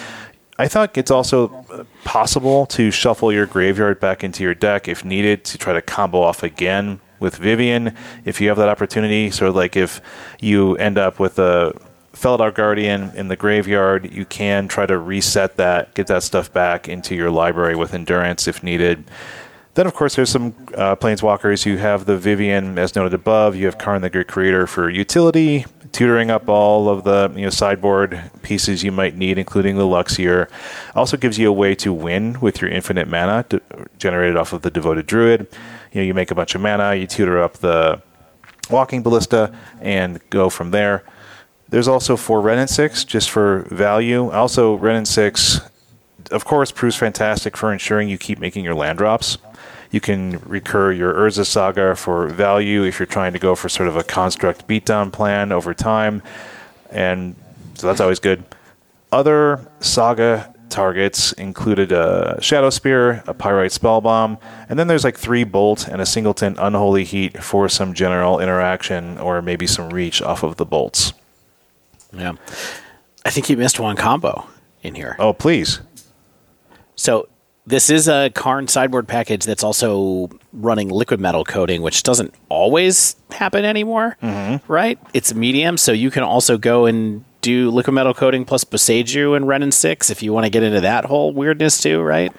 I 0.61 0.69
thought 0.69 0.99
it's 0.99 1.11
also 1.11 1.65
possible 2.05 2.67
to 2.67 2.91
shuffle 2.91 3.33
your 3.33 3.47
graveyard 3.47 3.99
back 3.99 4.23
into 4.23 4.43
your 4.43 4.55
deck 4.55 4.89
if 4.89 5.07
needed 5.07 5.43
to 5.47 5.57
try 5.57 5.73
to 5.73 5.81
combo 5.81 6.21
off 6.21 6.43
again 6.43 7.01
with 7.19 7.37
Vivien 7.37 7.97
if 8.27 8.43
you 8.43 8.49
have 8.49 8.59
that 8.59 8.69
opportunity. 8.69 9.31
Sort 9.31 9.49
of 9.49 9.57
like 9.57 9.75
if 9.75 10.03
you 10.39 10.77
end 10.77 10.99
up 10.99 11.19
with 11.19 11.39
a 11.39 11.73
Felidar 12.13 12.55
Guardian 12.55 13.11
in 13.15 13.29
the 13.29 13.37
graveyard, 13.37 14.13
you 14.13 14.27
can 14.27 14.69
try 14.69 14.85
to 14.85 14.99
reset 14.99 15.57
that, 15.57 15.95
get 15.95 16.09
that 16.09 16.25
stuff 16.25 16.53
back 16.53 16.91
into 16.91 17.15
your 17.15 17.31
library 17.31 17.75
with 17.75 17.95
endurance 17.95 18.47
if 18.47 18.63
needed. 18.63 19.05
Then, 19.75 19.87
of 19.87 19.95
course, 19.95 20.15
there's 20.15 20.29
some 20.29 20.55
uh, 20.75 20.95
planeswalkers. 20.97 21.65
You 21.65 21.79
have 21.79 22.05
the 22.05 22.19
Vivien, 22.19 22.79
as 22.79 22.95
noted 22.95 23.15
above. 23.15 23.57
You 23.57 23.65
have 23.65 23.79
Karn 23.79 24.03
the 24.03 24.11
Great 24.11 24.29
Creator 24.29 24.67
for 24.67 24.91
utility, 24.91 25.65
tutoring 25.93 26.30
up 26.30 26.49
all 26.49 26.88
of 26.88 27.05
the 27.05 27.32
you 27.34 27.43
know 27.43 27.51
sideboard 27.51 28.30
pieces 28.43 28.82
you 28.82 28.93
might 28.93 29.16
need, 29.16 29.38
including 29.38 29.76
the 29.76 29.84
Luxior. 29.84 30.49
Also 30.95 31.16
gives 31.16 31.38
you 31.38 31.49
a 31.49 31.53
way 31.53 31.74
to 31.76 31.93
win 31.93 32.41
with 32.41 32.61
your 32.61 32.70
infinite 32.70 33.09
mana 33.09 33.45
to, 33.51 33.61
generated 33.99 34.36
off 34.36 34.53
of 34.53 34.62
the 34.62 34.70
Devoted 34.70 35.07
Druid. 35.07 35.47
You 35.93 36.01
know, 36.01 36.07
you 36.07 36.14
make 36.14 36.30
a 36.30 36.34
bunch 36.34 36.55
of 36.55 36.61
mana, 36.61 36.95
you 36.95 37.07
tutor 37.07 37.43
up 37.43 37.55
the 37.55 38.01
Walking 38.70 39.03
Ballista, 39.03 39.55
and 39.80 40.20
go 40.30 40.49
from 40.49 40.70
there. 40.70 41.05
There's 41.68 41.88
also 41.88 42.16
for 42.16 42.41
Wrenn 42.41 42.59
and 42.59 42.70
Six, 42.70 43.05
just 43.05 43.30
for 43.30 43.61
value. 43.70 44.30
Also, 44.30 44.74
Wrenn 44.74 44.97
and 44.97 45.09
Six, 45.09 45.61
of 46.30 46.45
course, 46.45 46.72
proves 46.72 46.97
fantastic 46.97 47.57
for 47.57 47.72
ensuring 47.72 48.09
you 48.09 48.18
keep 48.18 48.38
making 48.38 48.64
your 48.64 48.74
land 48.74 48.99
drops. 48.99 49.38
You 49.91 50.01
can 50.01 50.38
recur 50.41 50.93
your 50.93 51.12
Urza 51.14 51.45
Saga 51.45 51.97
for 51.97 52.28
value 52.28 52.84
if 52.84 52.99
you're 52.99 53.07
trying 53.07 53.32
to 53.32 53.38
go 53.38 53.55
for 53.55 53.68
sort 53.68 53.88
of 53.88 53.97
a 53.97 54.05
construct 54.05 54.68
beatdown 54.68 55.12
plan 55.12 55.51
over 55.51 55.74
time. 55.74 56.22
And 56.91 57.34
so 57.74 57.86
that's 57.86 58.01
always 58.01 58.20
good. 58.20 58.45
Other 59.11 59.66
Saga 59.80 60.55
targets 60.68 61.32
included 61.32 61.91
a 61.91 62.36
Shadowspear, 62.41 63.26
a 63.26 63.34
Pyrite 63.34 63.72
Spellbomb, 63.72 64.41
and 64.68 64.78
then 64.78 64.86
there's 64.86 65.03
like 65.03 65.18
three 65.18 65.43
Bolt 65.43 65.88
and 65.88 66.01
a 66.01 66.07
Singleton 66.07 66.57
Unholy 66.59 67.05
Heat 67.05 67.43
for 67.43 67.68
some 67.68 67.93
general 67.93 68.38
interaction 68.38 69.18
or 69.18 69.43
maybe 69.43 69.66
some 69.66 69.91
reach 69.91 70.22
off 70.22 70.45
of 70.45 70.57
the 70.57 70.64
bolts. 70.64 71.12
Yeah. 72.12 72.34
I 73.24 73.30
think 73.30 73.51
you 73.51 73.57
missed 73.57 73.78
one 73.78 73.97
combo 73.97 74.49
in 74.82 74.95
here. 74.95 75.16
Oh, 75.18 75.32
please. 75.32 75.80
So 76.95 77.28
this 77.71 77.89
is 77.91 78.09
a 78.09 78.31
Karn 78.35 78.68
sideboard 78.68 79.09
package 79.09 79.45
that's 79.45 79.64
also 79.64 80.29
running 80.53 80.91
Liquimetal 80.91 81.47
Coating, 81.47 81.83
which 81.83 82.03
doesn't 82.03 82.35
always 82.49 83.16
happen 83.31 83.64
anymore, 83.64 84.16
Mm-hmm. 84.23 84.71
right? 84.71 84.99
It's 85.14 85.33
medium, 85.33 85.77
so 85.77 85.93
you 85.93 86.11
can 86.11 86.23
also 86.23 86.59
go 86.59 86.87
and 86.87 87.25
do 87.41 87.71
Liquimetal 87.71 88.14
Coating 88.14 88.45
plus 88.45 88.64
Boseiju 88.64 89.35
and 89.37 89.49
Wrenn 89.49 89.62
and 89.62 89.73
Six 89.73 90.11
if 90.11 90.23
you 90.23 90.33
want 90.33 90.45
to 90.45 90.51
get 90.51 90.62
into 90.62 90.83
that 90.83 91.07
whole 91.07 91.33
weirdness 91.33 91.81
too, 91.81 92.01
right? 92.03 92.33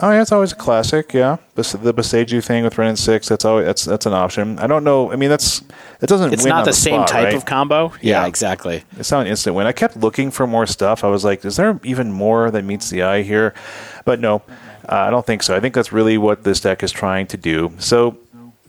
Oh 0.00 0.10
yeah, 0.10 0.22
it's 0.22 0.32
always 0.32 0.52
a 0.52 0.56
classic. 0.56 1.14
Yeah, 1.14 1.36
Bes- 1.54 1.72
the 1.72 1.94
Boseiju 1.94 2.44
thing 2.44 2.64
with 2.64 2.76
Wrenn 2.76 2.88
and 2.88 2.98
Six. 2.98 3.28
That's 3.28 3.44
always 3.44 3.64
that's 3.66 3.84
that's 3.84 4.06
an 4.06 4.12
option. 4.12 4.58
I 4.58 4.66
don't 4.66 4.82
know. 4.82 5.12
I 5.12 5.16
mean, 5.16 5.30
that's 5.30 5.62
it 6.00 6.06
doesn't. 6.08 6.32
It's 6.32 6.42
win 6.42 6.50
not 6.50 6.58
on 6.60 6.64
the, 6.64 6.72
same 6.72 6.94
spot, 6.96 7.08
type 7.08 7.24
right? 7.26 7.34
of 7.34 7.44
combo. 7.44 7.92
Yeah, 8.02 8.22
Yeah. 8.22 8.26
exactly. 8.26 8.82
It's 8.98 9.10
not 9.12 9.22
an 9.22 9.28
instant 9.28 9.54
win. 9.54 9.66
I 9.66 9.72
kept 9.72 9.96
looking 9.96 10.30
for 10.32 10.46
more 10.46 10.66
stuff. 10.66 11.04
I 11.04 11.06
was 11.08 11.24
like, 11.24 11.44
is 11.44 11.56
there 11.56 11.78
even 11.84 12.10
more 12.12 12.50
that 12.50 12.64
meets 12.64 12.90
the 12.90 13.02
eye 13.02 13.22
here? 13.22 13.54
But 14.04 14.18
no, 14.18 14.42
uh, 14.88 14.96
I 14.96 15.10
don't 15.10 15.24
think 15.24 15.44
so. 15.44 15.54
I 15.56 15.60
think 15.60 15.74
that's 15.74 15.92
really 15.92 16.18
what 16.18 16.42
this 16.42 16.60
deck 16.60 16.82
is 16.82 16.90
trying 16.90 17.28
to 17.28 17.36
do. 17.36 17.72
So 17.78 18.18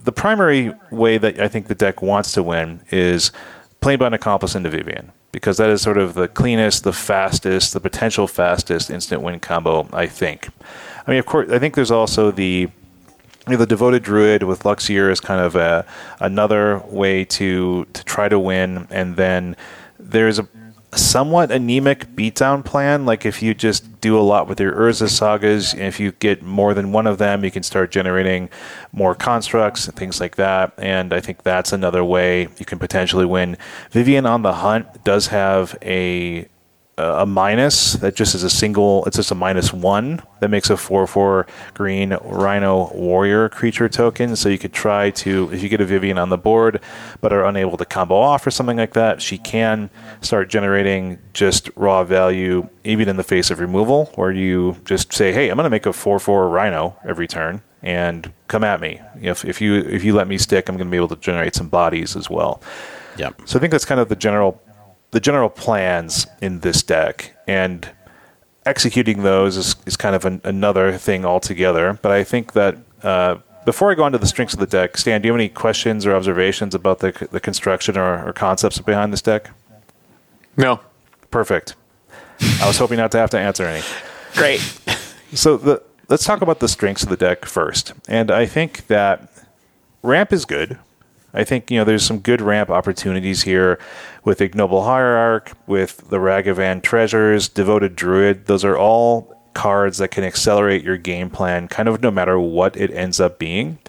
the 0.03 0.11
primary 0.11 0.73
way 0.91 1.17
that 1.17 1.39
I 1.39 1.47
think 1.47 1.67
the 1.67 1.75
deck 1.75 2.03
wants 2.03 2.33
to 2.33 2.43
win 2.43 2.81
is 2.91 3.31
playing 3.81 4.01
an 4.03 4.13
Accomplice 4.13 4.53
into 4.53 4.69
Vivien. 4.69 5.11
Because 5.31 5.57
that 5.57 5.69
is 5.69 5.81
sort 5.81 5.97
of 5.97 6.13
the 6.13 6.29
cleanest, 6.29 6.85
the 6.85 6.93
fastest, 6.93 7.73
the 7.73 7.81
potential 7.81 8.25
fastest 8.25 8.89
instant 8.89 9.21
win 9.21 9.41
combo, 9.41 9.85
I 9.91 10.05
think. 10.07 10.47
I 11.05 11.11
mean, 11.11 11.19
of 11.19 11.25
course, 11.25 11.49
I 11.49 11.59
think 11.59 11.75
there's 11.75 11.91
also 11.91 12.31
the 12.31 12.69
you 13.47 13.51
know, 13.51 13.57
the 13.57 13.67
devoted 13.67 14.01
druid 14.01 14.43
with 14.43 14.63
Luxior 14.63 15.11
is 15.11 15.19
kind 15.19 15.39
of 15.39 15.55
a, 15.55 15.85
another 16.19 16.79
way 16.87 17.25
to 17.25 17.85
to 17.85 18.03
try 18.03 18.27
to 18.27 18.39
win, 18.39 18.87
and 18.89 19.15
then 19.15 19.55
there's 19.99 20.39
a 20.39 20.47
somewhat 20.97 21.51
anemic 21.51 22.07
beatdown 22.15 22.63
plan. 22.63 23.05
Like 23.05 23.25
if 23.25 23.43
you 23.43 23.53
just 23.53 24.01
do 24.01 24.17
a 24.17 24.21
lot 24.21 24.47
with 24.47 24.59
your 24.59 24.73
Urza 24.73 25.09
sagas, 25.09 25.73
if 25.73 25.99
you 25.99 26.13
get 26.13 26.41
more 26.41 26.73
than 26.73 26.91
one 26.91 27.07
of 27.07 27.17
them, 27.17 27.43
you 27.43 27.51
can 27.51 27.63
start 27.63 27.91
generating 27.91 28.49
more 28.91 29.13
constructs 29.13 29.87
and 29.87 29.95
things 29.95 30.19
like 30.19 30.35
that. 30.37 30.73
And 30.77 31.13
I 31.13 31.19
think 31.19 31.43
that's 31.43 31.73
another 31.73 32.03
way 32.03 32.47
you 32.57 32.65
can 32.65 32.79
potentially 32.79 33.25
win. 33.25 33.57
Vivien 33.91 34.25
on 34.25 34.41
the 34.41 34.53
Hunt 34.53 35.03
does 35.03 35.27
have 35.27 35.77
a 35.81 36.47
a 36.97 37.25
minus 37.25 37.93
that 37.93 38.15
just 38.15 38.35
is 38.35 38.43
a 38.43 38.49
single 38.49 39.03
it's 39.05 39.17
just 39.17 39.31
a 39.31 39.35
minus 39.35 39.73
one 39.73 40.21
that 40.39 40.49
makes 40.49 40.69
a 40.69 40.75
4-4 40.75 41.47
green 41.73 42.17
rhino 42.23 42.89
warrior 42.93 43.49
creature 43.49 43.89
token. 43.89 44.35
So 44.35 44.47
you 44.47 44.57
could 44.57 44.71
try 44.71 45.09
to 45.11 45.49
if 45.51 45.61
you 45.61 45.67
get 45.67 45.81
a 45.81 45.85
vivien 45.85 46.17
on 46.17 46.29
the 46.29 46.37
board 46.37 46.79
but 47.19 47.33
are 47.33 47.43
unable 47.43 47.75
to 47.77 47.85
combo 47.85 48.15
off 48.15 48.47
or 48.47 48.51
something 48.51 48.77
like 48.77 48.93
that 48.93 49.21
she 49.21 49.37
can 49.37 49.89
start 50.21 50.49
generating 50.49 51.19
just 51.33 51.69
raw 51.75 52.03
value 52.03 52.69
even 52.83 53.09
in 53.09 53.17
the 53.17 53.23
face 53.23 53.51
of 53.51 53.59
removal 53.59 54.05
where 54.15 54.31
you 54.31 54.77
just 54.85 55.11
say 55.11 55.33
hey 55.33 55.49
i'm 55.49 55.57
going 55.57 55.65
to 55.65 55.69
make 55.69 55.85
a 55.85 55.89
4-4 55.89 56.51
rhino 56.51 56.95
every 57.03 57.27
turn 57.27 57.61
and 57.83 58.33
come 58.47 58.63
at 58.63 58.81
me. 58.81 58.99
If, 59.21 59.45
if 59.45 59.61
you 59.61 59.75
if 59.75 60.03
you 60.03 60.13
let 60.13 60.27
me 60.27 60.37
stick 60.37 60.69
i'm 60.69 60.77
going 60.77 60.87
to 60.87 60.91
be 60.91 60.97
able 60.97 61.09
to 61.09 61.17
generate 61.17 61.55
some 61.55 61.67
bodies 61.67 62.15
as 62.15 62.29
well. 62.29 62.61
Yeah 63.17 63.31
so 63.45 63.57
I 63.57 63.59
think 63.59 63.71
that's 63.71 63.85
kind 63.85 63.99
of 63.99 64.09
the 64.09 64.15
general 64.15 64.61
the 65.15 65.21
general 65.21 65.49
plans 65.49 66.27
in 66.41 66.59
this 66.59 66.83
deck, 66.83 67.33
and 67.47 67.89
executing 68.65 69.23
those 69.23 69.55
is, 69.55 69.77
is 69.85 69.95
kind 69.95 70.13
of 70.13 70.25
an, 70.25 70.41
another 70.43 70.97
thing 70.97 71.23
altogether. 71.23 71.97
But 72.01 72.11
I 72.11 72.25
think 72.25 72.51
that 72.51 72.75
uh, 73.01 73.37
before 73.63 73.89
I 73.93 73.95
go 73.95 74.03
on 74.03 74.11
to 74.11 74.17
the 74.17 74.27
strengths 74.27 74.55
of 74.55 74.59
the 74.59 74.67
deck, 74.67 74.97
Stan, 74.97 75.21
do 75.21 75.27
you 75.27 75.31
have 75.31 75.39
any 75.39 75.47
questions 75.47 76.05
or 76.05 76.13
observations 76.13 76.75
about 76.75 76.99
the 76.99 77.29
the 77.31 77.39
construction 77.39 77.97
or, 77.97 78.27
or 78.27 78.33
concepts 78.33 78.77
behind 78.79 79.13
this 79.13 79.21
deck? 79.21 79.51
No. 80.57 80.81
Perfect. 81.31 81.75
I 82.61 82.67
was 82.67 82.77
hoping 82.77 82.97
not 82.97 83.11
to 83.11 83.17
have 83.17 83.29
to 83.29 83.39
answer 83.39 83.63
any. 83.63 83.85
Great. 84.33 84.59
So 85.33 85.55
the, 85.55 85.81
let's 86.09 86.25
talk 86.25 86.41
about 86.41 86.59
the 86.59 86.67
strengths 86.67 87.03
of 87.03 87.09
the 87.09 87.15
deck 87.15 87.45
first. 87.45 87.93
And 88.09 88.29
I 88.31 88.45
think 88.45 88.87
that 88.87 89.31
ramp 90.03 90.33
is 90.33 90.43
good. 90.43 90.77
I 91.35 91.43
think 91.43 91.69
you 91.69 91.77
know 91.77 91.83
there's 91.83 92.05
some 92.05 92.19
good 92.19 92.41
ramp 92.41 92.69
opportunities 92.69 93.43
here 93.43 93.77
with 94.23 94.39
Ignoble 94.39 94.85
Hierarch, 94.85 95.51
with 95.67 96.09
the 96.09 96.17
Ragavan 96.17 96.81
Treasures, 96.81 97.49
Devoted 97.49 97.95
Druid. 97.95 98.45
Those 98.45 98.63
are 98.63 98.77
all 98.77 99.35
cards 99.53 99.97
that 99.97 100.09
can 100.09 100.23
accelerate 100.23 100.83
your 100.83 100.97
game 100.97 101.29
plan, 101.29 101.67
kind 101.67 101.89
of 101.89 102.01
no 102.01 102.09
matter 102.09 102.39
what 102.39 102.77
it 102.77 102.89
ends 102.91 103.19
up 103.19 103.37
being. 103.37 103.79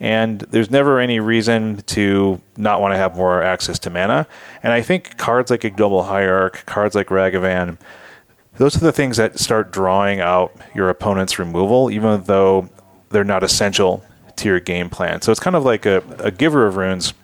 And 0.00 0.40
there's 0.40 0.70
never 0.70 0.98
any 0.98 1.20
reason 1.20 1.82
to 1.88 2.40
not 2.56 2.80
want 2.80 2.94
to 2.94 2.98
have 2.98 3.16
more 3.16 3.42
access 3.42 3.78
to 3.80 3.90
mana. 3.90 4.26
And 4.62 4.72
I 4.72 4.82
think 4.82 5.16
cards 5.16 5.50
like 5.50 5.64
Ignoble 5.64 6.04
Hierarch, 6.04 6.64
cards 6.66 6.94
like 6.94 7.08
Ragavan, 7.08 7.78
those 8.56 8.76
are 8.76 8.80
the 8.80 8.92
things 8.92 9.16
that 9.18 9.38
start 9.38 9.70
drawing 9.70 10.20
out 10.20 10.56
your 10.74 10.88
opponent's 10.88 11.38
removal, 11.38 11.90
even 11.90 12.24
though 12.24 12.68
they're 13.10 13.24
not 13.24 13.42
essential 13.44 14.02
to 14.36 14.48
your 14.48 14.60
game 14.60 14.90
plan. 14.90 15.22
So 15.22 15.30
it's 15.30 15.40
kind 15.40 15.56
of 15.56 15.64
like 15.64 15.86
a, 15.86 16.02
a 16.18 16.30
giver 16.30 16.66
of 16.66 16.76
runes 16.76 17.14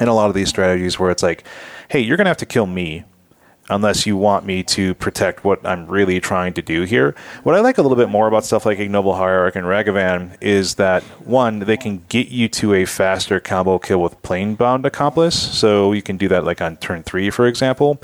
in 0.00 0.08
a 0.08 0.14
lot 0.14 0.28
of 0.28 0.34
these 0.34 0.48
strategies 0.48 0.98
where 0.98 1.10
it's 1.10 1.22
like, 1.22 1.44
hey, 1.88 2.00
you're 2.00 2.16
going 2.16 2.24
to 2.24 2.30
have 2.30 2.36
to 2.38 2.46
kill 2.46 2.66
me 2.66 3.04
unless 3.70 4.06
you 4.06 4.16
want 4.16 4.44
me 4.44 4.62
to 4.62 4.94
protect 4.94 5.44
what 5.44 5.64
I'm 5.66 5.86
really 5.86 6.20
trying 6.20 6.52
to 6.54 6.62
do 6.62 6.82
here. 6.82 7.14
What 7.42 7.54
I 7.54 7.60
like 7.60 7.78
a 7.78 7.82
little 7.82 7.96
bit 7.96 8.08
more 8.08 8.26
about 8.26 8.44
stuff 8.44 8.66
like 8.66 8.78
Ignoble 8.78 9.14
Hierarch 9.14 9.56
and 9.56 9.66
Ragavan 9.66 10.36
is 10.40 10.74
that 10.76 11.02
one, 11.24 11.60
they 11.60 11.76
can 11.76 12.04
get 12.08 12.28
you 12.28 12.48
to 12.48 12.74
a 12.74 12.84
faster 12.84 13.40
combo 13.40 13.78
kill 13.78 14.02
with 14.02 14.20
Planebound 14.22 14.84
Accomplice. 14.84 15.36
So 15.36 15.92
you 15.92 16.02
can 16.02 16.16
do 16.16 16.28
that 16.28 16.44
like 16.44 16.60
on 16.60 16.76
turn 16.78 17.02
three, 17.02 17.30
for 17.30 17.46
example. 17.46 18.00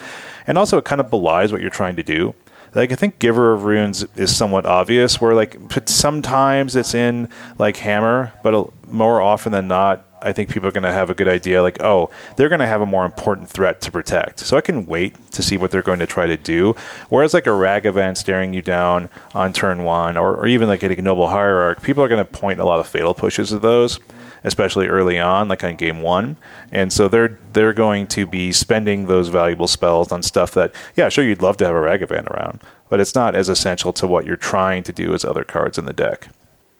And 0.47 0.57
also 0.57 0.79
it 0.79 0.85
kind 0.85 1.01
of 1.01 1.11
belies 1.11 1.53
what 1.53 1.61
you're 1.61 1.71
trying 1.71 1.97
to 1.97 2.03
do. 2.03 2.35
Like 2.75 2.93
I 2.93 2.95
think 2.95 3.19
Giver 3.19 3.53
of 3.53 3.65
Runes 3.65 4.05
is 4.17 4.37
somewhat 4.37 4.67
obvious, 4.67 5.21
where 5.21 5.35
like 5.35 5.59
sometimes 5.87 6.77
it's 6.77 6.95
in 6.95 7.29
like 7.59 7.77
Hammer, 7.79 8.33
but 8.43 8.71
more 8.91 9.21
often 9.21 9.53
than 9.53 9.69
not, 9.69 10.05
I 10.21 10.33
think 10.33 10.51
people 10.51 10.69
are 10.69 10.73
going 10.73 10.83
to 10.83 10.93
have 10.93 11.11
a 11.11 11.15
good 11.15 11.29
idea. 11.29 11.63
Like, 11.63 11.81
oh, 11.81 12.11
they're 12.37 12.49
going 12.49 12.61
to 12.61 12.67
have 12.67 12.81
a 12.81 12.87
more 12.87 13.05
important 13.05 13.49
threat 13.49 13.81
to 13.83 13.91
protect, 13.91 14.41
so 14.41 14.57
I 14.57 14.61
can 14.61 14.87
wait 14.87 15.31
to 15.33 15.43
see 15.43 15.57
what 15.57 15.71
they're 15.71 15.83
going 15.83 16.01
to 16.01 16.07
try 16.07 16.27
to 16.27 16.37
do. 16.37 16.75
Whereas 17.09 17.35
like 17.35 17.47
a 17.47 17.51
Ragavan 17.51 18.17
staring 18.17 18.53
you 18.53 18.63
down 18.63 19.11
on 19.35 19.53
turn 19.53 19.85
one, 19.85 20.17
or, 20.17 20.37
or 20.37 20.47
even 20.47 20.69
like 20.69 20.83
an 20.83 20.91
Ignoble 20.91 21.29
Hierarch, 21.29 21.83
people 21.83 22.03
are 22.03 22.09
going 22.09 22.25
to 22.25 22.31
point 22.31 22.61
a 22.61 22.65
lot 22.65 22.81
of 22.81 22.89
fatal 22.89 23.15
pushes 23.15 23.53
at 23.53 23.63
those 23.63 24.01
especially 24.45 24.87
early 24.87 25.19
on, 25.19 25.49
like 25.49 25.65
on 25.65 25.77
game 25.77 26.03
one. 26.03 26.37
And 26.73 26.93
so 26.93 27.09
they're 27.09 27.39
they're 27.53 27.73
going 27.73 28.07
to 28.09 28.27
be 28.27 28.53
spending 28.53 29.07
those 29.07 29.29
valuable 29.29 29.69
spells 29.69 30.13
on 30.13 30.23
stuff 30.23 30.53
that, 30.53 30.75
yeah, 30.97 31.09
sure, 31.09 31.25
you'd 31.25 31.43
love 31.43 31.57
to 31.59 31.67
have 31.67 31.75
a 31.75 31.79
Ragavan 31.79 32.29
around, 32.31 32.61
but 32.89 33.01
it's 33.01 33.15
not 33.15 33.35
as 33.35 33.49
essential 33.49 33.93
to 33.95 34.07
what 34.07 34.27
you're 34.27 34.37
trying 34.37 34.83
to 34.85 34.93
do 34.93 35.15
as 35.15 35.25
other 35.25 35.45
cards 35.45 35.79
in 35.79 35.85
the 35.85 35.93
deck. 35.93 36.29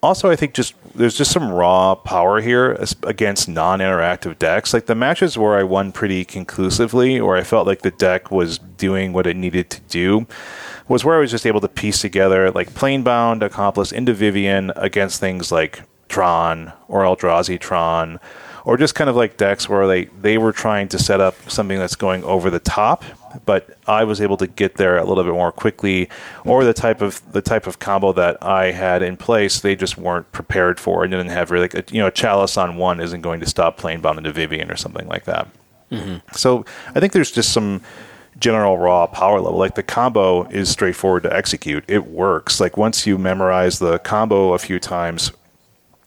Also, 0.01 0.29
I 0.29 0.37
think 0.37 0.53
just 0.53 0.75
there's 0.95 1.17
just 1.17 1.31
some 1.31 1.51
raw 1.51 1.93
power 1.93 2.39
here 2.39 2.81
against 3.03 3.49
non-interactive 3.49 4.39
decks. 4.39 4.73
Like 4.73 4.85
the 4.85 4.95
matches 4.95 5.37
where 5.37 5.57
I 5.57 5.63
won 5.63 5.91
pretty 5.91 6.23
conclusively, 6.23 7.19
or 7.19 7.35
I 7.35 7.43
felt 7.43 7.67
like 7.67 7.81
the 7.81 7.91
deck 7.91 8.31
was 8.31 8.59
doing 8.59 9.11
what 9.11 9.27
it 9.27 9.35
needed 9.35 9.69
to 9.71 9.81
do, 9.89 10.25
was 10.87 11.03
where 11.03 11.17
I 11.17 11.19
was 11.19 11.31
just 11.31 11.45
able 11.45 11.59
to 11.59 11.67
piece 11.67 11.99
together 11.99 12.49
like 12.49 12.71
Planebound 12.71 13.41
Accomplice 13.41 13.91
into 13.91 14.13
Vivien 14.13 14.71
against 14.77 15.19
things 15.19 15.51
like 15.51 15.83
Tron 16.09 16.73
or 16.87 17.03
Eldrazi 17.03 17.59
Tron, 17.59 18.19
or 18.65 18.77
just 18.77 18.95
kind 18.95 19.09
of 19.09 19.15
like 19.15 19.37
decks 19.37 19.69
where 19.69 19.87
they, 19.87 20.05
they 20.05 20.37
were 20.37 20.51
trying 20.51 20.87
to 20.89 20.99
set 20.99 21.21
up 21.21 21.35
something 21.49 21.79
that's 21.79 21.95
going 21.95 22.23
over 22.23 22.49
the 22.49 22.59
top, 22.59 23.03
but 23.45 23.77
I 23.87 24.03
was 24.03 24.19
able 24.19 24.37
to 24.37 24.47
get 24.47 24.75
there 24.75 24.97
a 24.97 25.05
little 25.05 25.23
bit 25.23 25.33
more 25.33 25.51
quickly, 25.51 26.09
or 26.43 26.63
the 26.63 26.73
type 26.73 27.01
of 27.01 27.31
the 27.31 27.41
type 27.41 27.67
of 27.67 27.79
combo 27.79 28.11
that 28.13 28.43
I 28.43 28.71
had 28.71 29.01
in 29.01 29.17
place 29.17 29.61
they 29.61 29.75
just 29.75 29.97
weren't 29.97 30.31
prepared 30.31 30.79
for 30.79 31.03
and 31.03 31.11
didn't 31.11 31.29
have 31.29 31.51
really 31.51 31.69
like 31.69 31.73
a, 31.75 31.93
you 31.93 32.01
know 32.01 32.07
a 32.07 32.11
chalice 32.11 32.57
on 32.57 32.75
one 32.75 32.99
isn't 32.99 33.21
going 33.21 33.39
to 33.39 33.45
stop 33.45 33.79
Planebound 33.79 34.17
into 34.17 34.31
Vivien 34.31 34.69
or 34.69 34.75
something 34.75 35.07
like 35.07 35.25
that. 35.25 35.47
Mm-hmm. 35.91 36.17
So 36.35 36.65
I 36.93 36.99
think 36.99 37.13
there's 37.13 37.31
just 37.31 37.53
some 37.53 37.81
general 38.39 38.77
raw 38.77 39.07
power 39.07 39.39
level. 39.39 39.59
Like 39.59 39.75
the 39.75 39.83
combo 39.83 40.43
is 40.49 40.69
straightforward 40.69 41.23
to 41.23 41.35
execute. 41.35 41.83
It 41.87 42.07
works. 42.07 42.59
Like 42.59 42.77
once 42.77 43.05
you 43.05 43.17
memorize 43.17 43.79
the 43.79 43.99
combo 43.99 44.53
a 44.53 44.59
few 44.59 44.79
times, 44.79 45.31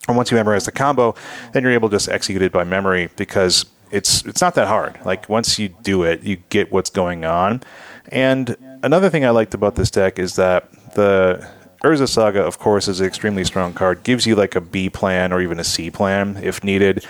and 0.09 0.17
once 0.17 0.31
you 0.31 0.37
memorize 0.37 0.65
the 0.65 0.73
combo, 0.73 1.15
then 1.53 1.63
you're 1.63 1.73
able 1.73 1.89
to 1.89 1.97
just 1.97 2.09
execute 2.09 2.43
it 2.43 2.53
by 2.53 2.65
memory 2.65 3.09
because 3.17 3.67
it's 3.91 4.25
it's 4.25 4.41
not 4.41 4.55
that 4.57 4.67
hard. 4.67 4.99
Like 5.05 5.29
once 5.29 5.59
you 5.59 5.69
do 5.69 6.03
it, 6.03 6.23
you 6.23 6.37
get 6.49 6.73
what's 6.73 6.91
going 6.91 7.25
on. 7.25 7.63
And 8.11 8.57
another 8.83 9.09
thing 9.11 9.25
I 9.25 9.31
liked 9.31 9.55
about 9.55 9.77
this 9.77 9.91
deck 9.91 10.19
is 10.19 10.37
that 10.37 10.71
the 10.95 11.47
Urza 11.85 12.09
Saga, 12.09 12.43
of 12.43 12.59
course, 12.59 12.89
is 12.89 13.01
an 13.01 13.07
extremely 13.07 13.45
strong 13.45 13.75
card. 13.75 14.03
Gives 14.03 14.27
you 14.27 14.35
like 14.35 14.55
a 14.57 14.61
B 14.61 14.91
plan 14.91 15.33
or 15.33 15.41
even 15.41 15.61
a 15.61 15.65
C 15.65 15.91
plan 15.91 16.39
if 16.43 16.65
needed. 16.65 17.05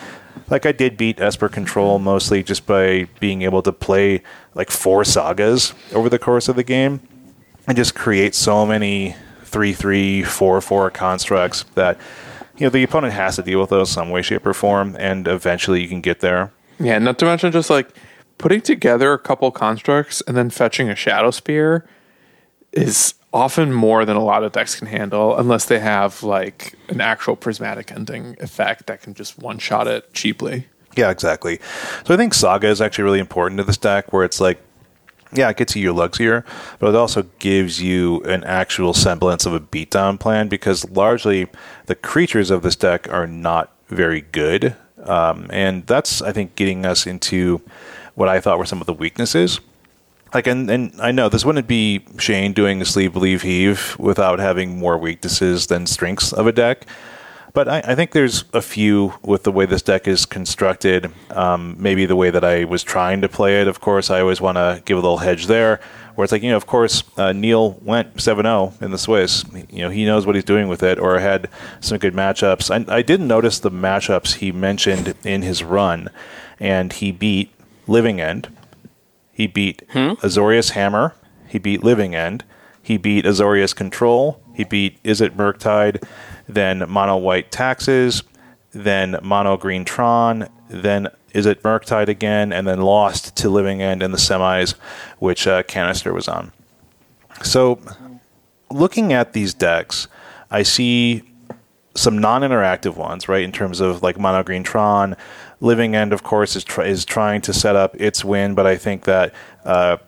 Like 0.50 0.66
I 0.66 0.72
did 0.72 0.96
beat 0.96 1.20
Esper 1.20 1.48
Control 1.48 1.98
mostly 1.98 2.42
just 2.42 2.66
by 2.66 3.08
being 3.20 3.42
able 3.42 3.62
to 3.62 3.72
play 3.72 4.22
like 4.54 4.70
four 4.70 5.04
sagas 5.04 5.72
over 5.94 6.08
the 6.08 6.18
course 6.18 6.48
of 6.48 6.56
the 6.56 6.64
game. 6.64 7.00
and 7.66 7.76
just 7.76 7.94
create 7.94 8.34
so 8.34 8.66
many 8.66 9.14
three 9.44 9.72
three 9.72 10.22
four 10.22 10.60
four 10.60 10.90
constructs 10.90 11.64
that 11.74 11.98
you 12.62 12.66
know 12.66 12.70
the 12.70 12.84
opponent 12.84 13.12
has 13.12 13.34
to 13.34 13.42
deal 13.42 13.60
with 13.60 13.70
those 13.70 13.90
some 13.90 14.10
way, 14.10 14.22
shape, 14.22 14.46
or 14.46 14.54
form, 14.54 14.94
and 15.00 15.26
eventually 15.26 15.82
you 15.82 15.88
can 15.88 16.00
get 16.00 16.20
there. 16.20 16.52
Yeah, 16.78 16.96
not 17.00 17.18
to 17.18 17.24
mention 17.24 17.50
just 17.50 17.70
like 17.70 17.88
putting 18.38 18.60
together 18.60 19.12
a 19.12 19.18
couple 19.18 19.50
constructs 19.50 20.20
and 20.28 20.36
then 20.36 20.48
fetching 20.48 20.88
a 20.88 20.92
Shadowspear 20.92 21.84
is 22.70 23.14
often 23.32 23.72
more 23.72 24.04
than 24.04 24.14
a 24.14 24.22
lot 24.22 24.44
of 24.44 24.52
decks 24.52 24.76
can 24.76 24.86
handle 24.86 25.36
unless 25.36 25.64
they 25.64 25.80
have 25.80 26.22
like 26.22 26.78
an 26.88 27.00
actual 27.00 27.34
prismatic 27.34 27.90
ending 27.90 28.36
effect 28.38 28.86
that 28.86 29.02
can 29.02 29.12
just 29.12 29.40
one 29.40 29.58
shot 29.58 29.88
it 29.88 30.14
cheaply. 30.14 30.68
Yeah, 30.96 31.10
exactly. 31.10 31.58
So 32.04 32.14
I 32.14 32.16
think 32.16 32.32
Saga 32.32 32.68
is 32.68 32.80
actually 32.80 33.02
really 33.02 33.18
important 33.18 33.58
to 33.58 33.64
this 33.64 33.76
deck 33.76 34.12
where 34.12 34.22
it's 34.22 34.40
like 34.40 34.62
yeah, 35.32 35.48
it 35.48 35.56
gets 35.56 35.74
you 35.74 35.82
your 35.82 35.94
Luxior, 35.94 36.44
but 36.78 36.88
it 36.88 36.94
also 36.94 37.24
gives 37.38 37.80
you 37.80 38.22
an 38.24 38.44
actual 38.44 38.92
semblance 38.94 39.46
of 39.46 39.54
a 39.54 39.60
beatdown 39.60 40.18
plan 40.18 40.48
because 40.48 40.88
largely 40.90 41.48
the 41.86 41.94
creatures 41.94 42.50
of 42.50 42.62
this 42.62 42.76
deck 42.76 43.10
are 43.12 43.26
not 43.26 43.72
very 43.88 44.20
good. 44.20 44.76
Um, 45.04 45.48
and 45.50 45.86
that's, 45.86 46.22
I 46.22 46.32
think, 46.32 46.54
getting 46.54 46.86
us 46.86 47.06
into 47.06 47.60
what 48.14 48.28
I 48.28 48.40
thought 48.40 48.58
were 48.58 48.66
some 48.66 48.80
of 48.80 48.86
the 48.86 48.92
weaknesses. 48.92 49.60
Like, 50.34 50.46
and, 50.46 50.70
and 50.70 50.98
I 51.00 51.12
know 51.12 51.28
this 51.28 51.44
wouldn't 51.44 51.66
be 51.66 52.04
Shane 52.18 52.52
doing 52.52 52.78
the 52.78 52.84
sleeve, 52.84 53.12
believe, 53.12 53.42
heave 53.42 53.96
without 53.98 54.38
having 54.38 54.78
more 54.78 54.96
weaknesses 54.96 55.66
than 55.66 55.86
strengths 55.86 56.32
of 56.32 56.46
a 56.46 56.52
deck. 56.52 56.86
But 57.54 57.68
I, 57.68 57.82
I, 57.84 57.94
think 57.94 58.12
there's 58.12 58.44
a 58.54 58.62
few 58.62 59.14
with 59.22 59.42
the 59.42 59.52
way 59.52 59.66
this 59.66 59.82
deck 59.82 60.08
is 60.08 60.24
constructed. 60.24 61.12
Um, 61.30 61.76
maybe 61.78 62.06
the 62.06 62.16
way 62.16 62.30
that 62.30 62.44
I 62.44 62.64
was 62.64 62.82
trying 62.82 63.20
to 63.20 63.28
play 63.28 63.60
it. 63.60 63.68
Of 63.68 63.80
course, 63.80 64.10
I 64.10 64.20
always 64.20 64.40
want 64.40 64.56
to 64.56 64.82
give 64.86 64.96
a 64.96 65.00
little 65.00 65.18
hedge 65.18 65.48
there, 65.48 65.78
where 66.14 66.24
it's 66.24 66.32
like 66.32 66.42
you 66.42 66.50
know, 66.50 66.56
of 66.56 66.66
course, 66.66 67.04
uh, 67.18 67.32
Neil 67.32 67.72
went 67.82 68.16
7-0 68.16 68.80
in 68.80 68.90
the 68.90 68.98
Swiss. 68.98 69.44
You 69.70 69.82
know, 69.82 69.90
he 69.90 70.06
knows 70.06 70.24
what 70.24 70.34
he's 70.34 70.44
doing 70.44 70.68
with 70.68 70.82
it, 70.82 70.98
or 70.98 71.18
had 71.18 71.50
some 71.80 71.98
good 71.98 72.14
matchups. 72.14 72.70
I, 72.70 72.96
I 72.96 73.02
did 73.02 73.20
notice 73.20 73.58
the 73.58 73.70
matchups 73.70 74.36
he 74.36 74.50
mentioned 74.50 75.14
in 75.22 75.42
his 75.42 75.62
run, 75.62 76.08
and 76.58 76.92
he 76.92 77.12
beat 77.12 77.50
Living 77.86 78.18
End. 78.18 78.48
He 79.30 79.46
beat 79.46 79.82
hmm? 79.90 80.12
Azorius 80.22 80.70
Hammer. 80.70 81.14
He 81.48 81.58
beat 81.58 81.84
Living 81.84 82.14
End. 82.14 82.44
He 82.82 82.96
beat 82.96 83.26
Azorius 83.26 83.76
Control. 83.76 84.40
He 84.54 84.64
beat 84.64 85.02
Izzet 85.02 85.30
Murktide 85.30 86.02
then 86.48 86.84
mono 86.88 87.16
white 87.16 87.50
taxes, 87.50 88.22
then 88.72 89.18
mono 89.22 89.56
green 89.56 89.84
Tron, 89.84 90.48
then 90.68 91.08
Izzet 91.34 91.56
Murktide 91.56 92.08
again, 92.08 92.52
and 92.52 92.66
then 92.66 92.80
lost 92.80 93.36
to 93.36 93.48
Living 93.48 93.80
End 93.80 94.02
in 94.02 94.12
the 94.12 94.18
semis, 94.18 94.74
which 95.18 95.46
uh, 95.46 95.62
Canister 95.62 96.12
was 96.12 96.28
on. 96.28 96.52
So, 97.42 97.80
looking 98.70 99.12
at 99.12 99.32
these 99.32 99.54
decks, 99.54 100.08
I 100.50 100.62
see 100.62 101.22
some 101.94 102.18
non-interactive 102.18 102.96
ones, 102.96 103.28
right? 103.28 103.42
In 103.42 103.52
terms 103.52 103.80
of 103.80 104.02
like 104.02 104.18
mono 104.18 104.42
green 104.42 104.62
Tron, 104.62 105.16
Living 105.60 105.94
End, 105.94 106.12
of 106.12 106.22
course, 106.22 106.56
is 106.56 106.64
tr- 106.64 106.82
is 106.82 107.04
trying 107.04 107.40
to 107.42 107.52
set 107.52 107.76
up 107.76 107.94
its 108.00 108.24
win, 108.24 108.54
but 108.54 108.66
I 108.66 108.76
think 108.76 109.04
that 109.04 109.34
uh, 109.64 109.98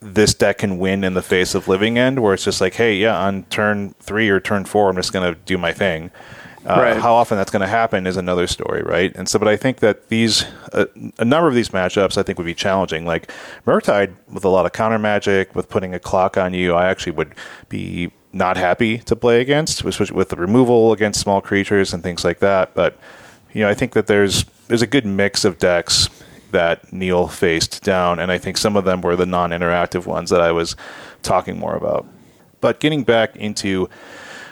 this 0.00 0.34
deck 0.34 0.58
can 0.58 0.78
win 0.78 1.04
in 1.04 1.14
the 1.14 1.22
face 1.22 1.54
of 1.54 1.68
Living 1.68 1.98
End, 1.98 2.20
where 2.20 2.34
it's 2.34 2.44
just 2.44 2.60
like, 2.60 2.74
hey, 2.74 2.94
yeah, 2.94 3.18
on 3.18 3.44
turn 3.44 3.94
three 4.00 4.28
or 4.28 4.40
turn 4.40 4.64
four, 4.64 4.90
I'm 4.90 4.96
just 4.96 5.12
going 5.12 5.32
to 5.32 5.38
do 5.40 5.58
my 5.58 5.72
thing. 5.72 6.10
Uh, 6.64 6.80
right. 6.80 6.96
How 6.96 7.14
often 7.14 7.38
that's 7.38 7.50
going 7.50 7.62
to 7.62 7.68
happen 7.68 8.06
is 8.06 8.16
another 8.16 8.46
story, 8.46 8.82
right? 8.82 9.14
And 9.16 9.28
so, 9.28 9.38
but 9.38 9.48
I 9.48 9.56
think 9.56 9.78
that 9.78 10.08
these, 10.08 10.44
uh, 10.72 10.86
a 11.18 11.24
number 11.24 11.48
of 11.48 11.54
these 11.54 11.70
matchups, 11.70 12.18
I 12.18 12.22
think 12.22 12.36
would 12.38 12.44
be 12.44 12.54
challenging. 12.54 13.06
Like 13.06 13.32
Murktide 13.66 14.14
with 14.30 14.44
a 14.44 14.48
lot 14.48 14.66
of 14.66 14.72
counter 14.72 14.98
magic, 14.98 15.54
with 15.54 15.68
putting 15.68 15.94
a 15.94 15.98
clock 15.98 16.36
on 16.36 16.52
you, 16.52 16.74
I 16.74 16.88
actually 16.88 17.12
would 17.12 17.34
be 17.68 18.10
not 18.32 18.56
happy 18.56 18.98
to 18.98 19.16
play 19.16 19.40
against, 19.40 19.82
especially 19.82 20.16
with 20.16 20.28
the 20.28 20.36
removal 20.36 20.92
against 20.92 21.20
small 21.20 21.40
creatures 21.40 21.94
and 21.94 22.02
things 22.02 22.24
like 22.24 22.40
that. 22.40 22.74
But 22.74 22.98
you 23.52 23.62
know, 23.62 23.70
I 23.70 23.74
think 23.74 23.94
that 23.94 24.06
there's 24.06 24.44
there's 24.66 24.82
a 24.82 24.86
good 24.86 25.06
mix 25.06 25.44
of 25.44 25.58
decks 25.58 26.10
that 26.52 26.92
Neil 26.92 27.28
faced 27.28 27.82
down, 27.82 28.18
and 28.18 28.30
I 28.30 28.38
think 28.38 28.56
some 28.56 28.76
of 28.76 28.84
them 28.84 29.00
were 29.00 29.16
the 29.16 29.26
non-interactive 29.26 30.06
ones 30.06 30.30
that 30.30 30.40
I 30.40 30.52
was 30.52 30.76
talking 31.22 31.58
more 31.58 31.74
about. 31.74 32.06
But 32.60 32.80
getting 32.80 33.04
back 33.04 33.36
into 33.36 33.88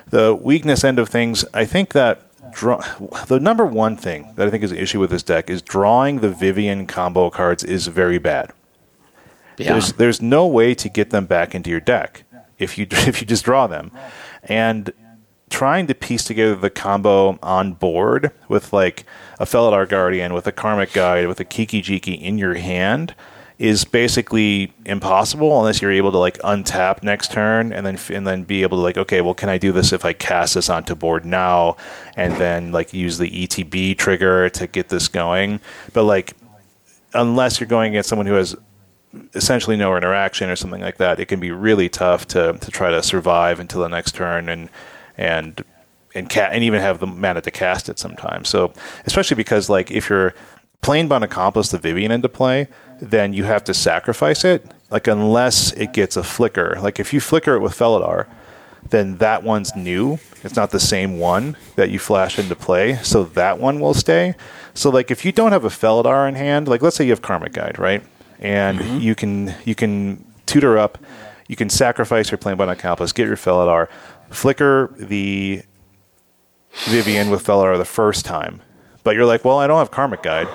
the 0.09 0.35
weakness 0.35 0.85
end 0.85 0.99
of 0.99 1.09
things, 1.09 1.45
I 1.53 1.65
think 1.65 1.93
that 1.93 2.23
draw, 2.53 2.81
the 3.27 3.41
number 3.41 3.67
one 3.67 3.97
thing 3.97 4.33
that 4.37 4.47
I 4.47 4.51
think 4.51 4.63
is 4.63 4.73
an 4.73 4.79
issue 4.79 5.01
with 5.01 5.11
this 5.11 5.23
deck 5.23 5.51
is 5.51 5.63
drawing 5.63 6.21
the 6.21 6.31
Vivien 6.31 6.87
combo 6.87 7.31
cards 7.31 7.65
is 7.65 7.87
very 7.87 8.19
bad. 8.19 8.53
Yeah. 9.59 9.73
There's 9.73 9.93
there's 9.95 10.23
no 10.23 10.47
way 10.47 10.75
to 10.75 10.89
get 10.89 11.11
them 11.11 11.27
back 11.27 11.55
into 11.55 11.71
your 11.71 11.81
deck 11.81 12.25
if 12.59 12.77
you 12.79 12.87
if 12.91 13.21
you 13.21 13.27
just 13.27 13.45
draw 13.45 13.67
them, 13.67 13.91
and 14.45 14.93
trying 15.51 15.87
to 15.87 15.95
piece 15.95 16.25
together 16.25 16.57
the 16.57 16.71
combo 16.71 17.39
on 17.43 17.73
board 17.73 18.33
with 18.49 18.73
like 18.73 19.05
a 19.39 19.45
Felidar 19.45 19.89
Guardian, 19.89 20.35
with 20.35 20.47
a 20.47 20.53
Karmic 20.53 20.93
Guide, 20.93 21.29
with 21.29 21.41
a 21.41 21.45
Kiki 21.45 21.83
Jiki 21.83 22.21
in 22.21 22.39
your 22.39 22.55
hand 22.55 23.15
is 23.59 23.85
basically 23.85 24.73
impossible 24.85 25.59
unless 25.59 25.81
you're 25.81 25.93
able 25.93 26.13
to 26.13 26.19
like 26.19 26.39
untap 26.41 27.03
next 27.03 27.33
turn 27.33 27.73
and 27.73 27.87
then 27.87 27.99
and 28.15 28.27
then 28.27 28.43
be 28.43 28.63
able 28.63 28.77
to 28.77 28.83
like 28.83 28.99
okay 28.99 29.23
well 29.23 29.33
can 29.33 29.49
I 29.49 29.57
do 29.57 29.73
this 29.73 29.95
if 29.95 30.05
I 30.05 30.13
cast 30.13 30.55
this 30.55 30.69
onto 30.69 30.95
board 30.95 31.25
now? 31.25 31.77
And 32.17 32.35
then 32.35 32.73
like 32.73 32.93
use 32.93 33.17
the 33.19 33.31
ETB 33.31 33.97
trigger 33.97 34.51
to 34.51 34.67
get 34.67 34.91
this 34.91 35.09
going. 35.09 35.61
But 35.95 36.05
like 36.05 36.35
unless 37.15 37.59
you're 37.59 37.69
going 37.69 37.93
against 37.93 38.11
someone 38.11 38.27
who 38.27 38.35
has 38.35 38.55
essentially 39.33 39.77
no 39.77 39.97
interaction 39.97 40.51
or 40.51 40.57
something 40.57 40.83
like 40.83 40.99
that 40.99 41.19
it 41.19 41.25
can 41.25 41.41
be 41.41 41.51
really 41.51 41.89
tough 41.89 42.27
to 42.29 42.59
to 42.61 42.71
try 42.71 42.91
to 42.91 43.03
survive 43.03 43.59
until 43.59 43.81
the 43.81 43.89
next 43.89 44.15
turn 44.15 44.51
and 44.51 44.69
and 45.17 45.65
and 46.15 46.31
ca- 46.31 46.49
and 46.51 46.65
even 46.65 46.81
have 46.81 46.99
the 46.99 47.07
mana 47.07 47.41
to 47.43 47.51
cast 47.51 47.89
it 47.89 47.99
sometimes. 47.99 48.49
So 48.49 48.73
especially 49.05 49.37
because 49.37 49.69
like 49.69 49.91
if 49.91 50.09
you're 50.09 50.35
Planebound 50.83 51.23
Accomplice 51.23 51.71
the 51.71 51.79
Vivien 51.79 52.11
into 52.11 52.29
play, 52.29 52.69
then 53.01 53.33
you 53.33 53.45
have 53.45 53.65
to 53.65 53.75
sacrifice 53.75 54.45
it. 54.45 54.71
Like 54.91 55.07
unless 55.07 55.73
it 55.73 55.93
gets 55.93 56.17
a 56.17 56.23
flicker. 56.23 56.79
Like 56.81 57.01
if 57.01 57.13
you 57.13 57.21
flicker 57.21 57.55
it 57.55 57.61
with 57.61 57.73
Felidar, 57.73 58.27
then 58.91 59.17
that 59.17 59.43
one's 59.43 59.75
new. 59.75 60.19
It's 60.45 60.57
not 60.57 60.71
the 60.71 60.81
same 60.81 61.19
one 61.19 61.57
that 61.75 61.91
you 61.91 61.99
flash 61.99 62.39
into 62.39 62.55
play, 62.55 62.97
so 63.03 63.25
that 63.25 63.59
one 63.59 63.81
will 63.81 63.95
stay. 63.95 64.35
So 64.75 64.91
like 64.91 65.11
if 65.11 65.25
you 65.25 65.33
don't 65.33 65.53
have 65.53 65.65
a 65.65 65.71
Felidar 65.71 66.29
in 66.29 66.35
hand, 66.35 66.69
like 66.69 66.83
let's 66.83 66.97
say 66.97 67.05
you 67.05 67.11
have 67.11 67.23
Karmic 67.23 67.53
Guide, 67.53 67.79
right? 67.79 68.03
And 68.39 68.79
mm-hmm. 68.79 68.99
you 68.99 69.15
can 69.15 69.55
you 69.65 69.75
can 69.75 70.25
tutor 70.47 70.79
up, 70.79 70.99
you 71.49 71.57
can 71.57 71.69
sacrifice 71.69 72.31
your 72.31 72.39
Planebound 72.39 72.71
Accomplice, 72.71 73.13
get 73.13 73.27
your 73.27 73.37
Felidar, 73.37 73.89
flicker 74.31 74.95
the 74.99 75.63
Vivien 76.85 77.31
with 77.31 77.45
Felidar 77.45 77.79
the 77.79 77.85
first 77.85 78.25
time, 78.25 78.61
but 79.03 79.15
you're 79.15 79.25
like, 79.25 79.45
well, 79.45 79.59
I 79.59 79.67
don't 79.67 79.79
have 79.79 79.91
Karmic 79.91 80.23
Guide. 80.23 80.49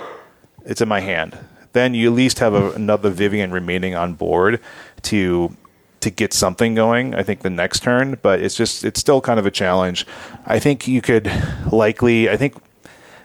It's 0.65 0.81
in 0.81 0.87
my 0.87 0.99
hand. 0.99 1.37
Then 1.73 1.93
you 1.93 2.09
at 2.09 2.15
least 2.15 2.39
have 2.39 2.53
a, 2.53 2.71
another 2.71 3.09
Vivien 3.09 3.51
remaining 3.51 3.95
on 3.95 4.13
board 4.13 4.59
to 5.03 5.55
to 6.01 6.09
get 6.09 6.33
something 6.33 6.73
going. 6.75 7.13
I 7.15 7.23
think 7.23 7.41
the 7.41 7.49
next 7.49 7.81
turn, 7.83 8.17
but 8.21 8.41
it's 8.41 8.55
just 8.55 8.83
it's 8.83 8.99
still 8.99 9.21
kind 9.21 9.39
of 9.39 9.45
a 9.45 9.51
challenge. 9.51 10.05
I 10.45 10.59
think 10.59 10.87
you 10.87 11.01
could 11.01 11.31
likely. 11.71 12.29
I 12.29 12.37
think 12.37 12.55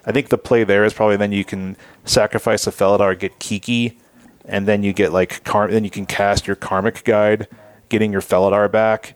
I 0.04 0.12
think 0.12 0.28
the 0.28 0.38
play 0.38 0.62
there 0.64 0.84
is 0.84 0.94
probably 0.94 1.16
then 1.16 1.32
you 1.32 1.44
can 1.44 1.76
sacrifice 2.04 2.66
a 2.66 2.70
Felidar, 2.70 3.18
get 3.18 3.38
Kiki, 3.40 3.98
and 4.44 4.68
then 4.68 4.82
you 4.82 4.92
get 4.92 5.12
like 5.12 5.42
Car- 5.44 5.68
then 5.68 5.84
you 5.84 5.90
can 5.90 6.06
cast 6.06 6.46
your 6.46 6.56
Karmic 6.56 7.02
Guide, 7.04 7.48
getting 7.88 8.12
your 8.12 8.20
Felidar 8.20 8.70
back, 8.70 9.15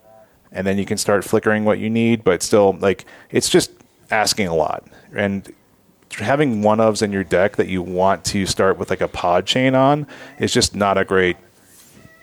and 0.52 0.66
then 0.66 0.78
you 0.78 0.84
can 0.84 0.98
start 0.98 1.24
flickering 1.24 1.64
what 1.64 1.78
you 1.78 1.90
need. 1.90 2.24
But 2.24 2.42
still, 2.42 2.72
like 2.80 3.04
it's 3.30 3.48
just 3.48 3.70
asking 4.10 4.48
a 4.48 4.54
lot, 4.54 4.84
and 5.14 5.52
having 6.18 6.62
one 6.62 6.78
ofs 6.78 7.02
in 7.02 7.12
your 7.12 7.24
deck 7.24 7.56
that 7.56 7.68
you 7.68 7.82
want 7.82 8.24
to 8.24 8.46
start 8.46 8.78
with 8.78 8.90
like 8.90 9.00
a 9.00 9.08
pod 9.08 9.46
chain 9.46 9.74
on 9.74 10.06
is 10.38 10.52
just 10.52 10.74
not 10.74 10.98
a 10.98 11.04
great 11.04 11.36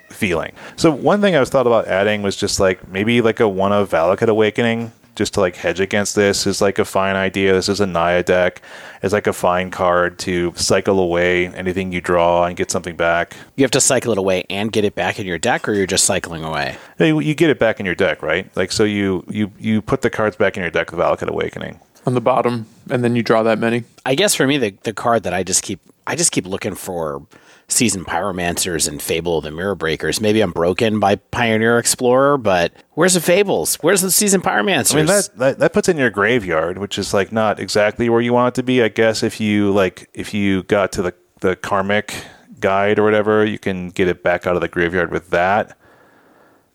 feeling. 0.10 0.52
So 0.76 0.92
one 0.92 1.22
thing 1.22 1.36
I 1.36 1.40
was 1.40 1.50
thought 1.50 1.68
about 1.68 1.88
adding 1.88 2.22
was 2.22 2.36
just 2.36 2.60
like 2.60 2.88
maybe 2.90 3.22
like 3.22 3.40
a 3.40 3.48
one 3.48 3.72
of 3.72 3.90
Valakut 3.90 4.28
Awakening 4.28 4.92
just 5.18 5.34
to 5.34 5.41
like 5.41 5.55
hedge 5.55 5.80
against 5.80 6.15
this 6.15 6.47
is 6.47 6.61
like 6.61 6.80
a 6.80 6.86
fine 6.86 7.15
idea. 7.15 7.51
This 7.51 7.68
is 7.68 7.82
a 7.82 7.88
Naya 7.88 8.24
deck. 8.24 8.61
It's 9.01 9.11
like 9.11 9.28
a 9.28 9.34
fine 9.34 9.72
card 9.72 10.20
to 10.20 10.53
cycle 10.55 10.99
away 10.99 11.47
anything 11.47 11.91
you 11.91 11.99
draw 11.99 12.45
and 12.45 12.55
get 12.55 12.72
something 12.72 12.95
back. 12.95 13.36
You 13.55 13.63
have 13.63 13.72
to 13.72 13.82
cycle 13.82 14.11
it 14.11 14.18
away 14.18 14.45
and 14.49 14.72
get 14.72 14.86
it 14.86 14.95
back 14.95 15.20
in 15.20 15.26
your 15.26 15.39
deck, 15.39 15.68
or 15.68 15.74
you're 15.74 15.88
just 15.88 16.05
cycling 16.05 16.43
away. 16.43 16.78
You 16.99 17.34
get 17.34 17.49
it 17.49 17.59
back 17.59 17.80
in 17.80 17.86
your 17.86 17.95
deck, 17.95 18.22
right? 18.22 18.49
Like 18.55 18.72
so, 18.72 18.84
you 18.84 19.26
you 19.30 19.51
you 19.59 19.82
put 19.82 20.03
the 20.03 20.09
cards 20.09 20.36
back 20.36 20.55
in 20.55 20.61
your 20.61 20.72
deck 20.72 20.91
with 20.91 20.99
Valakut 20.99 21.28
Awakening 21.28 21.80
on 22.05 22.13
the 22.13 22.22
bottom, 22.22 22.68
and 22.89 23.03
then 23.03 23.15
you 23.15 23.24
draw 23.24 23.43
that 23.43 23.59
many. 23.59 23.84
I 24.05 24.15
guess 24.15 24.36
for 24.36 24.47
me, 24.47 24.57
the 24.57 24.70
the 24.84 24.93
card 24.93 25.24
that 25.24 25.34
I 25.34 25.43
just 25.43 25.63
keep 25.63 25.80
I 26.05 26.15
just 26.15 26.32
keep 26.32 26.45
looking 26.45 26.76
for 26.76 27.26
seasoned 27.70 28.05
pyromancers 28.05 28.88
and 28.88 29.01
Fable 29.01 29.39
of 29.39 29.43
the 29.43 29.51
Mirror 29.51 29.76
Breakers. 29.76 30.22
Maybe 30.22 30.41
I'm 30.41 30.51
broken 30.51 30.99
by 30.99 31.15
Pioneer 31.15 31.78
Explorer, 31.80 32.38
but 32.38 32.72
where's 32.91 33.13
the 33.13 33.22
Fables? 33.22 33.76
Where's 33.82 34.01
the 34.01 34.11
seasoned 34.11 34.43
pyromancers? 34.43 34.93
I 34.93 34.97
mean 34.97 35.05
that, 35.07 35.30
that 35.38 35.59
that 35.59 35.74
puts 35.74 35.89
in 35.89 35.97
your 35.97 36.09
graveyard, 36.09 36.78
which 36.78 36.97
is 36.97 37.13
like 37.13 37.32
not 37.32 37.59
exactly 37.59 38.09
where 38.09 38.22
you 38.22 38.34
want 38.34 38.53
it 38.53 38.61
to 38.61 38.63
be. 38.63 38.82
I 38.82 38.88
guess 38.88 39.24
if 39.24 39.39
you 39.39 39.72
like 39.72 40.09
if 40.13 40.34
you 40.34 40.63
got 40.63 40.91
to 40.93 41.01
the 41.01 41.13
the 41.41 41.55
karmic 41.55 42.13
guide 42.59 42.99
or 42.99 43.03
whatever, 43.03 43.45
you 43.45 43.59
can 43.59 43.89
get 43.89 44.07
it 44.07 44.24
back 44.24 44.47
out 44.47 44.55
of 44.55 44.61
the 44.61 44.68
graveyard 44.68 45.11
with 45.11 45.30
that. 45.32 45.78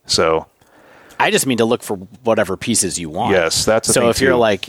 So 0.07 0.47
I 1.19 1.31
just 1.31 1.47
mean 1.47 1.59
to 1.59 1.65
look 1.65 1.83
for 1.83 1.97
whatever 1.97 2.57
pieces 2.57 2.99
you 2.99 3.09
want. 3.09 3.33
Yes, 3.33 3.65
that's 3.65 3.93
so 3.93 4.11
if 4.11 4.21
you're 4.21 4.37
like, 4.37 4.69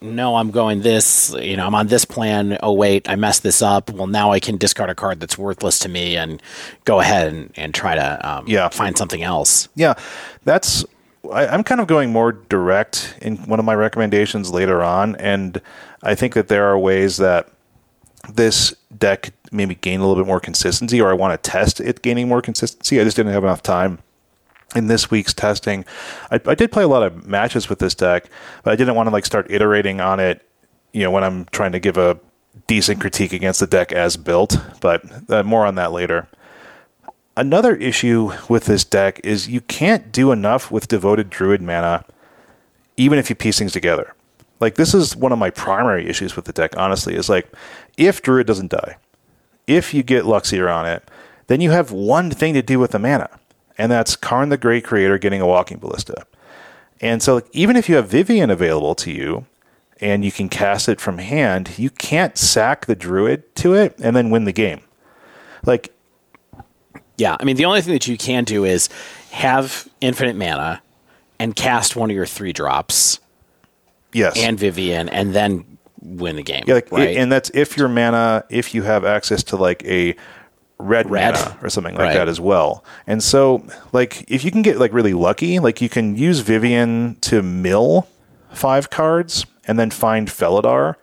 no, 0.00 0.36
I'm 0.36 0.50
going 0.50 0.80
this. 0.82 1.34
You 1.38 1.56
know, 1.56 1.66
I'm 1.66 1.74
on 1.74 1.86
this 1.88 2.04
plan. 2.04 2.58
Oh 2.62 2.72
wait, 2.72 3.08
I 3.08 3.16
messed 3.16 3.42
this 3.42 3.62
up. 3.62 3.90
Well, 3.90 4.06
now 4.06 4.32
I 4.32 4.40
can 4.40 4.56
discard 4.56 4.90
a 4.90 4.94
card 4.94 5.20
that's 5.20 5.36
worthless 5.38 5.78
to 5.80 5.88
me 5.88 6.16
and 6.16 6.42
go 6.84 7.00
ahead 7.00 7.32
and, 7.32 7.52
and 7.56 7.74
try 7.74 7.94
to 7.94 8.28
um, 8.28 8.44
Yeah. 8.48 8.68
find 8.68 8.96
something 8.96 9.22
else. 9.22 9.68
Yeah, 9.74 9.94
that's. 10.44 10.84
I, 11.32 11.46
I'm 11.48 11.62
kind 11.62 11.80
of 11.80 11.86
going 11.86 12.10
more 12.12 12.32
direct 12.32 13.14
in 13.20 13.36
one 13.46 13.58
of 13.58 13.64
my 13.64 13.74
recommendations 13.74 14.50
later 14.50 14.82
on, 14.82 15.16
and 15.16 15.60
I 16.02 16.14
think 16.14 16.32
that 16.34 16.48
there 16.48 16.64
are 16.66 16.78
ways 16.78 17.18
that 17.18 17.48
this 18.32 18.74
deck 18.96 19.32
maybe 19.52 19.74
gain 19.74 20.00
a 20.00 20.06
little 20.06 20.22
bit 20.22 20.26
more 20.26 20.40
consistency, 20.40 21.00
or 21.00 21.10
I 21.10 21.12
want 21.14 21.40
to 21.42 21.50
test 21.50 21.80
it 21.80 22.02
gaining 22.02 22.28
more 22.28 22.40
consistency. 22.40 23.00
I 23.00 23.04
just 23.04 23.16
didn't 23.16 23.32
have 23.32 23.44
enough 23.44 23.62
time 23.62 23.98
in 24.74 24.86
this 24.86 25.10
week's 25.10 25.34
testing. 25.34 25.84
I, 26.30 26.40
I 26.46 26.54
did 26.54 26.72
play 26.72 26.84
a 26.84 26.88
lot 26.88 27.02
of 27.02 27.26
matches 27.26 27.68
with 27.68 27.78
this 27.78 27.94
deck, 27.94 28.26
but 28.62 28.72
I 28.72 28.76
didn't 28.76 28.94
want 28.94 29.08
to 29.08 29.12
like 29.12 29.26
start 29.26 29.50
iterating 29.50 30.00
on 30.00 30.20
it. 30.20 30.46
You 30.92 31.02
know, 31.02 31.10
when 31.10 31.24
I'm 31.24 31.44
trying 31.46 31.72
to 31.72 31.80
give 31.80 31.96
a 31.96 32.18
decent 32.66 33.00
critique 33.00 33.32
against 33.32 33.60
the 33.60 33.66
deck 33.66 33.92
as 33.92 34.16
built, 34.16 34.56
but 34.80 35.02
uh, 35.30 35.42
more 35.42 35.66
on 35.66 35.76
that 35.76 35.92
later. 35.92 36.28
Another 37.36 37.74
issue 37.76 38.32
with 38.48 38.66
this 38.66 38.84
deck 38.84 39.20
is 39.24 39.48
you 39.48 39.60
can't 39.60 40.12
do 40.12 40.32
enough 40.32 40.70
with 40.70 40.88
devoted 40.88 41.30
druid 41.30 41.62
mana, 41.62 42.04
even 42.96 43.18
if 43.18 43.30
you 43.30 43.36
piece 43.36 43.58
things 43.58 43.72
together. 43.72 44.14
Like 44.58 44.74
this 44.74 44.94
is 44.94 45.16
one 45.16 45.32
of 45.32 45.38
my 45.38 45.50
primary 45.50 46.06
issues 46.06 46.36
with 46.36 46.44
the 46.44 46.52
deck. 46.52 46.76
Honestly, 46.76 47.14
is 47.14 47.28
like 47.28 47.50
if 47.96 48.20
druid 48.20 48.46
doesn't 48.46 48.70
die, 48.70 48.96
if 49.66 49.94
you 49.94 50.02
get 50.02 50.24
Luxior 50.24 50.72
on 50.72 50.86
it, 50.86 51.08
then 51.46 51.60
you 51.60 51.70
have 51.70 51.90
one 51.90 52.30
thing 52.30 52.54
to 52.54 52.62
do 52.62 52.78
with 52.78 52.90
the 52.90 52.98
mana, 52.98 53.30
and 53.80 53.90
that's 53.90 54.14
Karn 54.14 54.50
the 54.50 54.58
Great 54.58 54.84
Creator 54.84 55.18
getting 55.18 55.40
a 55.40 55.46
Walking 55.46 55.78
Ballista. 55.78 56.26
And 57.00 57.22
so, 57.22 57.42
even 57.52 57.76
if 57.76 57.88
you 57.88 57.96
have 57.96 58.08
Vivien 58.08 58.50
available 58.50 58.94
to 58.96 59.10
you, 59.10 59.46
and 60.00 60.24
you 60.24 60.32
can 60.32 60.48
cast 60.48 60.88
it 60.88 61.00
from 61.00 61.18
hand, 61.18 61.78
you 61.78 61.90
can't 61.90 62.36
sack 62.36 62.86
the 62.86 62.94
druid 62.94 63.54
to 63.56 63.74
it 63.74 63.94
and 64.02 64.16
then 64.16 64.30
win 64.30 64.44
the 64.44 64.52
game. 64.52 64.80
Like 65.64 65.94
Yeah, 67.16 67.36
I 67.38 67.44
mean 67.44 67.56
the 67.56 67.66
only 67.66 67.82
thing 67.82 67.92
that 67.92 68.06
you 68.06 68.16
can 68.16 68.44
do 68.44 68.64
is 68.64 68.88
have 69.30 69.88
infinite 70.00 70.36
mana 70.36 70.82
and 71.38 71.54
cast 71.54 71.96
one 71.96 72.10
of 72.10 72.16
your 72.16 72.26
three 72.26 72.52
drops 72.52 73.20
yes, 74.12 74.38
and 74.38 74.58
Vivien, 74.58 75.08
and 75.10 75.34
then 75.34 75.78
win 76.02 76.36
the 76.36 76.42
game. 76.42 76.64
Yeah, 76.66 76.74
like, 76.74 76.92
right? 76.92 77.16
and 77.16 77.30
that's 77.30 77.50
if 77.54 77.76
your 77.76 77.88
mana, 77.88 78.44
if 78.48 78.74
you 78.74 78.82
have 78.82 79.04
access 79.04 79.42
to 79.44 79.56
like 79.56 79.84
a 79.84 80.16
red, 80.80 81.10
Red. 81.10 81.34
mana 81.34 81.56
or 81.62 81.68
something 81.70 81.94
like 81.94 82.06
Right. 82.06 82.14
that 82.14 82.28
as 82.28 82.40
well. 82.40 82.84
And 83.06 83.22
so, 83.22 83.64
like, 83.92 84.24
if 84.30 84.44
you 84.44 84.50
can 84.50 84.62
get 84.62 84.78
like 84.78 84.92
really 84.92 85.14
lucky, 85.14 85.58
like 85.58 85.80
you 85.80 85.88
can 85.88 86.16
use 86.16 86.40
Vivien 86.40 87.16
to 87.22 87.42
mill 87.42 88.08
five 88.52 88.90
cards 88.90 89.46
and 89.66 89.78
then 89.78 89.90
find 89.90 90.28
Felidar, 90.28 90.96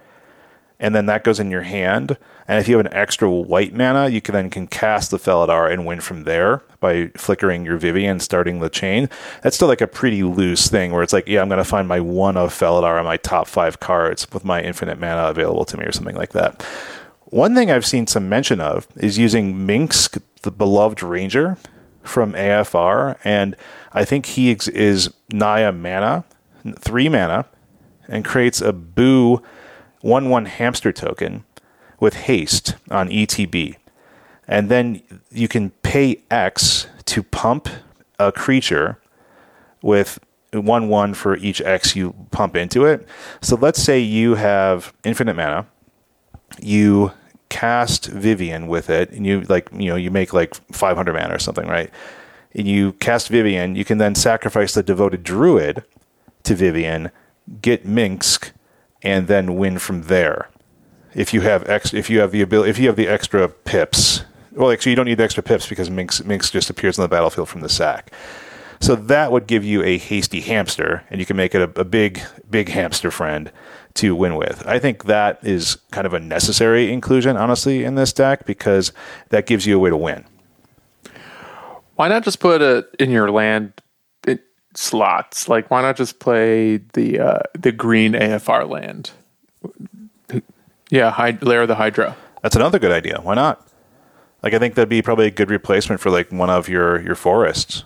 and 0.80 0.94
then 0.94 1.06
that 1.08 1.24
goes 1.24 1.40
in 1.40 1.50
your 1.52 1.62
hand. 1.62 2.18
And 2.50 2.60
if 2.60 2.68
you 2.70 2.78
have 2.78 2.86
an 2.86 2.94
extra 2.94 3.30
white 3.30 3.74
mana, 3.74 4.08
you 4.08 4.22
can 4.22 4.34
then 4.34 4.50
can 4.50 4.68
cast 4.68 5.12
the 5.12 5.18
Felidar 5.18 5.70
and 5.72 5.86
win 5.86 6.00
from 6.00 6.24
there 6.24 6.62
by 6.80 7.08
flickering 7.18 7.66
your 7.66 7.78
Vivien, 7.78 8.22
starting 8.22 8.60
the 8.62 8.70
chain. 8.70 9.10
That's 9.42 9.56
still 9.58 9.68
like 9.68 9.82
a 9.82 9.88
pretty 9.88 10.24
loose 10.24 10.70
thing 10.70 10.92
where 10.94 11.04
it's 11.04 11.12
like, 11.12 11.28
yeah, 11.28 11.42
I'm 11.42 11.50
going 11.50 11.58
to 11.58 11.66
find 11.66 11.90
my 11.90 12.00
one 12.00 12.38
of 12.38 12.54
Felidar 12.54 13.00
on 13.00 13.04
my 13.06 13.18
top 13.18 13.48
five 13.48 13.82
cards 13.82 14.28
with 14.32 14.46
my 14.46 14.62
infinite 14.62 14.98
mana 14.98 15.28
available 15.30 15.66
to 15.66 15.78
me 15.78 15.84
or 15.84 15.92
something 15.92 16.16
like 16.16 16.32
that. 16.34 16.66
One 17.30 17.56
thing 17.56 17.70
I've 17.70 17.86
seen 17.86 18.08
some 18.08 18.30
mention 18.30 18.62
of 18.62 18.88
is 18.96 19.18
using 19.18 19.54
Minsc, 19.54 20.22
the 20.44 20.52
beloved 20.52 21.04
ranger 21.04 21.58
from 22.02 22.32
AFR, 22.32 23.18
and 23.22 23.54
I 23.92 24.06
think 24.06 24.28
he 24.28 24.50
ex- 24.50 24.70
is 24.70 25.10
Naya 25.30 25.74
mana, 25.74 26.24
three 26.80 27.10
mana, 27.10 27.46
and 28.08 28.24
creates 28.24 28.62
a 28.62 28.72
Boo 28.72 29.42
1 30.00 30.30
1 30.30 30.46
hamster 30.46 30.94
token 30.94 31.44
with 32.00 32.14
haste 32.14 32.76
on 32.90 33.10
ETB. 33.10 33.76
And 34.48 34.70
then 34.70 35.02
you 35.30 35.50
can 35.50 35.72
pay 35.82 36.22
X 36.32 36.88
to 37.06 37.24
pump 37.24 37.68
a 38.18 38.32
creature 38.32 39.00
with 39.82 40.18
1 40.54 40.88
1 40.88 41.14
for 41.14 41.36
each 41.36 41.60
X 41.60 41.94
you 41.94 42.16
pump 42.32 42.56
into 42.56 42.86
it. 42.86 43.06
So 43.42 43.58
let's 43.58 43.84
say 43.84 44.00
you 44.00 44.36
have 44.36 44.94
infinite 45.04 45.36
mana, 45.36 45.68
you 46.60 47.12
cast 47.50 48.08
Vivien 48.08 48.68
with 48.68 48.90
it, 48.90 49.12
and 49.12 49.26
you 49.26 49.42
like, 49.42 49.70
you 49.72 49.90
know, 49.90 49.96
you 49.96 50.12
make 50.12 50.34
like 50.34 50.56
500 50.74 51.14
mana 51.14 51.36
or 51.36 51.40
something, 51.40 51.68
right? 51.68 51.92
And 52.54 52.68
you 52.68 52.94
cast 52.94 53.30
Vivien, 53.30 53.76
you 53.76 53.86
can 53.86 53.98
then 53.98 54.16
sacrifice 54.16 54.74
the 54.74 54.84
devoted 54.84 55.24
druid 55.24 55.84
to 56.44 56.56
Vivien, 56.56 57.12
get 57.62 57.86
Minsc, 57.86 58.52
and 59.02 59.28
then 59.28 59.56
win 59.56 59.80
from 59.80 60.04
there. 60.04 60.50
If 61.14 61.34
you 61.34 61.42
have 61.42 61.68
ex, 61.70 61.94
if 61.94 62.10
you 62.10 62.20
have 62.20 62.32
the 62.32 62.42
ability, 62.42 62.70
if 62.70 62.80
you 62.80 62.88
have 62.88 62.96
the 62.96 63.08
extra 63.08 63.48
pips, 63.48 64.24
well, 64.52 64.72
actually, 64.72 64.92
you 64.92 64.96
don't 64.96 65.06
need 65.06 65.18
the 65.18 65.24
extra 65.24 65.44
pips 65.44 65.68
because 65.68 65.90
Minsc, 65.90 66.24
Minsc 66.24 66.52
just 66.52 66.70
appears 66.70 66.98
on 66.98 67.04
the 67.04 67.10
battlefield 67.10 67.50
from 67.50 67.62
the 67.62 67.70
sack. 67.70 68.12
So 68.80 68.96
that 68.96 69.32
would 69.32 69.48
give 69.48 69.64
you 69.64 69.84
a 69.84 69.98
hasty 69.98 70.42
hamster, 70.42 71.04
and 71.10 71.20
you 71.20 71.26
can 71.26 71.38
make 71.38 71.56
it 71.56 71.62
a, 71.62 71.82
a 71.82 71.86
big, 71.86 72.22
big 72.50 72.70
hamster 72.70 73.10
friend 73.10 73.52
to 73.98 74.16
win 74.16 74.36
with. 74.36 74.66
I 74.66 74.80
think 74.80 75.06
that 75.06 75.40
is 75.44 75.78
kind 75.92 76.08
of 76.08 76.14
a 76.14 76.20
necessary 76.20 76.92
inclusion, 76.92 77.38
honestly, 77.38 77.84
in 77.84 77.96
this 77.96 78.14
deck 78.14 78.46
because 78.46 78.92
that 79.30 79.46
gives 79.46 79.66
you 79.66 79.76
a 79.76 79.80
way 79.80 79.90
to 79.90 79.98
win. 79.98 80.26
Why 81.96 82.08
not 82.08 82.24
just 82.24 82.40
put 82.40 82.62
it 82.62 82.88
in 83.00 83.10
your 83.10 83.32
land 83.32 83.74
it, 84.26 84.42
slots? 84.76 85.50
Like, 85.50 85.72
why 85.72 85.82
not 85.82 85.98
just 85.98 86.20
play 86.20 86.78
the 86.94 87.20
uh, 87.20 87.40
the 87.54 87.72
green 87.72 88.14
AFR 88.14 88.70
land? 88.70 89.12
Yeah, 90.90 91.10
of 91.10 91.68
the 91.68 91.76
Hydra. 91.76 92.16
That's 92.42 92.56
another 92.56 92.80
good 92.80 92.92
idea. 92.92 93.20
Why 93.22 93.36
not? 93.36 93.68
Like 94.44 94.54
I 94.54 94.60
think 94.60 94.76
that'd 94.76 94.88
be 94.88 95.02
probably 95.02 95.26
a 95.26 95.32
good 95.32 95.50
replacement 95.50 96.00
for 96.00 96.10
like 96.10 96.32
one 96.32 96.50
of 96.50 96.70
your 96.70 97.02
your 97.02 97.16
forests. 97.16 97.84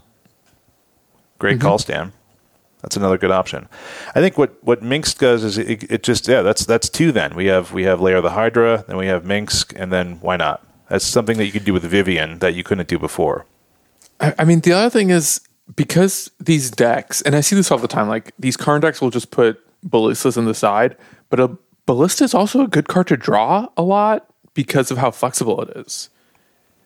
Great 1.40 1.60
call, 1.60 1.80
Stan. 1.80 2.14
That's 2.82 2.98
another 2.98 3.18
good 3.18 3.32
option. 3.32 3.68
I 4.16 4.22
think 4.22 4.38
what 4.38 4.64
what 4.64 4.82
Minsc 4.82 5.20
does 5.20 5.44
is 5.44 5.58
it, 5.58 5.90
it 5.92 6.04
just 6.04 6.28
yeah 6.28 6.42
that's 6.42 6.66
that's 6.66 6.90
two. 6.90 7.12
Then 7.12 7.36
we 7.36 7.46
have 7.46 7.72
we 7.72 7.84
have 7.84 8.02
of 8.02 8.24
the 8.24 8.32
Hydra, 8.32 8.84
then 8.88 8.98
we 8.98 9.08
have 9.08 9.24
Minsc, 9.24 9.74
and 9.76 9.92
then 9.92 10.20
why 10.22 10.38
not? 10.38 10.66
That's 10.90 11.06
something 11.06 11.38
that 11.38 11.46
you 11.46 11.52
could 11.52 11.66
do 11.66 11.74
with 11.74 11.84
Vivien 11.84 12.40
that 12.40 12.54
you 12.54 12.64
couldn't 12.64 12.88
do 12.88 13.00
before. 13.00 13.46
I, 14.20 14.34
I 14.40 14.44
mean, 14.44 14.60
the 14.62 14.74
other 14.74 14.90
thing 14.90 15.10
is 15.10 15.42
because 15.76 16.32
these 16.40 16.70
decks, 16.70 17.22
and 17.22 17.36
I 17.36 17.42
see 17.42 17.56
this 17.56 17.72
all 17.72 17.78
the 17.78 17.88
time, 17.88 18.10
like 18.10 18.34
these 18.38 18.58
Karn 18.58 18.82
decks 18.82 19.02
will 19.02 19.10
just 19.10 19.32
put 19.32 19.60
ballistas 19.84 20.38
in 20.38 20.46
the 20.46 20.54
side, 20.54 20.98
but 21.30 21.40
a 21.40 21.58
ballista 21.86 22.24
is 22.24 22.34
also 22.34 22.64
a 22.64 22.68
good 22.68 22.88
card 22.88 23.08
to 23.08 23.18
draw 23.18 23.68
a 23.78 23.82
lot 23.82 24.28
because 24.54 24.92
of 24.92 24.98
how 24.98 25.12
flexible 25.12 25.62
it 25.62 25.70
is. 25.78 26.10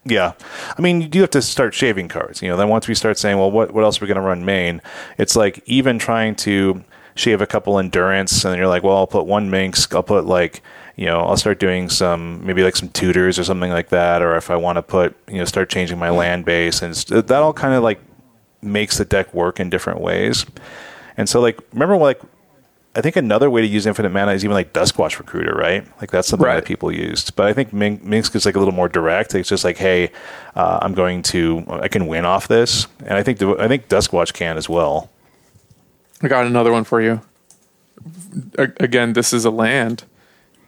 Yeah, 0.08 0.34
I 0.78 0.82
mean, 0.82 1.02
you 1.02 1.08
do 1.08 1.22
have 1.22 1.32
to 1.32 1.42
start 1.42 1.74
shaving 1.74 2.10
cards. 2.10 2.42
You 2.42 2.50
know, 2.50 2.58
then 2.58 2.70
once 2.70 2.88
we 2.88 2.94
start 2.94 3.18
saying, 3.18 3.38
well, 3.38 3.50
what 3.50 3.72
what 3.72 3.84
else 3.84 4.00
are 4.00 4.06
we 4.06 4.08
going 4.08 4.22
to 4.22 4.22
run 4.22 4.46
main? 4.46 4.82
It's 5.18 5.36
like 5.36 5.64
even 5.66 5.98
trying 5.98 6.36
to 6.38 6.84
shave 7.16 7.42
a 7.42 7.48
couple 7.48 7.80
endurance, 7.80 8.46
and 8.46 8.56
you're 8.56 8.68
like, 8.68 8.84
well, 8.84 8.98
I'll 8.98 9.08
put 9.08 9.26
one 9.26 9.50
Minsc. 9.50 9.96
I'll 9.96 10.04
put 10.04 10.26
like, 10.26 10.62
you 10.96 11.08
know, 11.08 11.22
I'll 11.22 11.38
start 11.38 11.60
doing 11.60 11.90
some 11.90 12.46
maybe 12.46 12.62
like 12.62 12.76
some 12.76 12.90
tutors 12.90 13.40
or 13.40 13.44
something 13.44 13.72
like 13.72 13.90
that. 13.90 14.22
Or 14.22 14.36
if 14.38 14.52
I 14.52 14.56
want 14.56 14.76
to 14.76 14.84
put, 14.84 15.16
you 15.28 15.38
know, 15.38 15.46
start 15.46 15.70
changing 15.70 15.98
my 15.98 16.12
land 16.12 16.46
base, 16.46 16.84
and 16.84 16.94
that 16.94 17.42
all 17.42 17.54
kind 17.54 17.74
of 17.74 17.82
like 17.82 18.00
makes 18.62 19.00
the 19.00 19.06
deck 19.06 19.34
work 19.34 19.60
in 19.60 19.72
different 19.72 20.02
ways. 20.02 20.46
And 21.18 21.28
so, 21.30 21.40
like, 21.40 21.60
remember, 21.72 21.96
like, 21.98 22.22
I 22.98 23.02
think 23.02 23.18
another 23.18 23.50
way 23.50 23.62
to 23.62 23.68
use 23.68 23.86
infinite 23.86 24.12
mana 24.12 24.32
is 24.32 24.46
even 24.46 24.54
like 24.54 24.72
Duskwatch 24.72 25.20
Recruiter, 25.20 25.54
right? 25.54 25.86
Like 26.00 26.12
that's 26.12 26.28
something 26.30 26.46
Right. 26.48 26.56
that 26.56 26.66
people 26.66 26.92
used. 26.94 27.36
But 27.36 27.48
I 27.48 27.54
think 27.54 27.74
Min- 27.74 28.00
Minsc 28.00 28.34
is 28.36 28.46
like 28.46 28.56
a 28.56 28.60
little 28.60 28.74
more 28.74 28.88
direct. 28.88 29.36
It's 29.36 29.50
just 29.50 29.66
like, 29.66 29.78
hey, 29.78 30.12
uh, 30.56 30.80
I'm 30.82 30.94
going 30.94 31.22
to, 31.24 31.66
I 31.70 31.90
can 31.90 32.08
win 32.08 32.24
off 32.26 32.48
this, 32.48 32.88
and 33.06 33.18
I 33.18 33.24
think 33.24 33.40
the, 33.40 33.58
I 33.60 33.68
think 33.68 33.90
Duskwatch 33.90 34.34
can 34.34 34.56
as 34.58 34.70
well. 34.70 35.10
I 36.22 36.30
got 36.30 36.46
another 36.46 36.72
one 36.72 36.86
for 36.86 37.02
you. 37.02 37.20
A- 38.58 38.72
again, 38.80 39.12
this 39.14 39.34
is 39.34 39.44
a 39.44 39.52
land. 39.52 40.06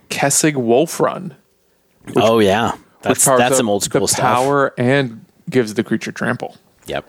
Kessig 0.10 0.56
Wolf 0.56 1.00
Run. 1.00 1.36
oh 2.18 2.40
yeah, 2.40 2.74
that's 3.02 3.24
powers 3.26 3.40
that's 3.40 3.58
some 3.58 3.70
old 3.70 3.84
school 3.84 4.02
the 4.02 4.08
stuff. 4.10 4.20
power 4.22 4.74
and 4.78 5.26
gives 5.50 5.74
the 5.76 5.84
creature 5.84 6.12
trample. 6.12 6.58
Yep. 6.88 7.06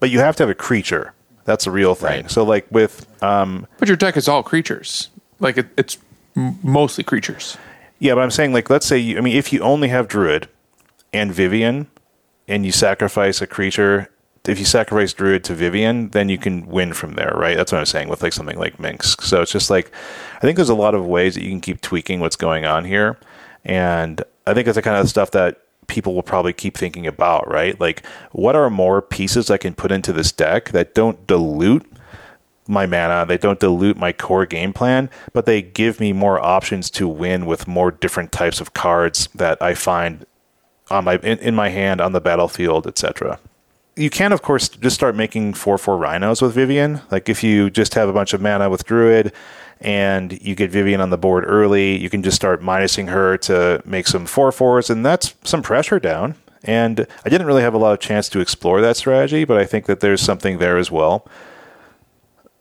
But 0.00 0.10
you 0.10 0.18
have 0.18 0.34
to 0.36 0.42
have 0.42 0.50
a 0.50 0.54
creature. 0.54 1.13
That's 1.44 1.66
a 1.66 1.70
real 1.70 1.94
thing. 1.94 2.22
Right. 2.22 2.30
So 2.30 2.44
like 2.44 2.66
with, 2.70 3.06
um, 3.22 3.66
But 3.78 3.88
your 3.88 3.96
deck 3.96 4.16
is 4.16 4.28
all 4.28 4.42
creatures. 4.42 5.08
Like 5.40 5.58
it, 5.58 5.66
it's 5.76 5.98
m- 6.36 6.58
mostly 6.62 7.04
creatures. 7.04 7.56
yeah, 7.98 8.14
but 8.14 8.20
I'm 8.22 8.30
saying 8.30 8.52
like, 8.52 8.70
let's 8.70 8.86
say 8.86 8.98
you, 8.98 9.18
I 9.18 9.20
mean, 9.20 9.36
if 9.36 9.52
you 9.52 9.60
only 9.60 9.88
have 9.88 10.08
Druid 10.08 10.48
and 11.12 11.32
Vivien, 11.32 11.86
and 12.46 12.66
you 12.66 12.72
sacrifice 12.72 13.40
a 13.40 13.46
creature. 13.46 14.10
If 14.46 14.58
you 14.58 14.66
sacrifice 14.66 15.14
Druid 15.14 15.44
to 15.44 15.54
Vivien, 15.54 16.10
then 16.10 16.28
you 16.28 16.36
can 16.36 16.66
win 16.66 16.92
from 16.92 17.14
there, 17.14 17.32
right? 17.34 17.56
That's 17.56 17.72
what 17.72 17.78
I'm 17.78 17.86
saying 17.86 18.08
with 18.08 18.22
like 18.22 18.34
something 18.34 18.58
like 18.58 18.76
Minsc. 18.76 19.22
So 19.22 19.40
it's 19.40 19.50
just 19.50 19.70
like 19.70 19.90
I 20.36 20.40
think 20.40 20.56
there's 20.56 20.68
a 20.68 20.74
lot 20.74 20.94
of 20.94 21.06
ways 21.06 21.34
that 21.34 21.42
you 21.42 21.48
can 21.48 21.62
keep 21.62 21.80
tweaking 21.80 22.20
what's 22.20 22.36
going 22.36 22.66
on 22.66 22.84
here, 22.84 23.16
and 23.64 24.22
I 24.46 24.52
think 24.52 24.68
it's 24.68 24.74
the 24.76 24.82
kind 24.82 24.98
of 24.98 25.08
stuff 25.08 25.30
that 25.30 25.62
people 25.86 26.14
will 26.14 26.22
probably 26.22 26.52
keep 26.52 26.76
thinking 26.76 27.06
about, 27.06 27.50
right? 27.50 27.78
Like, 27.80 28.04
what 28.32 28.56
are 28.56 28.70
more 28.70 29.02
pieces 29.02 29.50
I 29.50 29.58
can 29.58 29.74
put 29.74 29.92
into 29.92 30.12
this 30.12 30.32
deck 30.32 30.70
that 30.70 30.94
don't 30.94 31.26
dilute 31.26 31.86
my 32.66 32.86
mana, 32.86 33.26
they 33.26 33.36
don't 33.36 33.60
dilute 33.60 33.96
my 33.96 34.12
core 34.12 34.46
game 34.46 34.72
plan, 34.72 35.10
but 35.32 35.46
they 35.46 35.60
give 35.60 36.00
me 36.00 36.12
more 36.12 36.40
options 36.40 36.90
to 36.90 37.06
win 37.06 37.46
with 37.46 37.68
more 37.68 37.90
different 37.90 38.32
types 38.32 38.60
of 38.60 38.72
cards 38.72 39.28
that 39.34 39.60
I 39.60 39.74
find 39.74 40.26
on 40.90 41.04
my 41.04 41.16
in, 41.16 41.38
in 41.38 41.54
my 41.54 41.68
hand 41.68 42.00
on 42.00 42.12
the 42.12 42.20
battlefield, 42.20 42.86
etc. 42.86 43.38
You 43.96 44.10
can, 44.10 44.32
of 44.32 44.42
course, 44.42 44.68
just 44.68 44.96
start 44.96 45.14
making 45.14 45.54
four 45.54 45.78
four 45.78 45.96
rhinos 45.96 46.42
with 46.42 46.54
Vivien. 46.54 47.02
Like 47.10 47.28
if 47.28 47.42
you 47.42 47.70
just 47.70 47.94
have 47.94 48.08
a 48.08 48.12
bunch 48.12 48.32
of 48.32 48.40
mana 48.40 48.70
with 48.70 48.84
Druid 48.84 49.32
and 49.80 50.40
you 50.42 50.54
get 50.54 50.70
Vivien 50.70 51.00
on 51.00 51.10
the 51.10 51.18
board 51.18 51.44
early, 51.46 51.96
you 51.96 52.08
can 52.10 52.22
just 52.22 52.36
start 52.36 52.62
minusing 52.62 53.08
her 53.08 53.36
to 53.38 53.82
make 53.84 54.06
some 54.06 54.26
four 54.26 54.52
fours, 54.52 54.90
and 54.90 55.04
that's 55.04 55.34
some 55.44 55.62
pressure 55.62 55.98
down. 55.98 56.36
And 56.62 57.06
I 57.24 57.28
didn't 57.28 57.46
really 57.46 57.62
have 57.62 57.74
a 57.74 57.78
lot 57.78 57.92
of 57.92 58.00
chance 58.00 58.28
to 58.30 58.40
explore 58.40 58.80
that 58.80 58.96
strategy, 58.96 59.44
but 59.44 59.58
I 59.58 59.66
think 59.66 59.86
that 59.86 60.00
there's 60.00 60.22
something 60.22 60.58
there 60.58 60.78
as 60.78 60.90
well. 60.90 61.28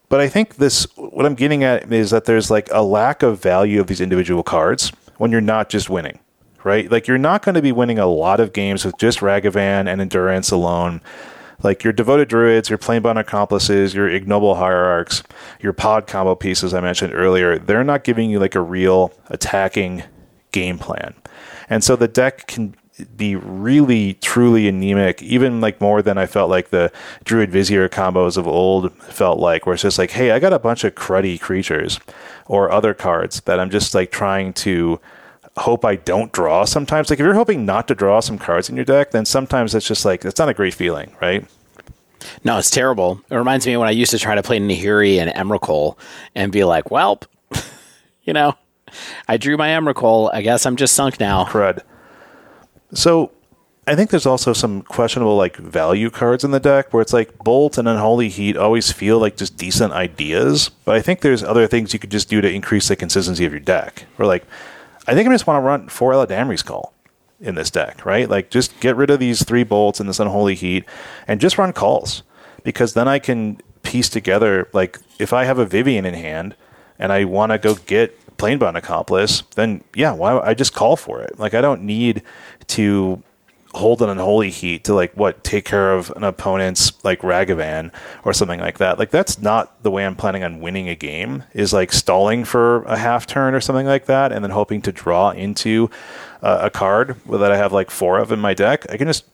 But 0.09 0.19
I 0.19 0.27
think 0.27 0.57
this, 0.57 0.85
what 0.95 1.25
I'm 1.25 1.35
getting 1.35 1.63
at 1.63 1.91
is 1.91 2.11
that 2.11 2.25
there's 2.25 2.51
like 2.51 2.69
a 2.71 2.83
lack 2.83 3.23
of 3.23 3.41
value 3.41 3.79
of 3.79 3.87
these 3.87 4.01
individual 4.01 4.43
cards 4.43 4.91
when 5.17 5.31
you're 5.31 5.41
not 5.41 5.69
just 5.69 5.89
winning, 5.89 6.19
right? 6.63 6.91
Like 6.91 7.07
you're 7.07 7.17
not 7.17 7.43
going 7.43 7.55
to 7.55 7.61
be 7.61 7.71
winning 7.71 7.97
a 7.97 8.05
lot 8.05 8.39
of 8.39 8.53
games 8.53 8.85
with 8.85 8.97
just 8.97 9.19
Ragavan 9.19 9.87
and 9.87 10.01
Endurance 10.01 10.51
alone. 10.51 11.01
Like 11.63 11.83
your 11.83 11.93
devoted 11.93 12.27
druids, 12.27 12.69
your 12.69 12.77
planebound 12.77 13.19
accomplices, 13.19 13.95
your 13.95 14.09
ignoble 14.09 14.55
hierarchs, 14.55 15.23
your 15.61 15.73
pod 15.73 16.07
combo 16.07 16.35
pieces 16.35 16.73
I 16.73 16.81
mentioned 16.81 17.13
earlier, 17.13 17.57
they're 17.57 17.83
not 17.83 18.03
giving 18.03 18.29
you 18.29 18.39
like 18.39 18.55
a 18.55 18.61
real 18.61 19.13
attacking 19.27 20.03
game 20.51 20.77
plan. 20.77 21.15
And 21.69 21.83
so 21.83 21.95
the 21.95 22.07
deck 22.07 22.47
can 22.47 22.75
be 23.15 23.35
really 23.35 24.13
truly 24.15 24.67
anemic, 24.67 25.23
even 25.23 25.61
like 25.61 25.81
more 25.81 26.01
than 26.01 26.17
I 26.17 26.27
felt 26.27 26.49
like 26.49 26.69
the 26.69 26.91
Druid 27.23 27.51
Vizier 27.51 27.89
combos 27.89 28.37
of 28.37 28.47
old 28.47 28.93
felt 29.01 29.39
like, 29.39 29.65
where 29.65 29.73
it's 29.73 29.81
just 29.81 29.97
like, 29.97 30.11
hey, 30.11 30.31
I 30.31 30.39
got 30.39 30.53
a 30.53 30.59
bunch 30.59 30.83
of 30.83 30.93
cruddy 30.93 31.39
creatures 31.39 31.99
or 32.45 32.71
other 32.71 32.93
cards 32.93 33.41
that 33.41 33.59
I'm 33.59 33.71
just 33.71 33.95
like 33.95 34.11
trying 34.11 34.53
to 34.53 34.99
hope 35.57 35.85
I 35.85 35.95
don't 35.95 36.31
draw 36.31 36.65
sometimes. 36.65 37.09
Like 37.09 37.19
if 37.19 37.23
you're 37.23 37.33
hoping 37.33 37.65
not 37.65 37.87
to 37.87 37.95
draw 37.95 38.19
some 38.19 38.37
cards 38.37 38.69
in 38.69 38.75
your 38.75 38.85
deck, 38.85 39.11
then 39.11 39.25
sometimes 39.25 39.75
it's 39.75 39.87
just 39.87 40.05
like 40.05 40.25
it's 40.25 40.39
not 40.39 40.49
a 40.49 40.53
great 40.53 40.73
feeling, 40.73 41.15
right? 41.21 41.45
No, 42.43 42.57
it's 42.57 42.69
terrible. 42.69 43.21
It 43.29 43.35
reminds 43.35 43.65
me 43.65 43.73
of 43.73 43.79
when 43.79 43.89
I 43.89 43.91
used 43.91 44.11
to 44.11 44.19
try 44.19 44.35
to 44.35 44.43
play 44.43 44.59
Nahiri 44.59 45.17
and 45.17 45.29
Emrakul 45.31 45.97
and 46.35 46.51
be 46.51 46.63
like, 46.63 46.85
"Welp, 46.85 47.25
you 48.23 48.33
know, 48.33 48.55
I 49.27 49.37
drew 49.37 49.57
my 49.57 49.69
Emrakul. 49.69 50.29
I 50.33 50.41
guess 50.41 50.65
I'm 50.65 50.75
just 50.75 50.95
sunk 50.95 51.19
now." 51.19 51.45
Crud. 51.45 51.81
So 52.93 53.31
I 53.85 53.95
think 53.95 54.11
there's 54.11 54.25
also 54.25 54.53
some 54.53 54.81
questionable 54.83 55.35
like 55.35 55.57
value 55.57 56.09
cards 56.09 56.43
in 56.43 56.51
the 56.51 56.59
deck 56.59 56.93
where 56.93 57.01
it's 57.01 57.11
like 57.11 57.37
Bolt 57.39 57.77
and 57.77 57.87
Unholy 57.87 58.29
Heat 58.29 58.55
always 58.55 58.91
feel 58.91 59.19
like 59.19 59.35
just 59.35 59.57
decent 59.57 59.91
ideas, 59.91 60.69
but 60.69 60.95
I 60.95 61.01
think 61.01 61.19
there's 61.19 61.43
other 61.43 61.67
things 61.67 61.91
you 61.91 61.99
could 61.99 62.11
just 62.11 62.29
do 62.29 62.39
to 62.39 62.49
increase 62.49 62.87
the 62.87 62.95
consistency 62.95 63.45
of 63.45 63.51
your 63.51 63.59
deck. 63.59 64.05
Or 64.17 64.25
like, 64.25 64.45
I 65.07 65.13
think 65.13 65.27
I 65.27 65.31
just 65.31 65.47
want 65.47 65.57
to 65.57 65.67
run 65.67 65.89
four 65.89 66.13
Eladamri's 66.13 66.63
Call 66.63 66.93
in 67.39 67.55
this 67.55 67.69
deck, 67.69 68.05
right? 68.05 68.29
Like 68.29 68.49
just 68.49 68.79
get 68.79 68.95
rid 68.95 69.09
of 69.09 69.19
these 69.19 69.43
three 69.43 69.63
bolts 69.63 69.99
and 69.99 70.07
this 70.07 70.19
Unholy 70.19 70.55
Heat 70.55 70.85
and 71.27 71.41
just 71.41 71.57
run 71.57 71.73
calls 71.73 72.23
because 72.63 72.93
then 72.93 73.07
I 73.07 73.19
can 73.19 73.59
piece 73.81 74.09
together 74.09 74.69
like 74.71 74.99
if 75.19 75.33
I 75.33 75.43
have 75.43 75.59
a 75.59 75.65
Vivien 75.65 76.05
in 76.05 76.13
hand 76.13 76.55
and 76.97 77.11
I 77.11 77.25
want 77.25 77.51
to 77.51 77.57
go 77.57 77.75
get 77.75 78.17
Planebound 78.37 78.77
Accomplice, 78.77 79.41
then 79.55 79.83
yeah, 79.93 80.13
why 80.13 80.39
I 80.39 80.53
just 80.53 80.73
call 80.73 80.95
for 80.95 81.21
it. 81.21 81.37
Like 81.37 81.53
I 81.53 81.61
don't 81.61 81.83
need 81.83 82.23
to 82.67 83.21
hold 83.73 84.01
an 84.01 84.09
unholy 84.09 84.49
heat 84.49 84.83
to 84.83 84.93
like 84.93 85.13
what 85.13 85.43
take 85.43 85.65
care 85.65 85.93
of 85.93 86.11
an 86.11 86.23
opponent's 86.23 87.03
like 87.03 87.21
Ragavan 87.21 87.91
or 88.23 88.33
something 88.33 88.59
like 88.59 88.77
that. 88.77 88.99
Like 88.99 89.09
that's 89.09 89.39
not 89.39 89.81
the 89.83 89.91
way 89.91 90.05
I'm 90.05 90.15
planning 90.15 90.43
on 90.43 90.59
winning 90.59 90.89
a 90.89 90.95
game. 90.95 91.43
Is 91.53 91.73
like 91.73 91.91
stalling 91.91 92.45
for 92.45 92.83
a 92.83 92.97
half 92.97 93.25
turn 93.25 93.53
or 93.53 93.61
something 93.61 93.87
like 93.87 94.05
that, 94.05 94.31
and 94.31 94.43
then 94.43 94.51
hoping 94.51 94.81
to 94.83 94.91
draw 94.91 95.31
into 95.31 95.89
uh, 96.41 96.59
a 96.61 96.69
card 96.69 97.19
that 97.29 97.51
I 97.51 97.57
have 97.57 97.73
like 97.73 97.89
four 97.89 98.19
of 98.19 98.31
in 98.31 98.39
my 98.39 98.53
deck. 98.53 98.85
I 98.89 98.97
can 98.97 99.07
just 99.07 99.25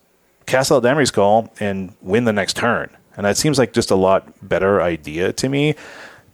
cast 0.46 0.70
Eladamri's 0.70 1.10
Call 1.10 1.52
and 1.60 1.94
win 2.00 2.24
the 2.24 2.32
next 2.32 2.56
turn, 2.56 2.96
and 3.16 3.26
that 3.26 3.36
seems 3.36 3.58
like 3.58 3.72
just 3.72 3.90
a 3.90 3.96
lot 3.96 4.48
better 4.48 4.80
idea 4.80 5.32
to 5.34 5.48
me 5.48 5.74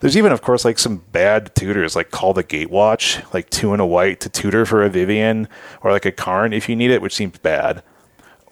there's 0.01 0.17
even, 0.17 0.33
of 0.33 0.43
course, 0.43 0.65
like 0.65 0.79
some 0.79 0.99
bad 1.13 1.55
tutors, 1.55 1.97
like 1.97 2.11
Call 2.11 2.35
the 2.35 2.45
Gatewatch, 2.45 3.33
like 3.33 3.49
two 3.49 3.73
and 3.73 3.81
a 3.81 3.87
white 3.87 4.21
to 4.21 4.29
tutor 4.29 4.67
for 4.67 4.83
a 4.83 4.91
Vivien, 4.91 5.49
or 5.81 5.91
like 5.91 6.05
a 6.05 6.13
Karn 6.13 6.53
if 6.53 6.69
you 6.69 6.77
need 6.77 6.91
it, 6.91 7.01
which 7.01 7.15
seems 7.15 7.39
bad. 7.39 7.83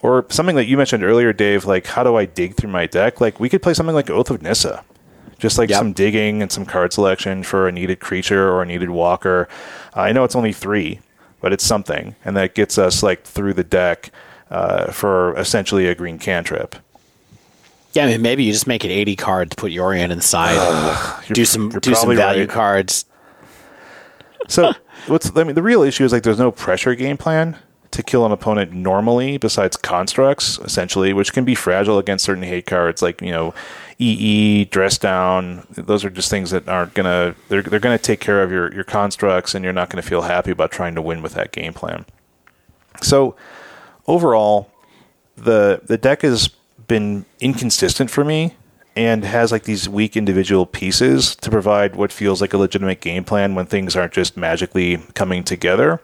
Or 0.05 0.23
something 0.29 0.55
that 0.55 0.65
you 0.65 0.77
mentioned 0.77 1.03
earlier, 1.03 1.33
Dave, 1.33 1.65
like 1.65 1.87
how 1.87 2.03
do 2.03 2.15
I 2.15 2.25
dig 2.25 2.53
through 2.53 2.69
my 2.69 2.85
deck? 2.85 3.19
Like 3.19 3.39
we 3.39 3.49
could 3.49 3.63
play 3.63 3.73
something 3.73 3.95
like 3.95 4.11
Oath 4.11 4.29
of 4.29 4.39
Nissa. 4.39 4.83
Just 5.39 5.57
like 5.57 5.69
yep. 5.69 5.79
some 5.79 5.93
digging 5.93 6.43
and 6.43 6.51
some 6.51 6.63
card 6.63 6.93
selection 6.93 7.41
for 7.41 7.67
a 7.67 7.71
needed 7.71 7.99
creature 7.99 8.51
or 8.51 8.61
a 8.61 8.67
needed 8.67 8.91
walker. 8.91 9.49
Uh, 9.95 10.01
I 10.01 10.11
know 10.11 10.23
it's 10.23 10.35
only 10.35 10.53
three, 10.53 10.99
but 11.41 11.51
it's 11.51 11.63
something. 11.63 12.15
And 12.23 12.37
that 12.37 12.53
gets 12.53 12.77
us 12.77 13.01
like 13.01 13.23
through 13.23 13.55
the 13.55 13.63
deck 13.63 14.11
uh, 14.51 14.91
for 14.91 15.35
essentially 15.39 15.87
a 15.87 15.95
green 15.95 16.19
cantrip. 16.19 16.75
Yeah, 17.93 18.05
I 18.05 18.07
mean, 18.09 18.21
maybe 18.21 18.43
you 18.43 18.51
just 18.51 18.67
make 18.67 18.85
it 18.85 18.91
80 18.91 19.15
cards, 19.15 19.55
put 19.55 19.71
Yorion 19.71 20.11
inside, 20.11 21.23
do 21.33 21.45
some 21.45 21.69
do 21.69 21.95
some 21.95 22.15
value 22.15 22.41
right. 22.41 22.49
cards. 22.49 23.05
So, 24.49 24.71
what's 25.07 25.35
I 25.35 25.43
mean, 25.43 25.55
the 25.55 25.63
real 25.63 25.81
issue 25.81 26.05
is 26.05 26.11
like 26.11 26.21
there's 26.21 26.37
no 26.37 26.51
pressure 26.51 26.93
game 26.93 27.17
plan 27.17 27.57
to 27.95 28.03
kill 28.03 28.25
an 28.25 28.31
opponent 28.33 28.73
normally 28.73 29.37
besides 29.37 29.77
constructs, 29.77 30.59
essentially, 30.59 31.13
which 31.13 31.31
can 31.31 31.45
be 31.45 31.55
fragile 31.55 31.97
against 31.97 32.25
certain 32.25 32.43
hate 32.43 32.65
cards 32.65 33.01
like, 33.01 33.21
you 33.21 33.31
know, 33.31 33.53
EE, 33.99 34.65
dress 34.65 34.97
down. 34.97 35.65
Those 35.71 36.03
are 36.03 36.09
just 36.09 36.29
things 36.29 36.51
that 36.51 36.67
aren't 36.67 36.93
gonna 36.93 37.35
they're 37.47 37.61
they're 37.61 37.79
gonna 37.79 37.97
take 37.97 38.19
care 38.19 38.43
of 38.43 38.51
your, 38.51 38.73
your 38.73 38.83
constructs 38.83 39.55
and 39.55 39.63
you're 39.63 39.73
not 39.73 39.89
gonna 39.89 40.01
feel 40.01 40.23
happy 40.23 40.51
about 40.51 40.71
trying 40.71 40.93
to 40.95 41.01
win 41.01 41.21
with 41.21 41.33
that 41.35 41.53
game 41.53 41.73
plan. 41.73 42.05
So 43.01 43.37
overall, 44.07 44.69
the 45.37 45.79
the 45.85 45.97
deck 45.97 46.23
has 46.23 46.49
been 46.87 47.25
inconsistent 47.39 48.11
for 48.11 48.25
me 48.25 48.55
and 48.97 49.23
has 49.23 49.53
like 49.53 49.63
these 49.63 49.87
weak 49.87 50.17
individual 50.17 50.65
pieces 50.65 51.33
to 51.37 51.49
provide 51.49 51.95
what 51.95 52.11
feels 52.11 52.41
like 52.41 52.53
a 52.53 52.57
legitimate 52.57 52.99
game 52.99 53.23
plan 53.23 53.55
when 53.55 53.65
things 53.65 53.95
aren't 53.95 54.13
just 54.13 54.35
magically 54.35 54.97
coming 55.13 55.45
together. 55.45 56.01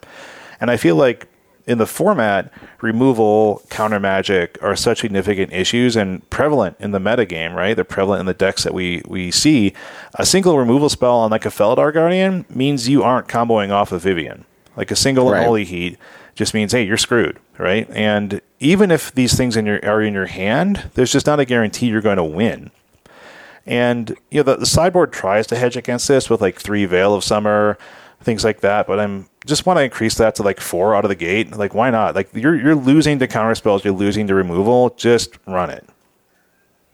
And 0.61 0.71
I 0.71 0.77
feel 0.77 0.95
like 0.95 1.27
in 1.72 1.78
the 1.78 1.88
format, 1.88 2.51
removal, 2.82 3.63
counter 3.69 3.99
magic 3.99 4.57
are 4.61 4.76
such 4.76 4.99
significant 4.99 5.53
issues 5.53 5.95
and 5.95 6.30
prevalent 6.30 6.76
in 6.80 6.91
the 6.91 6.99
metagame, 6.99 7.55
right? 7.55 7.74
They're 7.74 7.86
prevalent 7.86 8.19
in 8.19 8.26
the 8.26 8.34
decks 8.34 8.63
that 8.63 8.74
we, 8.74 9.01
we 9.07 9.32
see. 9.32 9.74
A 10.15 10.26
single 10.26 10.57
removal 10.57 10.89
spell 10.89 11.15
on 11.15 11.32
like 11.32 11.45
a 11.45 11.49
Felidar 11.49 11.93
Guardian 11.93 12.45
means 12.49 12.89
you 12.89 13.03
aren't 13.03 13.28
comboing 13.28 13.72
off 13.72 13.91
of 13.91 14.01
Vivien. 14.01 14.43
Like 14.76 14.91
a 14.91 14.95
single 14.95 15.32
right. 15.32 15.39
Unholy 15.39 15.63
Heat 15.65 15.97
just 16.36 16.53
means, 16.53 16.74
hey, 16.74 16.84
you're 16.84 16.97
screwed, 16.97 17.39
right? 17.57 17.89
And 17.91 18.41
even 18.59 18.91
if 18.91 19.13
these 19.13 19.36
things 19.36 19.55
in 19.55 19.65
your 19.65 19.84
are 19.86 20.01
in 20.01 20.13
your 20.13 20.28
hand, 20.28 20.89
there's 20.95 21.11
just 21.11 21.26
not 21.26 21.39
a 21.39 21.45
guarantee 21.45 21.88
you're 21.88 22.01
going 22.01 22.17
to 22.17 22.24
win. 22.24 22.72
And 23.65 24.17
you 24.30 24.39
know 24.39 24.43
the, 24.43 24.57
the 24.57 24.65
sideboard 24.65 25.13
tries 25.13 25.47
to 25.47 25.55
hedge 25.55 25.78
against 25.78 26.07
this 26.07 26.30
with 26.30 26.41
like 26.41 26.59
three 26.59 26.86
Veil 26.86 27.13
of 27.13 27.24
Summer, 27.24 27.77
things 28.22 28.43
like 28.43 28.61
that. 28.61 28.88
But 28.88 28.99
I'm 28.99 29.30
just 29.45 29.65
want 29.65 29.77
to 29.77 29.84
increase 29.84 30.15
that 30.15 30.35
to 30.35 30.43
like 30.43 30.59
four 30.59 30.95
out 30.95 31.05
of 31.05 31.09
the 31.09 31.15
gate. 31.15 31.55
Like 31.55 31.73
why 31.73 31.89
not? 31.89 32.15
Like 32.15 32.30
you're 32.34 32.55
you're 32.55 32.76
losing 32.76 33.19
to 33.19 33.27
counter 33.27 33.55
spells, 33.55 33.84
you're 33.84 33.93
losing 33.93 34.27
to 34.27 34.35
removal. 34.35 34.91
Just 34.91 35.38
run 35.47 35.69
it. 35.69 35.88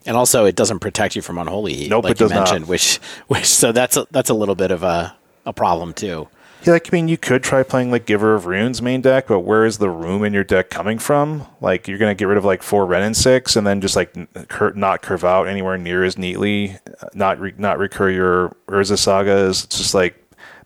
And 0.05 0.15
also, 0.15 0.45
it 0.45 0.55
doesn't 0.55 0.79
protect 0.79 1.17
you 1.17 1.21
from 1.21 1.37
unholy 1.37 1.73
heat, 1.73 1.89
nope, 1.89 2.05
like 2.05 2.17
you 2.19 2.29
mentioned, 2.29 2.61
not. 2.61 2.69
which 2.69 2.97
which 3.27 3.45
so 3.45 3.71
that's 3.71 3.97
a, 3.97 4.07
that's 4.11 4.29
a 4.29 4.33
little 4.33 4.55
bit 4.55 4.71
of 4.71 4.83
a 4.83 5.15
a 5.45 5.53
problem 5.53 5.93
too. 5.93 6.29
Yeah, 6.63 6.73
like 6.73 6.87
I 6.91 6.95
mean, 6.95 7.07
you 7.07 7.17
could 7.17 7.43
try 7.43 7.61
playing 7.61 7.91
like 7.91 8.05
Giver 8.05 8.33
of 8.33 8.45
Runes 8.45 8.81
main 8.81 9.01
deck, 9.01 9.27
but 9.27 9.41
where 9.41 9.65
is 9.65 9.77
the 9.77 9.89
room 9.89 10.23
in 10.23 10.33
your 10.33 10.43
deck 10.43 10.69
coming 10.69 10.97
from? 10.97 11.45
Like 11.61 11.87
you're 11.87 11.97
gonna 11.97 12.15
get 12.15 12.25
rid 12.25 12.37
of 12.37 12.45
like 12.45 12.63
four 12.63 12.85
Wrenn 12.85 13.03
and 13.03 13.15
six, 13.15 13.55
and 13.55 13.67
then 13.67 13.81
just 13.81 13.95
like 13.95 14.13
cur- 14.47 14.73
not 14.75 15.01
curve 15.01 15.23
out 15.25 15.47
anywhere 15.47 15.77
near 15.77 16.03
as 16.03 16.17
neatly, 16.17 16.77
uh, 17.01 17.07
not 17.13 17.39
re- 17.39 17.53
not 17.57 17.77
recur 17.77 18.09
your 18.09 18.55
Urza 18.67 18.97
sagas. 18.97 19.65
It's 19.65 19.77
just 19.77 19.93
like 19.93 20.15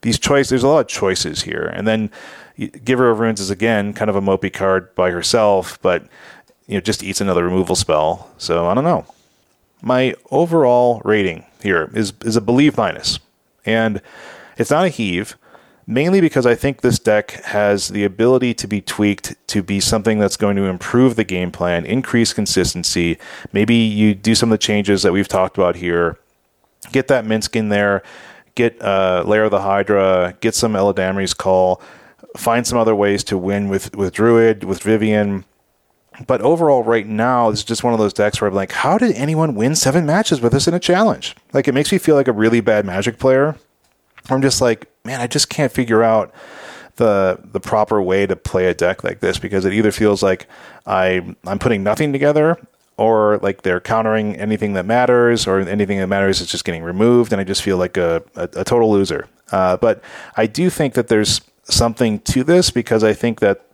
these 0.01 0.19
choices. 0.19 0.49
There's 0.49 0.63
a 0.63 0.67
lot 0.67 0.79
of 0.79 0.87
choices 0.87 1.43
here, 1.43 1.71
and 1.73 1.87
then 1.87 2.11
Giver 2.83 3.09
of 3.09 3.19
Runes 3.19 3.39
is 3.39 3.49
again 3.49 3.93
kind 3.93 4.09
of 4.09 4.15
a 4.15 4.21
mopey 4.21 4.51
card 4.51 4.93
by 4.95 5.11
herself, 5.11 5.79
but 5.81 6.03
you 6.67 6.75
know 6.75 6.81
just 6.81 7.03
eats 7.03 7.21
another 7.21 7.43
removal 7.43 7.75
spell. 7.75 8.29
So 8.37 8.67
I 8.67 8.73
don't 8.73 8.83
know. 8.83 9.05
My 9.81 10.15
overall 10.29 11.01
rating 11.03 11.45
here 11.61 11.91
is 11.93 12.13
is 12.23 12.35
a 12.35 12.41
believe 12.41 12.77
minus, 12.77 13.19
and 13.65 14.01
it's 14.57 14.71
not 14.71 14.85
a 14.85 14.89
heave 14.89 15.35
mainly 15.87 16.21
because 16.21 16.45
I 16.45 16.55
think 16.55 16.81
this 16.81 16.99
deck 16.99 17.31
has 17.43 17.89
the 17.89 18.03
ability 18.03 18.53
to 18.55 18.67
be 18.67 18.81
tweaked 18.81 19.35
to 19.47 19.61
be 19.61 19.79
something 19.79 20.19
that's 20.19 20.37
going 20.37 20.55
to 20.55 20.63
improve 20.63 21.15
the 21.15 21.23
game 21.23 21.51
plan, 21.51 21.85
increase 21.85 22.33
consistency. 22.33 23.17
Maybe 23.51 23.75
you 23.75 24.15
do 24.15 24.35
some 24.35 24.51
of 24.51 24.59
the 24.59 24.63
changes 24.63 25.03
that 25.03 25.11
we've 25.11 25.27
talked 25.27 25.57
about 25.57 25.75
here, 25.75 26.17
get 26.91 27.07
that 27.09 27.25
Minsc 27.25 27.55
in 27.55 27.69
there, 27.69 28.03
get 28.55 28.81
uh, 28.81 29.23
Lair 29.25 29.45
of 29.45 29.51
the 29.51 29.61
Hydra, 29.61 30.35
get 30.41 30.55
some 30.55 30.73
Eladamri's 30.73 31.33
Call. 31.33 31.81
find 32.37 32.65
some 32.65 32.77
other 32.77 32.95
ways 32.95 33.23
to 33.25 33.37
win 33.37 33.69
with 33.69 33.95
with 33.95 34.13
Druid, 34.13 34.63
with 34.63 34.81
Vivien. 34.83 35.45
But 36.27 36.41
overall, 36.41 36.83
right 36.83 37.07
now, 37.07 37.49
this 37.49 37.59
is 37.59 37.65
just 37.65 37.83
one 37.83 37.93
of 37.93 37.99
those 37.99 38.13
decks 38.13 38.41
where 38.41 38.49
I'm 38.49 38.53
like, 38.53 38.71
how 38.73 38.97
did 38.97 39.15
anyone 39.15 39.55
win 39.55 39.75
seven 39.75 40.05
matches 40.05 40.41
with 40.41 40.53
us 40.53 40.67
in 40.67 40.73
a 40.73 40.79
challenge? 40.79 41.35
Like, 41.53 41.67
it 41.67 41.73
makes 41.73 41.91
me 41.91 41.97
feel 41.97 42.15
like 42.15 42.27
a 42.27 42.33
really 42.33 42.59
bad 42.61 42.85
Magic 42.85 43.17
player. 43.17 43.55
I'm 44.29 44.41
just 44.41 44.61
like, 44.61 44.87
man, 45.03 45.19
I 45.21 45.27
just 45.27 45.49
can't 45.49 45.71
figure 45.71 46.03
out 46.03 46.33
the 46.97 47.39
the 47.51 47.59
proper 47.59 48.01
way 48.01 48.27
to 48.27 48.35
play 48.35 48.67
a 48.67 48.73
deck 48.73 49.03
like 49.03 49.21
this 49.21 49.39
because 49.39 49.65
it 49.65 49.73
either 49.73 49.91
feels 49.91 50.21
like 50.21 50.47
I 50.85 51.35
I'm 51.47 51.57
putting 51.57 51.83
nothing 51.83 52.11
together 52.11 52.59
or 53.01 53.39
like 53.39 53.63
they're 53.63 53.79
countering 53.79 54.35
anything 54.35 54.73
that 54.73 54.85
matters 54.85 55.47
or 55.47 55.59
anything 55.59 55.97
that 55.97 56.07
matters 56.07 56.39
is 56.39 56.47
just 56.47 56.63
getting 56.63 56.83
removed 56.83 57.31
and 57.31 57.41
I 57.41 57.43
just 57.43 57.63
feel 57.63 57.77
like 57.77 57.97
a, 57.97 58.23
a, 58.35 58.43
a 58.57 58.63
total 58.63 58.91
loser. 58.91 59.27
Uh, 59.51 59.75
but 59.77 60.03
I 60.37 60.45
do 60.45 60.69
think 60.69 60.93
that 60.93 61.07
there's 61.07 61.41
something 61.63 62.19
to 62.19 62.43
this 62.43 62.69
because 62.69 63.03
I 63.03 63.13
think 63.13 63.39
that 63.39 63.65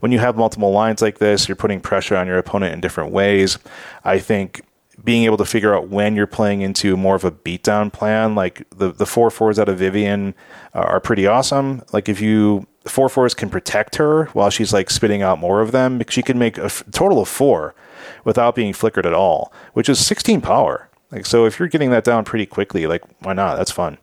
when 0.00 0.12
you 0.12 0.20
have 0.20 0.36
multiple 0.36 0.70
lines 0.70 1.02
like 1.02 1.18
this, 1.18 1.48
you're 1.48 1.56
putting 1.56 1.80
pressure 1.80 2.16
on 2.16 2.28
your 2.28 2.38
opponent 2.38 2.74
in 2.74 2.80
different 2.80 3.10
ways. 3.10 3.58
I 4.04 4.20
think 4.20 4.62
being 5.02 5.24
able 5.24 5.36
to 5.38 5.44
figure 5.44 5.74
out 5.74 5.88
when 5.88 6.14
you're 6.14 6.26
playing 6.26 6.60
into 6.60 6.96
more 6.96 7.16
of 7.16 7.24
a 7.24 7.32
beatdown 7.32 7.92
plan, 7.92 8.34
like 8.34 8.68
the 8.70 8.92
the 8.92 9.06
four 9.06 9.30
fours 9.30 9.58
out 9.58 9.68
of 9.68 9.78
Vivien 9.78 10.34
are 10.74 11.00
pretty 11.00 11.26
awesome. 11.26 11.82
Like 11.92 12.08
if 12.08 12.20
you 12.20 12.66
four 12.86 13.08
fours 13.08 13.34
can 13.34 13.50
protect 13.50 13.96
her 13.96 14.26
while 14.26 14.50
she's 14.50 14.72
like 14.72 14.90
spitting 14.90 15.22
out 15.22 15.38
more 15.38 15.60
of 15.60 15.72
them, 15.72 16.00
she 16.08 16.22
can 16.22 16.38
make 16.38 16.56
a 16.56 16.66
f- 16.66 16.84
total 16.92 17.20
of 17.20 17.28
four 17.28 17.74
without 18.26 18.56
being 18.56 18.74
flickered 18.74 19.06
at 19.06 19.14
all, 19.14 19.52
which 19.72 19.88
is 19.88 20.04
16 20.04 20.42
power. 20.42 20.90
Like 21.10 21.24
so, 21.24 21.46
if 21.46 21.58
you're 21.58 21.68
getting 21.68 21.90
that 21.90 22.04
down 22.04 22.24
pretty 22.24 22.44
quickly, 22.44 22.86
like 22.86 23.02
why 23.20 23.32
not? 23.32 23.56
That's 23.56 23.70
fun. 23.70 23.96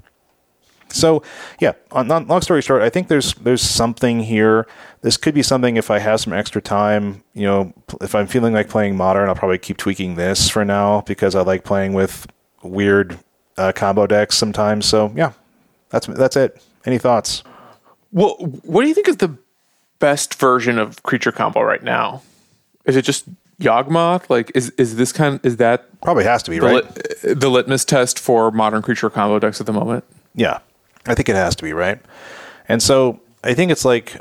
So 0.87 1.21
yeah, 1.59 1.73
on, 1.91 2.09
on, 2.09 2.27
long 2.27 2.41
story 2.41 2.61
short, 2.61 2.81
I 2.81 2.89
think 2.89 3.09
there's 3.09 3.33
there's 3.33 3.61
something 3.61 4.21
here. 4.21 4.65
This 5.01 5.17
could 5.17 5.33
be 5.33 5.43
something 5.43 5.75
if 5.75 5.91
I 5.91 5.99
have 5.99 6.21
some 6.21 6.31
extra 6.31 6.61
time. 6.61 7.23
You 7.33 7.43
know, 7.43 7.73
if 7.99 8.15
I'm 8.15 8.27
feeling 8.27 8.53
like 8.53 8.69
playing 8.69 8.95
modern, 8.95 9.27
I'll 9.27 9.35
probably 9.35 9.57
keep 9.57 9.77
tweaking 9.77 10.15
this 10.15 10.49
for 10.49 10.63
now 10.63 11.01
because 11.01 11.35
I 11.35 11.41
like 11.41 11.65
playing 11.65 11.93
with 11.93 12.25
weird 12.61 13.19
uh, 13.57 13.73
combo 13.75 14.07
decks 14.07 14.37
sometimes. 14.37 14.85
So 14.85 15.11
yeah, 15.13 15.33
that's 15.89 16.07
that's 16.07 16.37
it. 16.37 16.63
Any 16.85 16.99
thoughts? 16.99 17.43
Well, 18.13 18.35
what 18.63 18.83
do 18.83 18.87
you 18.87 18.93
think 18.93 19.09
is 19.09 19.17
the 19.17 19.37
best 19.99 20.35
version 20.35 20.77
of 20.77 21.03
creature 21.03 21.33
combo 21.33 21.61
right 21.61 21.83
now? 21.83 22.21
Is 22.85 22.95
it 22.95 23.01
just 23.01 23.25
Yawgmoth? 23.59 24.29
Like, 24.29 24.51
is 24.55 24.69
is 24.71 24.95
this 24.95 25.11
kind? 25.11 25.39
Is 25.43 25.57
that 25.57 25.87
Probably 26.01 26.23
has 26.25 26.43
to 26.43 26.51
be 26.51 26.59
the, 26.59 26.65
right. 26.65 27.23
lit, 27.23 27.39
the 27.39 27.49
litmus 27.49 27.85
test 27.85 28.19
for 28.19 28.51
modern 28.51 28.81
creature 28.81 29.09
combo 29.09 29.39
decks 29.39 29.59
at 29.59 29.65
the 29.65 29.73
moment? 29.73 30.03
Yeah, 30.35 30.59
I 31.05 31.15
think 31.15 31.29
it 31.29 31.35
has 31.35 31.55
to 31.57 31.63
be 31.63 31.73
right. 31.73 31.99
And 32.67 32.81
so 32.81 33.21
I 33.43 33.53
think 33.53 33.71
it's 33.71 33.85
like 33.85 34.17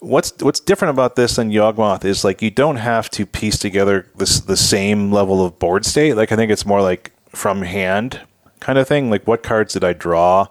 what's 0.00 0.32
what's 0.42 0.60
different 0.60 0.90
about 0.90 1.16
this 1.16 1.36
than 1.36 1.50
Yawgmoth 1.50 2.04
is 2.04 2.24
like 2.24 2.42
you 2.42 2.50
don't 2.50 2.76
have 2.76 3.08
to 3.10 3.24
piece 3.24 3.58
together 3.58 4.06
this 4.16 4.40
the 4.40 4.56
same 4.56 5.12
level 5.12 5.44
of 5.44 5.58
board 5.58 5.84
state. 5.84 6.14
Like 6.14 6.32
I 6.32 6.36
think 6.36 6.50
it's 6.50 6.66
more 6.66 6.82
like 6.82 7.12
from 7.28 7.62
hand 7.62 8.20
kind 8.60 8.78
of 8.78 8.86
thing. 8.88 9.10
Like 9.10 9.26
what 9.26 9.42
cards 9.42 9.74
did 9.74 9.84
I 9.84 9.92
draw, 9.92 10.48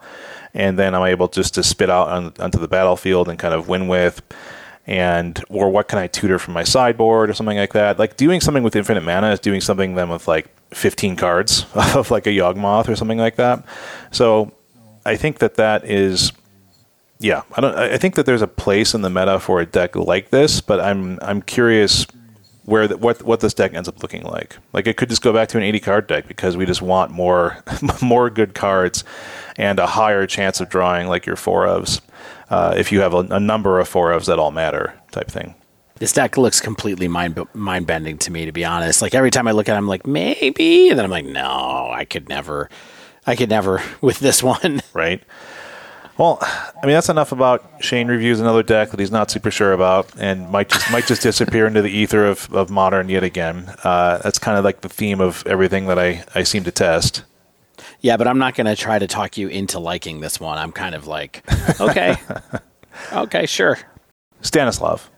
and 0.53 0.79
then 0.79 0.95
I'm 0.95 1.05
able 1.05 1.27
just 1.27 1.53
to 1.55 1.63
spit 1.63 1.89
out 1.89 2.09
on, 2.09 2.33
onto 2.39 2.59
the 2.59 2.67
battlefield 2.67 3.29
and 3.29 3.37
kind 3.37 3.53
of 3.53 3.67
win 3.67 3.87
with. 3.87 4.21
And 4.91 5.41
or 5.47 5.69
what 5.69 5.87
can 5.87 5.99
I 5.99 6.07
tutor 6.07 6.37
from 6.37 6.53
my 6.53 6.65
sideboard 6.65 7.29
or 7.29 7.33
something 7.33 7.57
like 7.57 7.71
that? 7.71 7.97
Like 7.97 8.17
doing 8.17 8.41
something 8.41 8.61
with 8.61 8.75
infinite 8.75 9.05
mana 9.05 9.31
is 9.31 9.39
doing 9.39 9.61
something 9.61 9.95
then 9.95 10.09
with 10.09 10.27
like 10.27 10.49
15 10.71 11.15
cards 11.15 11.65
of 11.95 12.11
like 12.11 12.27
a 12.27 12.31
Yawgmoth 12.31 12.89
or 12.89 12.97
something 12.97 13.17
like 13.17 13.37
that. 13.37 13.63
So 14.11 14.51
I 15.05 15.15
think 15.15 15.39
that 15.39 15.55
that 15.55 15.85
is, 15.85 16.33
yeah. 17.19 17.43
I 17.53 17.61
don't. 17.61 17.73
I 17.73 17.97
think 17.97 18.15
that 18.15 18.25
there's 18.25 18.41
a 18.41 18.47
place 18.47 18.93
in 18.93 19.01
the 19.01 19.09
meta 19.09 19.39
for 19.39 19.61
a 19.61 19.65
deck 19.65 19.95
like 19.95 20.29
this, 20.29 20.59
but 20.59 20.81
I'm 20.81 21.19
I'm 21.21 21.41
curious 21.41 22.05
where 22.65 22.89
the, 22.89 22.97
what 22.97 23.23
what 23.23 23.39
this 23.39 23.53
deck 23.53 23.73
ends 23.73 23.87
up 23.87 24.03
looking 24.03 24.23
like. 24.23 24.57
Like 24.73 24.87
it 24.87 24.97
could 24.97 25.07
just 25.07 25.21
go 25.21 25.31
back 25.31 25.47
to 25.49 25.57
an 25.57 25.63
80 25.63 25.79
card 25.79 26.07
deck 26.07 26.27
because 26.27 26.57
we 26.57 26.65
just 26.65 26.81
want 26.81 27.11
more 27.11 27.63
more 28.01 28.29
good 28.29 28.53
cards 28.53 29.05
and 29.55 29.79
a 29.79 29.87
higher 29.87 30.27
chance 30.27 30.59
of 30.59 30.67
drawing 30.67 31.07
like 31.07 31.25
your 31.25 31.37
four 31.37 31.65
ofs. 31.65 32.01
Uh, 32.51 32.73
if 32.75 32.91
you 32.91 32.99
have 32.99 33.13
a, 33.13 33.19
a 33.19 33.39
number 33.39 33.79
of 33.79 33.87
four 33.87 34.11
ofs 34.11 34.25
that 34.25 34.37
all 34.37 34.51
matter, 34.51 34.93
type 35.11 35.31
thing. 35.31 35.55
This 35.95 36.11
deck 36.11 36.35
looks 36.35 36.59
completely 36.59 37.07
mind 37.07 37.39
mind 37.53 37.87
bending 37.87 38.17
to 38.19 38.31
me, 38.31 38.45
to 38.45 38.51
be 38.51 38.65
honest. 38.65 39.01
Like 39.01 39.15
every 39.15 39.31
time 39.31 39.47
I 39.47 39.51
look 39.51 39.69
at 39.69 39.75
it, 39.75 39.77
I'm 39.77 39.87
like, 39.87 40.05
maybe, 40.05 40.89
and 40.89 40.99
then 40.99 41.05
I'm 41.05 41.11
like, 41.11 41.25
no, 41.25 41.89
I 41.93 42.03
could 42.03 42.27
never, 42.27 42.69
I 43.25 43.37
could 43.37 43.49
never 43.49 43.81
with 44.01 44.19
this 44.19 44.43
one. 44.43 44.81
right? 44.93 45.23
Well, 46.17 46.39
I 46.41 46.85
mean 46.85 46.93
that's 46.93 47.07
enough 47.07 47.31
about 47.31 47.63
Shane 47.79 48.09
reviews 48.09 48.41
another 48.41 48.63
deck 48.63 48.89
that 48.91 48.99
he's 48.99 49.11
not 49.11 49.31
super 49.31 49.49
sure 49.49 49.71
about 49.71 50.11
and 50.19 50.49
might 50.49 50.67
just 50.67 50.91
might 50.91 51.07
just 51.07 51.21
disappear 51.21 51.67
into 51.67 51.81
the 51.81 51.89
ether 51.89 52.25
of, 52.25 52.53
of 52.53 52.69
modern 52.69 53.07
yet 53.07 53.23
again. 53.23 53.73
Uh, 53.83 54.17
that's 54.17 54.39
kind 54.39 54.57
of 54.57 54.65
like 54.65 54.81
the 54.81 54.89
theme 54.89 55.21
of 55.21 55.41
everything 55.47 55.85
that 55.85 55.97
I, 55.97 56.25
I 56.35 56.43
seem 56.43 56.65
to 56.65 56.71
test. 56.71 57.23
Yeah, 58.01 58.17
but 58.17 58.27
I'm 58.27 58.39
not 58.39 58.55
going 58.55 58.65
to 58.67 58.75
try 58.75 58.97
to 58.99 59.07
talk 59.07 59.37
you 59.37 59.47
into 59.47 59.79
liking 59.79 60.21
this 60.21 60.39
one. 60.39 60.57
I'm 60.57 60.71
kind 60.71 60.95
of 60.95 61.05
like, 61.07 61.43
okay, 61.79 62.15
okay, 63.13 63.45
sure. 63.45 63.77
Stanislav, 64.41 65.09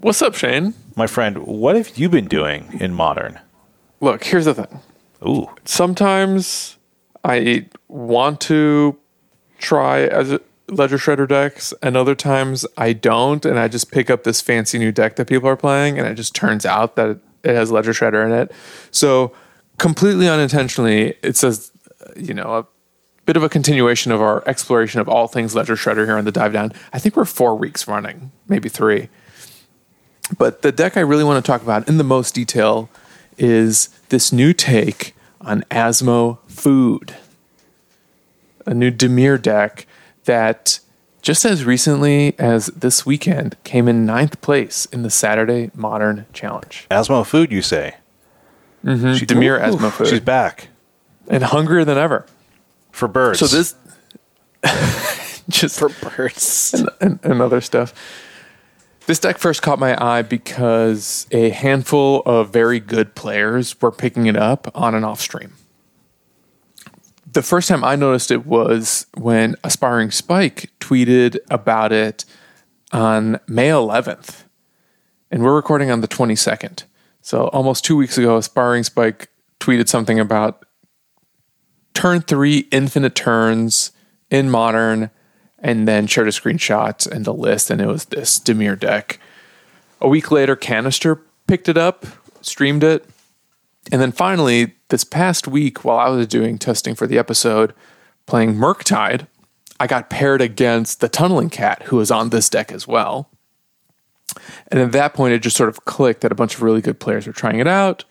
What's 0.00 0.22
up, 0.22 0.34
Shane? 0.34 0.74
my 0.96 1.06
friend, 1.06 1.38
what 1.46 1.76
have 1.76 1.98
you 1.98 2.08
been 2.08 2.26
doing 2.26 2.78
in 2.80 2.94
modern? 2.94 3.38
Look, 4.00 4.24
here's 4.24 4.44
the 4.46 4.54
thing. 4.54 4.80
Ooh, 5.26 5.50
Sometimes 5.64 6.78
I 7.24 7.66
want 7.88 8.40
to 8.42 8.96
try 9.58 10.00
as 10.04 10.32
a 10.32 10.40
ledger 10.68 10.96
shredder 10.96 11.28
decks, 11.28 11.74
and 11.82 11.96
other 11.96 12.14
times 12.14 12.64
I 12.78 12.92
don't, 12.94 13.44
and 13.44 13.58
I 13.58 13.68
just 13.68 13.90
pick 13.90 14.08
up 14.08 14.24
this 14.24 14.40
fancy 14.40 14.78
new 14.78 14.92
deck 14.92 15.16
that 15.16 15.26
people 15.26 15.48
are 15.48 15.56
playing, 15.56 15.98
and 15.98 16.06
it 16.08 16.14
just 16.14 16.34
turns 16.34 16.64
out 16.64 16.96
that 16.96 17.18
it 17.42 17.54
has 17.54 17.70
ledger 17.70 17.92
shredder 17.92 18.24
in 18.24 18.32
it. 18.32 18.52
So 18.90 19.32
completely 19.78 20.28
unintentionally, 20.28 21.14
it 21.22 21.36
says, 21.36 21.72
you 22.16 22.34
know, 22.34 22.56
a 22.58 22.66
bit 23.26 23.36
of 23.36 23.42
a 23.42 23.48
continuation 23.48 24.12
of 24.12 24.20
our 24.20 24.42
exploration 24.48 25.00
of 25.00 25.08
all 25.08 25.28
things 25.28 25.54
ledger 25.54 25.76
shredder 25.76 26.04
here 26.04 26.16
on 26.16 26.24
the 26.24 26.32
dive 26.32 26.52
down. 26.52 26.72
I 26.92 26.98
think 26.98 27.16
we're 27.16 27.24
four 27.24 27.54
weeks 27.54 27.86
running, 27.86 28.32
maybe 28.48 28.68
three. 28.68 29.08
But 30.38 30.62
the 30.62 30.72
deck 30.72 30.96
I 30.96 31.00
really 31.00 31.24
want 31.24 31.44
to 31.44 31.48
talk 31.48 31.62
about 31.62 31.88
in 31.88 31.98
the 31.98 32.04
most 32.04 32.34
detail 32.34 32.88
is 33.38 33.88
this 34.08 34.32
new 34.32 34.52
take 34.52 35.14
on 35.40 35.62
Asmo 35.70 36.38
Food, 36.46 37.14
a 38.66 38.74
new 38.74 38.90
Dimir 38.90 39.40
deck 39.40 39.86
that 40.24 40.80
just 41.22 41.44
as 41.44 41.64
recently 41.64 42.34
as 42.38 42.66
this 42.66 43.04
weekend 43.04 43.56
came 43.64 43.88
in 43.88 44.06
ninth 44.06 44.40
place 44.40 44.86
in 44.86 45.02
the 45.02 45.10
Saturday 45.10 45.70
Modern 45.74 46.26
Challenge. 46.32 46.86
Asmo 46.90 47.26
Food, 47.26 47.50
you 47.52 47.62
say? 47.62 47.94
Mm-hmm. 48.84 49.14
She- 49.14 49.26
Dimir 49.26 49.60
Asmo 49.60 49.90
Food. 49.90 50.08
She's 50.08 50.20
back 50.20 50.68
and 51.30 51.42
hungrier 51.44 51.84
than 51.86 51.96
ever. 51.96 52.26
for 52.92 53.08
birds. 53.08 53.38
So 53.38 53.46
this 53.46 53.74
just 55.48 55.78
For 55.78 55.88
birds. 55.88 56.74
and, 57.00 57.18
and 57.22 57.40
other 57.40 57.62
stuff. 57.62 57.94
This 59.06 59.18
deck 59.18 59.38
first 59.38 59.62
caught 59.62 59.78
my 59.78 59.96
eye 60.00 60.22
because 60.22 61.26
a 61.30 61.48
handful 61.50 62.22
of 62.26 62.52
very 62.52 62.78
good 62.78 63.14
players 63.14 63.80
were 63.80 63.90
picking 63.90 64.26
it 64.26 64.36
up 64.36 64.70
on 64.74 64.94
and 64.94 65.04
off 65.04 65.20
stream. 65.20 65.54
The 67.32 67.42
first 67.42 67.68
time 67.68 67.82
I 67.84 67.96
noticed 67.96 68.30
it 68.30 68.44
was 68.44 69.06
when 69.16 69.56
Aspiring 69.64 70.10
Spike 70.10 70.70
tweeted 70.80 71.38
about 71.50 71.92
it 71.92 72.24
on 72.92 73.40
May 73.46 73.68
11th. 73.68 74.44
And 75.30 75.42
we're 75.42 75.54
recording 75.54 75.90
on 75.90 76.00
the 76.00 76.08
22nd. 76.08 76.84
So 77.22 77.48
almost 77.48 77.84
two 77.84 77.96
weeks 77.96 78.18
ago, 78.18 78.36
Aspiring 78.36 78.82
Spike 78.82 79.28
tweeted 79.60 79.88
something 79.88 80.18
about 80.20 80.64
turn 82.00 82.22
three 82.22 82.66
infinite 82.70 83.14
turns 83.14 83.92
in 84.30 84.48
modern 84.48 85.10
and 85.58 85.86
then 85.86 86.06
shared 86.06 86.28
a 86.28 86.30
screenshot 86.30 87.06
and 87.10 87.26
a 87.26 87.32
list 87.32 87.70
and 87.70 87.78
it 87.78 87.86
was 87.86 88.06
this 88.06 88.40
dimir 88.40 88.78
deck. 88.78 89.20
A 90.00 90.08
week 90.08 90.30
later 90.30 90.56
Kanister 90.56 91.20
picked 91.46 91.68
it 91.68 91.76
up 91.76 92.06
streamed 92.40 92.82
it 92.82 93.04
and 93.92 94.00
then 94.00 94.12
finally 94.12 94.72
this 94.88 95.04
past 95.04 95.46
week 95.46 95.84
while 95.84 95.98
i 95.98 96.08
was 96.08 96.26
doing 96.26 96.56
testing 96.56 96.94
for 96.94 97.06
the 97.06 97.18
episode 97.18 97.74
playing 98.24 98.54
murktide 98.54 99.26
i 99.78 99.86
got 99.86 100.08
paired 100.08 100.40
against 100.40 101.00
the 101.00 101.08
tunneling 101.08 101.50
cat 101.50 101.82
who 101.82 101.96
was 101.96 102.10
on 102.10 102.30
this 102.30 102.48
deck 102.48 102.72
as 102.72 102.88
well. 102.88 103.28
And 104.68 104.80
at 104.80 104.92
that 104.92 105.12
point 105.12 105.34
it 105.34 105.42
just 105.42 105.56
sort 105.56 105.68
of 105.68 105.84
clicked 105.84 106.22
that 106.22 106.32
a 106.32 106.36
bunch 106.36 106.54
of 106.54 106.62
really 106.62 106.80
good 106.80 106.98
players 106.98 107.26
were 107.26 107.32
trying 107.34 107.58
it 107.58 107.66
out. 107.66 108.04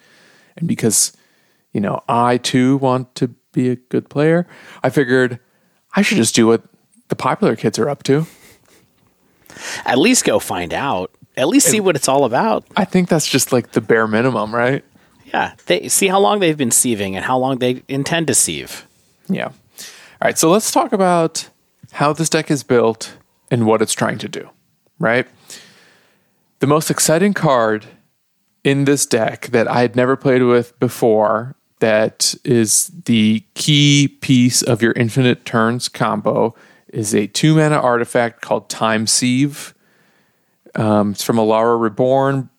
And 0.58 0.68
because 0.68 1.12
you 1.74 1.82
know 1.82 2.04
i 2.08 2.38
too 2.38 2.78
want 2.78 3.16
to 3.16 3.34
be 3.52 3.70
a 3.70 3.76
good 3.76 4.10
player 4.10 4.46
i 4.84 4.90
figured 4.90 5.40
i 5.96 6.02
should 6.02 6.18
just 6.18 6.36
do 6.36 6.48
what 6.48 6.64
the 7.10 7.16
popular 7.16 7.56
kids 7.56 7.80
are 7.80 7.90
up 7.90 8.04
to 8.04 8.26
At 9.86 9.98
least 9.98 10.24
go 10.26 10.40
find 10.40 10.74
out. 10.74 11.12
At 11.36 11.48
least 11.48 11.68
see 11.68 11.80
what 11.80 11.96
it's 11.96 12.08
all 12.08 12.26
about. 12.26 12.66
i 12.78 12.86
think 12.86 13.10
that's 13.10 13.28
just 13.28 13.52
like 13.52 13.72
the 13.72 13.82
bare 13.82 14.08
minimum 14.08 14.54
right 14.54 14.84
Yeah, 15.34 15.54
they 15.68 15.88
see 15.90 16.08
how 16.08 16.20
long 16.20 16.40
they've 16.40 16.58
been 16.58 16.70
sieving 16.72 17.14
and 17.16 17.24
how 17.26 17.38
long 17.38 17.58
they 17.60 17.84
intend 17.88 18.28
to 18.28 18.36
sieve. 18.36 18.88
yeah 19.28 19.48
all 19.48 20.26
right 20.26 20.38
so 20.38 20.50
let's 20.52 20.72
talk 20.72 20.92
about 20.94 21.50
how 21.94 22.14
this 22.14 22.30
deck 22.30 22.52
is 22.52 22.62
built 22.64 23.18
and 23.50 23.66
what 23.66 23.82
it's 23.82 23.94
trying 23.94 24.20
to 24.20 24.28
do, 24.30 24.48
right? 25.00 25.28
The 26.60 26.68
most 26.68 26.92
exciting 26.92 27.34
card 27.34 27.88
in 28.64 28.86
this 28.86 29.08
deck 29.08 29.48
that 29.48 29.68
I 29.68 29.82
had 29.82 29.96
never 29.96 30.16
played 30.16 30.44
with 30.44 30.78
before 30.80 31.56
that 31.80 32.36
is 32.44 32.92
the 33.06 33.44
key 33.56 34.08
piece 34.22 34.62
of 34.62 34.82
your 34.82 34.92
infinite 34.94 35.46
turns 35.46 35.90
combo 35.90 36.56
is 36.90 37.14
a 37.14 37.28
two 37.28 37.56
mana 37.56 37.78
artifact 37.78 38.42
called 38.42 38.70
Time 38.70 39.08
Sieve. 39.08 39.74
Um, 40.76 41.12
it's 41.12 41.24
from 41.24 41.38
Alara 41.38 41.80
Reborn, 41.80 42.50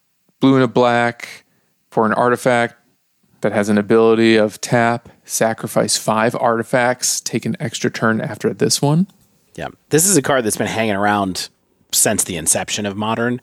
blue 0.41 0.55
and 0.55 0.65
a 0.65 0.69
black 0.69 1.45
for 1.91 2.07
an 2.07 2.13
artifact 2.13 2.77
that 3.41 3.53
has 3.53 3.69
an 3.69 3.79
ability 3.79 4.37
of 4.37 4.61
tap, 4.61 5.09
sacrifice 5.25 5.97
five 5.97 6.35
artifacts, 6.37 7.21
take 7.21 7.47
an 7.47 7.57
extra 7.61 7.91
turn 7.91 8.21
after 8.21 8.53
this 8.53 8.83
one. 8.83 9.07
Yeah. 9.57 9.69
This 9.89 10.07
is 10.07 10.17
a 10.17 10.23
card 10.23 10.45
that's 10.45 10.57
been 10.57 10.67
hanging 10.67 10.95
around 10.95 11.49
since 11.93 12.25
the 12.25 12.37
inception 12.37 12.87
of 12.87 12.97
modern, 12.97 13.41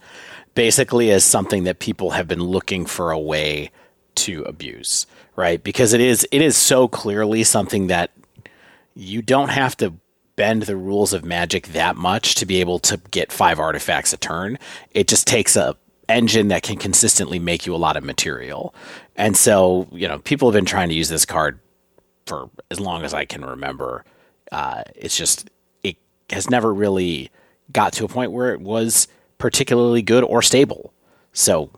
basically 0.56 1.12
as 1.12 1.24
something 1.24 1.64
that 1.64 1.80
people 1.80 2.12
have 2.12 2.28
been 2.28 2.44
looking 2.44 2.86
for 2.86 3.12
a 3.12 3.20
way 3.20 3.72
to 4.16 4.44
abuse, 4.44 5.06
right? 5.38 5.64
Because 5.64 5.94
it 5.94 6.02
is 6.02 6.28
it 6.32 6.42
is 6.42 6.58
so 6.58 6.90
clearly 6.90 7.46
something 7.46 7.88
that 7.88 8.12
you 8.94 9.22
don't 9.22 9.50
have 9.50 9.78
to 9.78 9.94
bend 10.36 10.64
the 10.64 10.76
rules 10.76 11.14
of 11.14 11.24
magic 11.24 11.68
that 11.68 11.96
much 11.96 12.36
to 12.36 12.46
be 12.46 12.60
able 12.60 12.80
to 12.80 12.98
get 13.12 13.32
five 13.32 13.60
artifacts 13.60 14.12
a 14.12 14.18
turn. 14.18 14.60
It 14.92 15.08
just 15.08 15.26
takes 15.26 15.56
a 15.56 15.78
engine 16.10 16.50
that 16.50 16.64
can 16.64 16.78
consistently 16.78 17.40
make 17.40 17.66
you 17.66 17.76
a 17.76 17.78
lot 17.78 17.98
of 17.98 18.04
material. 18.04 18.74
And 19.16 19.36
so, 19.36 19.88
you 19.92 20.08
know, 20.08 20.20
people 20.20 20.50
have 20.50 20.54
been 20.54 20.66
trying 20.66 20.90
to 20.90 20.96
use 20.96 21.10
this 21.10 21.26
card 21.26 21.60
for 22.26 22.50
as 22.72 22.80
long 22.80 23.04
as 23.04 23.14
I 23.14 23.26
can 23.26 23.44
remember. 23.44 24.06
Uh, 24.52 24.84
it's 24.96 25.18
just 25.18 25.50
it 25.84 25.98
has 26.30 26.50
never 26.50 26.74
really 26.74 27.30
got 27.72 27.94
to 27.94 28.06
a 28.06 28.08
point 28.08 28.32
where 28.32 28.54
it 28.54 28.62
was 28.62 29.08
particularly 29.38 30.02
good 30.02 30.24
or 30.24 30.42
stable. 30.42 30.94
So 31.34 31.70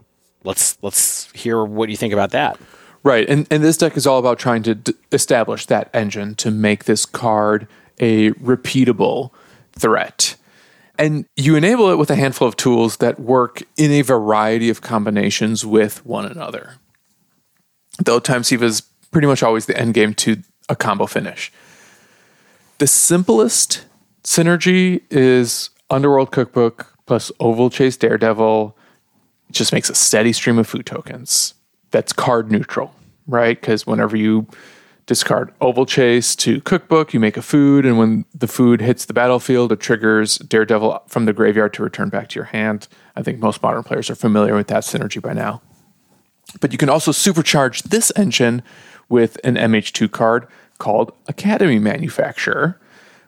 let's 0.43 0.77
let's 0.81 1.31
hear 1.31 1.63
what 1.63 1.89
you 1.89 1.97
think 1.97 2.13
about 2.13 2.31
that. 2.31 2.59
Right, 3.03 3.29
and 3.29 3.47
and 3.49 3.63
this 3.63 3.77
deck 3.77 3.95
is 3.95 4.05
all 4.05 4.19
about 4.19 4.39
trying 4.39 4.63
to 4.63 4.75
d- 4.75 4.93
establish 5.11 5.65
that 5.67 5.89
engine 5.93 6.35
to 6.35 6.51
make 6.51 6.83
this 6.83 7.05
card 7.05 7.67
a 7.99 8.31
repeatable 8.31 9.31
threat. 9.71 10.35
And 10.97 11.25
you 11.37 11.55
enable 11.55 11.89
it 11.91 11.97
with 11.97 12.09
a 12.09 12.15
handful 12.15 12.45
of 12.45 12.57
tools 12.57 12.97
that 12.97 13.19
work 13.19 13.63
in 13.77 13.91
a 13.91 14.01
variety 14.01 14.69
of 14.69 14.81
combinations 14.81 15.65
with 15.65 16.05
one 16.05 16.25
another. 16.25 16.75
Though 18.03 18.19
Time 18.19 18.43
Sieve 18.43 18.63
is 18.63 18.81
pretty 19.11 19.27
much 19.27 19.41
always 19.41 19.65
the 19.65 19.77
end 19.77 19.93
game 19.93 20.13
to 20.15 20.37
a 20.67 20.75
combo 20.75 21.05
finish. 21.05 21.53
The 22.79 22.87
simplest 22.87 23.85
synergy 24.23 25.01
is 25.09 25.69
Underworld 25.89 26.31
Cookbook 26.31 26.93
plus 27.05 27.31
Ovalchase 27.39 27.97
Daredevil. 27.97 28.75
It 29.49 29.53
just 29.53 29.73
makes 29.73 29.89
a 29.89 29.95
steady 29.95 30.33
stream 30.33 30.59
of 30.59 30.67
food 30.67 30.85
tokens. 30.85 31.53
That's 31.91 32.13
card 32.13 32.51
neutral, 32.51 32.93
right? 33.27 33.59
Because 33.59 33.87
whenever 33.87 34.15
you 34.15 34.47
discard 35.09 35.51
Ovalchase 35.59 36.35
to 36.37 36.61
Cookbook, 36.61 37.13
you 37.13 37.19
make 37.19 37.35
a 37.35 37.41
food, 37.41 37.83
and 37.83 37.97
when 37.97 38.25
the 38.33 38.47
food 38.47 38.79
hits 38.79 39.05
the 39.05 39.13
battlefield, 39.13 39.71
it 39.71 39.79
triggers 39.79 40.37
Daredevil 40.37 41.01
from 41.07 41.25
the 41.25 41.33
graveyard 41.33 41.73
to 41.73 41.83
return 41.83 42.09
back 42.09 42.29
to 42.29 42.35
your 42.35 42.45
hand. 42.45 42.87
I 43.15 43.23
think 43.23 43.39
most 43.39 43.63
modern 43.63 43.83
players 43.83 44.09
are 44.11 44.15
familiar 44.15 44.55
with 44.55 44.67
that 44.67 44.83
synergy 44.83 45.19
by 45.19 45.33
now. 45.33 45.63
But 46.61 46.71
you 46.71 46.77
can 46.77 46.89
also 46.89 47.11
supercharge 47.11 47.83
this 47.83 48.11
engine 48.15 48.61
with 49.09 49.39
an 49.43 49.55
MH2 49.55 50.11
card 50.11 50.47
called 50.77 51.11
Academy 51.27 51.79
Manufacturer, 51.79 52.79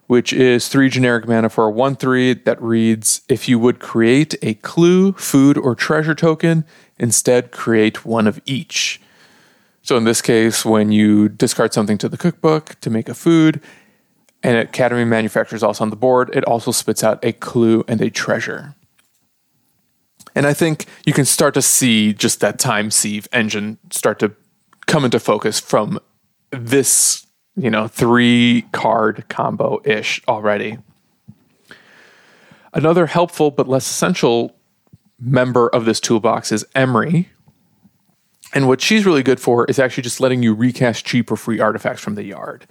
which 0.05 0.33
is 0.33 0.67
three 0.67 0.89
generic 0.89 1.27
mana 1.27 1.49
for 1.49 1.65
a 1.65 1.71
1 1.71 1.95
3 1.95 2.33
that 2.45 2.61
reads 2.61 3.21
If 3.27 3.49
you 3.49 3.57
would 3.57 3.79
create 3.79 4.35
a 4.41 4.53
clue, 4.55 5.13
food, 5.13 5.57
or 5.57 5.73
treasure 5.73 6.15
token, 6.15 6.65
instead 7.01 7.51
create 7.51 8.05
one 8.05 8.27
of 8.27 8.39
each. 8.45 9.01
So 9.81 9.97
in 9.97 10.05
this 10.05 10.21
case, 10.21 10.63
when 10.63 10.91
you 10.91 11.27
discard 11.27 11.73
something 11.73 11.97
to 11.97 12.07
the 12.07 12.15
cookbook 12.15 12.79
to 12.81 12.89
make 12.89 13.09
a 13.09 13.15
food, 13.15 13.59
and 14.43 14.55
Academy 14.55 15.03
Manufacturer 15.03 15.55
is 15.55 15.63
also 15.63 15.83
on 15.83 15.89
the 15.89 15.95
board, 15.95 16.29
it 16.33 16.45
also 16.45 16.71
spits 16.71 17.03
out 17.03 17.23
a 17.25 17.33
clue 17.33 17.83
and 17.87 17.99
a 18.01 18.09
treasure. 18.09 18.75
And 20.35 20.45
I 20.45 20.53
think 20.53 20.85
you 21.05 21.13
can 21.13 21.25
start 21.25 21.55
to 21.55 21.61
see 21.61 22.13
just 22.13 22.39
that 22.39 22.59
time 22.59 22.91
sieve 22.91 23.27
engine 23.33 23.79
start 23.89 24.19
to 24.19 24.31
come 24.85 25.03
into 25.03 25.19
focus 25.19 25.59
from 25.59 25.99
this, 26.51 27.25
you 27.55 27.69
know, 27.69 27.87
three 27.87 28.65
card 28.71 29.25
combo 29.27 29.81
ish 29.83 30.21
already. 30.27 30.77
Another 32.73 33.07
helpful 33.07 33.51
but 33.51 33.67
less 33.67 33.89
essential 33.89 34.55
member 35.21 35.67
of 35.69 35.85
this 35.85 35.99
toolbox 35.99 36.51
is 36.51 36.65
Emry. 36.75 37.27
And 38.53 38.67
what 38.67 38.81
she's 38.81 39.05
really 39.05 39.23
good 39.23 39.39
for 39.39 39.65
is 39.65 39.79
actually 39.79 40.03
just 40.03 40.19
letting 40.19 40.43
you 40.43 40.53
recast 40.53 41.05
cheap 41.05 41.31
or 41.31 41.37
free 41.37 41.59
artifacts 41.59 42.01
from 42.01 42.15
the 42.15 42.23
yard. 42.23 42.67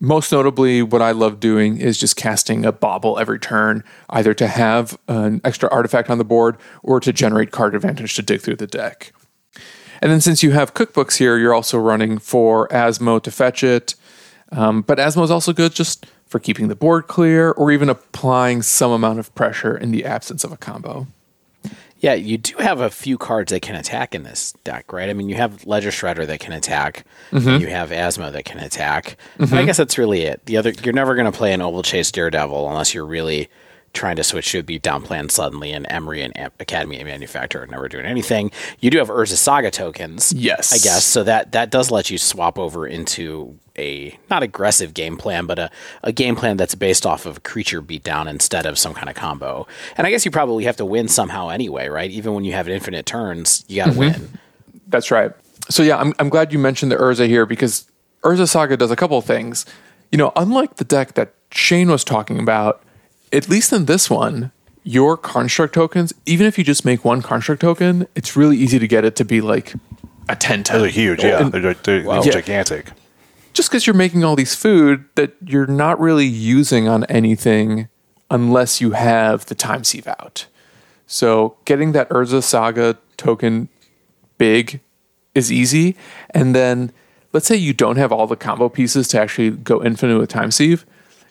Most 0.00 0.32
notably, 0.32 0.82
what 0.82 1.00
I 1.00 1.12
love 1.12 1.40
doing 1.40 1.78
is 1.78 1.96
just 1.98 2.16
casting 2.16 2.66
a 2.66 2.72
bauble 2.72 3.18
every 3.18 3.38
turn, 3.38 3.84
either 4.10 4.34
to 4.34 4.48
have 4.48 4.98
an 5.08 5.40
extra 5.44 5.70
artifact 5.70 6.10
on 6.10 6.18
the 6.18 6.24
board 6.24 6.58
or 6.82 7.00
to 7.00 7.12
generate 7.12 7.52
card 7.52 7.74
advantage 7.74 8.14
to 8.16 8.22
dig 8.22 8.42
through 8.42 8.56
the 8.56 8.66
deck. 8.66 9.12
And 10.02 10.10
then 10.10 10.20
since 10.20 10.42
you 10.42 10.50
have 10.50 10.74
cookbooks 10.74 11.16
here, 11.16 11.38
you're 11.38 11.54
also 11.54 11.78
running 11.78 12.18
for 12.18 12.68
Asmo 12.68 13.22
to 13.22 13.30
fetch 13.30 13.62
it. 13.62 13.94
Um, 14.52 14.82
but 14.82 14.98
Asmo 14.98 15.24
is 15.24 15.30
also 15.30 15.52
good 15.52 15.74
just 15.74 16.06
for 16.26 16.38
keeping 16.38 16.68
the 16.68 16.76
board 16.76 17.06
clear 17.06 17.52
or 17.52 17.70
even 17.70 17.88
applying 17.88 18.60
some 18.60 18.90
amount 18.90 19.20
of 19.20 19.34
pressure 19.34 19.76
in 19.76 19.92
the 19.92 20.04
absence 20.04 20.44
of 20.44 20.52
a 20.52 20.56
combo. 20.56 21.06
Yeah, 22.04 22.12
you 22.12 22.36
do 22.36 22.58
have 22.58 22.80
a 22.80 22.90
few 22.90 23.16
cards 23.16 23.50
that 23.50 23.62
can 23.62 23.76
attack 23.76 24.14
in 24.14 24.24
this 24.24 24.52
deck, 24.62 24.92
right? 24.92 25.08
I 25.08 25.14
mean, 25.14 25.30
you 25.30 25.36
have 25.36 25.64
Ledger 25.64 25.88
Shredder 25.88 26.26
that 26.26 26.38
can 26.38 26.52
attack. 26.52 27.06
Mm-hmm. 27.32 27.62
You 27.62 27.68
have 27.68 27.88
Asmo 27.88 28.30
that 28.30 28.44
can 28.44 28.58
attack. 28.58 29.16
And 29.38 29.54
I 29.54 29.64
guess 29.64 29.78
that's 29.78 29.96
really 29.96 30.20
it. 30.20 30.44
The 30.44 30.58
other, 30.58 30.72
you're 30.82 30.92
never 30.92 31.14
going 31.14 31.24
to 31.24 31.32
play 31.32 31.54
an 31.54 31.60
Ovalchase 31.60 32.12
Daredevil 32.12 32.68
unless 32.68 32.92
you're 32.92 33.06
really 33.06 33.48
trying 33.94 34.16
to 34.16 34.24
switch 34.24 34.52
to 34.52 34.58
a 34.58 34.62
beatdown 34.62 35.02
plan 35.02 35.28
suddenly. 35.28 35.72
And 35.72 35.86
Emry 35.88 36.24
and 36.24 36.36
Am- 36.36 36.50
Academy 36.60 36.98
and 36.98 37.08
Manufacturer 37.08 37.62
are 37.62 37.66
never 37.66 37.88
doing 37.88 38.04
anything. 38.04 38.50
You 38.80 38.90
do 38.90 38.98
have 38.98 39.08
Urza 39.08 39.36
Saga 39.36 39.70
tokens, 39.70 40.32
Yes. 40.32 40.72
I 40.72 40.78
guess. 40.78 41.04
So 41.04 41.22
that 41.24 41.52
that 41.52 41.70
does 41.70 41.90
let 41.90 42.10
you 42.10 42.18
swap 42.18 42.58
over 42.58 42.86
into 42.86 43.58
a 43.78 44.16
not 44.30 44.42
aggressive 44.42 44.94
game 44.94 45.16
plan, 45.16 45.46
but 45.46 45.58
a, 45.58 45.70
a 46.02 46.12
game 46.12 46.36
plan 46.36 46.56
that's 46.56 46.74
based 46.74 47.06
off 47.06 47.26
of 47.26 47.42
creature 47.42 47.82
beatdown 47.82 48.28
instead 48.28 48.66
of 48.66 48.78
some 48.78 48.94
kind 48.94 49.08
of 49.08 49.14
combo. 49.14 49.66
And 49.96 50.06
I 50.06 50.10
guess 50.10 50.24
you 50.24 50.30
probably 50.30 50.64
have 50.64 50.76
to 50.76 50.84
win 50.84 51.08
somehow 51.08 51.48
anyway, 51.48 51.88
right? 51.88 52.10
Even 52.10 52.34
when 52.34 52.44
you 52.44 52.52
have 52.52 52.68
infinite 52.68 53.06
turns, 53.06 53.64
you 53.68 53.76
got 53.76 53.86
to 53.86 53.90
mm-hmm. 53.92 54.00
win. 54.00 54.38
That's 54.88 55.10
right. 55.10 55.32
So 55.70 55.82
yeah, 55.82 55.96
I'm 55.96 56.12
I'm 56.18 56.28
glad 56.28 56.52
you 56.52 56.58
mentioned 56.58 56.92
the 56.92 56.96
Urza 56.96 57.26
here 57.26 57.46
because 57.46 57.90
Urza 58.22 58.48
Saga 58.48 58.76
does 58.76 58.90
a 58.90 58.96
couple 58.96 59.18
of 59.18 59.24
things. 59.24 59.66
You 60.12 60.18
know, 60.18 60.32
unlike 60.36 60.76
the 60.76 60.84
deck 60.84 61.14
that 61.14 61.34
Shane 61.50 61.90
was 61.90 62.04
talking 62.04 62.38
about, 62.38 62.82
at 63.34 63.48
least 63.48 63.72
in 63.72 63.86
this 63.86 64.08
one, 64.08 64.52
your 64.82 65.16
construct 65.16 65.74
tokens, 65.74 66.12
even 66.26 66.46
if 66.46 66.58
you 66.58 66.64
just 66.64 66.84
make 66.84 67.04
one 67.04 67.22
construct 67.22 67.62
token, 67.62 68.06
it's 68.14 68.36
really 68.36 68.56
easy 68.56 68.78
to 68.78 68.86
get 68.86 69.04
it 69.04 69.16
to 69.16 69.24
be 69.24 69.40
like 69.40 69.74
a 70.28 70.36
10 70.36 70.62
10. 70.62 70.78
Those 70.78 70.86
are 70.86 70.90
huge. 70.90 71.24
Yeah, 71.24 71.40
And 71.40 71.52
they're, 71.52 71.74
they're, 71.74 72.02
they're 72.02 72.22
gigantic. 72.22 72.90
just 73.52 73.70
because 73.70 73.86
you're 73.86 73.94
making 73.94 74.24
all 74.24 74.36
these 74.36 74.54
food 74.54 75.04
that 75.14 75.34
you're 75.44 75.66
not 75.66 75.98
really 76.00 76.26
using 76.26 76.86
on 76.88 77.04
anything 77.04 77.88
unless 78.30 78.80
you 78.80 78.92
have 78.92 79.46
the 79.46 79.54
time 79.54 79.84
sieve 79.84 80.06
out. 80.06 80.46
So 81.06 81.56
getting 81.64 81.92
that 81.92 82.08
Urza 82.10 82.42
Saga 82.42 82.96
token 83.16 83.68
big 84.38 84.80
is 85.34 85.50
easy. 85.52 85.96
And 86.30 86.54
then 86.54 86.92
let's 87.32 87.46
say 87.46 87.56
you 87.56 87.72
don't 87.72 87.96
have 87.96 88.12
all 88.12 88.26
the 88.26 88.36
combo 88.36 88.68
pieces 88.68 89.08
to 89.08 89.20
actually 89.20 89.50
go 89.50 89.82
infinite 89.82 90.18
with 90.18 90.30
time 90.30 90.50
sieve. 90.50 90.84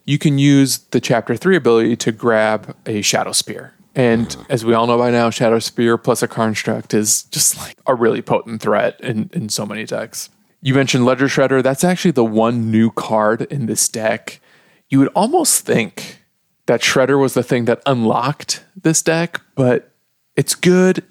You 0.06 0.18
can 0.18 0.38
use 0.38 0.80
the 0.80 1.00
chapter 1.00 1.36
three 1.36 1.56
ability 1.56 1.96
to 1.98 2.12
grab 2.12 2.76
a 2.86 3.02
Shadowspear. 3.02 3.72
And 3.96 4.36
as 4.50 4.66
we 4.66 4.74
all 4.74 4.88
know 4.88 4.98
by 4.98 5.12
now, 5.12 5.30
Shadowspear 5.30 6.02
plus 6.04 6.24
a 6.24 6.28
construct 6.28 6.94
is 6.94 7.24
just 7.24 7.58
like 7.58 7.78
a 7.86 7.94
really 7.94 8.22
potent 8.22 8.62
threat 8.62 9.00
in, 9.00 9.30
in 9.34 9.50
so 9.50 9.66
many 9.66 9.86
decks. 9.86 10.30
You 10.62 10.74
mentioned 10.74 11.06
Ledger 11.06 11.28
Shredder. 11.28 11.62
That's 11.62 11.84
actually 11.84 12.12
the 12.12 12.24
one 12.24 12.72
new 12.72 12.90
card 12.92 13.44
in 13.44 13.66
this 13.66 13.88
deck. 13.88 14.40
You 14.90 15.00
would 15.00 15.10
almost 15.16 15.66
think 15.66 16.22
that 16.66 16.82
Shredder 16.82 17.20
was 17.20 17.34
the 17.34 17.44
thing 17.44 17.66
that 17.66 17.82
unlocked 17.86 18.64
this 18.82 19.02
deck, 19.02 19.42
but 19.56 19.92
it's 20.36 20.56
good. 20.56 21.04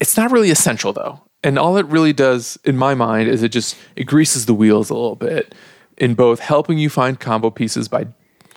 It's 0.00 0.16
not 0.16 0.32
really 0.32 0.50
essential 0.50 0.92
though. 0.92 1.20
And 1.42 1.58
all 1.58 1.76
it 1.76 1.86
really 1.86 2.14
does, 2.14 2.58
in 2.64 2.76
my 2.76 2.94
mind, 2.94 3.28
is 3.28 3.42
it 3.42 3.50
just 3.50 3.76
it 3.96 4.04
greases 4.04 4.46
the 4.46 4.54
wheels 4.54 4.90
a 4.90 4.94
little 4.94 5.16
bit 5.16 5.54
in 5.98 6.14
both 6.14 6.40
helping 6.40 6.78
you 6.78 6.88
find 6.88 7.20
combo 7.20 7.50
pieces 7.50 7.86
by 7.86 8.06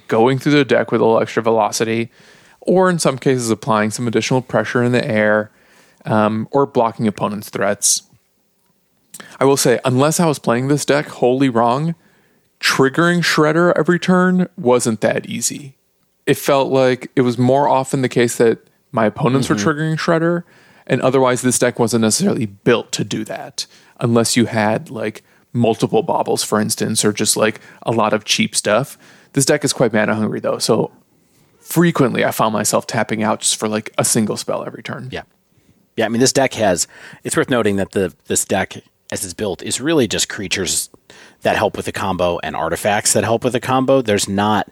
going 0.08 0.40
through 0.40 0.54
the 0.54 0.66
deck 0.66 0.92
with 0.92 1.02
a 1.02 1.06
little 1.06 1.22
extra 1.22 1.44
velocity, 1.44 2.10
or 2.62 2.90
in 2.90 3.00
some 3.00 3.18
cases 3.18 3.50
applying 3.50 3.92
some 3.92 4.08
additional 4.08 4.42
pressure 4.42 4.84
in 4.84 4.92
the 4.92 5.06
air, 5.06 5.52
um, 6.06 6.48
or 6.52 6.66
blocking 6.66 7.08
opponents' 7.08 7.50
threats. 7.50 8.04
I 9.40 9.46
will 9.46 9.58
say, 9.58 9.80
unless 9.84 10.20
I 10.20 10.26
was 10.26 10.40
playing 10.40 10.68
this 10.68 10.86
deck 10.86 11.08
wholly 11.08 11.50
wrong, 11.50 11.96
triggering 12.60 13.20
Shredder 13.22 13.74
every 13.76 14.00
turn 14.00 14.48
wasn't 14.58 15.02
that 15.02 15.26
easy. 15.28 15.76
it 16.26 16.36
felt 16.38 16.70
like 16.72 17.10
it 17.16 17.22
was 17.22 17.38
more 17.38 17.68
often 17.70 18.02
the 18.02 18.10
case 18.10 18.36
that 18.38 18.60
my 18.92 19.06
opponents 19.06 19.48
Mm-hmm. 19.48 19.66
were 19.66 19.74
triggering 19.74 19.96
Shredder, 19.98 20.44
and 20.86 21.02
otherwise 21.02 21.42
this 21.42 21.58
deck 21.60 21.80
wasn't 21.80 22.02
necessarily 22.02 22.46
built 22.46 22.92
to 22.94 23.04
do 23.04 23.24
that, 23.26 23.66
unless 24.00 24.36
you 24.36 24.46
had 24.46 24.90
like 24.90 25.24
multiple 25.54 26.04
baubles, 26.04 26.44
for 26.44 26.60
instance, 26.60 27.06
or 27.06 27.14
just 27.14 27.38
like 27.38 27.62
a 27.84 27.92
lot 27.92 28.14
of 28.14 28.26
cheap 28.26 28.56
stuff. 28.56 28.98
This 29.38 29.46
deck 29.46 29.64
is 29.64 29.72
quite 29.72 29.94
mana 29.94 30.16
hungry 30.16 30.40
though, 30.40 30.58
so 30.58 30.90
frequently 31.60 32.26
I 32.26 32.32
found 32.32 32.54
myself 32.54 32.88
tapping 32.88 33.22
out 33.22 33.42
just 33.42 33.58
for 33.58 33.68
like 33.68 33.94
a 33.96 34.04
single 34.04 34.36
spell 34.36 34.66
every 34.66 34.82
turn. 34.82 35.10
Yeah. 35.12 35.22
Yeah, 35.96 36.06
I 36.06 36.10
mean 36.10 36.22
this 36.22 36.34
deck 36.34 36.56
has 36.56 36.88
it's 37.24 37.38
worth 37.38 37.48
noting 37.48 37.76
that 37.76 37.92
the 37.92 38.16
this 38.26 38.46
deck 38.46 38.78
as 39.12 39.24
it's 39.24 39.36
built 39.36 39.62
is 39.62 39.80
really 39.80 40.08
just 40.08 40.28
creatures 40.28 40.90
that 41.44 41.56
help 41.56 41.78
with 41.78 41.86
the 41.86 41.92
combo 41.92 42.40
and 42.40 42.56
artifacts 42.56 43.14
that 43.14 43.24
help 43.24 43.44
with 43.44 43.54
the 43.54 43.60
combo. 43.60 44.02
There's 44.02 44.28
not 44.28 44.72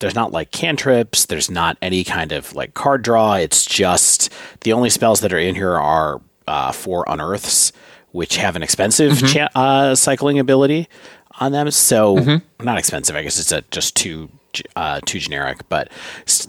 there's 0.00 0.14
not 0.14 0.30
like 0.30 0.50
cantrips, 0.50 1.24
there's 1.24 1.50
not 1.50 1.78
any 1.80 2.04
kind 2.04 2.32
of 2.32 2.54
like 2.54 2.74
card 2.74 3.00
draw. 3.00 3.36
It's 3.36 3.64
just 3.64 4.30
the 4.60 4.74
only 4.74 4.90
spells 4.90 5.20
that 5.20 5.32
are 5.32 5.38
in 5.38 5.54
here 5.54 5.72
are 5.78 6.20
uh, 6.46 6.72
four 6.72 7.06
unearths, 7.08 7.72
which 8.10 8.36
have 8.36 8.56
an 8.56 8.62
expensive 8.62 9.18
cha- 9.26 9.48
uh, 9.54 9.94
cycling 9.94 10.38
ability 10.38 10.90
on 11.42 11.52
them. 11.52 11.70
So 11.70 12.40
not 12.60 12.78
expensive, 12.78 13.16
I 13.16 13.22
guess 13.22 13.38
it's 13.38 13.52
a, 13.52 13.62
just 13.70 13.94
too 13.96 14.28
uh, 14.76 15.00
too 15.06 15.18
generic, 15.18 15.68
but 15.68 15.88
s- 16.26 16.48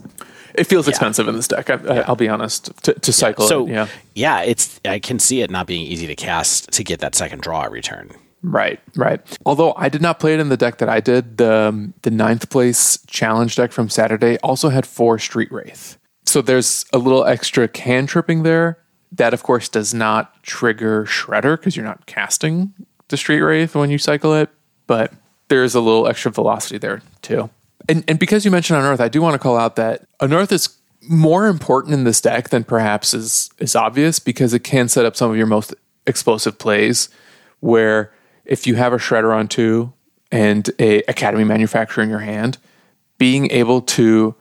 It 0.54 0.64
feels 0.64 0.86
expensive 0.88 1.26
in 1.28 1.34
this 1.36 1.48
deck. 1.48 1.68
I, 1.70 1.74
I, 1.74 1.98
I'll 2.02 2.16
be 2.16 2.28
honest. 2.28 2.70
To, 2.84 2.92
to 2.94 3.12
cycle 3.12 3.46
so 3.48 3.66
it, 3.66 3.72
yeah, 3.72 3.86
yeah, 4.14 4.40
it's 4.42 4.80
I 4.84 4.98
can 4.98 5.18
see 5.18 5.40
it 5.42 5.50
not 5.50 5.66
being 5.66 5.86
easy 5.86 6.06
to 6.06 6.14
cast 6.14 6.70
to 6.72 6.84
get 6.84 7.00
that 7.00 7.14
second 7.14 7.40
draw 7.42 7.62
every 7.62 7.82
turn. 7.82 8.10
right, 8.42 8.78
right. 8.94 9.20
Although 9.46 9.72
I 9.76 9.88
did 9.88 10.02
not 10.02 10.20
play 10.20 10.34
it 10.34 10.40
in 10.40 10.50
the 10.50 10.56
deck 10.56 10.78
that 10.78 10.88
I 10.88 11.00
did, 11.00 11.38
the 11.38 11.52
um, 11.68 11.94
the 12.02 12.10
ninth 12.10 12.50
place 12.50 12.98
challenge 13.06 13.56
deck 13.56 13.72
from 13.72 13.88
Saturday 13.88 14.36
also 14.42 14.68
had 14.68 14.86
four 14.86 15.18
Street 15.18 15.50
Wraith. 15.50 15.96
So 16.26 16.40
there's 16.42 16.84
a 16.92 16.98
little 16.98 17.24
extra 17.24 17.66
cantripping 17.68 18.42
there. 18.44 18.78
That 19.12 19.32
of 19.34 19.42
course 19.42 19.68
does 19.68 19.94
not 19.94 20.42
trigger 20.42 21.04
Shredder 21.06 21.56
because 21.56 21.74
you're 21.76 21.86
not 21.86 22.06
casting 22.06 22.74
the 23.08 23.16
Street 23.16 23.40
Wraith 23.40 23.74
when 23.74 23.90
you 23.90 23.98
cycle 23.98 24.34
it, 24.34 24.50
but 24.86 25.12
there's 25.48 25.74
a 25.74 25.80
little 25.80 26.06
extra 26.06 26.30
velocity 26.30 26.78
there 26.78 27.02
too. 27.22 27.50
And 27.88 28.04
and 28.08 28.18
because 28.18 28.44
you 28.44 28.50
mentioned 28.50 28.78
Unearth, 28.78 29.00
I 29.00 29.08
do 29.08 29.20
want 29.20 29.34
to 29.34 29.38
call 29.38 29.56
out 29.56 29.76
that 29.76 30.06
Unearth 30.20 30.52
is 30.52 30.76
more 31.08 31.46
important 31.46 31.94
in 31.94 32.04
this 32.04 32.20
deck 32.20 32.48
than 32.48 32.64
perhaps 32.64 33.12
is 33.14 33.50
is 33.58 33.76
obvious 33.76 34.18
because 34.18 34.54
it 34.54 34.64
can 34.64 34.88
set 34.88 35.04
up 35.04 35.16
some 35.16 35.30
of 35.30 35.36
your 35.36 35.46
most 35.46 35.74
explosive 36.06 36.58
plays 36.58 37.08
where 37.60 38.12
if 38.44 38.66
you 38.66 38.74
have 38.74 38.92
a 38.92 38.96
shredder 38.96 39.34
on 39.34 39.48
two 39.48 39.92
and 40.30 40.70
a 40.78 41.02
academy 41.02 41.44
manufacturer 41.44 42.02
in 42.02 42.10
your 42.10 42.18
hand, 42.20 42.58
being 43.18 43.50
able 43.50 43.80
to 43.80 44.34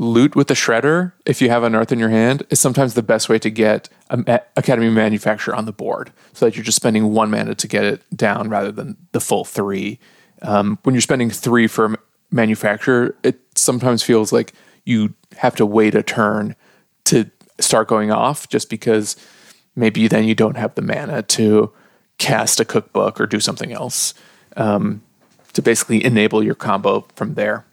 loot 0.00 0.34
with 0.34 0.48
the 0.48 0.54
shredder 0.54 1.12
if 1.26 1.42
you 1.42 1.50
have 1.50 1.62
Unearth 1.62 1.92
in 1.92 1.98
your 1.98 2.08
hand 2.08 2.42
is 2.48 2.58
sometimes 2.58 2.94
the 2.94 3.02
best 3.02 3.28
way 3.28 3.38
to 3.38 3.50
get 3.50 3.90
a 4.08 4.40
academy 4.56 4.88
manufacturer 4.88 5.54
on 5.54 5.66
the 5.66 5.72
board 5.72 6.10
so 6.32 6.46
that 6.46 6.56
you're 6.56 6.64
just 6.64 6.76
spending 6.76 7.12
one 7.12 7.30
mana 7.30 7.54
to 7.54 7.68
get 7.68 7.84
it 7.84 8.02
down 8.16 8.48
rather 8.48 8.72
than 8.72 8.96
the 9.12 9.20
full 9.20 9.44
three. 9.44 9.98
Um, 10.40 10.78
when 10.84 10.94
you're 10.94 11.02
spending 11.02 11.28
three 11.28 11.66
for 11.66 11.84
a 11.84 11.96
manufacturer 12.30 13.14
it 13.22 13.40
sometimes 13.54 14.02
feels 14.02 14.32
like 14.32 14.54
you 14.86 15.12
have 15.36 15.54
to 15.56 15.66
wait 15.66 15.94
a 15.94 16.02
turn 16.02 16.56
to 17.04 17.30
start 17.58 17.86
going 17.86 18.10
off 18.10 18.48
just 18.48 18.70
because 18.70 19.16
maybe 19.76 20.08
then 20.08 20.24
you 20.24 20.34
don't 20.34 20.56
have 20.56 20.74
the 20.76 20.82
mana 20.82 21.22
to 21.24 21.70
cast 22.16 22.58
a 22.58 22.64
cookbook 22.64 23.20
or 23.20 23.26
do 23.26 23.38
something 23.38 23.70
else 23.70 24.14
um, 24.56 25.02
to 25.52 25.60
basically 25.60 26.02
enable 26.02 26.42
your 26.42 26.54
combo 26.54 27.06
from 27.14 27.34
there 27.34 27.66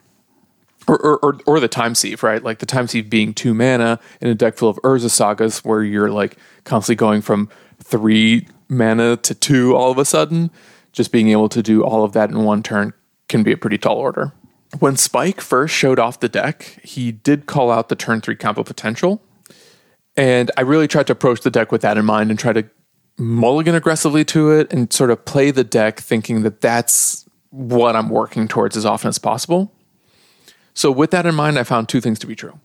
or, 0.88 0.98
or, 0.98 1.18
or, 1.18 1.38
or 1.46 1.60
the 1.60 1.68
time 1.68 1.94
sieve, 1.94 2.22
right? 2.22 2.42
Like 2.42 2.58
the 2.58 2.66
time 2.66 2.88
sieve 2.88 3.10
being 3.10 3.34
two 3.34 3.54
mana 3.54 4.00
in 4.20 4.28
a 4.28 4.34
deck 4.34 4.56
full 4.56 4.68
of 4.68 4.76
Urza 4.78 5.10
sagas 5.10 5.64
where 5.64 5.82
you're 5.82 6.10
like 6.10 6.36
constantly 6.64 6.96
going 6.96 7.20
from 7.20 7.48
three 7.82 8.48
mana 8.68 9.16
to 9.18 9.34
two 9.34 9.76
all 9.76 9.90
of 9.90 9.98
a 9.98 10.04
sudden. 10.04 10.50
Just 10.92 11.12
being 11.12 11.28
able 11.28 11.48
to 11.50 11.62
do 11.62 11.84
all 11.84 12.02
of 12.02 12.12
that 12.14 12.30
in 12.30 12.44
one 12.44 12.62
turn 12.62 12.94
can 13.28 13.42
be 13.42 13.52
a 13.52 13.56
pretty 13.56 13.78
tall 13.78 13.96
order. 13.96 14.32
When 14.78 14.96
Spike 14.96 15.40
first 15.40 15.74
showed 15.74 15.98
off 15.98 16.20
the 16.20 16.28
deck, 16.28 16.80
he 16.82 17.12
did 17.12 17.46
call 17.46 17.70
out 17.70 17.88
the 17.88 17.96
turn 17.96 18.20
three 18.20 18.36
combo 18.36 18.62
potential. 18.62 19.22
And 20.16 20.50
I 20.56 20.62
really 20.62 20.88
tried 20.88 21.06
to 21.06 21.12
approach 21.12 21.42
the 21.42 21.50
deck 21.50 21.70
with 21.70 21.82
that 21.82 21.96
in 21.96 22.04
mind 22.04 22.30
and 22.30 22.38
try 22.38 22.52
to 22.52 22.68
mulligan 23.18 23.74
aggressively 23.74 24.24
to 24.24 24.50
it 24.50 24.72
and 24.72 24.92
sort 24.92 25.10
of 25.10 25.24
play 25.24 25.50
the 25.50 25.64
deck 25.64 26.00
thinking 26.00 26.42
that 26.42 26.60
that's 26.60 27.28
what 27.50 27.96
I'm 27.96 28.08
working 28.08 28.48
towards 28.48 28.76
as 28.76 28.84
often 28.84 29.08
as 29.08 29.18
possible. 29.18 29.72
So, 30.78 30.92
with 30.92 31.10
that 31.10 31.26
in 31.26 31.34
mind, 31.34 31.58
I 31.58 31.64
found 31.64 31.88
two 31.88 32.00
things 32.00 32.20
to 32.20 32.26
be 32.28 32.36
true. 32.36 32.60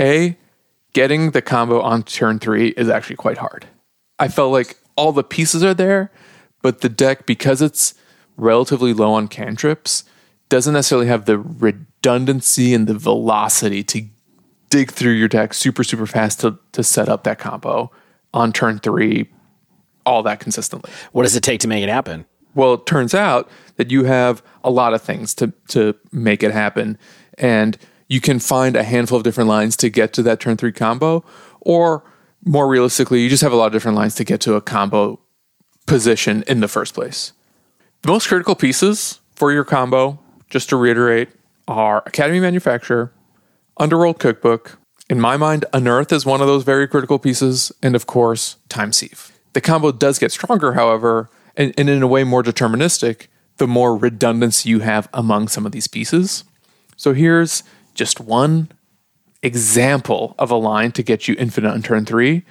A, 0.00 0.38
getting 0.92 1.32
the 1.32 1.42
combo 1.42 1.80
on 1.80 2.04
turn 2.04 2.38
three 2.38 2.68
is 2.76 2.88
actually 2.88 3.16
quite 3.16 3.38
hard. 3.38 3.66
I 4.20 4.28
felt 4.28 4.52
like 4.52 4.78
all 4.94 5.10
the 5.10 5.24
pieces 5.24 5.64
are 5.64 5.74
there, 5.74 6.12
but 6.62 6.80
the 6.80 6.88
deck, 6.88 7.26
because 7.26 7.60
it's 7.60 7.94
relatively 8.36 8.92
low 8.92 9.12
on 9.14 9.26
cantrips, 9.26 10.04
doesn't 10.48 10.74
necessarily 10.74 11.08
have 11.08 11.24
the 11.24 11.36
redundancy 11.36 12.72
and 12.72 12.86
the 12.86 12.94
velocity 12.94 13.82
to 13.82 14.06
dig 14.70 14.92
through 14.92 15.14
your 15.14 15.26
deck 15.26 15.54
super, 15.54 15.82
super 15.82 16.06
fast 16.06 16.38
to, 16.42 16.56
to 16.70 16.84
set 16.84 17.08
up 17.08 17.24
that 17.24 17.40
combo 17.40 17.90
on 18.32 18.52
turn 18.52 18.78
three 18.78 19.28
all 20.06 20.22
that 20.22 20.38
consistently. 20.38 20.92
What 21.10 21.24
does 21.24 21.34
it 21.34 21.42
take 21.42 21.58
to 21.62 21.68
make 21.68 21.82
it 21.82 21.88
happen? 21.88 22.26
Well, 22.54 22.74
it 22.74 22.86
turns 22.86 23.12
out 23.12 23.50
that 23.74 23.90
you 23.90 24.04
have 24.04 24.40
a 24.62 24.70
lot 24.70 24.94
of 24.94 25.02
things 25.02 25.34
to 25.34 25.52
to 25.68 25.94
make 26.12 26.42
it 26.42 26.52
happen, 26.52 26.98
and 27.38 27.78
you 28.08 28.20
can 28.20 28.38
find 28.38 28.76
a 28.76 28.82
handful 28.82 29.16
of 29.18 29.24
different 29.24 29.48
lines 29.48 29.76
to 29.78 29.88
get 29.88 30.12
to 30.14 30.22
that 30.22 30.40
turn 30.40 30.56
three 30.56 30.72
combo, 30.72 31.24
or 31.60 32.04
more 32.44 32.68
realistically, 32.68 33.22
you 33.22 33.28
just 33.28 33.42
have 33.42 33.52
a 33.52 33.56
lot 33.56 33.66
of 33.66 33.72
different 33.72 33.96
lines 33.96 34.14
to 34.16 34.24
get 34.24 34.40
to 34.42 34.54
a 34.54 34.60
combo 34.60 35.18
position 35.86 36.44
in 36.46 36.60
the 36.60 36.68
first 36.68 36.94
place. 36.94 37.32
The 38.02 38.10
most 38.10 38.28
critical 38.28 38.54
pieces 38.54 39.20
for 39.34 39.50
your 39.52 39.64
combo, 39.64 40.20
just 40.50 40.68
to 40.68 40.76
reiterate, 40.76 41.30
are 41.66 42.02
Academy 42.06 42.40
Manufacturer, 42.40 43.12
Underworld 43.78 44.18
Cookbook. 44.18 44.78
In 45.08 45.20
my 45.20 45.36
mind, 45.36 45.64
Unearth 45.72 46.12
is 46.12 46.26
one 46.26 46.40
of 46.40 46.46
those 46.46 46.64
very 46.64 46.86
critical 46.86 47.18
pieces, 47.18 47.72
and 47.82 47.96
of 47.96 48.06
course, 48.06 48.56
Time 48.68 48.92
Sieve. 48.92 49.32
The 49.54 49.60
combo 49.60 49.92
does 49.92 50.18
get 50.18 50.32
stronger, 50.32 50.74
however, 50.74 51.30
and, 51.56 51.72
and 51.78 51.88
in 51.88 52.02
a 52.02 52.06
way 52.06 52.24
more 52.24 52.42
deterministic, 52.42 53.28
the 53.56 53.66
more 53.66 53.96
redundancy 53.96 54.68
you 54.68 54.80
have 54.80 55.08
among 55.14 55.48
some 55.48 55.64
of 55.64 55.72
these 55.72 55.88
pieces. 55.88 56.44
So 56.96 57.12
here's 57.12 57.62
just 57.94 58.20
one 58.20 58.70
example 59.42 60.34
of 60.38 60.50
a 60.50 60.56
line 60.56 60.92
to 60.92 61.02
get 61.02 61.28
you 61.28 61.36
infinite 61.38 61.70
on 61.70 61.82
turn 61.82 62.04
three. 62.04 62.44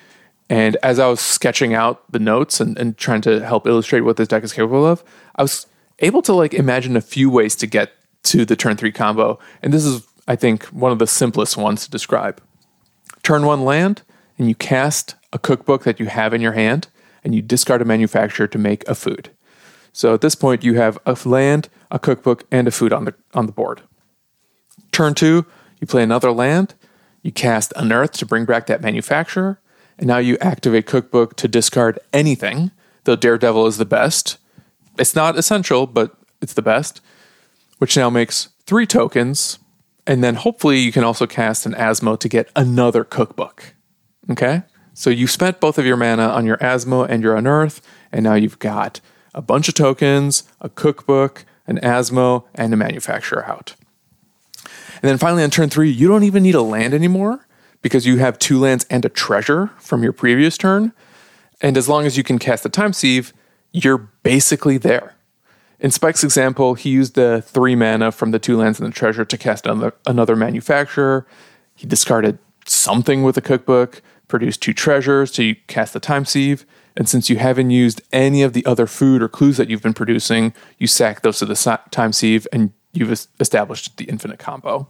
And 0.50 0.78
as 0.84 1.00
I 1.00 1.08
was 1.08 1.20
sketching 1.20 1.74
out 1.74 2.12
the 2.12 2.20
notes 2.20 2.60
and, 2.60 2.78
and 2.78 2.98
trying 2.98 3.22
to 3.22 3.44
help 3.46 3.66
illustrate 3.66 4.02
what 4.02 4.18
this 4.18 4.28
deck 4.28 4.44
is 4.44 4.54
capable 4.54 4.86
of, 4.86 5.04
I 5.36 5.42
was 5.42 5.68
able 6.00 6.22
to 6.24 6.34
like 6.34 6.54
imagine 6.54 6.96
a 6.96 7.02
few 7.02 7.30
ways 7.30 7.56
to 7.58 7.68
get 7.68 7.94
to 8.24 8.46
the 8.46 8.56
turn 8.56 8.78
three 8.78 8.92
combo. 8.92 9.40
And 9.62 9.74
this 9.74 9.86
is, 9.86 10.06
I 10.28 10.36
think, 10.36 10.66
one 10.66 10.92
of 10.92 11.00
the 11.00 11.08
simplest 11.08 11.58
ones 11.58 11.84
to 11.86 11.92
describe. 11.92 12.42
Turn 13.24 13.46
one 13.46 13.64
land, 13.64 14.02
and 14.38 14.48
you 14.48 14.56
cast 14.56 15.16
a 15.32 15.40
cookbook 15.40 15.84
that 15.84 16.00
you 16.00 16.08
have 16.08 16.34
in 16.34 16.42
your 16.42 16.52
hand, 16.54 16.88
and 17.24 17.34
you 17.34 17.42
discard 17.42 17.82
a 17.82 17.86
manufacturer 17.86 18.48
to 18.48 18.58
make 18.58 18.88
a 18.88 18.96
food. 18.96 19.30
So 19.94 20.14
at 20.14 20.22
this 20.22 20.36
point, 20.36 20.64
you 20.64 20.76
have 20.76 21.00
a 21.06 21.18
land, 21.26 21.70
a 21.90 22.00
cookbook, 22.00 22.46
and 22.52 22.68
a 22.68 22.72
food 22.72 22.92
on 22.92 23.06
the 23.06 23.14
on 23.34 23.46
the 23.46 23.52
board. 23.52 23.82
Turn 24.94 25.16
two, 25.16 25.46
you 25.82 25.88
play 25.88 26.04
another 26.04 26.32
land, 26.32 26.76
you 27.24 27.32
cast 27.32 27.74
Unearth 27.76 28.12
to 28.12 28.28
bring 28.28 28.46
back 28.46 28.68
that 28.68 28.82
manufacturer, 28.82 29.60
and 29.98 30.08
now 30.08 30.20
you 30.20 30.38
activate 30.40 30.86
Cookbook 30.86 31.36
to 31.38 31.48
discard 31.48 31.98
anything, 32.14 32.70
though 33.04 33.16
Daredevil 33.16 33.66
is 33.66 33.78
the 33.78 33.86
best. 33.86 34.38
It's 35.00 35.16
not 35.16 35.36
essential, 35.36 35.88
but 35.88 36.16
it's 36.42 36.54
the 36.54 36.62
best, 36.62 37.02
which 37.80 37.98
now 37.98 38.12
makes 38.12 38.50
three 38.68 38.86
tokens, 38.86 39.58
and 40.06 40.24
then 40.24 40.36
hopefully 40.36 40.78
you 40.78 40.92
can 40.92 41.04
also 41.04 41.26
cast 41.26 41.66
an 41.66 41.74
Asmo 41.74 42.20
to 42.20 42.30
get 42.30 42.52
another 42.56 43.04
Cookbook. 43.04 43.74
Okay? 44.30 44.62
So 44.94 45.10
you 45.10 45.26
spent 45.26 45.60
both 45.60 45.80
of 45.80 45.88
your 45.88 45.98
mana 45.98 46.28
on 46.28 46.46
your 46.46 46.58
Asmo 46.58 47.10
and 47.10 47.24
your 47.24 47.36
Unearth, 47.36 47.82
and 48.12 48.24
now 48.24 48.36
you've 48.36 48.60
got 48.60 49.02
a 49.34 49.42
bunch 49.42 49.68
of 49.68 49.74
tokens, 49.74 50.44
a 50.62 50.70
Cookbook, 50.70 51.46
an 51.66 51.80
Asmo, 51.80 52.44
and 52.54 52.72
a 52.76 52.78
manufacturer 52.78 53.44
out. 53.48 53.74
And 55.04 55.10
then 55.10 55.18
finally 55.18 55.44
on 55.44 55.50
turn 55.50 55.70
three, 55.70 55.92
you 55.92 56.08
don't 56.08 56.24
even 56.24 56.44
need 56.44 56.56
a 56.56 56.62
land 56.62 56.94
anymore 56.94 57.46
because 57.82 58.06
you 58.06 58.18
have 58.18 58.40
two 58.40 58.58
lands 58.58 58.86
and 58.90 59.04
a 59.04 59.10
treasure 59.10 59.70
from 59.78 60.02
your 60.02 60.14
previous 60.14 60.58
turn. 60.58 60.94
And 61.60 61.76
as 61.78 61.90
long 61.90 62.06
as 62.06 62.16
you 62.16 62.24
can 62.24 62.40
cast 62.40 62.64
the 62.64 62.70
time 62.70 62.94
sieve, 62.94 63.34
you're 63.74 63.98
basically 63.98 64.78
there. 64.78 65.16
In 65.82 65.92
Spike's 65.92 66.24
example, 66.24 66.76
he 66.76 66.90
used 66.90 67.16
the 67.16 67.44
three 67.46 67.76
mana 67.76 68.14
from 68.14 68.32
the 68.32 68.40
two 68.40 68.56
lands 68.56 68.80
and 68.80 68.88
the 68.88 68.96
treasure 68.96 69.26
to 69.26 69.38
cast 69.38 69.68
another, 69.68 70.36
manufacturer. 70.38 71.28
He 71.76 71.86
discarded 71.86 72.40
something 72.66 73.24
with 73.24 73.36
a 73.36 73.42
cookbook, 73.42 74.02
produced 74.30 74.62
two 74.62 74.74
treasures 74.74 75.32
to 75.32 75.56
cast 75.68 75.92
the 75.92 76.00
time 76.00 76.24
sieve. 76.24 76.66
And 76.96 77.10
since 77.10 77.30
you 77.30 77.36
haven't 77.36 77.72
used 77.72 78.02
any 78.14 78.42
of 78.42 78.54
the 78.54 78.66
other 78.66 78.88
food 78.88 79.22
or 79.22 79.28
clues 79.28 79.58
that 79.58 79.70
you've 79.70 79.82
been 79.82 79.94
producing, 79.94 80.54
you 80.78 80.88
sack 80.88 81.24
those 81.24 81.40
to 81.40 81.46
the 81.46 81.80
time 81.92 82.14
sieve 82.14 82.48
and 82.54 82.72
you've 82.94 83.28
established 83.40 83.98
the 83.98 84.06
infinite 84.06 84.40
combo. 84.40 84.88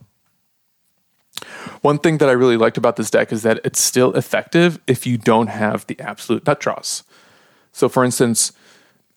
One 1.82 1.98
thing 1.98 2.20
that 2.20 2.30
I 2.30 2.34
really 2.34 2.58
liked 2.58 2.78
about 2.78 2.96
this 2.96 3.10
deck 3.10 3.32
is 3.32 3.44
that 3.44 3.60
it's 3.64 3.80
still 3.80 4.14
effective 4.14 4.80
if 4.88 5.08
you 5.08 5.18
don't 5.18 5.48
have 5.48 5.88
the 5.88 6.00
absolute 6.00 6.46
nut 6.46 6.60
draws. 6.60 7.04
So, 7.72 7.90
for 7.90 8.06
instance, 8.06 8.52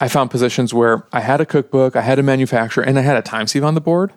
I 0.01 0.09
found 0.09 0.31
positions 0.31 0.73
where 0.73 1.07
I 1.13 1.21
had 1.21 1.41
a 1.41 1.47
cookbook, 1.47 1.95
I 1.95 2.01
had 2.01 2.19
a 2.19 2.23
manufacturer, 2.23 2.85
and 2.85 2.99
I 2.99 3.03
had 3.03 3.17
a 3.17 3.23
time 3.23 3.47
sieve 3.47 3.65
on 3.65 3.75
the 3.75 3.81
board. 3.81 4.13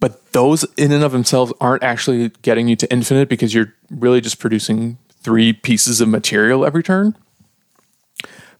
But 0.00 0.32
those 0.32 0.64
in 0.76 0.90
and 0.90 1.04
of 1.04 1.12
themselves 1.12 1.52
aren't 1.60 1.82
actually 1.82 2.30
getting 2.42 2.66
you 2.66 2.76
to 2.76 2.92
infinite 2.92 3.28
because 3.28 3.54
you're 3.54 3.72
really 3.90 4.20
just 4.20 4.38
producing 4.38 4.98
three 5.10 5.52
pieces 5.52 6.00
of 6.00 6.08
material 6.08 6.64
every 6.64 6.82
turn. 6.82 7.16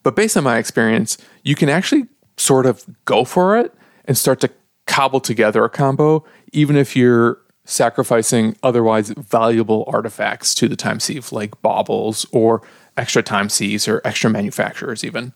But 0.03 0.15
based 0.17 0.37
on 0.37 0.45
my 0.45 0.59
experience, 0.59 1.19
you 1.43 1.55
can 1.55 1.69
actually 1.69 2.07
sort 2.37 2.67
of 2.67 2.85
go 3.05 3.25
for 3.25 3.57
it 3.57 3.75
and 4.05 4.17
start 4.17 4.41
to 4.41 4.51
cobble 4.93 5.21
together 5.21 5.65
a 5.65 5.71
combo, 5.71 6.23
even 6.53 6.77
if 6.77 6.95
you're 6.95 7.39
sacrificing 7.65 8.55
otherwise 8.63 9.09
valuable 9.11 9.85
artifacts 9.87 10.55
to 10.55 10.69
the 10.69 10.77
time 10.77 11.01
sieve, 11.01 11.33
like 11.33 11.61
baubles 11.63 12.27
or 12.31 12.63
extra 12.97 13.23
time 13.23 13.49
sieves 13.49 13.89
or 13.89 14.03
extra 14.05 14.29
manufacturers, 14.29 15.03
even. 15.03 15.33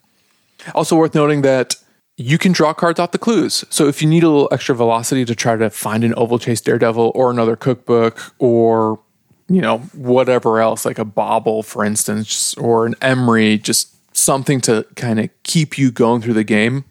Also, 0.74 0.97
worth 0.97 1.15
noting 1.15 1.41
that 1.43 1.77
you 2.19 2.37
can 2.37 2.53
draw 2.53 2.74
cards 2.74 3.01
off 3.01 3.12
the 3.12 3.19
clues. 3.19 3.65
So, 3.70 3.89
if 3.89 4.03
you 4.03 4.09
need 4.09 4.24
a 4.24 4.28
little 4.28 4.49
extra 4.53 4.74
velocity 4.74 5.24
to 5.24 5.35
try 5.35 5.57
to 5.57 5.70
find 5.70 6.05
an 6.05 6.12
Ovalchase 6.12 6.62
Daredevil 6.62 7.12
or 7.15 7.31
another 7.31 7.57
cookbook 7.57 8.35
or, 8.39 9.01
you 9.49 9.62
know, 9.62 9.78
whatever 9.95 10.61
else, 10.61 10.85
like 10.85 10.99
a 10.99 11.05
bauble, 11.05 11.62
for 11.62 11.83
instance, 11.83 12.55
or 12.55 12.85
an 12.85 12.95
Emry, 12.97 13.62
just 13.62 13.95
something 14.15 14.61
to 14.62 14.87
kind 14.97 15.19
of 15.20 15.31
keep 15.45 15.78
you 15.78 15.91
going 15.91 16.20
through 16.20 16.35
the 16.35 16.45
game, 16.45 16.85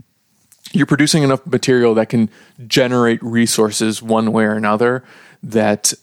you're 0.75 0.85
producing 0.85 1.23
enough 1.23 1.45
material 1.45 1.93
that 1.95 2.09
can 2.09 2.29
generate 2.67 3.21
resources 3.23 4.01
one 4.01 4.31
way 4.31 4.43
or 4.43 4.53
another 4.53 5.03
that 5.41 5.93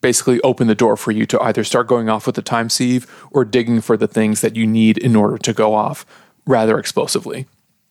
basically 0.00 0.40
open 0.42 0.66
the 0.66 0.74
door 0.74 0.96
for 0.96 1.10
you 1.10 1.26
to 1.26 1.40
either 1.40 1.64
start 1.64 1.86
going 1.86 2.08
off 2.08 2.26
with 2.26 2.36
the 2.36 2.42
time 2.42 2.68
sieve 2.68 3.10
or 3.30 3.44
digging 3.44 3.80
for 3.80 3.96
the 3.96 4.06
things 4.06 4.40
that 4.42 4.54
you 4.54 4.66
need 4.66 4.98
in 4.98 5.16
order 5.16 5.38
to 5.38 5.52
go 5.52 5.74
off 5.74 6.04
rather 6.46 6.78
explosively. 6.78 7.46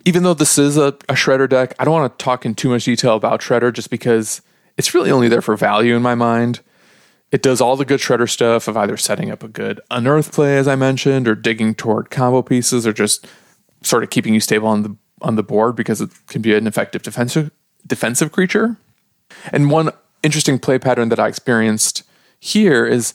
Even 0.05 0.23
though 0.23 0.33
this 0.33 0.57
is 0.57 0.77
a, 0.77 0.89
a 1.09 1.13
shredder 1.13 1.49
deck, 1.49 1.73
I 1.79 1.85
don't 1.85 1.93
want 1.93 2.17
to 2.17 2.23
talk 2.23 2.45
in 2.45 2.55
too 2.55 2.69
much 2.69 2.85
detail 2.85 3.15
about 3.15 3.41
shredder 3.41 3.73
just 3.73 3.89
because 3.89 4.41
it's 4.77 4.93
really 4.93 5.11
only 5.11 5.27
there 5.27 5.41
for 5.41 5.57
value 5.57 5.95
in 5.95 6.01
my 6.01 6.15
mind. 6.15 6.59
It 7.31 7.41
does 7.41 7.61
all 7.61 7.75
the 7.75 7.85
good 7.85 7.99
shredder 7.99 8.29
stuff 8.29 8.67
of 8.67 8.77
either 8.77 8.95
setting 8.95 9.31
up 9.31 9.43
a 9.43 9.47
good 9.47 9.81
unearth 9.89 10.31
play, 10.31 10.57
as 10.57 10.67
I 10.67 10.75
mentioned, 10.75 11.27
or 11.27 11.33
digging 11.33 11.73
toward 11.73 12.11
combo 12.11 12.43
pieces, 12.43 12.85
or 12.85 12.93
just 12.93 13.25
sort 13.81 14.03
of 14.03 14.11
keeping 14.11 14.35
you 14.35 14.39
stable 14.39 14.67
on 14.67 14.83
the 14.83 14.95
on 15.23 15.35
the 15.35 15.43
board 15.43 15.75
because 15.75 16.01
it 16.01 16.11
can 16.27 16.41
be 16.41 16.53
an 16.53 16.67
effective 16.67 17.01
defensive 17.01 17.51
defensive 17.85 18.31
creature. 18.31 18.77
And 19.51 19.71
one 19.71 19.91
interesting 20.21 20.59
play 20.59 20.79
pattern 20.79 21.09
that 21.09 21.19
I 21.19 21.27
experienced 21.27 22.03
here 22.39 22.85
is, 22.85 23.13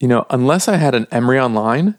you 0.00 0.08
know, 0.08 0.26
unless 0.30 0.68
I 0.68 0.76
had 0.76 0.94
an 0.94 1.06
Emry 1.06 1.42
online, 1.42 1.96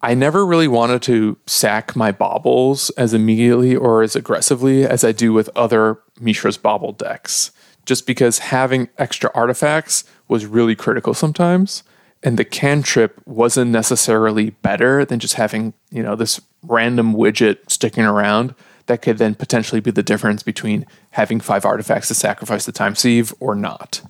I 0.00 0.14
never 0.14 0.44
really 0.44 0.68
wanted 0.68 1.02
to 1.02 1.38
sack 1.46 1.96
my 1.96 2.12
baubles 2.12 2.90
as 2.90 3.14
immediately 3.14 3.74
or 3.74 4.02
as 4.02 4.14
aggressively 4.14 4.86
as 4.86 5.02
I 5.02 5.12
do 5.12 5.32
with 5.32 5.48
other 5.56 5.98
Mishra's 6.20 6.58
bauble 6.58 6.92
decks, 6.92 7.52
just 7.86 8.06
because 8.06 8.38
having 8.38 8.88
extra 8.98 9.30
artifacts 9.34 10.04
was 10.28 10.46
really 10.46 10.74
critical 10.74 11.14
sometimes. 11.14 11.82
And 12.22 12.38
the 12.38 12.44
cantrip 12.44 13.20
wasn't 13.26 13.70
necessarily 13.70 14.50
better 14.50 15.04
than 15.04 15.20
just 15.20 15.34
having, 15.34 15.74
you 15.90 16.02
know, 16.02 16.16
this 16.16 16.40
random 16.62 17.14
widget 17.14 17.70
sticking 17.70 18.04
around 18.04 18.54
that 18.86 19.02
could 19.02 19.18
then 19.18 19.34
potentially 19.34 19.80
be 19.80 19.90
the 19.90 20.02
difference 20.02 20.42
between 20.42 20.86
having 21.10 21.40
five 21.40 21.64
artifacts 21.64 22.08
to 22.08 22.14
sacrifice 22.14 22.66
the 22.66 22.72
time 22.72 22.94
sieve 22.94 23.32
or 23.40 23.54
not. 23.54 24.02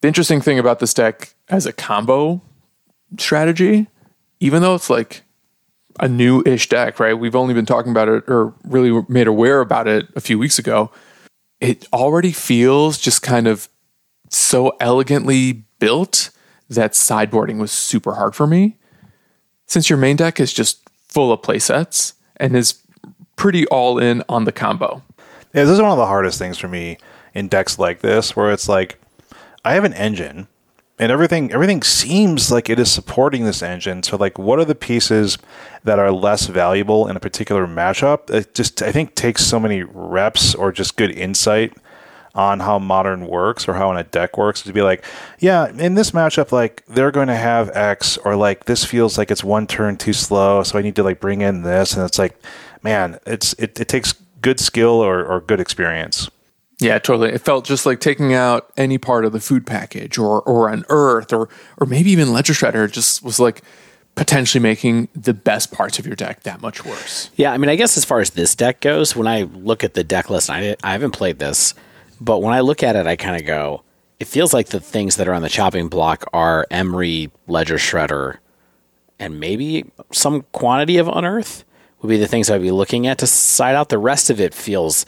The 0.00 0.08
interesting 0.08 0.40
thing 0.40 0.58
about 0.58 0.78
this 0.78 0.94
deck 0.94 1.34
as 1.48 1.66
a 1.66 1.72
combo 1.72 2.42
strategy, 3.18 3.88
even 4.40 4.62
though 4.62 4.74
it's 4.74 4.90
like 4.90 5.22
a 5.98 6.08
new 6.08 6.42
ish 6.44 6.68
deck, 6.68 7.00
right? 7.00 7.14
We've 7.14 7.36
only 7.36 7.54
been 7.54 7.66
talking 7.66 7.90
about 7.90 8.08
it 8.08 8.24
or 8.28 8.54
really 8.64 9.02
made 9.08 9.26
aware 9.26 9.60
about 9.60 9.88
it 9.88 10.06
a 10.14 10.20
few 10.20 10.38
weeks 10.38 10.58
ago. 10.58 10.90
It 11.60 11.86
already 11.92 12.32
feels 12.32 12.98
just 12.98 13.22
kind 13.22 13.46
of 13.46 13.68
so 14.30 14.76
elegantly 14.80 15.64
built 15.78 16.30
that 16.68 16.92
sideboarding 16.92 17.58
was 17.58 17.72
super 17.72 18.14
hard 18.14 18.34
for 18.34 18.46
me. 18.46 18.76
Since 19.66 19.88
your 19.88 19.98
main 19.98 20.16
deck 20.16 20.38
is 20.38 20.52
just 20.52 20.88
full 21.08 21.32
of 21.32 21.40
playsets 21.40 22.14
and 22.36 22.54
is 22.54 22.82
pretty 23.36 23.66
all 23.68 23.98
in 23.98 24.22
on 24.28 24.44
the 24.44 24.52
combo. 24.52 25.02
Yeah, 25.54 25.64
this 25.64 25.70
is 25.70 25.80
one 25.80 25.90
of 25.90 25.98
the 25.98 26.06
hardest 26.06 26.38
things 26.38 26.58
for 26.58 26.68
me 26.68 26.98
in 27.34 27.48
decks 27.48 27.78
like 27.78 28.00
this, 28.00 28.34
where 28.34 28.50
it's 28.50 28.68
like 28.68 28.98
I 29.64 29.74
have 29.74 29.84
an 29.84 29.94
engine 29.94 30.48
and 30.98 31.12
everything 31.12 31.52
everything 31.52 31.82
seems 31.82 32.50
like 32.50 32.70
it 32.70 32.78
is 32.78 32.90
supporting 32.90 33.44
this 33.44 33.62
engine. 33.62 34.02
So 34.02 34.16
like 34.16 34.38
what 34.38 34.58
are 34.58 34.64
the 34.64 34.74
pieces 34.74 35.38
that 35.84 35.98
are 35.98 36.10
less 36.10 36.46
valuable 36.46 37.08
in 37.08 37.16
a 37.16 37.20
particular 37.20 37.66
matchup? 37.66 38.30
It 38.30 38.54
just 38.54 38.82
I 38.82 38.92
think 38.92 39.14
takes 39.14 39.44
so 39.44 39.60
many 39.60 39.82
reps 39.82 40.54
or 40.54 40.72
just 40.72 40.96
good 40.96 41.10
insight 41.10 41.72
on 42.36 42.60
how 42.60 42.78
modern 42.78 43.26
works 43.26 43.66
or 43.66 43.74
how 43.74 43.90
in 43.90 43.96
a 43.96 44.04
deck 44.04 44.36
works 44.36 44.60
to 44.62 44.72
be 44.72 44.82
like, 44.82 45.02
yeah, 45.38 45.68
in 45.70 45.94
this 45.94 46.10
matchup, 46.10 46.52
like 46.52 46.84
they're 46.86 47.10
going 47.10 47.28
to 47.28 47.34
have 47.34 47.70
X 47.74 48.18
or 48.18 48.36
like 48.36 48.66
this 48.66 48.84
feels 48.84 49.16
like 49.16 49.30
it's 49.30 49.42
one 49.42 49.66
turn 49.66 49.96
too 49.96 50.12
slow, 50.12 50.62
so 50.62 50.78
I 50.78 50.82
need 50.82 50.96
to 50.96 51.02
like 51.02 51.18
bring 51.18 51.40
in 51.40 51.62
this, 51.62 51.94
and 51.94 52.04
it's 52.04 52.18
like, 52.18 52.38
man, 52.86 53.18
it's 53.26 53.52
it, 53.54 53.80
it 53.80 53.88
takes 53.88 54.12
good 54.40 54.60
skill 54.60 54.92
or, 54.92 55.24
or 55.24 55.40
good 55.40 55.58
experience. 55.58 56.30
Yeah, 56.78 56.98
totally. 57.00 57.30
It 57.30 57.40
felt 57.40 57.64
just 57.64 57.84
like 57.84 57.98
taking 58.00 58.32
out 58.32 58.70
any 58.76 58.96
part 58.96 59.24
of 59.24 59.32
the 59.32 59.40
food 59.40 59.66
package 59.66 60.18
or 60.18 60.40
or 60.42 60.68
Unearth 60.68 61.32
or 61.32 61.48
or 61.78 61.86
maybe 61.86 62.10
even 62.10 62.32
ledger 62.32 62.52
shredder 62.52 62.90
just 62.90 63.24
was 63.24 63.40
like 63.40 63.62
potentially 64.14 64.62
making 64.62 65.08
the 65.14 65.34
best 65.34 65.72
parts 65.72 65.98
of 65.98 66.06
your 66.06 66.14
deck 66.14 66.44
that 66.44 66.62
much 66.62 66.84
worse. 66.84 67.30
Yeah, 67.34 67.52
I 67.52 67.58
mean, 67.58 67.68
I 67.68 67.76
guess 67.76 67.96
as 67.96 68.04
far 68.04 68.20
as 68.20 68.30
this 68.30 68.54
deck 68.54 68.80
goes, 68.80 69.16
when 69.16 69.26
I 69.26 69.42
look 69.42 69.82
at 69.82 69.94
the 69.94 70.04
deck 70.04 70.30
list, 70.30 70.48
I 70.48 70.76
I 70.84 70.92
haven't 70.92 71.10
played 71.10 71.40
this, 71.40 71.74
but 72.20 72.38
when 72.38 72.54
I 72.54 72.60
look 72.60 72.84
at 72.84 72.94
it, 72.94 73.06
I 73.06 73.16
kind 73.16 73.36
of 73.36 73.44
go, 73.44 73.82
it 74.20 74.28
feels 74.28 74.54
like 74.54 74.68
the 74.68 74.80
things 74.80 75.16
that 75.16 75.26
are 75.26 75.34
on 75.34 75.42
the 75.42 75.48
chopping 75.48 75.88
block 75.88 76.24
are 76.32 76.66
Emry, 76.70 77.32
Ledger 77.48 77.78
Shredder, 77.78 78.38
and 79.18 79.40
maybe 79.40 79.86
some 80.12 80.42
quantity 80.52 80.98
of 80.98 81.08
Unearth 81.08 81.64
would 82.06 82.12
be 82.12 82.18
the 82.18 82.26
things 82.26 82.50
I'd 82.50 82.62
be 82.62 82.70
looking 82.70 83.06
at 83.06 83.18
to 83.18 83.26
side 83.26 83.74
out. 83.74 83.88
The 83.88 83.98
rest 83.98 84.30
of 84.30 84.40
it 84.40 84.54
feels 84.54 85.06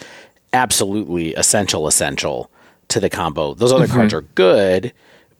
absolutely 0.52 1.34
essential, 1.34 1.86
essential 1.86 2.50
to 2.88 3.00
the 3.00 3.10
combo. 3.10 3.54
Those 3.54 3.72
other 3.72 3.86
mm-hmm. 3.86 3.96
cards 3.96 4.14
are 4.14 4.22
good, 4.22 4.92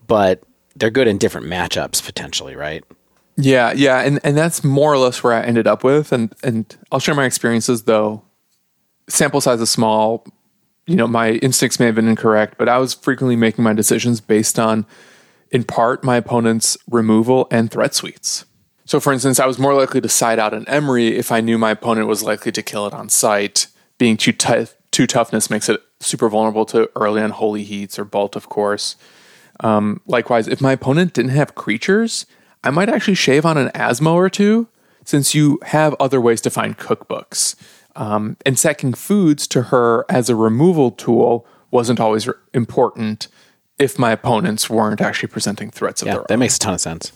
but 0.07 0.43
they're 0.77 0.91
good 0.91 1.09
in 1.09 1.19
different 1.19 1.47
matchups 1.47 2.05
potentially, 2.05 2.57
right? 2.57 2.85
Yeah, 3.37 3.73
yeah, 3.73 4.01
and 4.01 4.19
and 4.25 4.37
that's 4.37 4.65
more 4.65 4.93
or 4.93 4.99
less 4.99 5.23
where 5.23 5.33
I 5.33 5.43
ended 5.43 5.69
up 5.69 5.85
with, 5.85 6.11
and 6.11 6.35
and 6.43 6.77
I'll 6.91 6.99
share 6.99 7.15
my 7.15 7.25
experiences 7.25 7.85
though. 7.85 8.23
Sample 9.09 9.41
size 9.41 9.61
is 9.61 9.71
small, 9.71 10.27
you 10.89 10.97
know, 10.97 11.07
my 11.07 11.33
instincts 11.33 11.79
may 11.79 11.87
have 11.87 11.95
been 11.95 12.09
incorrect, 12.09 12.57
but 12.57 12.69
I 12.69 12.79
was 12.79 12.95
frequently 12.95 13.37
making 13.37 13.63
my 13.63 13.75
decisions 13.75 14.23
based 14.23 14.59
on, 14.59 14.87
in 15.51 15.63
part, 15.63 16.03
my 16.03 16.17
opponent's 16.17 16.79
removal 16.91 17.47
and 17.51 17.71
threat 17.71 17.95
suites. 17.95 18.47
So, 18.89 19.01
for 19.01 19.13
instance, 19.13 19.39
I 19.39 19.45
was 19.45 19.59
more 19.59 19.75
likely 19.75 20.01
to 20.01 20.09
side 20.09 20.39
out 20.39 20.55
an 20.55 20.65
Emry 20.65 21.13
if 21.13 21.31
I 21.31 21.43
knew 21.43 21.59
my 21.59 21.73
opponent 21.73 22.09
was 22.09 22.23
likely 22.23 22.51
to 22.53 22.63
kill 22.63 22.87
it 22.87 22.95
on 22.95 23.11
sight. 23.11 23.67
Being 23.99 24.17
too, 24.17 24.33
t- 24.33 24.65
too 24.91 25.07
toughness 25.07 25.51
makes 25.51 25.69
it 25.69 25.83
super 26.01 26.31
vulnerable 26.31 26.65
to 26.65 26.91
early 26.97 27.21
unholy 27.21 27.65
heats 27.65 27.99
or 27.99 28.07
bolt, 28.07 28.35
of 28.35 28.49
course. 28.49 28.97
Um, 29.61 30.01
likewise, 30.07 30.49
if 30.49 30.63
my 30.63 30.73
opponent 30.73 31.13
didn't 31.13 31.33
have 31.33 31.55
creatures, 31.55 32.25
I 32.65 32.71
might 32.71 32.89
actually 32.89 33.17
shave 33.17 33.45
on 33.45 33.59
an 33.59 33.69
Asmo 33.75 34.15
or 34.15 34.31
two, 34.31 34.69
since 35.05 35.35
you 35.35 35.59
have 35.65 35.95
other 36.01 36.19
ways 36.19 36.41
to 36.41 36.51
find 36.51 36.79
cookbooks. 36.79 37.57
Um, 37.95 38.39
and 38.47 38.59
sacking 38.59 38.95
foods 38.95 39.47
to 39.49 39.65
her 39.65 40.07
as 40.09 40.31
a 40.31 40.35
removal 40.35 40.93
tool 40.93 41.47
wasn't 41.71 42.01
always 42.01 42.27
re- 42.27 42.33
important 42.55 43.29
if 43.79 43.99
my 43.99 44.13
opponents 44.13 44.71
weren't 44.71 45.03
actually 45.03 45.29
presenting 45.29 45.71
threats 45.71 46.01
of 46.01 46.07
yeah, 46.07 46.13
their 46.15 46.21
own. 46.23 46.27
That 46.31 46.39
makes 46.39 46.57
a 46.57 46.61
ton 46.61 46.73
of 46.73 46.81
sense. 46.81 47.13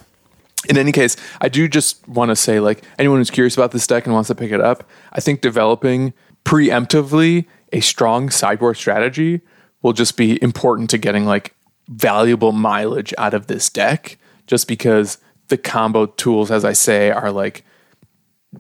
In 0.68 0.78
any 0.78 0.93
case, 0.93 1.16
I 1.40 1.48
do 1.48 1.66
just 1.68 2.06
want 2.09 2.30
to 2.30 2.36
say, 2.36 2.60
like, 2.60 2.84
anyone 2.98 3.18
who's 3.18 3.30
curious 3.30 3.56
about 3.56 3.72
this 3.72 3.86
deck 3.86 4.06
and 4.06 4.14
wants 4.14 4.28
to 4.28 4.34
pick 4.34 4.52
it 4.52 4.60
up, 4.60 4.89
I 5.12 5.20
think 5.20 5.40
developing 5.40 6.14
preemptively 6.44 7.47
a 7.72 7.80
strong 7.80 8.30
sideboard 8.30 8.76
strategy 8.76 9.40
will 9.82 9.93
just 9.93 10.16
be 10.16 10.40
important 10.43 10.90
to 10.90 10.98
getting 10.98 11.24
like 11.24 11.55
valuable 11.89 12.52
mileage 12.52 13.12
out 13.18 13.34
of 13.34 13.48
this 13.48 13.68
deck, 13.68 14.18
just 14.47 14.68
because 14.68 15.18
the 15.48 15.59
combo 15.59 16.06
tools, 16.06 16.51
as 16.51 16.64
I 16.64 16.72
say, 16.72 17.10
are 17.10 17.32
like 17.32 17.64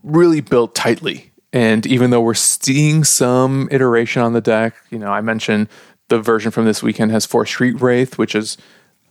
really 0.02 0.40
built 0.40 0.74
tightly. 0.74 1.32
And 1.52 1.86
even 1.86 2.10
though 2.10 2.20
we're 2.20 2.34
seeing 2.34 3.04
some 3.04 3.68
iteration 3.70 4.22
on 4.22 4.32
the 4.32 4.40
deck, 4.40 4.74
you 4.90 4.98
know, 4.98 5.12
I 5.12 5.20
mentioned 5.20 5.68
the 6.08 6.18
version 6.18 6.50
from 6.50 6.64
this 6.64 6.82
weekend 6.82 7.10
has 7.12 7.26
four 7.26 7.46
Street 7.46 7.80
Wraith, 7.80 8.18
which 8.18 8.34
is 8.34 8.56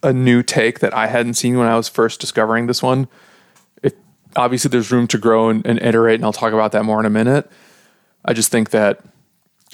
a 0.03 0.13
new 0.13 0.43
take 0.43 0.79
that 0.79 0.93
I 0.93 1.07
hadn't 1.07 1.35
seen 1.35 1.57
when 1.57 1.67
I 1.67 1.75
was 1.75 1.87
first 1.87 2.19
discovering 2.19 2.67
this 2.67 2.81
one. 2.81 3.07
It, 3.83 3.97
obviously, 4.35 4.69
there's 4.69 4.91
room 4.91 5.07
to 5.07 5.17
grow 5.17 5.49
and, 5.49 5.65
and 5.65 5.81
iterate, 5.81 6.15
and 6.15 6.25
I'll 6.25 6.33
talk 6.33 6.53
about 6.53 6.71
that 6.71 6.83
more 6.83 6.99
in 6.99 7.05
a 7.05 7.09
minute. 7.11 7.49
I 8.25 8.33
just 8.33 8.51
think 8.51 8.71
that 8.71 9.03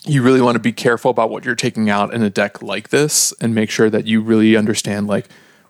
you 0.05 0.21
really 0.21 0.41
want 0.41 0.55
to 0.55 0.59
be 0.59 0.71
careful 0.71 1.11
about 1.11 1.29
what 1.29 1.43
you're 1.43 1.55
taking 1.55 1.89
out 1.89 2.13
in 2.13 2.23
a 2.23 2.29
deck 2.29 2.61
like 2.61 2.89
this 2.89 3.33
and 3.41 3.53
make 3.53 3.69
sure 3.69 3.89
that 3.89 4.05
you 4.05 4.21
really 4.21 4.55
understand 4.55 5.07
like 5.07 5.27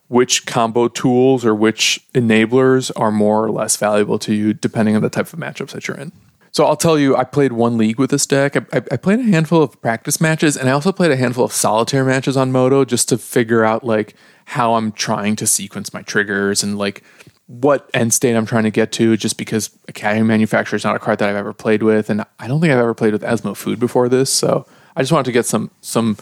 which 0.09 0.45
combo 0.45 0.87
tools 0.87 1.43
or 1.43 1.53
which 1.55 1.99
enablers 2.13 2.91
are 2.95 3.11
more 3.11 3.43
or 3.43 3.51
less 3.51 3.75
valuable 3.77 4.19
to 4.19 4.33
you 4.33 4.53
depending 4.53 4.95
on 4.95 5.01
the 5.01 5.09
type 5.09 5.31
of 5.31 5.39
matchups 5.39 5.71
that 5.71 5.87
you're 5.87 5.97
in. 5.97 6.11
So 6.51 6.65
I'll 6.65 6.77
tell 6.77 6.97
you, 6.97 7.15
I 7.15 7.23
played 7.23 7.51
one 7.51 7.77
league 7.77 7.99
with 7.99 8.09
this 8.09 8.25
deck. 8.25 8.55
I, 8.55 8.61
I, 8.73 8.81
I 8.93 8.97
played 8.97 9.19
a 9.19 9.23
handful 9.23 9.61
of 9.61 9.79
practice 9.81 10.19
matches, 10.19 10.57
and 10.57 10.67
I 10.67 10.71
also 10.71 10.91
played 10.91 11.11
a 11.11 11.17
handful 11.17 11.43
of 11.43 11.51
solitaire 11.51 12.05
matches 12.05 12.35
on 12.35 12.51
Moto 12.51 12.83
just 12.85 13.09
to 13.09 13.17
figure 13.17 13.63
out 13.63 13.83
like 13.83 14.15
how 14.49 14.75
I'm 14.75 14.93
trying 14.93 15.35
to 15.35 15.45
sequence 15.45 15.93
my 15.93 16.01
triggers 16.03 16.63
and 16.63 16.77
like 16.77 17.03
what 17.47 17.89
end 17.93 18.13
state 18.13 18.33
I'm 18.33 18.45
trying 18.45 18.63
to 18.63 18.71
get 18.71 18.93
to. 18.93 19.17
Just 19.17 19.37
because 19.37 19.69
Academy 19.89 20.25
Manufacturer 20.25 20.77
is 20.77 20.85
not 20.85 20.95
a 20.95 20.99
card 20.99 21.19
that 21.19 21.27
I've 21.27 21.35
ever 21.35 21.51
played 21.51 21.83
with, 21.83 22.09
and 22.09 22.23
I 22.39 22.47
don't 22.47 22.61
think 22.61 22.71
I've 22.71 22.79
ever 22.79 22.93
played 22.93 23.11
with 23.11 23.23
Asmo 23.23 23.57
Food 23.57 23.77
before 23.77 24.07
this. 24.07 24.31
So 24.31 24.65
I 24.95 25.01
just 25.01 25.11
wanted 25.11 25.25
to 25.25 25.31
get 25.33 25.45
some 25.45 25.69
some 25.81 26.15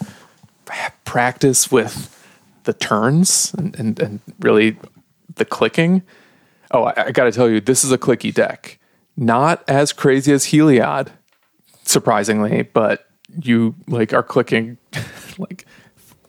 practice 1.04 1.72
with 1.72 2.12
the 2.64 2.74
turns 2.74 3.54
and, 3.60 3.80
and, 3.80 4.00
and 4.00 4.20
really 4.40 4.76
the 5.36 5.46
clicking. 5.46 6.02
Oh, 6.72 6.86
I, 6.86 7.06
I 7.06 7.12
got 7.12 7.26
to 7.26 7.32
tell 7.32 7.48
you, 7.48 7.62
this 7.62 7.84
is 7.84 7.92
a 7.92 7.98
clicky 7.98 8.34
deck. 8.34 8.80
Not 9.16 9.64
as 9.68 9.94
crazy 9.94 10.34
as 10.34 10.46
Heliod, 10.46 11.10
surprisingly, 11.84 12.64
but 12.64 13.08
you 13.40 13.76
like 13.88 14.14
are 14.14 14.24
clicking 14.24 14.80
like 15.38 15.68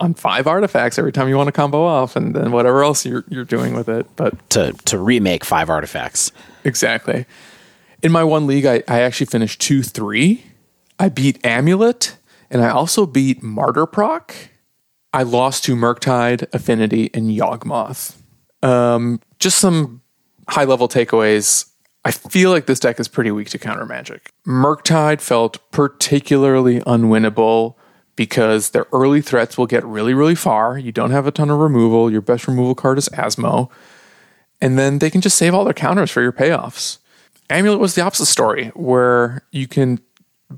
on 0.01 0.15
five 0.15 0.47
artifacts 0.47 0.99
every 0.99 1.13
time 1.13 1.29
you 1.29 1.37
want 1.37 1.49
to 1.49 1.53
combo 1.53 1.85
off, 1.85 2.17
and 2.17 2.35
then 2.35 2.53
whatever 2.53 2.83
else 2.83 3.05
you're 3.07 3.25
you're 3.29 3.45
doing 3.45 3.75
with 3.75 3.89
it. 3.89 4.07
But 4.17 4.51
to 4.51 4.73
to 4.87 4.99
remake 4.99 5.45
five 5.45 5.71
artifacts. 5.71 6.33
exactly. 6.65 7.27
In 8.03 8.13
my 8.13 8.25
one 8.25 8.47
league, 8.47 8.67
I, 8.67 8.83
I 8.89 9.01
actually 9.01 9.27
finished 9.27 9.61
two 9.61 9.83
three. 9.83 10.45
I 10.99 11.09
beat 11.09 11.45
Amulet, 11.45 12.17
and 12.51 12.63
I 12.63 12.71
also 12.71 13.07
beat 13.07 13.43
Martyr 13.43 13.87
Proc. 13.87 14.35
I 15.13 15.23
lost 15.23 15.65
to 15.65 15.75
Murktide, 15.75 16.47
Affinity, 16.53 17.11
and 17.15 17.31
Yawgmoth. 17.31 18.17
Um, 18.63 19.21
just 19.39 19.59
some 19.59 20.03
high 20.49 20.65
level 20.65 20.89
takeaways. 20.89 21.71
I 22.05 22.13
feel 22.13 22.51
like 22.51 22.67
this 22.67 22.79
deck 22.79 23.01
is 23.01 23.09
pretty 23.09 23.31
weak 23.31 23.49
to 23.51 23.59
counter 23.59 23.85
magic. 23.85 24.31
Murktide 24.47 25.21
felt 25.21 25.59
particularly 25.73 26.81
unwinnable 26.81 27.75
because 28.17 28.71
their 28.71 28.87
early 28.93 29.21
threats 29.21 29.57
will 29.57 29.67
get 29.67 29.85
really, 29.85 30.15
really 30.15 30.35
far. 30.35 30.79
You 30.79 30.91
don't 30.91 31.11
have 31.11 31.27
a 31.27 31.31
ton 31.31 31.51
of 31.51 31.59
removal. 31.59 32.11
Your 32.11 32.23
best 32.23 32.49
removal 32.49 32.75
card 32.75 32.99
is 32.99 33.09
Asmo. 33.11 33.71
And 34.61 34.79
then 34.79 34.99
they 34.99 35.11
can 35.11 35.21
just 35.21 35.37
save 35.37 35.55
all 35.55 35.65
their 35.65 35.75
counters 35.75 36.11
for 36.11 36.23
your 36.23 36.33
payoffs. 36.33 36.99
Amulet 37.51 37.79
was 37.79 37.95
the 37.95 38.03
opposite 38.03 38.27
story, 38.27 38.69
where 38.75 39.43
you 39.53 39.69
can 39.69 40.01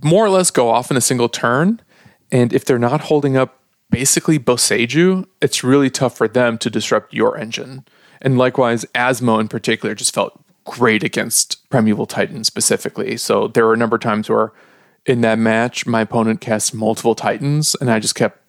more 0.03 0.25
or 0.25 0.31
less 0.31 0.51
go 0.51 0.71
off 0.71 0.91
in 0.91 0.97
a 0.97 1.03
single 1.03 1.29
turn. 1.29 1.81
And 2.31 2.53
if 2.53 2.65
they're 2.65 2.79
not 2.79 3.03
holding 3.03 3.37
up 3.37 3.61
basically 3.91 4.39
Boseiju, 4.39 5.27
it's 5.43 5.65
really 5.65 5.91
tough 5.91 6.17
for 6.17 6.29
them 6.29 6.59
to 6.59 6.71
disrupt 6.71 7.13
your 7.13 7.37
engine. 7.37 7.85
And 8.23 8.39
likewise, 8.39 8.85
Asmo 8.95 9.41
in 9.41 9.49
particular 9.49 9.95
just 9.95 10.15
felt 10.15 10.41
great 10.65 11.03
against 11.03 11.69
Primeval 11.71 12.07
Titan 12.07 12.45
specifically. 12.45 13.17
So 13.17 13.49
there 13.49 13.65
were 13.65 13.75
a 13.75 13.79
number 13.79 13.97
of 13.97 14.03
times 14.03 14.29
where 14.29 14.53
in 15.09 15.23
that 15.23 15.39
match, 15.39 15.87
my 15.87 16.03
opponent 16.03 16.41
cast 16.41 16.75
multiple 16.75 17.15
Titans 17.15 17.75
and 17.81 17.91
I 17.91 17.99
just 17.99 18.15
kept 18.15 18.41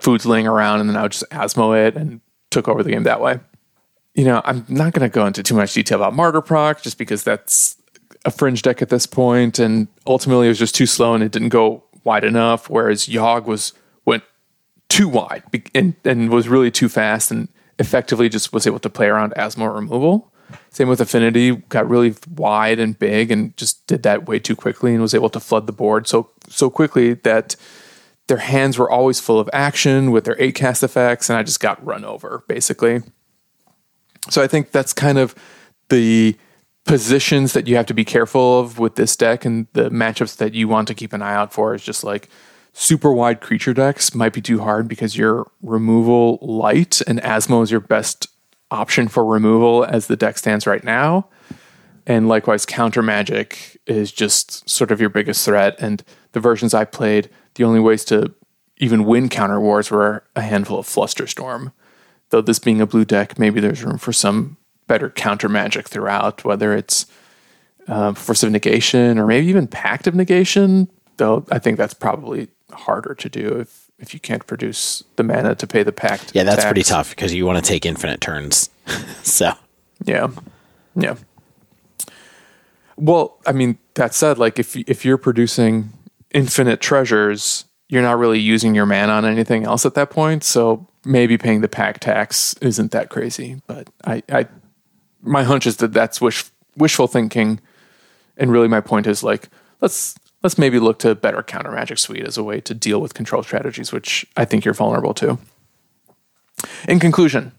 foods 0.00 0.24
laying 0.24 0.46
around 0.46 0.80
and 0.80 0.88
then 0.88 0.96
I 0.96 1.02
would 1.02 1.12
just 1.12 1.28
Asmo 1.30 1.78
it 1.86 1.94
and 1.94 2.20
took 2.50 2.68
over 2.68 2.82
the 2.82 2.90
game 2.90 3.04
that 3.04 3.20
way. 3.20 3.38
You 4.14 4.24
know, 4.24 4.40
I'm 4.44 4.64
not 4.66 4.94
going 4.94 5.08
to 5.08 5.14
go 5.14 5.26
into 5.26 5.42
too 5.42 5.54
much 5.54 5.74
detail 5.74 5.98
about 5.98 6.14
Martyr 6.14 6.40
Proc 6.40 6.82
just 6.82 6.98
because 6.98 7.22
that's 7.22 7.76
a 8.24 8.30
fringe 8.30 8.62
deck 8.62 8.82
at 8.82 8.88
this 8.88 9.06
point, 9.06 9.58
and 9.58 9.88
ultimately 10.06 10.46
it 10.46 10.50
was 10.50 10.58
just 10.58 10.74
too 10.74 10.86
slow 10.86 11.14
and 11.14 11.22
it 11.22 11.32
didn't 11.32 11.50
go 11.50 11.84
wide 12.02 12.24
enough. 12.24 12.68
Whereas 12.68 13.06
Yogg 13.06 13.44
was 13.44 13.72
went 14.04 14.24
too 14.88 15.08
wide 15.08 15.44
and, 15.74 15.94
and 16.04 16.30
was 16.30 16.48
really 16.48 16.70
too 16.70 16.88
fast 16.88 17.30
and 17.30 17.48
effectively 17.78 18.28
just 18.28 18.52
was 18.52 18.66
able 18.66 18.78
to 18.80 18.90
play 18.90 19.06
around 19.06 19.32
Asmo 19.36 19.72
removal. 19.72 20.32
Same 20.70 20.88
with 20.88 21.00
Affinity, 21.00 21.56
got 21.68 21.88
really 21.88 22.14
wide 22.34 22.78
and 22.78 22.98
big 22.98 23.30
and 23.30 23.56
just 23.56 23.86
did 23.86 24.02
that 24.04 24.26
way 24.26 24.38
too 24.38 24.56
quickly 24.56 24.92
and 24.92 25.02
was 25.02 25.14
able 25.14 25.30
to 25.30 25.40
flood 25.40 25.66
the 25.66 25.72
board 25.72 26.06
so 26.06 26.30
so 26.48 26.70
quickly 26.70 27.14
that 27.14 27.56
their 28.30 28.38
hands 28.38 28.78
were 28.78 28.88
always 28.88 29.18
full 29.18 29.40
of 29.40 29.50
action 29.52 30.12
with 30.12 30.24
their 30.24 30.40
eight 30.40 30.54
cast 30.54 30.84
effects, 30.84 31.28
and 31.28 31.36
I 31.36 31.42
just 31.42 31.58
got 31.58 31.84
run 31.84 32.04
over 32.04 32.44
basically. 32.46 33.02
So 34.30 34.40
I 34.40 34.46
think 34.46 34.70
that's 34.70 34.92
kind 34.92 35.18
of 35.18 35.34
the 35.88 36.36
positions 36.84 37.52
that 37.52 37.66
you 37.66 37.76
have 37.76 37.86
to 37.86 37.94
be 37.94 38.04
careful 38.04 38.60
of 38.60 38.78
with 38.78 38.94
this 38.94 39.16
deck 39.16 39.44
and 39.44 39.66
the 39.72 39.90
matchups 39.90 40.36
that 40.36 40.54
you 40.54 40.68
want 40.68 40.88
to 40.88 40.94
keep 40.94 41.12
an 41.12 41.22
eye 41.22 41.34
out 41.34 41.52
for 41.52 41.74
is 41.74 41.82
just 41.82 42.04
like 42.04 42.28
super 42.72 43.12
wide 43.12 43.40
creature 43.40 43.74
decks 43.74 44.14
might 44.14 44.32
be 44.32 44.40
too 44.40 44.60
hard 44.60 44.88
because 44.88 45.16
you're 45.16 45.50
removal 45.60 46.38
light 46.40 47.00
and 47.06 47.20
Asmo 47.22 47.62
is 47.62 47.70
your 47.70 47.80
best 47.80 48.28
option 48.70 49.08
for 49.08 49.24
removal 49.24 49.84
as 49.84 50.06
the 50.06 50.16
deck 50.16 50.38
stands 50.38 50.66
right 50.66 50.84
now. 50.84 51.28
And 52.06 52.28
likewise, 52.28 52.66
counter 52.66 53.02
magic 53.02 53.80
is 53.86 54.10
just 54.10 54.68
sort 54.68 54.90
of 54.90 55.00
your 55.00 55.10
biggest 55.10 55.44
threat. 55.44 55.76
And 55.78 56.02
the 56.32 56.40
versions 56.40 56.74
I 56.74 56.84
played, 56.84 57.28
the 57.54 57.64
only 57.64 57.80
ways 57.80 58.04
to 58.06 58.34
even 58.78 59.04
win 59.04 59.28
counter 59.28 59.60
wars 59.60 59.90
were 59.90 60.24
a 60.34 60.40
handful 60.40 60.78
of 60.78 60.86
Flusterstorm. 60.86 61.72
Though 62.30 62.40
this 62.40 62.58
being 62.58 62.80
a 62.80 62.86
blue 62.86 63.04
deck, 63.04 63.38
maybe 63.38 63.60
there's 63.60 63.84
room 63.84 63.98
for 63.98 64.12
some 64.12 64.56
better 64.86 65.10
counter 65.10 65.48
magic 65.48 65.88
throughout, 65.88 66.44
whether 66.44 66.74
it's 66.74 67.06
uh, 67.86 68.14
Force 68.14 68.42
of 68.42 68.50
Negation 68.50 69.18
or 69.18 69.26
maybe 69.26 69.46
even 69.46 69.66
Pact 69.66 70.06
of 70.06 70.14
Negation. 70.14 70.90
Though 71.16 71.44
I 71.50 71.58
think 71.58 71.76
that's 71.76 71.94
probably 71.94 72.48
harder 72.72 73.14
to 73.14 73.28
do 73.28 73.60
if, 73.60 73.89
if 74.00 74.14
you 74.14 74.20
can't 74.20 74.46
produce 74.46 75.04
the 75.16 75.22
mana 75.22 75.54
to 75.54 75.66
pay 75.66 75.82
the 75.82 75.92
Pact. 75.92 76.32
Yeah, 76.34 76.42
that's 76.42 76.56
tax. 76.56 76.66
pretty 76.66 76.82
tough 76.82 77.10
because 77.10 77.34
you 77.34 77.46
want 77.46 77.62
to 77.62 77.68
take 77.68 77.86
infinite 77.86 78.20
turns. 78.20 78.70
so 79.22 79.52
Yeah, 80.04 80.28
yeah. 80.94 81.16
Well, 82.96 83.38
I 83.46 83.52
mean, 83.52 83.78
that 83.94 84.14
said, 84.14 84.38
like 84.38 84.58
if 84.58 84.76
if 84.76 85.04
you're 85.04 85.18
producing 85.18 85.92
infinite 86.32 86.80
treasures, 86.80 87.64
you're 87.88 88.02
not 88.02 88.18
really 88.18 88.38
using 88.38 88.74
your 88.74 88.86
mana 88.86 89.12
on 89.12 89.24
anything 89.24 89.64
else 89.64 89.86
at 89.86 89.94
that 89.94 90.10
point. 90.10 90.44
So 90.44 90.86
maybe 91.04 91.38
paying 91.38 91.60
the 91.60 91.68
Pact 91.68 92.02
tax 92.02 92.54
isn't 92.60 92.92
that 92.92 93.08
crazy. 93.08 93.60
But 93.66 93.88
I, 94.04 94.22
I 94.30 94.46
my 95.22 95.42
hunch 95.42 95.66
is 95.66 95.78
that 95.78 95.92
that's 95.92 96.20
wish, 96.20 96.44
wishful 96.76 97.06
thinking, 97.06 97.60
and 98.36 98.52
really 98.52 98.68
my 98.68 98.80
point 98.80 99.06
is 99.06 99.22
like 99.22 99.48
let's 99.80 100.14
let's 100.42 100.58
maybe 100.58 100.78
look 100.78 100.98
to 101.00 101.14
better 101.14 101.42
counter 101.42 101.70
magic 101.70 101.98
suite 101.98 102.26
as 102.26 102.38
a 102.38 102.42
way 102.42 102.60
to 102.60 102.74
deal 102.74 103.00
with 103.00 103.14
control 103.14 103.42
strategies, 103.42 103.92
which 103.92 104.26
I 104.36 104.44
think 104.44 104.64
you're 104.64 104.74
vulnerable 104.74 105.14
to. 105.14 105.38
In 106.88 106.98
conclusion, 106.98 107.52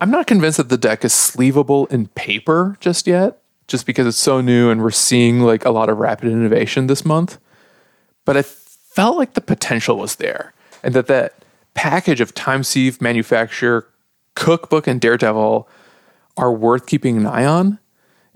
I'm 0.00 0.10
not 0.10 0.26
convinced 0.26 0.56
that 0.56 0.68
the 0.68 0.78
deck 0.78 1.04
is 1.04 1.12
sleevable 1.12 1.86
in 1.86 2.06
paper 2.08 2.76
just 2.80 3.06
yet, 3.06 3.42
just 3.68 3.86
because 3.86 4.06
it's 4.06 4.16
so 4.16 4.40
new 4.40 4.70
and 4.70 4.82
we're 4.82 4.90
seeing 4.90 5.40
like 5.40 5.64
a 5.64 5.70
lot 5.70 5.88
of 5.88 5.98
rapid 5.98 6.30
innovation 6.30 6.86
this 6.86 7.04
month. 7.04 7.38
But 8.24 8.36
I 8.36 8.42
felt 8.42 9.18
like 9.18 9.34
the 9.34 9.40
potential 9.40 9.96
was 9.96 10.16
there, 10.16 10.52
and 10.82 10.94
that 10.94 11.06
that 11.06 11.44
package 11.74 12.20
of 12.20 12.34
Time 12.34 12.64
Sieve, 12.64 13.00
Manufactor, 13.00 13.86
Cookbook, 14.34 14.86
and 14.86 15.00
Daredevil 15.00 15.68
are 16.36 16.52
worth 16.52 16.86
keeping 16.86 17.16
an 17.16 17.26
eye 17.26 17.44
on. 17.44 17.78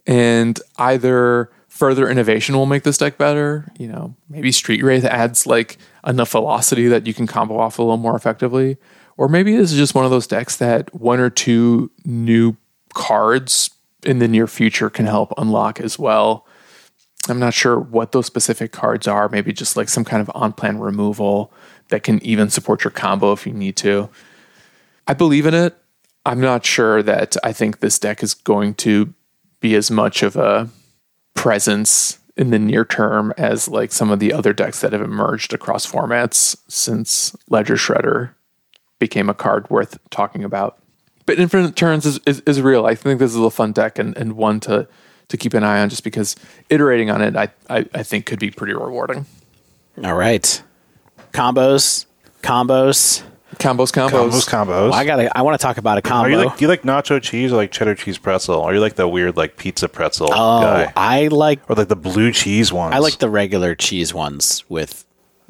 And 0.06 0.60
either 0.76 1.50
further 1.74 2.08
innovation 2.08 2.56
will 2.56 2.66
make 2.66 2.84
this 2.84 2.98
deck 2.98 3.18
better. 3.18 3.66
You 3.80 3.88
know, 3.88 4.14
maybe 4.28 4.52
Street 4.52 4.84
Wraith 4.84 5.04
adds 5.04 5.44
like 5.44 5.76
enough 6.06 6.30
velocity 6.30 6.86
that 6.86 7.04
you 7.04 7.12
can 7.12 7.26
combo 7.26 7.58
off 7.58 7.80
a 7.80 7.82
little 7.82 7.96
more 7.96 8.14
effectively. 8.14 8.76
Or 9.16 9.28
maybe 9.28 9.56
this 9.56 9.72
is 9.72 9.78
just 9.78 9.92
one 9.92 10.04
of 10.04 10.12
those 10.12 10.28
decks 10.28 10.56
that 10.58 10.94
one 10.94 11.18
or 11.18 11.30
two 11.30 11.90
new 12.04 12.56
cards 12.94 13.70
in 14.04 14.20
the 14.20 14.28
near 14.28 14.46
future 14.46 14.88
can 14.88 15.06
help 15.06 15.32
unlock 15.36 15.80
as 15.80 15.98
well. 15.98 16.46
I'm 17.28 17.40
not 17.40 17.54
sure 17.54 17.80
what 17.80 18.12
those 18.12 18.26
specific 18.26 18.70
cards 18.70 19.08
are. 19.08 19.28
Maybe 19.28 19.52
just 19.52 19.76
like 19.76 19.88
some 19.88 20.04
kind 20.04 20.20
of 20.20 20.30
on 20.32 20.52
plan 20.52 20.78
removal 20.78 21.52
that 21.88 22.04
can 22.04 22.24
even 22.24 22.50
support 22.50 22.84
your 22.84 22.92
combo 22.92 23.32
if 23.32 23.48
you 23.48 23.52
need 23.52 23.76
to. 23.78 24.08
I 25.08 25.14
believe 25.14 25.44
in 25.44 25.54
it. 25.54 25.76
I'm 26.24 26.40
not 26.40 26.64
sure 26.64 27.02
that 27.02 27.36
I 27.42 27.52
think 27.52 27.80
this 27.80 27.98
deck 27.98 28.22
is 28.22 28.32
going 28.32 28.74
to 28.76 29.12
be 29.58 29.74
as 29.74 29.90
much 29.90 30.22
of 30.22 30.36
a 30.36 30.70
presence 31.34 32.18
in 32.36 32.50
the 32.50 32.58
near 32.58 32.84
term 32.84 33.32
as 33.36 33.68
like 33.68 33.92
some 33.92 34.10
of 34.10 34.18
the 34.18 34.32
other 34.32 34.52
decks 34.52 34.80
that 34.80 34.92
have 34.92 35.02
emerged 35.02 35.52
across 35.52 35.86
formats 35.86 36.56
since 36.68 37.36
Ledger 37.48 37.76
Shredder 37.76 38.30
became 38.98 39.28
a 39.28 39.34
card 39.34 39.68
worth 39.70 39.98
talking 40.10 40.44
about. 40.44 40.78
But 41.26 41.38
Infinite 41.38 41.76
Turns 41.76 42.04
is, 42.04 42.20
is, 42.26 42.40
is 42.40 42.60
real. 42.60 42.86
I 42.86 42.94
think 42.94 43.18
this 43.18 43.34
is 43.34 43.40
a 43.40 43.50
fun 43.50 43.72
deck 43.72 43.98
and, 43.98 44.16
and 44.16 44.34
one 44.36 44.60
to 44.60 44.88
to 45.28 45.36
keep 45.38 45.54
an 45.54 45.64
eye 45.64 45.80
on 45.80 45.88
just 45.88 46.04
because 46.04 46.36
iterating 46.68 47.10
on 47.10 47.22
it 47.22 47.34
I, 47.34 47.48
I, 47.70 47.86
I 47.94 48.02
think 48.02 48.26
could 48.26 48.38
be 48.38 48.50
pretty 48.50 48.74
rewarding. 48.74 49.24
all 50.02 50.14
right, 50.14 50.62
combos, 51.32 52.04
combos. 52.42 53.22
Combos, 53.58 53.92
combos. 53.92 54.10
Combos, 54.10 54.48
combos. 54.48 54.66
Well, 54.66 54.94
I 54.94 55.04
got. 55.04 55.16
to 55.16 55.36
I 55.36 55.42
want 55.42 55.58
to 55.58 55.62
talk 55.62 55.78
about 55.78 55.98
a 55.98 56.02
combo. 56.02 56.26
Are 56.26 56.30
you 56.30 56.36
like 56.36 56.56
do 56.58 56.64
you 56.64 56.68
like 56.68 56.82
nacho 56.82 57.20
cheese 57.20 57.52
or 57.52 57.56
like 57.56 57.70
cheddar 57.72 57.94
cheese 57.94 58.18
pretzel? 58.18 58.56
Or 58.56 58.70
are 58.70 58.74
you 58.74 58.80
like 58.80 58.94
the 58.94 59.08
weird 59.08 59.36
like 59.36 59.56
pizza 59.56 59.88
pretzel 59.88 60.28
oh, 60.30 60.60
guy? 60.60 60.92
I 60.96 61.28
like. 61.28 61.68
Or 61.68 61.76
like 61.76 61.88
the 61.88 61.96
blue 61.96 62.32
cheese 62.32 62.72
ones? 62.72 62.94
I 62.94 62.98
like 62.98 63.18
the 63.18 63.30
regular 63.30 63.74
cheese 63.74 64.12
ones 64.14 64.64
with 64.68 65.04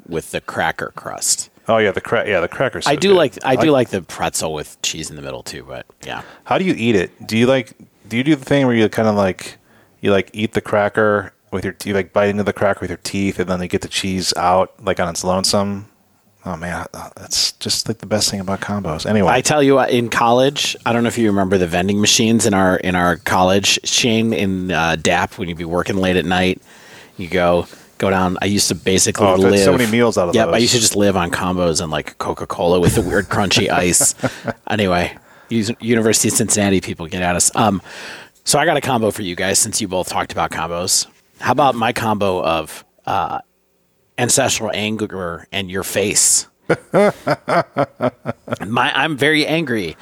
with 0.07 0.31
the 0.31 0.41
cracker 0.41 0.91
crust. 0.95 1.49
Oh 1.67 1.77
yeah, 1.77 1.91
the 1.91 2.01
crack. 2.01 2.27
Yeah, 2.27 2.41
the 2.41 2.47
crackers. 2.47 2.85
I 2.85 2.95
do 2.95 3.13
like 3.13 3.43
I 3.43 3.55
do 3.55 3.71
like 3.71 3.89
the 3.89 4.01
pretzel 4.01 4.53
with 4.53 4.81
cheese 4.81 5.09
in 5.09 5.15
the 5.15 5.21
middle 5.21 5.43
too. 5.43 5.63
But 5.63 5.85
yeah, 6.05 6.21
How 6.43 6.57
do 6.57 6.65
you 6.65 6.75
eat 6.77 6.95
it? 6.95 7.27
Do 7.27 7.37
you 7.37 7.47
like? 7.47 7.73
Do 8.07 8.17
you 8.17 8.23
do 8.23 8.35
the 8.35 8.45
thing 8.45 8.67
where 8.67 8.75
you 8.75 8.87
kind 8.89 9.07
of 9.07 9.15
like 9.15 9.57
you 10.01 10.11
like 10.11 10.29
eat 10.33 10.53
the 10.53 10.61
cracker 10.61 11.33
with 11.51 11.65
your 11.65 11.75
you 11.83 11.93
like 11.93 12.13
bite 12.13 12.29
into 12.29 12.43
the 12.43 12.53
cracker 12.53 12.81
with 12.81 12.89
your 12.89 12.99
teeth, 13.03 13.39
and 13.39 13.49
then 13.49 13.61
you 13.61 13.67
get 13.67 13.81
the 13.81 13.87
cheese 13.87 14.33
out 14.35 14.73
like 14.83 14.99
on 14.99 15.09
its 15.09 15.23
lonesome? 15.23 15.89
Oh 16.47 16.55
man, 16.55 16.85
that's 17.15 17.53
just 17.53 17.87
like 17.87 17.97
the 17.97 18.05
best 18.05 18.29
thing 18.29 18.39
about 18.39 18.61
combos. 18.61 19.05
Anyway, 19.07 19.31
I 19.31 19.41
tell 19.41 19.63
you 19.63 19.75
what, 19.75 19.89
in 19.89 20.09
college, 20.09 20.75
I 20.85 20.93
don't 20.93 21.01
know 21.03 21.07
if 21.07 21.17
you 21.17 21.27
remember 21.27 21.57
the 21.57 21.65
vending 21.67 21.99
machines 21.99 22.45
in 22.45 22.53
our 22.53 22.77
in 22.77 22.93
our 22.95 23.17
college 23.17 23.79
chain 23.81 24.31
in 24.31 24.71
uh, 24.71 24.95
DAAP 24.99 25.37
when 25.39 25.49
you'd 25.49 25.57
be 25.57 25.65
working 25.65 25.97
late 25.97 26.15
at 26.17 26.25
night. 26.25 26.61
You 27.17 27.29
go 27.29 27.65
go 27.97 28.09
down. 28.11 28.37
I 28.41 28.45
used 28.45 28.67
to 28.67 28.75
basically 28.75 29.25
Oh, 29.25 29.35
live 29.35 29.59
so 29.61 29.71
many 29.75 29.89
meals 29.89 30.17
out 30.19 30.29
of 30.29 30.35
Yep, 30.35 30.49
I 30.49 30.57
used 30.57 30.73
to 30.73 30.79
just 30.79 30.95
live 30.95 31.17
on 31.17 31.31
combos 31.31 31.81
and 31.81 31.91
like 31.91 32.17
Coca 32.19 32.45
Cola 32.45 32.79
with 32.79 32.93
the 32.95 33.01
weird 33.01 33.25
crunchy 33.25 33.69
ice. 33.71 34.13
Anyway, 34.69 35.17
University 35.49 36.27
of 36.27 36.33
Cincinnati 36.35 36.79
people 36.79 37.07
get 37.07 37.21
at 37.23 37.35
us. 37.35 37.55
Um, 37.55 37.81
so 38.43 38.59
I 38.59 38.65
got 38.65 38.77
a 38.77 38.81
combo 38.81 39.09
for 39.09 39.23
you 39.23 39.35
guys 39.35 39.57
since 39.57 39.81
you 39.81 39.87
both 39.87 40.09
talked 40.09 40.31
about 40.31 40.51
combos. 40.51 41.07
How 41.39 41.53
about 41.53 41.73
my 41.73 41.91
combo 41.91 42.43
of 42.43 42.85
uh, 43.07 43.39
ancestral 44.17 44.71
anger 44.73 45.47
and 45.51 45.69
your 45.69 45.83
face? 45.83 46.47
my 46.93 48.91
I'm 48.93 49.17
very 49.17 49.45
angry. 49.45 49.95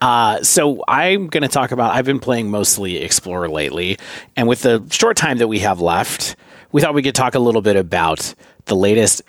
Uh, 0.00 0.42
so 0.42 0.84
I'm 0.86 1.28
going 1.28 1.42
to 1.42 1.48
talk 1.48 1.72
about. 1.72 1.94
I've 1.94 2.04
been 2.04 2.20
playing 2.20 2.50
mostly 2.50 2.98
Explorer 2.98 3.48
lately, 3.48 3.98
and 4.36 4.46
with 4.48 4.62
the 4.62 4.84
short 4.90 5.16
time 5.16 5.38
that 5.38 5.48
we 5.48 5.60
have 5.60 5.80
left, 5.80 6.36
we 6.72 6.80
thought 6.80 6.94
we 6.94 7.02
could 7.02 7.14
talk 7.14 7.34
a 7.34 7.38
little 7.38 7.62
bit 7.62 7.76
about 7.76 8.34
the 8.66 8.76
latest 8.76 9.22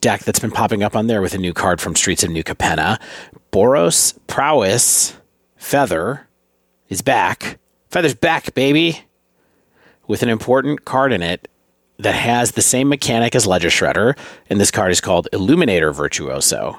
deck 0.00 0.22
that's 0.24 0.38
been 0.38 0.50
popping 0.50 0.82
up 0.82 0.96
on 0.96 1.06
there 1.06 1.22
with 1.22 1.34
a 1.34 1.38
new 1.38 1.52
card 1.52 1.80
from 1.80 1.94
Streets 1.94 2.24
of 2.24 2.30
New 2.30 2.42
Capenna. 2.42 3.00
Boros 3.52 4.18
Prowess 4.26 5.16
Feather 5.56 6.26
is 6.88 7.02
back. 7.02 7.58
Feather's 7.90 8.14
back, 8.14 8.54
baby, 8.54 9.04
with 10.06 10.22
an 10.22 10.28
important 10.28 10.84
card 10.84 11.12
in 11.12 11.22
it 11.22 11.48
that 11.98 12.14
has 12.14 12.52
the 12.52 12.62
same 12.62 12.88
mechanic 12.88 13.34
as 13.34 13.46
Ledger 13.46 13.68
Shredder, 13.68 14.16
and 14.50 14.60
this 14.60 14.70
card 14.70 14.92
is 14.92 15.00
called 15.00 15.28
Illuminator 15.32 15.92
Virtuoso. 15.92 16.72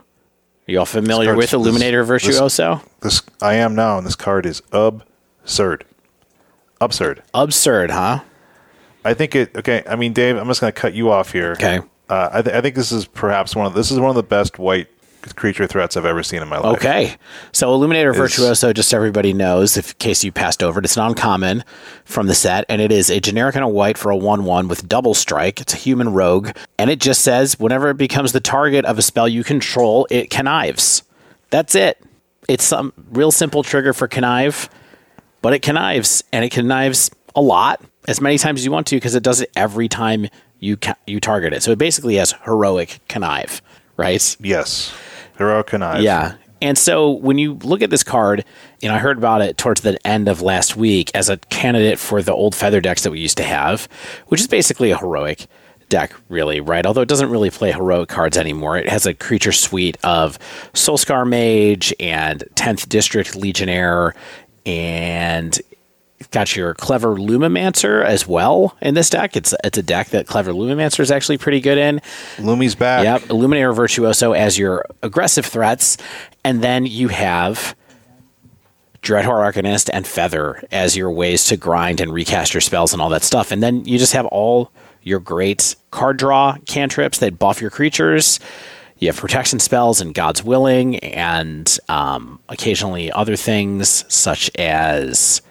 Are 0.67 0.71
you 0.71 0.79
all 0.79 0.85
familiar 0.85 1.35
with 1.35 1.53
Illuminator 1.53 2.03
this- 2.05 2.23
this- 2.23 2.35
Virtuoso? 2.35 2.81
this 3.01 3.21
I 3.41 3.55
am 3.55 3.73
now, 3.75 3.97
and 3.97 4.05
this 4.05 4.15
card 4.15 4.45
is 4.45 4.61
absurd. 4.71 5.85
Absurd. 6.79 7.23
Absurd, 7.33 7.91
huh? 7.91 8.19
I 9.03 9.13
think 9.13 9.35
it. 9.35 9.55
Okay, 9.55 9.83
I 9.89 9.95
mean, 9.95 10.13
Dave, 10.13 10.37
I'm 10.37 10.47
just 10.47 10.59
going 10.61 10.71
to 10.73 10.79
cut 10.79 10.93
you 10.93 11.09
off 11.09 11.31
here. 11.31 11.53
Okay. 11.53 11.79
Uh, 12.09 12.29
I, 12.33 12.41
th- 12.41 12.55
I 12.55 12.61
think 12.61 12.75
this 12.75 12.91
is 12.91 13.05
perhaps 13.05 13.55
one 13.55 13.65
of 13.65 13.73
this 13.73 13.89
is 13.91 13.99
one 13.99 14.09
of 14.09 14.15
the 14.15 14.23
best 14.23 14.59
white 14.59 14.87
creature 15.35 15.67
threats 15.67 15.97
I've 15.97 16.05
ever 16.05 16.23
seen 16.23 16.41
in 16.41 16.47
my 16.47 16.57
life. 16.57 16.77
Okay. 16.77 17.17
So 17.51 17.73
Illuminator 17.73 18.11
Is- 18.11 18.17
Virtuoso, 18.17 18.73
just 18.73 18.89
so 18.89 18.97
everybody 18.97 19.33
knows, 19.33 19.77
if 19.77 19.91
in 19.91 19.95
case 19.99 20.23
you 20.23 20.31
passed 20.31 20.63
over 20.63 20.79
it, 20.79 20.85
it's 20.85 20.95
an 20.97 21.03
uncommon 21.03 21.63
from 22.05 22.27
the 22.27 22.35
set, 22.35 22.65
and 22.69 22.81
it 22.81 22.91
is 22.91 23.09
a 23.09 23.19
generic 23.19 23.55
and 23.55 23.63
a 23.63 23.67
white 23.67 23.97
for 23.97 24.09
a 24.11 24.15
1 24.17 24.43
1 24.45 24.67
with 24.67 24.87
double 24.87 25.13
strike. 25.13 25.59
It's 25.61 25.73
a 25.73 25.77
human 25.77 26.13
rogue, 26.13 26.49
and 26.77 26.89
it 26.89 26.99
just 26.99 27.21
says 27.21 27.59
whenever 27.59 27.89
it 27.89 27.97
becomes 27.97 28.31
the 28.31 28.39
target 28.39 28.85
of 28.85 28.97
a 28.97 29.01
spell 29.01 29.27
you 29.27 29.43
control, 29.43 30.07
it 30.09 30.29
connives. 30.29 31.03
That's 31.49 31.75
it. 31.75 32.01
It's 32.47 32.63
some 32.63 32.93
real 33.11 33.31
simple 33.31 33.63
trigger 33.63 33.93
for 33.93 34.07
connive, 34.07 34.69
but 35.41 35.53
it 35.53 35.61
connives, 35.61 36.23
and 36.31 36.45
it 36.45 36.51
connives 36.51 37.11
a 37.35 37.41
lot, 37.41 37.81
as 38.07 38.21
many 38.21 38.37
times 38.37 38.61
as 38.61 38.65
you 38.65 38.71
want 38.71 38.87
to, 38.87 38.95
because 38.95 39.15
it 39.15 39.23
does 39.23 39.41
it 39.41 39.51
every 39.55 39.87
time 39.87 40.27
you 40.59 40.77
ca- 40.77 40.95
you 41.05 41.19
target 41.19 41.53
it. 41.53 41.61
So 41.61 41.71
it 41.71 41.77
basically 41.77 42.15
has 42.15 42.33
heroic 42.45 42.99
connive, 43.07 43.61
right? 43.95 44.35
Yes. 44.39 44.91
Heroic 45.37 45.67
Connive. 45.67 46.03
Yeah. 46.03 46.35
And 46.61 46.77
so 46.77 47.11
when 47.11 47.37
you 47.37 47.53
look 47.55 47.81
at 47.81 47.89
this 47.89 48.03
card, 48.03 48.43
know, 48.89 48.95
I 48.95 48.97
heard 48.97 49.17
about 49.17 49.41
it 49.41 49.57
towards 49.57 49.81
the 49.81 49.97
end 50.05 50.27
of 50.27 50.41
last 50.41 50.75
week 50.75 51.11
as 51.13 51.29
a 51.29 51.37
candidate 51.37 51.99
for 51.99 52.21
the 52.21 52.33
old 52.33 52.55
feather 52.55 52.81
decks 52.81 53.03
that 53.03 53.11
we 53.11 53.19
used 53.19 53.37
to 53.37 53.43
have, 53.43 53.87
which 54.27 54.41
is 54.41 54.47
basically 54.47 54.91
a 54.91 54.97
heroic 54.97 55.45
deck, 55.89 56.13
really, 56.29 56.59
right? 56.59 56.85
Although 56.85 57.01
it 57.01 57.09
doesn't 57.09 57.29
really 57.29 57.49
play 57.49 57.71
heroic 57.71 58.09
cards 58.09 58.37
anymore. 58.37 58.77
It 58.77 58.89
has 58.89 59.05
a 59.05 59.13
creature 59.13 59.51
suite 59.51 59.97
of 60.03 60.39
Soulscar 60.73 61.27
Mage 61.27 61.93
and 61.99 62.43
10th 62.55 62.89
District 62.89 63.35
Legionnaire 63.35 64.15
and 64.65 65.57
got 66.31 66.55
your 66.55 66.73
clever 66.73 67.15
Lumimancer 67.15 68.03
as 68.03 68.27
well 68.27 68.75
in 68.81 68.93
this 68.95 69.09
deck. 69.09 69.35
It's 69.35 69.53
it's 69.63 69.77
a 69.77 69.83
deck 69.83 70.09
that 70.09 70.27
clever 70.27 70.51
Lumimancer 70.51 71.01
is 71.01 71.11
actually 71.11 71.37
pretty 71.37 71.59
good 71.59 71.77
in. 71.77 72.01
Lumi's 72.39 72.75
back. 72.75 73.03
Yep, 73.03 73.29
Illuminator 73.29 73.73
Virtuoso 73.73 74.33
as 74.33 74.57
your 74.57 74.85
aggressive 75.03 75.45
threats, 75.45 75.97
and 76.43 76.63
then 76.63 76.85
you 76.85 77.09
have 77.09 77.75
Dreadhorde 79.01 79.53
Arcanist 79.53 79.89
and 79.93 80.07
Feather 80.07 80.63
as 80.71 80.97
your 80.97 81.11
ways 81.11 81.45
to 81.45 81.57
grind 81.57 82.01
and 82.01 82.11
recast 82.11 82.53
your 82.53 82.61
spells 82.61 82.93
and 82.93 83.01
all 83.01 83.09
that 83.09 83.23
stuff. 83.23 83.51
And 83.51 83.61
then 83.61 83.85
you 83.85 83.97
just 83.97 84.13
have 84.13 84.25
all 84.27 84.71
your 85.03 85.19
great 85.19 85.75
card 85.91 86.17
draw 86.17 86.57
cantrips 86.65 87.19
that 87.19 87.39
buff 87.39 87.61
your 87.61 87.69
creatures. 87.69 88.39
You 88.97 89.07
have 89.07 89.17
protection 89.17 89.59
spells 89.59 90.01
and 90.01 90.13
God's 90.13 90.43
Willing, 90.43 90.97
and 90.99 91.77
um, 91.87 92.39
occasionally 92.49 93.11
other 93.11 93.35
things 93.35 94.03
such 94.13 94.49
as 94.55 95.41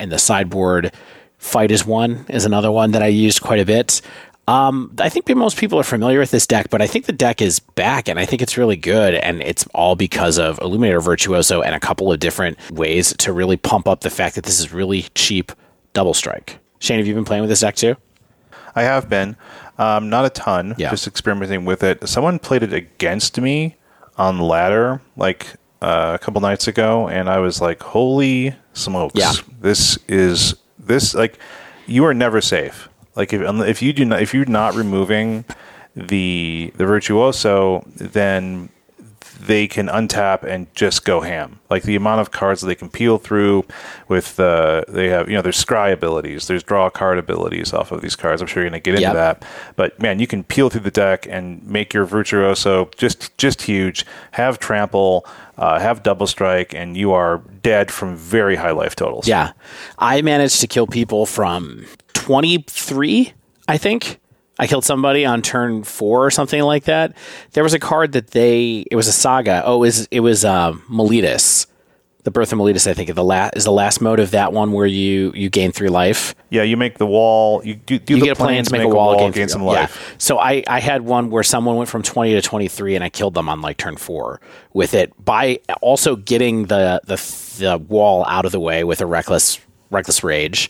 in 0.00 0.08
the 0.08 0.18
sideboard. 0.18 0.92
Fight 1.38 1.70
as 1.70 1.86
One 1.86 2.26
is 2.28 2.44
another 2.44 2.70
one 2.70 2.90
that 2.92 3.02
I 3.02 3.06
used 3.06 3.40
quite 3.42 3.60
a 3.60 3.64
bit. 3.64 4.00
Um, 4.48 4.94
I 4.98 5.10
think 5.10 5.28
most 5.36 5.58
people 5.58 5.78
are 5.78 5.84
familiar 5.84 6.18
with 6.18 6.30
this 6.30 6.46
deck, 6.46 6.70
but 6.70 6.80
I 6.80 6.86
think 6.86 7.04
the 7.04 7.12
deck 7.12 7.42
is 7.42 7.60
back, 7.60 8.08
and 8.08 8.18
I 8.18 8.24
think 8.24 8.40
it's 8.40 8.56
really 8.56 8.76
good, 8.76 9.14
and 9.14 9.42
it's 9.42 9.66
all 9.74 9.94
because 9.94 10.38
of 10.38 10.58
Illuminator 10.60 11.00
Virtuoso 11.00 11.60
and 11.60 11.74
a 11.74 11.80
couple 11.80 12.10
of 12.10 12.18
different 12.18 12.58
ways 12.70 13.14
to 13.18 13.32
really 13.32 13.58
pump 13.58 13.86
up 13.86 14.00
the 14.00 14.10
fact 14.10 14.36
that 14.36 14.44
this 14.44 14.58
is 14.58 14.72
really 14.72 15.02
cheap 15.14 15.52
double 15.92 16.14
strike. 16.14 16.58
Shane, 16.78 16.96
have 16.98 17.06
you 17.06 17.14
been 17.14 17.26
playing 17.26 17.42
with 17.42 17.50
this 17.50 17.60
deck 17.60 17.76
too? 17.76 17.96
I 18.74 18.82
have 18.82 19.10
been. 19.10 19.36
Um, 19.76 20.08
not 20.08 20.24
a 20.24 20.30
ton. 20.30 20.74
Yeah. 20.78 20.90
Just 20.90 21.06
experimenting 21.06 21.66
with 21.66 21.82
it. 21.82 22.08
Someone 22.08 22.38
played 22.38 22.62
it 22.62 22.72
against 22.72 23.38
me 23.38 23.76
on 24.16 24.38
ladder 24.38 25.02
like 25.16 25.54
uh, 25.80 26.12
a 26.14 26.18
couple 26.18 26.40
nights 26.40 26.66
ago, 26.68 27.08
and 27.08 27.28
I 27.28 27.38
was 27.38 27.60
like, 27.60 27.82
"Holy 27.82 28.54
smokes! 28.72 29.14
Yeah. 29.14 29.32
This 29.60 29.98
is 30.08 30.54
this 30.78 31.14
like 31.14 31.38
you 31.86 32.04
are 32.04 32.14
never 32.14 32.40
safe. 32.40 32.88
Like 33.14 33.32
if 33.32 33.40
if 33.42 33.82
you 33.82 33.92
do 33.92 34.04
not 34.04 34.22
if 34.22 34.34
you're 34.34 34.44
not 34.46 34.74
removing 34.74 35.44
the 35.94 36.72
the 36.76 36.86
virtuoso, 36.86 37.84
then 37.96 38.68
they 39.40 39.68
can 39.68 39.86
untap 39.86 40.42
and 40.42 40.66
just 40.74 41.04
go 41.04 41.20
ham. 41.20 41.60
Like 41.70 41.84
the 41.84 41.94
amount 41.94 42.20
of 42.20 42.32
cards 42.32 42.60
that 42.60 42.66
they 42.66 42.74
can 42.74 42.88
peel 42.90 43.18
through 43.18 43.64
with 44.08 44.38
uh, 44.40 44.82
they 44.88 45.08
have 45.08 45.28
you 45.28 45.36
know 45.36 45.42
there's 45.42 45.62
scry 45.64 45.92
abilities, 45.92 46.48
there's 46.48 46.62
draw 46.64 46.90
card 46.90 47.18
abilities 47.18 47.72
off 47.72 47.92
of 47.92 48.00
these 48.00 48.16
cards. 48.16 48.40
I'm 48.42 48.48
sure 48.48 48.62
you're 48.62 48.70
gonna 48.70 48.80
get 48.80 48.94
into 48.94 49.02
Yep. 49.02 49.14
that. 49.14 49.44
But 49.76 50.00
man, 50.02 50.18
you 50.18 50.26
can 50.26 50.42
peel 50.44 50.70
through 50.70 50.80
the 50.82 50.90
deck 50.90 51.26
and 51.30 51.64
make 51.66 51.94
your 51.94 52.04
virtuoso 52.04 52.90
just 52.96 53.36
just 53.38 53.62
huge. 53.62 54.04
Have 54.32 54.58
trample, 54.58 55.24
uh, 55.58 55.78
have 55.78 56.02
double 56.02 56.26
strike, 56.26 56.74
and 56.74 56.96
you 56.96 57.12
are 57.12 57.38
dead 57.62 57.90
from 57.90 58.16
very 58.16 58.56
high 58.56 58.70
life 58.70 58.94
totals. 58.96 59.26
Yeah. 59.26 59.52
I 59.98 60.22
managed 60.22 60.60
to 60.60 60.66
kill 60.66 60.86
people 60.86 61.26
from 61.26 61.84
23, 62.14 63.32
I 63.66 63.76
think. 63.76 64.20
I 64.60 64.66
killed 64.66 64.84
somebody 64.84 65.24
on 65.24 65.42
turn 65.42 65.84
four 65.84 66.24
or 66.24 66.30
something 66.30 66.62
like 66.62 66.84
that. 66.84 67.16
There 67.52 67.62
was 67.62 67.74
a 67.74 67.78
card 67.78 68.12
that 68.12 68.32
they, 68.32 68.84
it 68.90 68.96
was 68.96 69.06
a 69.06 69.12
saga. 69.12 69.62
Oh, 69.64 69.76
it 69.76 69.78
was, 69.80 70.08
it 70.10 70.20
was 70.20 70.44
um, 70.44 70.82
Meletis. 70.90 71.66
The 72.28 72.32
Birth 72.32 72.52
of 72.52 72.58
Meletis, 72.58 72.86
I 72.86 72.92
think, 72.92 73.14
the 73.14 73.24
la- 73.24 73.48
is 73.56 73.64
the 73.64 73.72
last 73.72 74.02
mode 74.02 74.20
of 74.20 74.32
that 74.32 74.52
one 74.52 74.72
where 74.72 74.84
you, 74.84 75.32
you 75.34 75.48
gain 75.48 75.72
three 75.72 75.88
life. 75.88 76.34
yeah. 76.50 76.62
You 76.62 76.76
make 76.76 76.98
the 76.98 77.06
wall. 77.06 77.64
You 77.64 77.76
do, 77.76 77.98
do 77.98 78.12
You 78.12 78.20
the 78.20 78.26
get 78.26 78.32
a 78.32 78.34
plan 78.36 78.62
to 78.64 78.70
make, 78.72 78.82
a 78.82 78.88
wall, 78.88 79.14
gain, 79.16 79.32
gain 79.32 79.32
three- 79.32 79.48
some 79.48 79.62
yeah. 79.62 79.68
life. 79.68 80.14
So 80.18 80.38
I, 80.38 80.62
I 80.68 80.80
had 80.80 81.00
one 81.02 81.30
where 81.30 81.42
someone 81.42 81.76
went 81.76 81.88
from 81.88 82.02
20 82.02 82.34
to 82.34 82.42
23 82.42 82.96
and 82.96 83.02
I 83.02 83.08
killed 83.08 83.32
them 83.32 83.48
on 83.48 83.62
like 83.62 83.78
turn 83.78 83.96
four 83.96 84.42
with 84.74 84.92
it 84.92 85.10
by 85.24 85.60
also 85.80 86.16
getting 86.16 86.66
the, 86.66 87.00
the, 87.06 87.16
the 87.60 87.78
wall 87.78 88.26
out 88.26 88.44
of 88.44 88.52
the 88.52 88.60
way 88.60 88.84
with 88.84 89.00
a 89.00 89.06
reckless, 89.06 89.58
reckless 89.90 90.22
rage. 90.22 90.68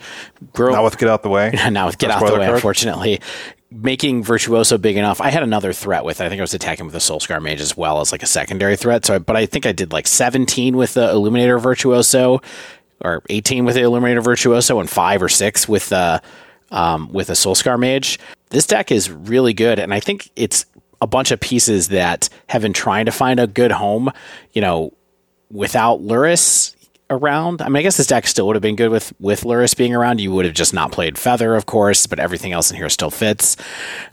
Grow, 0.52 0.70
Now 0.70 0.84
with 0.84 0.96
get 0.96 1.08
out 1.08 1.24
the 1.24 1.28
way. 1.28 1.50
now 1.72 1.86
with 1.86 1.98
get 1.98 2.12
out 2.12 2.20
the 2.24 2.34
way, 2.34 2.44
card? 2.46 2.54
unfortunately. 2.54 3.20
Making 3.70 4.22
Virtuoso 4.22 4.78
big 4.78 4.96
enough. 4.96 5.20
I 5.20 5.30
had 5.30 5.42
another 5.42 5.74
threat 5.74 6.04
with. 6.04 6.22
I 6.22 6.28
think 6.28 6.40
I 6.40 6.42
was 6.42 6.54
attacking 6.54 6.86
with 6.86 6.94
a 6.94 7.00
Soul 7.00 7.20
Scar 7.20 7.38
Mage 7.38 7.60
as 7.60 7.76
well 7.76 8.00
as 8.00 8.12
like 8.12 8.22
a 8.22 8.26
secondary 8.26 8.76
threat. 8.76 9.04
So, 9.04 9.16
I, 9.16 9.18
but 9.18 9.36
I 9.36 9.44
think 9.44 9.66
I 9.66 9.72
did 9.72 9.92
like 9.92 10.06
17 10.06 10.76
with 10.76 10.94
the 10.94 11.10
Illuminator 11.10 11.58
Virtuoso, 11.58 12.40
or 13.02 13.22
18 13.28 13.66
with 13.66 13.74
the 13.74 13.82
Illuminator 13.82 14.22
Virtuoso, 14.22 14.80
and 14.80 14.88
five 14.88 15.22
or 15.22 15.28
six 15.28 15.68
with 15.68 15.90
the 15.90 16.22
um, 16.70 17.12
with 17.12 17.28
a 17.28 17.36
Soul 17.36 17.54
Scar 17.54 17.76
Mage. 17.76 18.18
This 18.50 18.66
deck 18.66 18.90
is 18.90 19.10
really 19.10 19.52
good, 19.52 19.78
and 19.78 19.92
I 19.92 20.00
think 20.00 20.30
it's 20.34 20.64
a 21.02 21.06
bunch 21.06 21.30
of 21.30 21.38
pieces 21.38 21.88
that 21.88 22.30
have 22.48 22.62
been 22.62 22.72
trying 22.72 23.04
to 23.04 23.12
find 23.12 23.38
a 23.38 23.46
good 23.46 23.70
home. 23.70 24.10
You 24.52 24.62
know, 24.62 24.94
without 25.50 26.00
Lurrus, 26.00 26.74
around. 27.10 27.62
I 27.62 27.68
mean, 27.68 27.76
I 27.76 27.82
guess 27.82 27.96
this 27.96 28.06
deck 28.06 28.26
still 28.26 28.46
would 28.46 28.56
have 28.56 28.62
been 28.62 28.76
good 28.76 28.90
with 28.90 29.12
with 29.18 29.42
Lurrus 29.42 29.76
being 29.76 29.94
around. 29.94 30.20
You 30.20 30.32
would 30.32 30.44
have 30.44 30.54
just 30.54 30.74
not 30.74 30.92
played 30.92 31.16
Feather, 31.18 31.54
of 31.54 31.66
course, 31.66 32.06
but 32.06 32.18
everything 32.18 32.52
else 32.52 32.70
in 32.70 32.76
here 32.76 32.88
still 32.88 33.10
fits. 33.10 33.56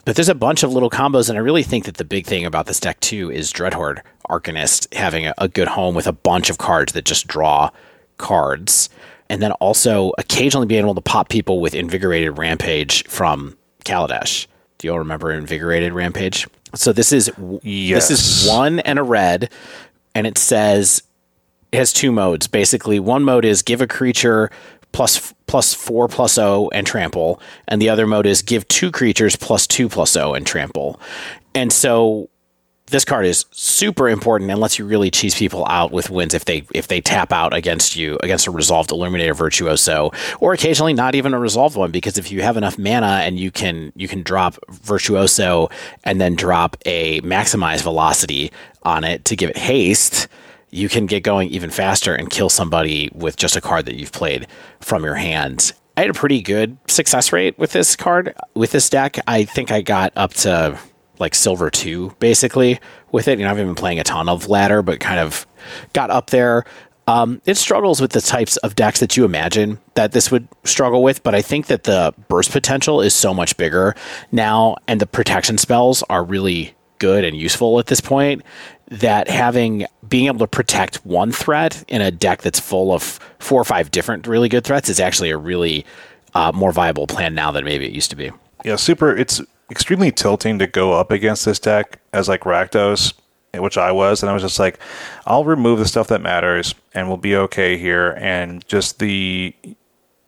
But 0.05 0.15
there's 0.15 0.29
a 0.29 0.35
bunch 0.35 0.63
of 0.63 0.71
little 0.73 0.89
combos, 0.89 1.29
and 1.29 1.37
I 1.37 1.41
really 1.41 1.63
think 1.63 1.85
that 1.85 1.97
the 1.97 2.05
big 2.05 2.25
thing 2.25 2.45
about 2.45 2.65
this 2.67 2.79
deck 2.79 2.99
too 3.01 3.29
is 3.31 3.51
Dreadhorde 3.51 4.01
Arcanist 4.29 4.93
having 4.93 5.27
a, 5.27 5.33
a 5.37 5.47
good 5.47 5.67
home 5.69 5.95
with 5.95 6.07
a 6.07 6.13
bunch 6.13 6.49
of 6.49 6.57
cards 6.57 6.93
that 6.93 7.05
just 7.05 7.27
draw 7.27 7.69
cards, 8.17 8.89
and 9.29 9.41
then 9.41 9.51
also 9.53 10.13
occasionally 10.17 10.67
being 10.67 10.81
able 10.83 10.95
to 10.95 11.01
pop 11.01 11.29
people 11.29 11.59
with 11.59 11.75
Invigorated 11.75 12.37
Rampage 12.37 13.05
from 13.07 13.57
Kaladesh. 13.83 14.47
Do 14.77 14.87
you 14.87 14.93
all 14.93 14.99
remember 14.99 15.31
Invigorated 15.31 15.93
Rampage? 15.93 16.47
So 16.75 16.91
this 16.91 17.11
is 17.11 17.31
Yes. 17.61 18.07
this 18.09 18.43
is 18.45 18.49
one 18.49 18.79
and 18.79 18.99
a 18.99 19.03
red, 19.03 19.49
and 20.13 20.25
it 20.27 20.37
says 20.37 21.03
has 21.75 21.93
two 21.93 22.11
modes. 22.11 22.47
Basically, 22.47 22.99
one 22.99 23.23
mode 23.23 23.45
is 23.45 23.61
give 23.61 23.81
a 23.81 23.87
creature 23.87 24.49
plus 24.91 25.33
plus 25.47 25.73
four 25.73 26.07
plus 26.07 26.37
O 26.37 26.69
and 26.73 26.87
trample, 26.87 27.39
and 27.67 27.81
the 27.81 27.89
other 27.89 28.07
mode 28.07 28.25
is 28.25 28.41
give 28.41 28.67
two 28.67 28.91
creatures 28.91 29.35
plus 29.35 29.67
two 29.67 29.89
plus 29.89 30.15
O 30.15 30.33
and 30.33 30.45
trample. 30.45 30.99
And 31.53 31.71
so 31.71 32.29
this 32.87 33.03
card 33.03 33.25
is 33.25 33.45
super 33.51 34.07
important 34.07 34.49
and 34.51 34.59
lets 34.59 34.77
you 34.77 34.85
really 34.85 35.09
cheese 35.09 35.33
people 35.33 35.65
out 35.67 35.91
with 35.91 36.09
wins 36.09 36.33
if 36.33 36.45
they 36.45 36.63
if 36.73 36.87
they 36.87 37.01
tap 37.01 37.31
out 37.31 37.53
against 37.53 37.95
you 37.95 38.17
against 38.21 38.45
a 38.47 38.51
resolved 38.51 38.91
Illuminator 38.91 39.33
Virtuoso 39.33 40.11
or 40.39 40.53
occasionally 40.53 40.93
not 40.93 41.15
even 41.15 41.33
a 41.33 41.39
resolved 41.39 41.75
one 41.75 41.91
because 41.91 42.17
if 42.17 42.31
you 42.31 42.41
have 42.41 42.57
enough 42.57 42.77
mana 42.77 43.21
and 43.23 43.39
you 43.39 43.49
can 43.49 43.91
you 43.95 44.07
can 44.07 44.21
drop 44.21 44.55
Virtuoso 44.69 45.69
and 46.03 46.21
then 46.21 46.35
drop 46.35 46.77
a 46.85 47.21
maximize 47.21 47.81
velocity 47.81 48.51
on 48.83 49.03
it 49.03 49.25
to 49.25 49.35
give 49.35 49.49
it 49.49 49.57
haste 49.57 50.27
you 50.75 50.89
can 50.89 51.05
get 51.05 51.23
going 51.23 51.49
even 51.49 51.69
faster 51.69 52.13
and 52.13 52.29
kill 52.29 52.49
somebody 52.49 53.09
with 53.13 53.37
just 53.37 53.55
a 53.55 53.61
card 53.61 53.85
that 53.85 53.95
you've 53.95 54.11
played 54.11 54.47
from 54.79 55.03
your 55.03 55.15
hand. 55.15 55.73
I 55.97 56.01
had 56.01 56.09
a 56.09 56.13
pretty 56.13 56.41
good 56.41 56.77
success 56.87 57.31
rate 57.31 57.57
with 57.57 57.71
this 57.71 57.95
card, 57.95 58.35
with 58.53 58.71
this 58.71 58.89
deck. 58.89 59.17
I 59.27 59.45
think 59.45 59.71
I 59.71 59.81
got 59.81 60.11
up 60.15 60.33
to 60.35 60.77
like 61.19 61.33
silver 61.33 61.69
two, 61.69 62.13
basically, 62.19 62.79
with 63.11 63.27
it. 63.29 63.39
You 63.39 63.45
know, 63.45 63.51
I've 63.51 63.57
been 63.57 63.75
playing 63.75 63.99
a 63.99 64.03
ton 64.03 64.27
of 64.27 64.49
ladder, 64.49 64.81
but 64.81 64.99
kind 64.99 65.19
of 65.19 65.47
got 65.93 66.09
up 66.09 66.31
there. 66.31 66.65
Um, 67.07 67.41
it 67.45 67.55
struggles 67.55 68.01
with 68.01 68.11
the 68.11 68.21
types 68.21 68.57
of 68.57 68.75
decks 68.75 68.99
that 68.99 69.15
you 69.15 69.25
imagine 69.25 69.79
that 69.93 70.11
this 70.11 70.31
would 70.31 70.47
struggle 70.63 71.03
with, 71.03 71.23
but 71.23 71.35
I 71.35 71.41
think 71.41 71.67
that 71.67 71.83
the 71.83 72.13
burst 72.27 72.51
potential 72.51 72.99
is 72.99 73.13
so 73.13 73.33
much 73.33 73.55
bigger 73.57 73.95
now, 74.31 74.75
and 74.87 74.99
the 74.99 75.05
protection 75.05 75.57
spells 75.57 76.03
are 76.09 76.23
really 76.23 76.75
good 76.97 77.23
and 77.23 77.37
useful 77.37 77.79
at 77.79 77.87
this 77.87 78.01
point 78.01 78.41
that 78.87 79.29
having 79.29 79.85
being 80.09 80.27
able 80.27 80.39
to 80.39 80.47
protect 80.47 80.97
one 81.05 81.31
threat 81.31 81.83
in 81.87 82.01
a 82.01 82.11
deck 82.11 82.41
that's 82.41 82.59
full 82.59 82.93
of 82.93 83.19
four 83.39 83.59
or 83.59 83.65
five 83.65 83.91
different 83.91 84.27
really 84.27 84.49
good 84.49 84.63
threats 84.63 84.89
is 84.89 84.99
actually 84.99 85.29
a 85.29 85.37
really 85.37 85.85
uh, 86.33 86.51
more 86.53 86.71
viable 86.71 87.07
plan 87.07 87.33
now 87.33 87.51
than 87.51 87.63
maybe 87.63 87.85
it 87.85 87.91
used 87.91 88.09
to 88.09 88.15
be. 88.15 88.31
Yeah, 88.63 88.75
super. 88.75 89.15
It's 89.15 89.41
extremely 89.71 90.11
tilting 90.11 90.59
to 90.59 90.67
go 90.67 90.93
up 90.93 91.11
against 91.11 91.45
this 91.45 91.59
deck 91.59 91.99
as 92.13 92.27
like 92.27 92.41
Rakdos, 92.41 93.13
which 93.53 93.77
I 93.77 93.91
was, 93.91 94.21
and 94.21 94.29
I 94.29 94.33
was 94.33 94.43
just 94.43 94.59
like, 94.59 94.79
I'll 95.25 95.45
remove 95.45 95.79
the 95.79 95.85
stuff 95.85 96.07
that 96.09 96.21
matters, 96.21 96.75
and 96.93 97.07
we'll 97.07 97.17
be 97.17 97.35
okay 97.35 97.77
here. 97.77 98.11
And 98.19 98.65
just 98.67 98.99
the, 98.99 99.55
you 99.63 99.75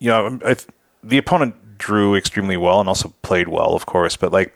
know, 0.10 0.40
I, 0.46 0.56
the 1.04 1.18
opponent 1.18 1.56
drew 1.78 2.16
extremely 2.16 2.58
well 2.58 2.80
and 2.80 2.90
also 2.90 3.14
played 3.22 3.48
well, 3.48 3.74
of 3.74 3.86
course, 3.86 4.16
but 4.16 4.32
like 4.32 4.56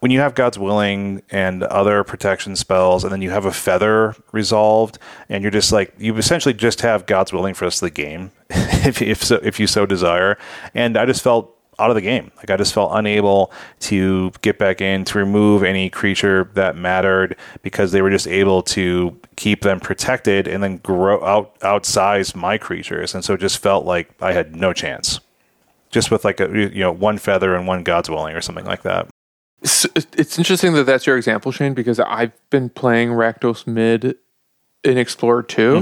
when 0.00 0.10
you 0.10 0.20
have 0.20 0.34
God's 0.34 0.58
Willing 0.58 1.22
and 1.30 1.62
other 1.64 2.04
protection 2.04 2.54
spells, 2.54 3.02
and 3.02 3.12
then 3.12 3.22
you 3.22 3.30
have 3.30 3.44
a 3.44 3.52
feather 3.52 4.14
resolved, 4.32 4.98
and 5.28 5.42
you're 5.42 5.50
just 5.50 5.72
like 5.72 5.92
you 5.98 6.16
essentially 6.16 6.54
just 6.54 6.80
have 6.82 7.06
God's 7.06 7.32
Willing 7.32 7.54
for 7.54 7.68
the 7.68 7.78
the 7.80 7.90
game, 7.90 8.30
if 8.50 9.02
if 9.02 9.24
so, 9.24 9.40
if 9.42 9.58
you 9.58 9.66
so 9.66 9.86
desire. 9.86 10.38
And 10.74 10.96
I 10.96 11.06
just 11.06 11.22
felt 11.22 11.54
out 11.78 11.90
of 11.90 11.94
the 11.94 12.02
game. 12.02 12.30
Like 12.36 12.50
I 12.50 12.56
just 12.56 12.74
felt 12.74 12.90
unable 12.92 13.52
to 13.80 14.32
get 14.42 14.58
back 14.58 14.80
in 14.80 15.04
to 15.04 15.18
remove 15.18 15.62
any 15.62 15.88
creature 15.90 16.50
that 16.54 16.76
mattered 16.76 17.36
because 17.62 17.92
they 17.92 18.02
were 18.02 18.10
just 18.10 18.26
able 18.26 18.62
to 18.62 19.18
keep 19.36 19.62
them 19.62 19.78
protected 19.78 20.48
and 20.48 20.62
then 20.62 20.78
grow 20.78 21.24
out 21.24 21.56
outsize 21.62 22.34
my 22.34 22.58
creatures, 22.58 23.14
and 23.14 23.24
so 23.24 23.34
it 23.34 23.40
just 23.40 23.58
felt 23.58 23.84
like 23.84 24.10
I 24.20 24.32
had 24.32 24.54
no 24.56 24.72
chance. 24.72 25.20
Just 25.90 26.10
with 26.10 26.24
like 26.24 26.40
a 26.40 26.48
you 26.48 26.80
know 26.80 26.92
one 26.92 27.18
feather 27.18 27.54
and 27.54 27.66
one 27.66 27.82
God's 27.82 28.10
Willing 28.10 28.36
or 28.36 28.40
something 28.40 28.66
like 28.66 28.82
that. 28.82 29.08
It's, 29.62 29.86
it's 29.94 30.38
interesting 30.38 30.74
that 30.74 30.84
that's 30.84 31.06
your 31.06 31.16
example, 31.16 31.50
Shane, 31.52 31.74
because 31.74 31.98
I've 31.98 32.32
been 32.50 32.68
playing 32.68 33.10
Rakdos 33.10 33.66
mid 33.66 34.16
in 34.84 34.98
Explorer 34.98 35.42
2, 35.42 35.76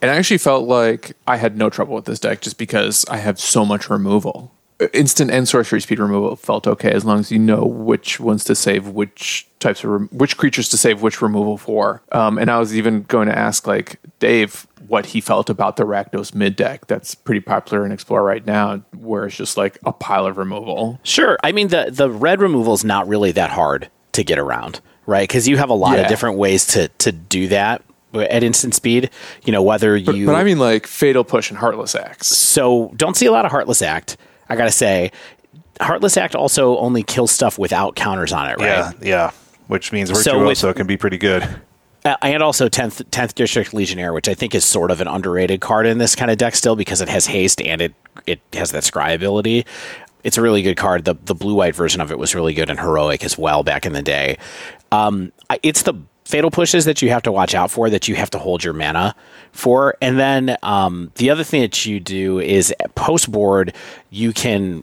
and 0.00 0.10
I 0.10 0.16
actually 0.16 0.38
felt 0.38 0.66
like 0.66 1.16
I 1.26 1.36
had 1.36 1.56
no 1.56 1.68
trouble 1.70 1.94
with 1.94 2.04
this 2.06 2.18
deck 2.20 2.40
just 2.40 2.56
because 2.56 3.04
I 3.10 3.18
have 3.18 3.38
so 3.38 3.64
much 3.64 3.90
removal. 3.90 4.52
Instant 4.92 5.32
and 5.32 5.48
sorcery 5.48 5.80
speed 5.80 5.98
removal 5.98 6.36
felt 6.36 6.68
okay 6.68 6.92
as 6.92 7.04
long 7.04 7.18
as 7.18 7.32
you 7.32 7.38
know 7.40 7.64
which 7.64 8.20
ones 8.20 8.44
to 8.44 8.54
save 8.54 8.86
which 8.90 9.44
types 9.58 9.82
of 9.82 9.90
rem- 9.90 10.08
which 10.12 10.36
creatures 10.36 10.68
to 10.68 10.78
save 10.78 11.02
which 11.02 11.20
removal 11.20 11.58
for. 11.58 12.00
Um, 12.12 12.38
and 12.38 12.48
I 12.48 12.60
was 12.60 12.76
even 12.76 13.02
going 13.02 13.26
to 13.26 13.36
ask 13.36 13.66
like 13.66 13.98
Dave 14.20 14.67
what 14.88 15.06
he 15.06 15.20
felt 15.20 15.48
about 15.50 15.76
the 15.76 15.84
Rakdos 15.84 16.34
mid 16.34 16.56
deck 16.56 16.86
that's 16.86 17.14
pretty 17.14 17.40
popular 17.40 17.84
in 17.86 17.92
Explore 17.92 18.22
right 18.24 18.44
now, 18.44 18.82
where 18.96 19.26
it's 19.26 19.36
just 19.36 19.56
like 19.56 19.78
a 19.84 19.92
pile 19.92 20.26
of 20.26 20.36
removal. 20.38 20.98
Sure. 21.04 21.38
I 21.44 21.52
mean, 21.52 21.68
the 21.68 21.90
the 21.92 22.10
red 22.10 22.40
removal 22.40 22.72
is 22.74 22.84
not 22.84 23.06
really 23.06 23.30
that 23.32 23.50
hard 23.50 23.90
to 24.12 24.24
get 24.24 24.38
around, 24.38 24.80
right? 25.06 25.28
Because 25.28 25.46
you 25.46 25.58
have 25.58 25.70
a 25.70 25.74
lot 25.74 25.96
Yeah. 25.96 26.02
of 26.04 26.08
different 26.08 26.38
ways 26.38 26.66
to 26.68 26.88
to 26.88 27.12
do 27.12 27.48
that 27.48 27.82
at 28.14 28.42
instant 28.42 28.74
speed. 28.74 29.10
You 29.44 29.52
know, 29.52 29.62
whether 29.62 29.96
you 29.96 30.24
But 30.26 30.34
I 30.34 30.42
mean 30.42 30.58
like 30.58 30.86
Fatal 30.86 31.22
Push 31.24 31.50
and 31.50 31.58
Heartless 31.58 31.94
Act. 31.94 32.24
so 32.24 32.90
don't 32.96 33.16
see 33.16 33.26
a 33.26 33.32
lot 33.32 33.44
of 33.44 33.50
Heartless 33.52 33.82
Act. 33.82 34.16
I 34.48 34.56
gotta 34.56 34.70
say, 34.70 35.12
Heartless 35.80 36.16
Act 36.16 36.34
also 36.34 36.78
only 36.78 37.02
kills 37.02 37.30
stuff 37.30 37.58
without 37.58 37.94
counters 37.94 38.32
on 38.32 38.48
it, 38.48 38.56
right? 38.58 38.64
Yeah, 38.66 38.92
yeah. 39.02 39.30
Which 39.66 39.92
means 39.92 40.10
we're 40.10 40.22
cool, 40.22 40.54
So 40.56 40.68
with- 40.68 40.76
can 40.76 40.86
be 40.86 40.96
pretty 40.96 41.18
good. 41.18 41.46
Uh, 42.08 42.16
and 42.22 42.42
also 42.42 42.70
10th 42.70 43.04
10th 43.10 43.34
District 43.34 43.74
Legionnaire, 43.74 44.14
which 44.14 44.30
I 44.30 44.34
think 44.34 44.54
is 44.54 44.64
sort 44.64 44.90
of 44.90 45.02
an 45.02 45.08
underrated 45.08 45.60
card 45.60 45.84
in 45.84 45.98
this 45.98 46.16
kind 46.16 46.30
of 46.30 46.38
deck 46.38 46.56
still 46.56 46.74
because 46.74 47.02
it 47.02 47.08
has 47.10 47.26
haste 47.26 47.60
and 47.60 47.82
it 47.82 47.94
it 48.26 48.40
has 48.54 48.70
that 48.70 48.82
scry 48.82 49.14
ability. 49.14 49.66
It's 50.24 50.38
a 50.38 50.42
really 50.42 50.62
good 50.62 50.78
card. 50.78 51.04
The 51.04 51.16
the 51.26 51.34
blue 51.34 51.54
white 51.54 51.76
version 51.76 52.00
of 52.00 52.10
it 52.10 52.18
was 52.18 52.34
really 52.34 52.54
good 52.54 52.70
and 52.70 52.80
heroic 52.80 53.24
as 53.24 53.36
well 53.36 53.62
back 53.62 53.84
in 53.84 53.92
the 53.92 54.00
day. 54.00 54.38
Um, 54.90 55.32
it's 55.62 55.82
the 55.82 55.92
fatal 56.24 56.50
pushes 56.50 56.86
that 56.86 57.02
you 57.02 57.10
have 57.10 57.22
to 57.24 57.32
watch 57.32 57.54
out 57.54 57.70
for 57.70 57.90
that 57.90 58.08
you 58.08 58.14
have 58.14 58.30
to 58.30 58.38
hold 58.38 58.64
your 58.64 58.72
mana 58.72 59.14
for, 59.52 59.94
and 60.00 60.18
then 60.18 60.56
um, 60.62 61.12
the 61.16 61.28
other 61.28 61.44
thing 61.44 61.60
that 61.60 61.84
you 61.84 62.00
do 62.00 62.40
is 62.40 62.72
post 62.94 63.30
board 63.30 63.74
you 64.08 64.32
can 64.32 64.82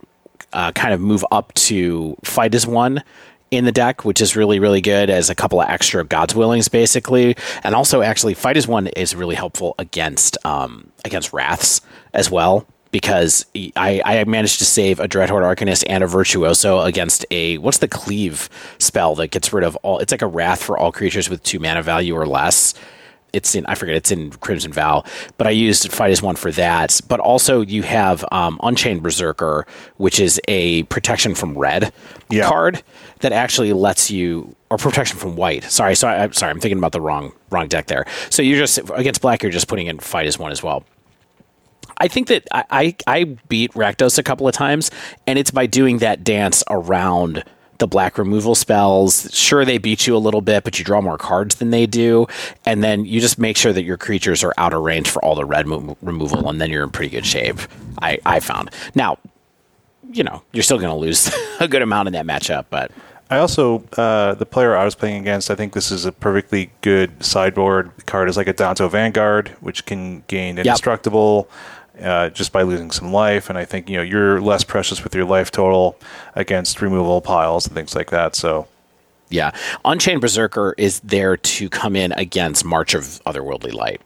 uh, 0.54 0.72
kind 0.74 0.94
of 0.94 1.02
move 1.02 1.26
up 1.32 1.52
to 1.56 2.16
fight 2.24 2.54
as 2.54 2.68
one 2.68 3.02
in 3.52 3.66
the 3.66 3.72
deck, 3.72 4.04
which 4.04 4.22
is 4.22 4.36
really, 4.36 4.60
really 4.60 4.82
good 4.82 5.10
as 5.10 5.30
a 5.30 5.36
couple 5.36 5.62
of 5.62 5.70
extra 5.70 6.04
God's 6.04 6.36
Willings, 6.36 6.68
basically. 6.68 7.36
And 7.64 7.76
also, 7.76 8.02
actually, 8.02 8.34
fight 8.34 8.58
as 8.58 8.68
one 8.68 8.88
is 8.88 9.16
really 9.16 9.36
helpful 9.36 9.76
against 9.80 10.38
um, 10.46 10.92
against 11.04 11.34
Wraths 11.34 11.82
as 12.14 12.30
well. 12.30 12.68
Because 12.92 13.46
I, 13.76 14.02
I 14.06 14.24
managed 14.24 14.60
to 14.60 14.66
save 14.66 15.02
a 15.02 15.08
Dreadhorde 15.08 15.44
Arcanist 15.44 15.84
and 15.90 16.02
a 16.02 16.08
Virtuoso 16.08 16.80
against 16.80 17.26
a 17.30 17.58
what's 17.58 17.80
the 17.80 17.90
cleave 17.90 18.50
spell 18.80 19.16
that 19.16 19.32
gets 19.32 19.52
rid 19.52 19.66
of 19.66 19.76
all 19.78 20.00
it's 20.00 20.14
like 20.14 20.22
a 20.22 20.28
wrath 20.28 20.64
for 20.64 20.78
all 20.78 20.94
creatures 20.94 21.30
with 21.30 21.44
two 21.44 21.60
mana 21.60 21.84
value 21.84 22.16
or 22.16 22.26
less 22.26 22.74
it's 23.36 23.54
in 23.56 23.66
I 23.68 23.76
forget 23.76 23.96
it's 23.96 24.12
in 24.12 24.32
Crimson 24.32 24.72
Vow, 24.74 25.04
but 25.38 25.46
I 25.48 25.52
used 25.52 25.92
Fight 25.92 26.12
as 26.12 26.22
One 26.22 26.36
for 26.36 26.52
that. 26.54 27.00
But 27.08 27.20
also 27.20 27.62
you 27.62 27.84
have 27.84 28.24
um, 28.32 28.60
Unchained 28.64 29.04
Berserker, 29.04 29.68
which 29.98 30.20
is 30.20 30.40
a 30.48 30.84
protection 30.84 31.36
from 31.36 31.58
red 31.58 31.92
Yeah. 32.30 32.48
card 32.48 32.84
that 33.20 33.32
actually 33.32 33.74
lets 33.74 34.10
you 34.12 34.56
or 34.70 34.78
protection 34.78 35.18
from 35.18 35.36
white. 35.36 35.64
Sorry, 35.66 35.96
sorry, 35.96 36.18
I'm 36.20 36.34
sorry, 36.34 36.52
I'm 36.52 36.60
thinking 36.60 36.78
about 36.78 36.92
the 36.92 37.02
wrong 37.02 37.34
wrong 37.52 37.68
deck 37.68 37.88
there. 37.88 38.06
So 38.30 38.42
you're 38.42 38.58
just 38.60 38.80
against 38.94 39.22
black, 39.22 39.44
you're 39.44 39.52
just 39.52 39.68
putting 39.68 39.88
in 39.88 40.00
Fight 40.00 40.28
as 40.28 40.40
One 40.40 40.52
as 40.52 40.64
well. 40.64 40.84
I 41.98 42.10
think 42.10 42.28
that 42.28 42.46
I, 42.52 42.64
I, 42.72 42.96
I 43.08 43.24
beat 43.48 43.72
Rakdos 43.74 44.18
a 44.18 44.24
couple 44.24 44.48
of 44.50 44.54
times, 44.54 44.92
and 45.28 45.40
it's 45.40 45.52
by 45.52 45.66
doing 45.66 46.00
that 46.00 46.24
dance 46.26 46.62
around 46.70 47.44
the 47.78 47.88
black 47.88 48.18
removal 48.18 48.56
spells. 48.56 49.30
Sure, 49.34 49.66
they 49.66 49.78
beat 49.78 50.08
you 50.08 50.16
a 50.16 50.20
little 50.20 50.42
bit, 50.42 50.64
but 50.64 50.80
you 50.80 50.86
draw 50.86 51.02
more 51.02 51.18
cards 51.18 51.56
than 51.56 51.72
they 51.72 51.86
do, 51.86 52.28
and 52.66 52.84
then 52.84 53.06
you 53.06 53.20
just 53.20 53.38
make 53.38 53.58
sure 53.58 53.74
that 53.74 53.84
your 53.84 53.98
creatures 53.98 54.44
are 54.44 54.54
out 54.58 54.74
of 54.74 54.82
range 54.82 55.10
for 55.10 55.24
all 55.24 55.36
the 55.36 55.46
red 55.46 55.68
mo- 55.68 55.98
removal, 56.02 56.50
and 56.50 56.62
then 56.62 56.70
you're 56.70 56.84
in 56.84 56.90
pretty 56.90 57.10
good 57.10 57.26
shape. 57.26 57.60
I, 58.02 58.20
I 58.26 58.40
found 58.40 58.72
now, 58.94 59.18
you 60.12 60.24
know, 60.24 60.42
you're 60.52 60.64
still 60.64 60.78
going 60.78 60.90
to 60.90 60.96
lose 60.96 61.32
a 61.60 61.68
good 61.68 61.82
amount 61.82 62.08
in 62.08 62.14
that 62.14 62.26
matchup, 62.26 62.66
but 62.70 62.92
I 63.30 63.38
also, 63.38 63.84
uh, 63.98 64.36
the 64.36 64.46
player 64.46 64.76
I 64.76 64.86
was 64.86 64.94
playing 64.94 65.22
against, 65.22 65.50
I 65.50 65.56
think 65.56 65.74
this 65.74 65.92
is 65.92 66.06
a 66.06 66.12
perfectly 66.12 66.72
good 66.82 67.24
sideboard 67.26 67.92
card. 68.06 68.30
is 68.30 68.38
like 68.38 68.48
a 68.48 68.54
Danto 68.54 68.90
Vanguard, 68.90 69.50
which 69.62 69.86
can 69.86 70.24
gain 70.28 70.60
indestructible 70.60 71.50
uh, 72.02 72.30
just 72.30 72.52
by 72.52 72.64
losing 72.64 72.92
some 72.92 73.12
life. 73.12 73.50
And 73.50 73.58
I 73.58 73.66
think 73.66 73.90
you 73.90 73.98
know 73.98 74.04
you're 74.04 74.42
less 74.42 74.64
precious 74.64 75.04
with 75.04 75.16
your 75.16 75.26
life 75.26 75.52
total 75.52 75.98
against 76.36 76.82
removal 76.82 77.22
piles 77.22 77.66
and 77.66 77.76
things 77.76 77.96
like 77.96 78.10
that. 78.12 78.36
So 78.36 78.68
Yeah. 79.30 79.52
Unchained 79.84 80.22
Berserker 80.22 80.76
is 80.78 81.00
there 81.00 81.36
to 81.36 81.70
come 81.70 81.96
in 81.96 82.12
against 82.14 82.64
March 82.64 82.94
of 82.94 83.04
Otherworldly 83.26 83.74
Light, 83.74 84.00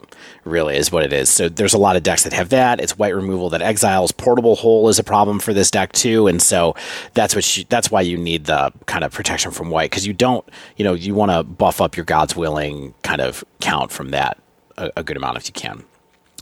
really, 0.46 0.78
is 0.78 0.92
what 0.94 1.04
it 1.04 1.12
is. 1.12 1.30
So 1.30 1.50
there's 1.50 1.74
a 1.74 1.78
lot 1.78 1.98
of 1.98 2.04
decks 2.04 2.24
that 2.24 2.32
have 2.34 2.50
that. 2.50 2.80
It's 2.80 2.98
white 2.98 3.14
removal 3.14 3.50
that 3.50 3.62
exiles. 3.62 4.14
Portable 4.14 4.56
Hole 4.56 4.88
is 4.88 4.98
a 4.98 5.04
problem 5.04 5.40
for 5.40 5.54
this 5.54 5.70
deck, 5.72 5.92
too. 5.92 6.28
And 6.28 6.42
so 6.42 6.74
that's 7.16 7.36
what 7.36 7.58
you, 7.58 7.66
that's 7.68 7.92
why 7.92 8.02
you 8.02 8.18
need 8.18 8.46
the 8.46 8.72
kind 8.86 9.04
of 9.04 9.12
protection 9.12 9.52
from 9.52 9.70
white, 9.70 9.92
because 9.92 10.08
you 10.08 10.14
don't, 10.14 10.48
you 10.78 10.86
know, 10.86 10.94
you 10.94 11.14
want 11.14 11.32
to 11.32 11.44
buff 11.44 11.82
up 11.82 11.98
your 11.98 12.06
God's 12.06 12.36
Willing 12.36 12.94
kind 13.04 13.20
of 13.22 13.44
count 13.60 13.92
from 13.92 14.12
that 14.12 14.38
a, 14.78 14.90
a 14.98 15.04
good 15.04 15.18
amount 15.18 15.38
if 15.38 15.48
you 15.48 15.54
can. 15.54 15.84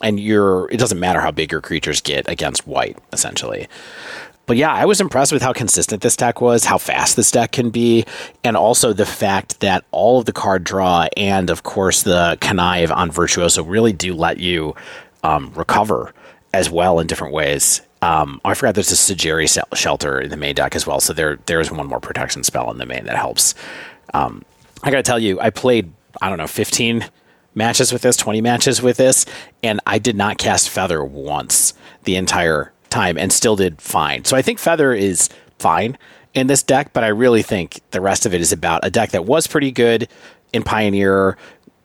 And 0.01 0.19
you're, 0.19 0.69
it 0.71 0.77
doesn't 0.77 0.99
matter 0.99 1.19
how 1.19 1.31
big 1.31 1.51
your 1.51 1.61
creatures 1.61 2.01
get 2.01 2.29
against 2.29 2.67
white, 2.67 2.97
essentially 3.11 3.67
but 4.47 4.55
yeah, 4.55 4.73
I 4.73 4.85
was 4.85 5.01
impressed 5.01 5.33
with 5.33 5.41
how 5.41 5.51
consistent 5.51 6.01
this 6.01 6.15
deck 6.15 6.39
was, 6.39 6.63
how 6.63 6.77
fast 6.77 7.17
this 7.17 7.29
deck 7.29 7.51
can 7.51 7.69
be, 7.69 8.05
and 8.45 8.55
also 8.55 8.93
the 8.93 9.05
fact 9.05 9.59
that 9.59 9.83
all 9.91 10.19
of 10.19 10.25
the 10.25 10.31
card 10.31 10.63
draw 10.63 11.07
and, 11.17 11.49
of 11.49 11.63
course, 11.63 12.03
the 12.03 12.37
connive 12.39 12.89
on 12.89 13.11
Virtuoso 13.11 13.61
really 13.61 13.91
do 13.91 14.13
let 14.13 14.37
you 14.39 14.73
um, 15.21 15.51
recover 15.53 16.13
as 16.53 16.69
well 16.69 16.99
in 16.99 17.07
different 17.07 17.33
ways. 17.33 17.81
Um, 18.01 18.39
oh, 18.45 18.51
I 18.51 18.53
forgot 18.53 18.75
there's 18.75 18.91
a 18.91 18.95
Sejiri 18.95 19.61
shelter 19.75 20.21
in 20.21 20.29
the 20.29 20.37
main 20.37 20.55
deck 20.55 20.75
as 20.75 20.87
well, 20.87 21.01
so 21.01 21.11
there 21.11 21.39
there's 21.47 21.69
one 21.69 21.87
more 21.87 21.99
protection 21.99 22.43
spell 22.43 22.71
in 22.71 22.77
the 22.77 22.85
main 22.85 23.03
that 23.05 23.17
helps. 23.17 23.53
Um, 24.13 24.45
I 24.81 24.91
got 24.91 24.97
to 24.97 25.03
tell 25.03 25.19
you, 25.19 25.41
I 25.41 25.49
played 25.49 25.91
I 26.21 26.29
don't 26.29 26.37
know 26.37 26.47
15 26.47 27.05
matches 27.57 27.91
with 27.91 28.03
this, 28.03 28.15
20 28.15 28.39
matches 28.39 28.81
with 28.81 28.97
this, 28.97 29.25
and 29.63 29.81
I 29.85 29.99
did 29.99 30.15
not 30.15 30.37
cast 30.37 30.69
Feather 30.69 31.03
once 31.03 31.73
the 32.03 32.15
entire 32.15 32.71
time 32.89 33.17
and 33.17 33.33
still 33.33 33.55
did 33.55 33.81
fine. 33.81 34.23
So 34.23 34.37
I 34.37 34.41
think 34.41 34.59
Feather 34.59 34.93
is 34.93 35.29
fine 35.59 35.97
in 36.33 36.47
this 36.47 36.63
deck, 36.63 36.93
but 36.93 37.03
I 37.03 37.07
really 37.07 37.41
think 37.41 37.81
the 37.91 37.99
rest 37.99 38.25
of 38.25 38.33
it 38.33 38.39
is 38.39 38.53
about 38.53 38.85
a 38.85 38.89
deck 38.89 39.09
that 39.11 39.25
was 39.25 39.47
pretty 39.47 39.71
good 39.71 40.07
in 40.53 40.63
Pioneer, 40.63 41.37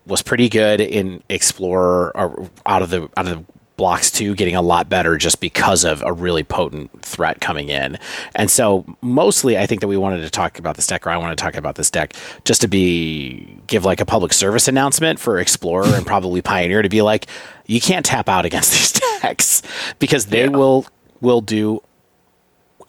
was 0.06 0.22
pretty 0.22 0.48
good 0.48 0.80
in 0.80 1.22
Explorer, 1.28 2.12
or 2.14 2.50
out 2.66 2.82
of 2.82 2.90
the 2.90 3.08
out 3.16 3.26
of 3.26 3.38
the 3.38 3.44
blocks 3.82 4.12
too, 4.12 4.36
getting 4.36 4.54
a 4.54 4.62
lot 4.62 4.88
better 4.88 5.18
just 5.18 5.40
because 5.40 5.82
of 5.82 6.02
a 6.02 6.12
really 6.12 6.44
potent 6.44 7.02
threat 7.02 7.40
coming 7.40 7.68
in. 7.68 7.98
And 8.36 8.48
so 8.48 8.84
mostly 9.00 9.58
I 9.58 9.66
think 9.66 9.80
that 9.80 9.88
we 9.88 9.96
wanted 9.96 10.20
to 10.20 10.30
talk 10.30 10.60
about 10.60 10.76
this 10.76 10.86
deck, 10.86 11.04
or 11.04 11.10
I 11.10 11.16
want 11.16 11.36
to 11.36 11.42
talk 11.42 11.56
about 11.56 11.74
this 11.74 11.90
deck 11.90 12.14
just 12.44 12.60
to 12.60 12.68
be 12.68 13.58
give 13.66 13.84
like 13.84 14.00
a 14.00 14.06
public 14.06 14.34
service 14.34 14.68
announcement 14.68 15.18
for 15.18 15.40
Explorer 15.40 15.96
and 15.96 16.06
probably 16.06 16.40
Pioneer 16.40 16.80
to 16.80 16.88
be 16.88 17.02
like, 17.02 17.26
you 17.66 17.80
can't 17.80 18.06
tap 18.06 18.28
out 18.28 18.44
against 18.44 18.70
these 18.92 18.92
decks 19.20 19.62
because 19.98 20.26
they 20.26 20.44
yeah. 20.44 20.56
will 20.56 20.86
will 21.20 21.40
do 21.40 21.82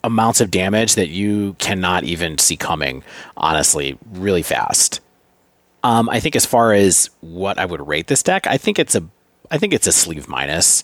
amounts 0.03 0.41
of 0.41 0.51
damage 0.51 0.93
that 0.93 1.07
you 1.07 1.55
cannot 1.57 2.03
even 2.03 2.37
see 2.37 2.55
coming, 2.55 3.03
honestly, 3.35 3.97
really 4.11 4.43
fast. 4.43 5.01
Um, 5.81 6.07
I 6.07 6.19
think 6.19 6.35
as 6.35 6.45
far 6.45 6.71
as 6.71 7.09
what 7.21 7.57
I 7.57 7.65
would 7.65 7.85
rate 7.87 8.05
this 8.05 8.21
deck, 8.21 8.45
I 8.45 8.57
think 8.57 8.77
it's 8.77 8.93
a 8.93 9.03
I 9.53 9.59
think 9.59 9.71
it's 9.71 9.85
a 9.85 9.91
sleeve 9.91 10.27
minus 10.27 10.83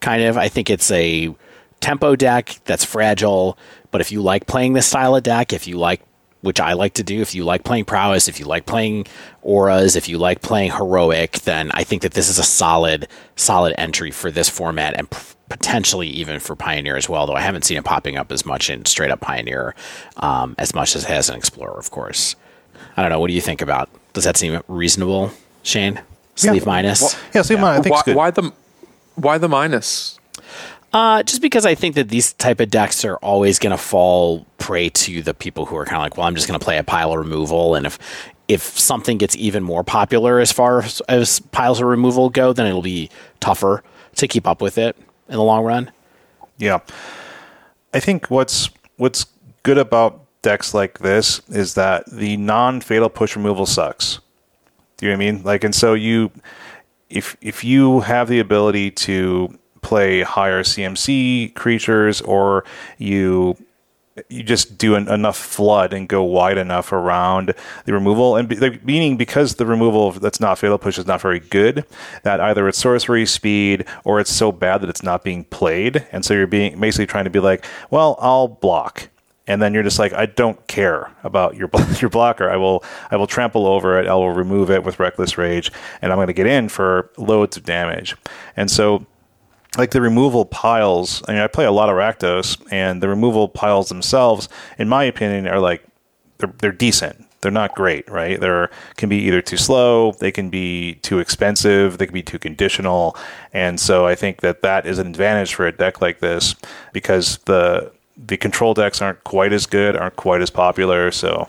kind 0.00 0.22
of. 0.22 0.38
I 0.38 0.48
think 0.48 0.70
it's 0.70 0.90
a 0.90 1.34
tempo 1.80 2.16
deck 2.16 2.58
that's 2.64 2.84
fragile, 2.84 3.58
but 3.90 4.00
if 4.00 4.10
you 4.10 4.22
like 4.22 4.46
playing 4.46 4.72
this 4.72 4.86
style 4.86 5.14
of 5.14 5.22
deck, 5.22 5.52
if 5.52 5.68
you 5.68 5.76
like 5.76 6.00
which 6.40 6.60
I 6.60 6.74
like 6.74 6.94
to 6.94 7.02
do. 7.02 7.20
If 7.20 7.34
you 7.34 7.44
like 7.44 7.64
playing 7.64 7.84
prowess, 7.84 8.28
if 8.28 8.38
you 8.38 8.46
like 8.46 8.64
playing 8.64 9.06
auras, 9.42 9.96
if 9.96 10.08
you 10.08 10.18
like 10.18 10.40
playing 10.40 10.70
heroic, 10.70 11.40
then 11.40 11.70
I 11.72 11.84
think 11.84 12.02
that 12.02 12.12
this 12.12 12.28
is 12.28 12.38
a 12.38 12.44
solid, 12.44 13.08
solid 13.36 13.74
entry 13.76 14.10
for 14.10 14.30
this 14.30 14.48
format 14.48 14.94
and 14.94 15.10
p- 15.10 15.18
potentially 15.48 16.06
even 16.08 16.38
for 16.38 16.54
Pioneer 16.54 16.96
as 16.96 17.08
well. 17.08 17.26
Though 17.26 17.34
I 17.34 17.40
haven't 17.40 17.64
seen 17.64 17.76
it 17.76 17.84
popping 17.84 18.16
up 18.16 18.30
as 18.30 18.46
much 18.46 18.70
in 18.70 18.84
straight 18.84 19.10
up 19.10 19.20
Pioneer 19.20 19.74
um, 20.18 20.54
as 20.58 20.74
much 20.74 20.94
as 20.94 21.04
it 21.04 21.08
has 21.08 21.28
in 21.28 21.36
Explorer, 21.36 21.78
of 21.78 21.90
course. 21.90 22.36
I 22.96 23.02
don't 23.02 23.10
know. 23.10 23.18
What 23.18 23.28
do 23.28 23.34
you 23.34 23.40
think 23.40 23.60
about? 23.60 23.90
Does 24.12 24.24
that 24.24 24.36
seem 24.36 24.62
reasonable, 24.68 25.32
Shane? 25.62 26.00
Sleeve 26.38 26.62
yeah. 26.62 26.66
minus. 26.66 27.00
Well, 27.00 27.12
yeah, 27.34 27.42
sleeve 27.42 27.58
yeah. 27.58 27.64
minus. 27.64 27.80
I 27.80 27.82
think 27.82 28.06
why, 28.06 28.14
why 28.14 28.30
the 28.30 28.52
why 29.16 29.38
the 29.38 29.48
minus? 29.48 30.18
Uh, 30.92 31.22
just 31.22 31.42
because 31.42 31.66
I 31.66 31.74
think 31.74 31.96
that 31.96 32.08
these 32.08 32.32
type 32.34 32.60
of 32.60 32.70
decks 32.70 33.04
are 33.04 33.16
always 33.16 33.58
going 33.58 33.72
to 33.72 33.82
fall 33.82 34.46
prey 34.56 34.88
to 34.88 35.20
the 35.20 35.34
people 35.34 35.66
who 35.66 35.76
are 35.76 35.84
kind 35.84 35.96
of 35.96 36.02
like, 36.02 36.16
well, 36.16 36.26
I'm 36.26 36.34
just 36.34 36.48
going 36.48 36.58
to 36.58 36.64
play 36.64 36.78
a 36.78 36.84
pile 36.84 37.12
of 37.12 37.18
removal, 37.18 37.74
and 37.74 37.86
if 37.86 37.98
if 38.46 38.62
something 38.62 39.18
gets 39.18 39.36
even 39.36 39.62
more 39.62 39.84
popular 39.84 40.38
as 40.38 40.52
far 40.52 40.80
as, 40.80 41.02
as 41.08 41.40
piles 41.40 41.80
of 41.80 41.86
removal 41.86 42.30
go, 42.30 42.52
then 42.52 42.66
it'll 42.66 42.80
be 42.80 43.10
tougher 43.40 43.82
to 44.14 44.26
keep 44.26 44.46
up 44.46 44.62
with 44.62 44.78
it 44.78 44.96
in 45.28 45.34
the 45.34 45.42
long 45.42 45.64
run. 45.64 45.90
Yeah, 46.56 46.78
I 47.92 48.00
think 48.00 48.30
what's 48.30 48.70
what's 48.96 49.26
good 49.64 49.78
about 49.78 50.24
decks 50.42 50.72
like 50.72 51.00
this 51.00 51.40
is 51.48 51.74
that 51.74 52.08
the 52.10 52.36
non-fatal 52.36 53.10
push 53.10 53.34
removal 53.34 53.66
sucks. 53.66 54.20
Do 54.98 55.06
you 55.06 55.12
know 55.12 55.18
what 55.18 55.24
I 55.24 55.30
mean? 55.32 55.42
Like, 55.42 55.64
and 55.64 55.74
so 55.74 55.94
you, 55.94 56.30
if 57.08 57.36
if 57.40 57.64
you 57.64 58.00
have 58.00 58.28
the 58.28 58.40
ability 58.40 58.90
to 58.90 59.58
play 59.80 60.22
higher 60.22 60.62
CMC 60.62 61.54
creatures, 61.54 62.20
or 62.20 62.64
you 62.98 63.56
you 64.28 64.42
just 64.42 64.78
do 64.78 64.96
an, 64.96 65.08
enough 65.08 65.36
flood 65.36 65.92
and 65.92 66.08
go 66.08 66.24
wide 66.24 66.58
enough 66.58 66.92
around 66.92 67.54
the 67.84 67.92
removal, 67.92 68.36
and 68.36 68.48
be, 68.48 68.80
meaning 68.82 69.16
because 69.16 69.54
the 69.54 69.66
removal 69.66 70.10
that's 70.12 70.40
not 70.40 70.58
fatal 70.58 70.78
push 70.78 70.98
is 70.98 71.06
not 71.06 71.20
very 71.20 71.38
good, 71.38 71.84
that 72.24 72.40
either 72.40 72.68
it's 72.68 72.78
sorcery 72.78 73.24
speed 73.24 73.84
or 74.04 74.20
it's 74.20 74.32
so 74.32 74.50
bad 74.50 74.80
that 74.80 74.90
it's 74.90 75.02
not 75.02 75.22
being 75.22 75.44
played, 75.44 76.06
and 76.12 76.24
so 76.24 76.34
you're 76.34 76.46
being 76.46 76.78
basically 76.80 77.06
trying 77.06 77.24
to 77.24 77.30
be 77.30 77.40
like, 77.40 77.64
well, 77.90 78.16
I'll 78.20 78.48
block. 78.48 79.08
And 79.48 79.60
then 79.60 79.74
you're 79.74 79.82
just 79.82 79.98
like, 79.98 80.12
I 80.12 80.26
don't 80.26 80.64
care 80.68 81.10
about 81.24 81.56
your 81.56 81.68
your 82.00 82.10
blocker. 82.10 82.48
I 82.48 82.56
will 82.56 82.84
I 83.10 83.16
will 83.16 83.26
trample 83.26 83.66
over 83.66 83.98
it. 83.98 84.06
I 84.06 84.14
will 84.14 84.30
remove 84.30 84.70
it 84.70 84.84
with 84.84 85.00
reckless 85.00 85.36
rage, 85.36 85.72
and 86.00 86.12
I'm 86.12 86.18
going 86.18 86.28
to 86.28 86.32
get 86.32 86.46
in 86.46 86.68
for 86.68 87.10
loads 87.16 87.56
of 87.56 87.64
damage. 87.64 88.14
And 88.56 88.70
so 88.70 89.06
like 89.76 89.90
the 89.90 90.00
removal 90.00 90.44
piles. 90.44 91.22
I 91.28 91.32
mean, 91.32 91.40
I 91.40 91.46
play 91.46 91.64
a 91.64 91.72
lot 91.72 91.88
of 91.88 91.96
Rakdos, 91.96 92.60
and 92.70 93.02
the 93.02 93.08
removal 93.08 93.48
piles 93.48 93.88
themselves, 93.88 94.48
in 94.78 94.88
my 94.88 95.04
opinion, 95.04 95.46
are 95.48 95.60
like 95.60 95.84
they're 96.38 96.52
they're 96.58 96.72
decent. 96.72 97.24
They're 97.40 97.52
not 97.52 97.76
great, 97.76 98.10
right? 98.10 98.40
They 98.40 98.66
can 98.96 99.08
be 99.08 99.18
either 99.18 99.40
too 99.40 99.56
slow, 99.56 100.10
they 100.12 100.32
can 100.32 100.50
be 100.50 100.94
too 100.96 101.20
expensive, 101.20 101.98
they 101.98 102.06
can 102.06 102.14
be 102.14 102.22
too 102.22 102.38
conditional, 102.38 103.16
and 103.52 103.78
so 103.78 104.06
I 104.06 104.16
think 104.16 104.40
that 104.40 104.62
that 104.62 104.86
is 104.86 104.98
an 104.98 105.06
advantage 105.06 105.54
for 105.54 105.64
a 105.64 105.72
deck 105.72 106.00
like 106.00 106.18
this 106.18 106.56
because 106.92 107.38
the 107.44 107.92
the 108.26 108.36
control 108.36 108.74
decks 108.74 109.00
aren't 109.00 109.22
quite 109.24 109.52
as 109.52 109.66
good, 109.66 109.96
aren't 109.96 110.16
quite 110.16 110.42
as 110.42 110.50
popular. 110.50 111.10
So 111.10 111.48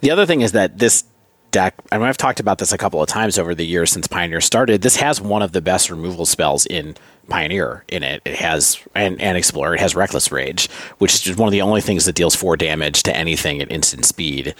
the 0.00 0.10
other 0.10 0.26
thing 0.26 0.40
is 0.40 0.52
that 0.52 0.78
this 0.78 1.04
deck, 1.50 1.74
I 1.90 1.98
mean, 1.98 2.06
I've 2.06 2.16
talked 2.16 2.40
about 2.40 2.58
this 2.58 2.72
a 2.72 2.78
couple 2.78 3.02
of 3.02 3.08
times 3.08 3.38
over 3.38 3.54
the 3.54 3.66
years 3.66 3.90
since 3.90 4.06
Pioneer 4.06 4.40
started. 4.40 4.82
This 4.82 4.96
has 4.96 5.20
one 5.20 5.42
of 5.42 5.52
the 5.52 5.60
best 5.60 5.90
removal 5.90 6.26
spells 6.26 6.66
in 6.66 6.96
Pioneer 7.28 7.84
in 7.88 8.02
it. 8.02 8.22
It 8.24 8.36
has 8.36 8.78
and, 8.94 9.20
and 9.20 9.36
Explorer. 9.36 9.74
It 9.74 9.80
has 9.80 9.94
Reckless 9.94 10.32
Rage, 10.32 10.70
which 10.98 11.14
is 11.14 11.20
just 11.20 11.38
one 11.38 11.48
of 11.48 11.52
the 11.52 11.62
only 11.62 11.80
things 11.80 12.04
that 12.04 12.14
deals 12.14 12.34
four 12.34 12.56
damage 12.56 13.02
to 13.04 13.16
anything 13.16 13.60
at 13.60 13.70
instant 13.70 14.04
speed. 14.04 14.54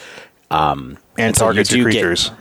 Um, 0.51 0.99
and, 1.17 1.29
and 1.29 1.35
targets 1.35 1.71
so 1.71 1.77
your 1.77 1.85
creatures. 1.87 2.29
Get, 2.29 2.39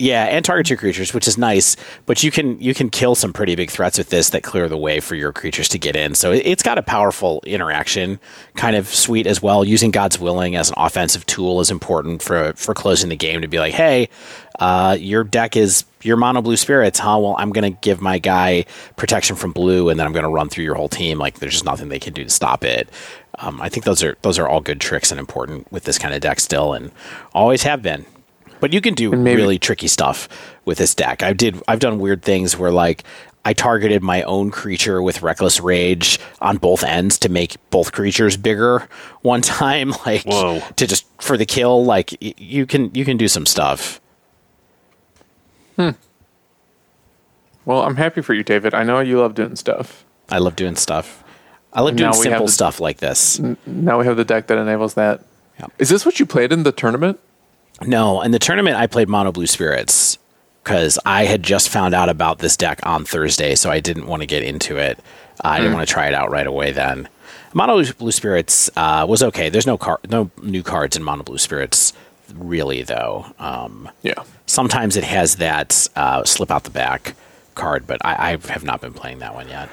yeah, 0.00 0.24
and 0.24 0.42
target 0.42 0.70
your 0.70 0.78
creatures, 0.78 1.12
which 1.12 1.28
is 1.28 1.36
nice. 1.36 1.76
But 2.06 2.22
you 2.22 2.30
can 2.30 2.58
you 2.58 2.72
can 2.72 2.88
kill 2.88 3.14
some 3.14 3.34
pretty 3.34 3.54
big 3.54 3.70
threats 3.70 3.98
with 3.98 4.08
this 4.08 4.30
that 4.30 4.42
clear 4.42 4.66
the 4.66 4.78
way 4.78 4.98
for 4.98 5.14
your 5.14 5.30
creatures 5.30 5.68
to 5.68 5.78
get 5.78 5.94
in. 5.94 6.14
So 6.14 6.32
it, 6.32 6.46
has 6.46 6.62
got 6.62 6.78
a 6.78 6.82
powerful 6.82 7.42
interaction 7.44 8.18
kind 8.56 8.76
of 8.76 8.88
suite 8.88 9.26
as 9.26 9.42
well. 9.42 9.62
Using 9.62 9.90
God's 9.90 10.18
Willing 10.18 10.56
as 10.56 10.70
an 10.70 10.74
offensive 10.78 11.26
tool 11.26 11.60
is 11.60 11.70
important 11.70 12.22
for 12.22 12.54
for 12.54 12.72
closing 12.72 13.10
the 13.10 13.16
game 13.16 13.42
to 13.42 13.48
be 13.48 13.58
like, 13.58 13.74
hey, 13.74 14.08
uh, 14.58 14.96
your 14.98 15.22
deck 15.22 15.54
is 15.54 15.84
your 16.02 16.16
mono 16.16 16.40
blue 16.40 16.56
spirits, 16.56 16.98
huh? 16.98 17.18
Well, 17.20 17.36
I'm 17.38 17.50
going 17.50 17.70
to 17.70 17.78
give 17.82 18.00
my 18.00 18.18
guy 18.18 18.64
protection 18.96 19.36
from 19.36 19.52
blue, 19.52 19.90
and 19.90 20.00
then 20.00 20.06
I'm 20.06 20.14
going 20.14 20.22
to 20.22 20.30
run 20.30 20.48
through 20.48 20.64
your 20.64 20.76
whole 20.76 20.88
team. 20.88 21.18
Like 21.18 21.40
there's 21.40 21.52
just 21.52 21.66
nothing 21.66 21.90
they 21.90 21.98
can 21.98 22.14
do 22.14 22.24
to 22.24 22.30
stop 22.30 22.64
it. 22.64 22.88
Um, 23.38 23.60
I 23.60 23.68
think 23.68 23.84
those 23.84 24.02
are 24.02 24.16
those 24.22 24.38
are 24.38 24.48
all 24.48 24.62
good 24.62 24.80
tricks 24.80 25.10
and 25.10 25.20
important 25.20 25.70
with 25.70 25.84
this 25.84 25.98
kind 25.98 26.14
of 26.14 26.22
deck 26.22 26.40
still, 26.40 26.72
and 26.72 26.90
always 27.34 27.64
have 27.64 27.82
been. 27.82 28.06
But 28.60 28.72
you 28.72 28.80
can 28.80 28.94
do 28.94 29.10
maybe, 29.10 29.40
really 29.40 29.58
tricky 29.58 29.88
stuff 29.88 30.28
with 30.64 30.78
this 30.78 30.94
deck. 30.94 31.22
I 31.22 31.32
did. 31.32 31.62
I've 31.66 31.80
done 31.80 31.98
weird 31.98 32.22
things 32.22 32.56
where 32.56 32.70
like 32.70 33.04
I 33.44 33.52
targeted 33.52 34.02
my 34.02 34.22
own 34.22 34.50
creature 34.50 35.02
with 35.02 35.22
reckless 35.22 35.60
rage 35.60 36.20
on 36.40 36.58
both 36.58 36.84
ends 36.84 37.18
to 37.20 37.28
make 37.28 37.56
both 37.70 37.92
creatures 37.92 38.36
bigger 38.36 38.88
one 39.22 39.40
time, 39.42 39.92
like 40.04 40.24
Whoa. 40.24 40.60
to 40.76 40.86
just 40.86 41.06
for 41.20 41.36
the 41.36 41.46
kill. 41.46 41.84
Like 41.84 42.16
you 42.20 42.66
can 42.66 42.94
you 42.94 43.04
can 43.04 43.16
do 43.16 43.28
some 43.28 43.46
stuff. 43.46 44.00
Hmm. 45.76 45.90
Well, 47.64 47.82
I'm 47.82 47.96
happy 47.96 48.20
for 48.20 48.34
you, 48.34 48.42
David. 48.42 48.74
I 48.74 48.82
know 48.82 49.00
you 49.00 49.20
love 49.20 49.34
doing 49.34 49.56
stuff. 49.56 50.04
I 50.28 50.38
love 50.38 50.56
doing 50.56 50.76
stuff. 50.76 51.24
I 51.72 51.82
love 51.82 51.96
doing 51.96 52.12
simple 52.12 52.46
the, 52.46 52.52
stuff 52.52 52.80
like 52.80 52.98
this. 52.98 53.38
Now 53.64 53.98
we 53.98 54.06
have 54.06 54.16
the 54.16 54.24
deck 54.24 54.48
that 54.48 54.58
enables 54.58 54.94
that. 54.94 55.24
Is 55.78 55.88
this 55.88 56.04
what 56.04 56.18
you 56.18 56.26
played 56.26 56.52
in 56.52 56.62
the 56.62 56.72
tournament? 56.72 57.20
No, 57.86 58.20
in 58.22 58.30
the 58.30 58.38
tournament 58.38 58.76
I 58.76 58.86
played 58.86 59.08
Mono 59.08 59.32
Blue 59.32 59.46
Spirits 59.46 60.18
because 60.62 60.98
I 61.06 61.24
had 61.24 61.42
just 61.42 61.68
found 61.68 61.94
out 61.94 62.08
about 62.08 62.38
this 62.38 62.56
deck 62.56 62.80
on 62.84 63.04
Thursday, 63.04 63.54
so 63.54 63.70
I 63.70 63.80
didn't 63.80 64.06
want 64.06 64.22
to 64.22 64.26
get 64.26 64.42
into 64.42 64.76
it. 64.76 64.98
Uh, 65.42 65.48
I 65.48 65.56
didn't 65.58 65.72
hmm. 65.72 65.78
want 65.78 65.88
to 65.88 65.92
try 65.92 66.08
it 66.08 66.14
out 66.14 66.30
right 66.30 66.46
away. 66.46 66.72
Then 66.72 67.08
Mono 67.54 67.82
Blue 67.94 68.12
Spirits 68.12 68.70
uh, 68.76 69.06
was 69.08 69.22
okay. 69.22 69.48
There's 69.48 69.66
no 69.66 69.78
car, 69.78 70.00
no 70.08 70.30
new 70.42 70.62
cards 70.62 70.96
in 70.96 71.02
Mono 71.02 71.22
Blue 71.22 71.38
Spirits 71.38 71.92
really 72.34 72.82
though. 72.82 73.26
Um, 73.38 73.88
Yeah. 74.02 74.22
sometimes 74.46 74.96
it 74.96 75.04
has 75.04 75.36
that 75.36 75.88
uh, 75.96 76.24
slip 76.24 76.50
out 76.50 76.64
the 76.64 76.70
back 76.70 77.14
card, 77.54 77.86
but 77.86 78.04
I, 78.04 78.32
I 78.32 78.52
have 78.52 78.64
not 78.64 78.80
been 78.80 78.92
playing 78.92 79.18
that 79.20 79.34
one 79.34 79.48
yet. 79.48 79.68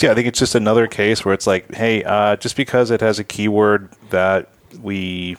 Yeah, 0.00 0.12
I 0.12 0.14
think 0.14 0.26
it's 0.26 0.38
just 0.38 0.54
another 0.54 0.86
case 0.86 1.24
where 1.24 1.34
it's 1.34 1.46
like, 1.46 1.72
hey, 1.74 2.02
uh, 2.02 2.36
just 2.36 2.56
because 2.56 2.90
it 2.90 3.00
has 3.00 3.18
a 3.18 3.24
keyword 3.24 3.90
that 4.10 4.48
we 4.80 5.36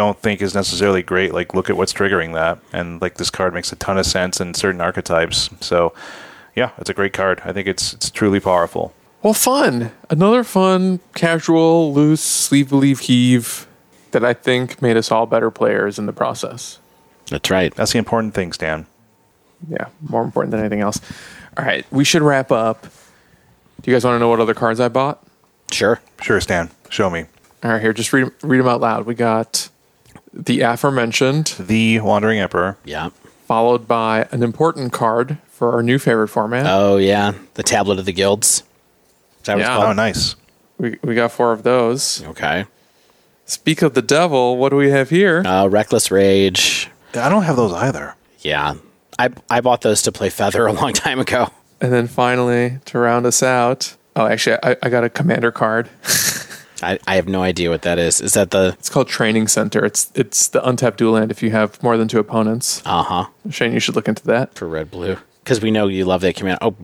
don't 0.00 0.18
think 0.18 0.40
is 0.40 0.54
necessarily 0.54 1.02
great, 1.02 1.34
like 1.34 1.52
look 1.52 1.68
at 1.68 1.76
what's 1.76 1.92
triggering 1.92 2.32
that, 2.32 2.58
and 2.72 3.02
like 3.02 3.18
this 3.18 3.28
card 3.28 3.52
makes 3.52 3.70
a 3.70 3.76
ton 3.76 3.98
of 3.98 4.06
sense 4.06 4.40
in 4.40 4.54
certain 4.54 4.80
archetypes. 4.80 5.50
So, 5.60 5.92
yeah, 6.56 6.70
it's 6.78 6.88
a 6.88 6.94
great 6.94 7.12
card. 7.12 7.42
I 7.44 7.52
think 7.52 7.68
it's 7.68 7.92
it's 7.92 8.10
truly 8.10 8.40
powerful. 8.40 8.94
Well, 9.22 9.34
fun. 9.34 9.92
Another 10.08 10.42
fun, 10.42 11.00
casual, 11.14 11.92
loose, 11.92 12.22
sleeve 12.22 12.70
believe 12.70 13.00
heave 13.00 13.66
that 14.12 14.24
I 14.24 14.32
think 14.32 14.80
made 14.80 14.96
us 14.96 15.10
all 15.10 15.26
better 15.26 15.50
players 15.50 15.98
in 15.98 16.06
the 16.06 16.14
process. 16.14 16.78
That's 17.26 17.50
right. 17.50 17.74
That's 17.74 17.92
the 17.92 17.98
important 17.98 18.32
thing, 18.32 18.54
Stan. 18.54 18.86
Yeah, 19.68 19.88
more 20.00 20.24
important 20.24 20.52
than 20.52 20.60
anything 20.60 20.80
else. 20.80 20.98
All 21.58 21.64
right, 21.66 21.84
we 21.92 22.04
should 22.04 22.22
wrap 22.22 22.50
up. 22.50 22.86
Do 23.82 23.90
you 23.90 23.94
guys 23.94 24.06
want 24.06 24.14
to 24.14 24.18
know 24.18 24.30
what 24.30 24.40
other 24.40 24.54
cards 24.54 24.80
I 24.80 24.88
bought? 24.88 25.22
Sure. 25.70 26.00
Sure, 26.22 26.40
Stan. 26.40 26.70
Show 26.88 27.10
me 27.10 27.26
All 27.62 27.72
right, 27.72 27.82
here, 27.82 27.92
just 27.92 28.14
read, 28.14 28.32
read 28.42 28.60
them 28.60 28.66
out 28.66 28.80
loud. 28.80 29.04
We 29.04 29.14
got 29.14 29.68
the 30.32 30.60
aforementioned, 30.60 31.54
the 31.58 32.00
Wandering 32.00 32.38
Emperor. 32.38 32.76
Yeah. 32.84 33.10
followed 33.46 33.88
by 33.88 34.28
an 34.30 34.42
important 34.42 34.92
card 34.92 35.38
for 35.48 35.72
our 35.72 35.82
new 35.82 35.98
favorite 35.98 36.28
format. 36.28 36.66
Oh 36.68 36.96
yeah, 36.96 37.32
the 37.54 37.62
tablet 37.62 37.98
of 37.98 38.04
the 38.06 38.12
guilds. 38.12 38.62
Is 39.40 39.46
that 39.46 39.54
what 39.56 39.60
Yeah. 39.62 39.76
Oh, 39.76 39.80
called? 39.82 39.96
nice. 39.96 40.36
we, 40.78 40.98
we 41.02 41.14
got 41.14 41.32
four 41.32 41.52
of 41.52 41.62
those. 41.62 42.22
Okay. 42.24 42.66
Speak 43.46 43.82
of 43.82 43.94
the 43.94 44.02
devil, 44.02 44.56
what 44.56 44.68
do 44.68 44.76
we 44.76 44.90
have 44.90 45.10
here? 45.10 45.42
Uh, 45.44 45.66
Reckless 45.66 46.10
Rage. 46.10 46.88
I 47.14 47.28
don't 47.28 47.42
have 47.42 47.56
those 47.56 47.72
either. 47.72 48.14
Yeah. 48.38 48.74
I 49.18 49.30
I 49.50 49.60
bought 49.60 49.80
those 49.80 50.02
to 50.02 50.12
play 50.12 50.30
Feather 50.30 50.66
a 50.68 50.72
long 50.72 50.92
time 50.92 51.18
ago. 51.18 51.48
And 51.80 51.92
then 51.92 52.06
finally, 52.06 52.78
to 52.86 52.98
round 52.98 53.26
us 53.26 53.42
out, 53.42 53.96
oh, 54.14 54.26
actually, 54.26 54.58
I, 54.62 54.76
I 54.82 54.88
got 54.90 55.02
a 55.02 55.08
commander 55.08 55.50
card. 55.50 55.88
I, 56.82 56.98
I 57.06 57.16
have 57.16 57.28
no 57.28 57.42
idea 57.42 57.70
what 57.70 57.82
that 57.82 57.98
is. 57.98 58.20
Is 58.20 58.34
that 58.34 58.50
the 58.50 58.74
It's 58.78 58.88
called 58.88 59.08
Training 59.08 59.48
Center. 59.48 59.84
It's 59.84 60.10
it's 60.14 60.48
the 60.48 60.66
untapped 60.66 60.98
dual 60.98 61.12
land 61.12 61.30
if 61.30 61.42
you 61.42 61.50
have 61.50 61.82
more 61.82 61.96
than 61.96 62.08
two 62.08 62.18
opponents. 62.18 62.82
uh 62.84 63.02
huh 63.02 63.26
Shane, 63.50 63.72
you 63.72 63.80
should 63.80 63.96
look 63.96 64.08
into 64.08 64.24
that. 64.26 64.54
for 64.54 64.66
red 64.68 64.90
blue? 64.90 65.16
Because 65.44 65.60
we 65.60 65.70
know 65.70 65.86
you 65.88 66.04
love 66.04 66.20
that 66.20 66.36
command. 66.36 66.58
Oh, 66.60 66.74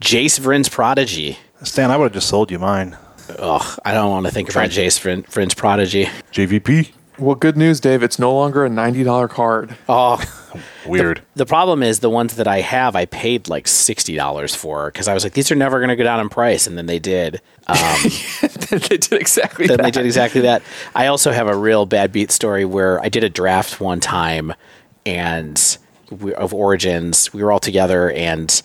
Jace 0.00 0.38
Vryn's 0.38 0.68
Prodigy. 0.68 1.38
Stan, 1.62 1.90
I 1.90 1.96
would 1.96 2.04
have 2.04 2.12
just 2.12 2.28
sold 2.28 2.50
you 2.50 2.58
mine. 2.58 2.96
Ugh, 3.38 3.78
I 3.84 3.92
don't 3.94 4.10
want 4.10 4.26
to 4.26 4.32
think 4.32 4.50
about 4.50 4.68
Jace 4.70 5.00
Vryn, 5.00 5.24
Vryn's 5.26 5.54
Prodigy. 5.54 6.04
JVP. 6.32 6.92
Well, 7.18 7.34
good 7.34 7.56
news, 7.56 7.80
Dave. 7.80 8.02
It's 8.02 8.18
no 8.18 8.34
longer 8.34 8.64
a 8.64 8.68
ninety 8.68 9.02
dollar 9.02 9.26
card. 9.26 9.76
Oh, 9.88 10.22
Weird. 10.86 11.22
the 11.34 11.46
problem 11.46 11.82
is 11.82 12.00
the 12.00 12.10
ones 12.10 12.36
that 12.36 12.46
I 12.46 12.60
have, 12.60 12.94
I 12.94 13.06
paid 13.06 13.48
like 13.48 13.66
sixty 13.66 14.16
dollars 14.16 14.54
for 14.54 14.90
because 14.90 15.08
I 15.08 15.14
was 15.14 15.24
like, 15.24 15.32
these 15.32 15.50
are 15.50 15.54
never 15.54 15.78
going 15.78 15.88
to 15.88 15.96
go 15.96 16.04
down 16.04 16.20
in 16.20 16.28
price, 16.28 16.66
and 16.66 16.76
then 16.76 16.86
they 16.86 16.98
did. 16.98 17.40
Um, 17.68 17.76
they 18.70 18.78
did 18.98 19.12
exactly 19.14 19.66
then 19.66 19.78
that. 19.78 19.82
they 19.84 19.90
did 19.90 20.04
exactly 20.04 20.42
that. 20.42 20.62
I 20.94 21.06
also 21.06 21.32
have 21.32 21.48
a 21.48 21.56
real 21.56 21.86
bad 21.86 22.12
beat 22.12 22.30
story 22.30 22.64
where 22.66 23.00
I 23.00 23.08
did 23.08 23.24
a 23.24 23.30
draft 23.30 23.80
one 23.80 24.00
time, 24.00 24.52
and 25.06 25.78
we, 26.10 26.34
of 26.34 26.52
Origins, 26.52 27.32
we 27.32 27.42
were 27.42 27.50
all 27.50 27.60
together, 27.60 28.10
and 28.10 28.60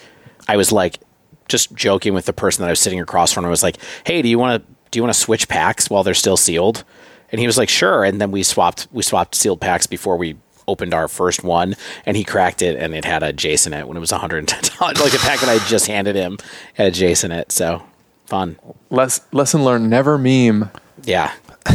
I 0.50 0.58
was 0.58 0.72
like, 0.74 1.00
just 1.48 1.74
joking 1.74 2.14
with 2.14 2.26
the 2.26 2.34
person 2.34 2.64
that 2.64 2.68
I 2.68 2.72
was 2.72 2.80
sitting 2.82 3.00
across 3.00 3.32
from. 3.32 3.46
I 3.46 3.50
was 3.50 3.64
like, 3.64 3.78
"Hey, 4.06 4.22
do 4.22 4.28
you 4.28 4.38
want 4.38 4.62
to 4.62 4.74
do 4.92 5.00
you 5.00 5.04
want 5.04 5.14
to 5.14 5.20
switch 5.20 5.48
packs 5.48 5.90
while 5.90 6.04
they're 6.04 6.14
still 6.14 6.38
sealed?" 6.38 6.84
And 7.32 7.40
he 7.40 7.48
was 7.48 7.58
like, 7.58 7.70
"Sure." 7.70 8.04
And 8.04 8.20
then 8.22 8.32
we 8.32 8.44
swapped 8.44 8.88
we 8.92 9.04
swapped 9.04 9.36
sealed 9.36 9.62
packs 9.62 9.88
before 9.88 10.18
we 10.18 10.36
opened 10.68 10.94
our 10.94 11.08
first 11.08 11.44
one, 11.44 11.76
and 12.06 12.16
he 12.16 12.24
cracked 12.24 12.62
it, 12.62 12.78
and 12.78 12.94
it 12.94 13.04
had 13.06 13.24
a 13.24 13.34
Jason 13.34 13.74
in 13.74 13.80
it 13.82 13.88
when 13.88 13.98
it 13.98 14.02
was 14.02 14.12
one 14.12 14.22
hundred 14.22 14.40
and 14.40 14.48
ten 14.48 14.62
dollars, 14.78 15.00
like 15.00 15.12
the 15.12 15.18
pack 15.20 15.40
that 15.40 15.50
I 15.50 15.58
just 15.68 15.88
handed 15.88 16.16
him 16.16 16.38
had 16.76 16.88
a 16.88 16.92
Jason 16.92 17.32
in 17.32 17.40
it. 17.40 17.52
So 17.52 17.82
fun, 18.26 18.58
Les- 18.90 19.22
lesson 19.32 19.64
learned: 19.64 19.90
never 19.90 20.18
meme. 20.18 20.70
yeah. 21.04 21.34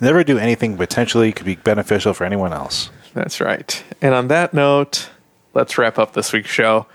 Never 0.00 0.22
do 0.24 0.38
anything 0.38 0.76
potentially 0.76 1.32
could 1.32 1.46
be 1.46 1.56
beneficial 1.56 2.12
for 2.14 2.24
anyone 2.24 2.52
else. 2.52 2.90
That's 3.14 3.40
right. 3.40 3.82
And 4.02 4.14
on 4.14 4.28
that 4.28 4.52
note, 4.54 5.08
let's 5.54 5.76
wrap 5.78 5.98
up 5.98 6.12
this 6.12 6.32
week's 6.32 6.50
show. 6.50 6.86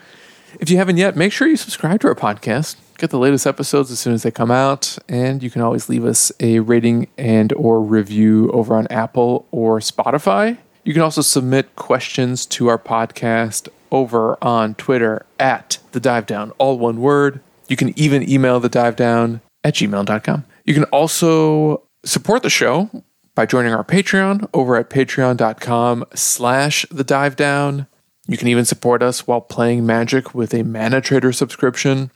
If 0.60 0.70
you 0.70 0.78
haven't 0.78 0.98
yet, 0.98 1.16
make 1.16 1.32
sure 1.34 1.48
you 1.48 1.58
subscribe 1.58 2.00
to 2.02 2.08
our 2.08 2.16
podcast. 2.16 2.76
Get 3.02 3.10
the 3.10 3.18
latest 3.18 3.48
episodes 3.48 3.90
as 3.90 4.00
soon 4.00 4.14
as 4.14 4.22
they 4.22 4.30
come 4.30 4.52
out, 4.52 4.96
and 5.10 5.42
you 5.42 5.50
can 5.50 5.64
always 5.64 5.90
leave 5.90 6.06
us 6.06 6.32
a 6.40 6.60
rating 6.60 7.08
and 7.18 7.52
or 7.54 7.82
review 7.82 8.52
over 8.52 8.76
on 8.76 8.86
Apple 8.92 9.48
or 9.50 9.80
Spotify. 9.80 10.60
You 10.84 10.94
can 10.94 11.02
also 11.02 11.24
submit 11.24 11.76
questions 11.76 12.46
to 12.46 12.68
our 12.68 12.78
podcast 12.78 13.70
over 13.92 14.38
on 14.40 14.76
Twitter 14.76 15.26
at 15.40 15.80
the 15.94 16.00
dive 16.00 16.28
down, 16.28 16.52
all 16.60 16.78
one 16.78 17.02
word. 17.02 17.40
You 17.68 17.76
can 17.76 17.98
even 17.98 18.30
email 18.30 18.60
the 18.60 18.70
dive 18.70 18.98
down 18.98 19.42
at 19.64 19.74
gmail.com. 19.74 20.46
You 20.66 20.74
can 20.76 20.84
also 20.84 21.82
support 22.06 22.44
the 22.44 22.52
show 22.52 23.04
by 23.34 23.48
joining 23.48 23.74
our 23.74 23.84
Patreon 23.84 24.48
over 24.54 24.76
at 24.76 24.92
patreon.com 24.92 26.06
slash 26.14 26.86
the 26.92 27.04
dive 27.04 27.36
down. 27.36 27.88
You 28.28 28.38
can 28.38 28.48
even 28.48 28.66
support 28.66 29.02
us 29.02 29.26
while 29.26 29.42
playing 29.42 29.88
Magic 29.88 30.36
with 30.36 30.54
a 30.54 30.62
Mana 30.62 31.02
Trader 31.02 31.34
subscription. 31.34 32.12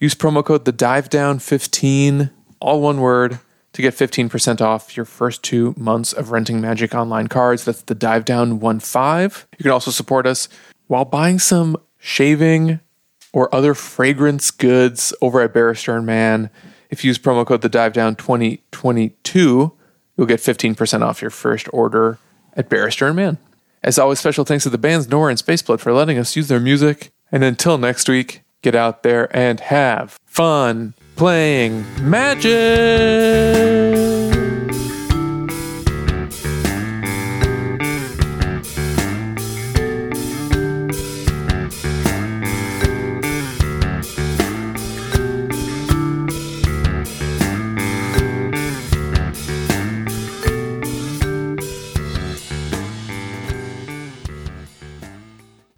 Use 0.00 0.14
promo 0.14 0.42
code 0.42 0.64
the 0.64 0.72
dive 0.72 1.10
down 1.10 1.38
15, 1.38 2.30
all 2.58 2.80
one 2.80 3.02
word, 3.02 3.38
to 3.74 3.82
get 3.82 3.94
15% 3.94 4.62
off 4.62 4.96
your 4.96 5.04
first 5.04 5.42
two 5.42 5.74
months 5.76 6.14
of 6.14 6.30
renting 6.30 6.60
Magic 6.60 6.94
Online 6.94 7.28
cards. 7.28 7.66
That's 7.66 7.82
the 7.82 7.94
dive 7.94 8.24
down 8.24 8.58
15. 8.58 9.46
You 9.58 9.62
can 9.62 9.70
also 9.70 9.90
support 9.90 10.26
us 10.26 10.48
while 10.86 11.04
buying 11.04 11.38
some 11.38 11.76
shaving 11.98 12.80
or 13.34 13.54
other 13.54 13.74
fragrance 13.74 14.50
goods 14.50 15.12
over 15.20 15.42
at 15.42 15.52
Barrister 15.52 15.94
and 15.96 16.06
Mann. 16.06 16.48
If 16.88 17.04
you 17.04 17.08
use 17.08 17.18
promo 17.18 17.46
code 17.46 17.60
the 17.60 17.68
dive 17.68 17.92
down 17.92 18.16
2022, 18.16 19.72
you'll 20.16 20.26
get 20.26 20.40
15% 20.40 21.02
off 21.02 21.20
your 21.20 21.30
first 21.30 21.68
order 21.74 22.18
at 22.54 22.70
Barrister 22.70 23.06
and 23.06 23.16
Mann. 23.16 23.38
As 23.82 23.98
always, 23.98 24.18
special 24.18 24.46
thanks 24.46 24.64
to 24.64 24.70
the 24.70 24.78
bands 24.78 25.08
Nora 25.08 25.30
and 25.30 25.38
Spaceblood 25.38 25.80
for 25.80 25.92
letting 25.92 26.18
us 26.18 26.34
use 26.36 26.48
their 26.48 26.58
music. 26.58 27.10
And 27.30 27.44
until 27.44 27.78
next 27.78 28.08
week, 28.08 28.42
get 28.62 28.74
out 28.74 29.02
there 29.02 29.34
and 29.36 29.60
have 29.60 30.18
fun 30.26 30.94
playing 31.16 31.84
magic. 32.08 32.50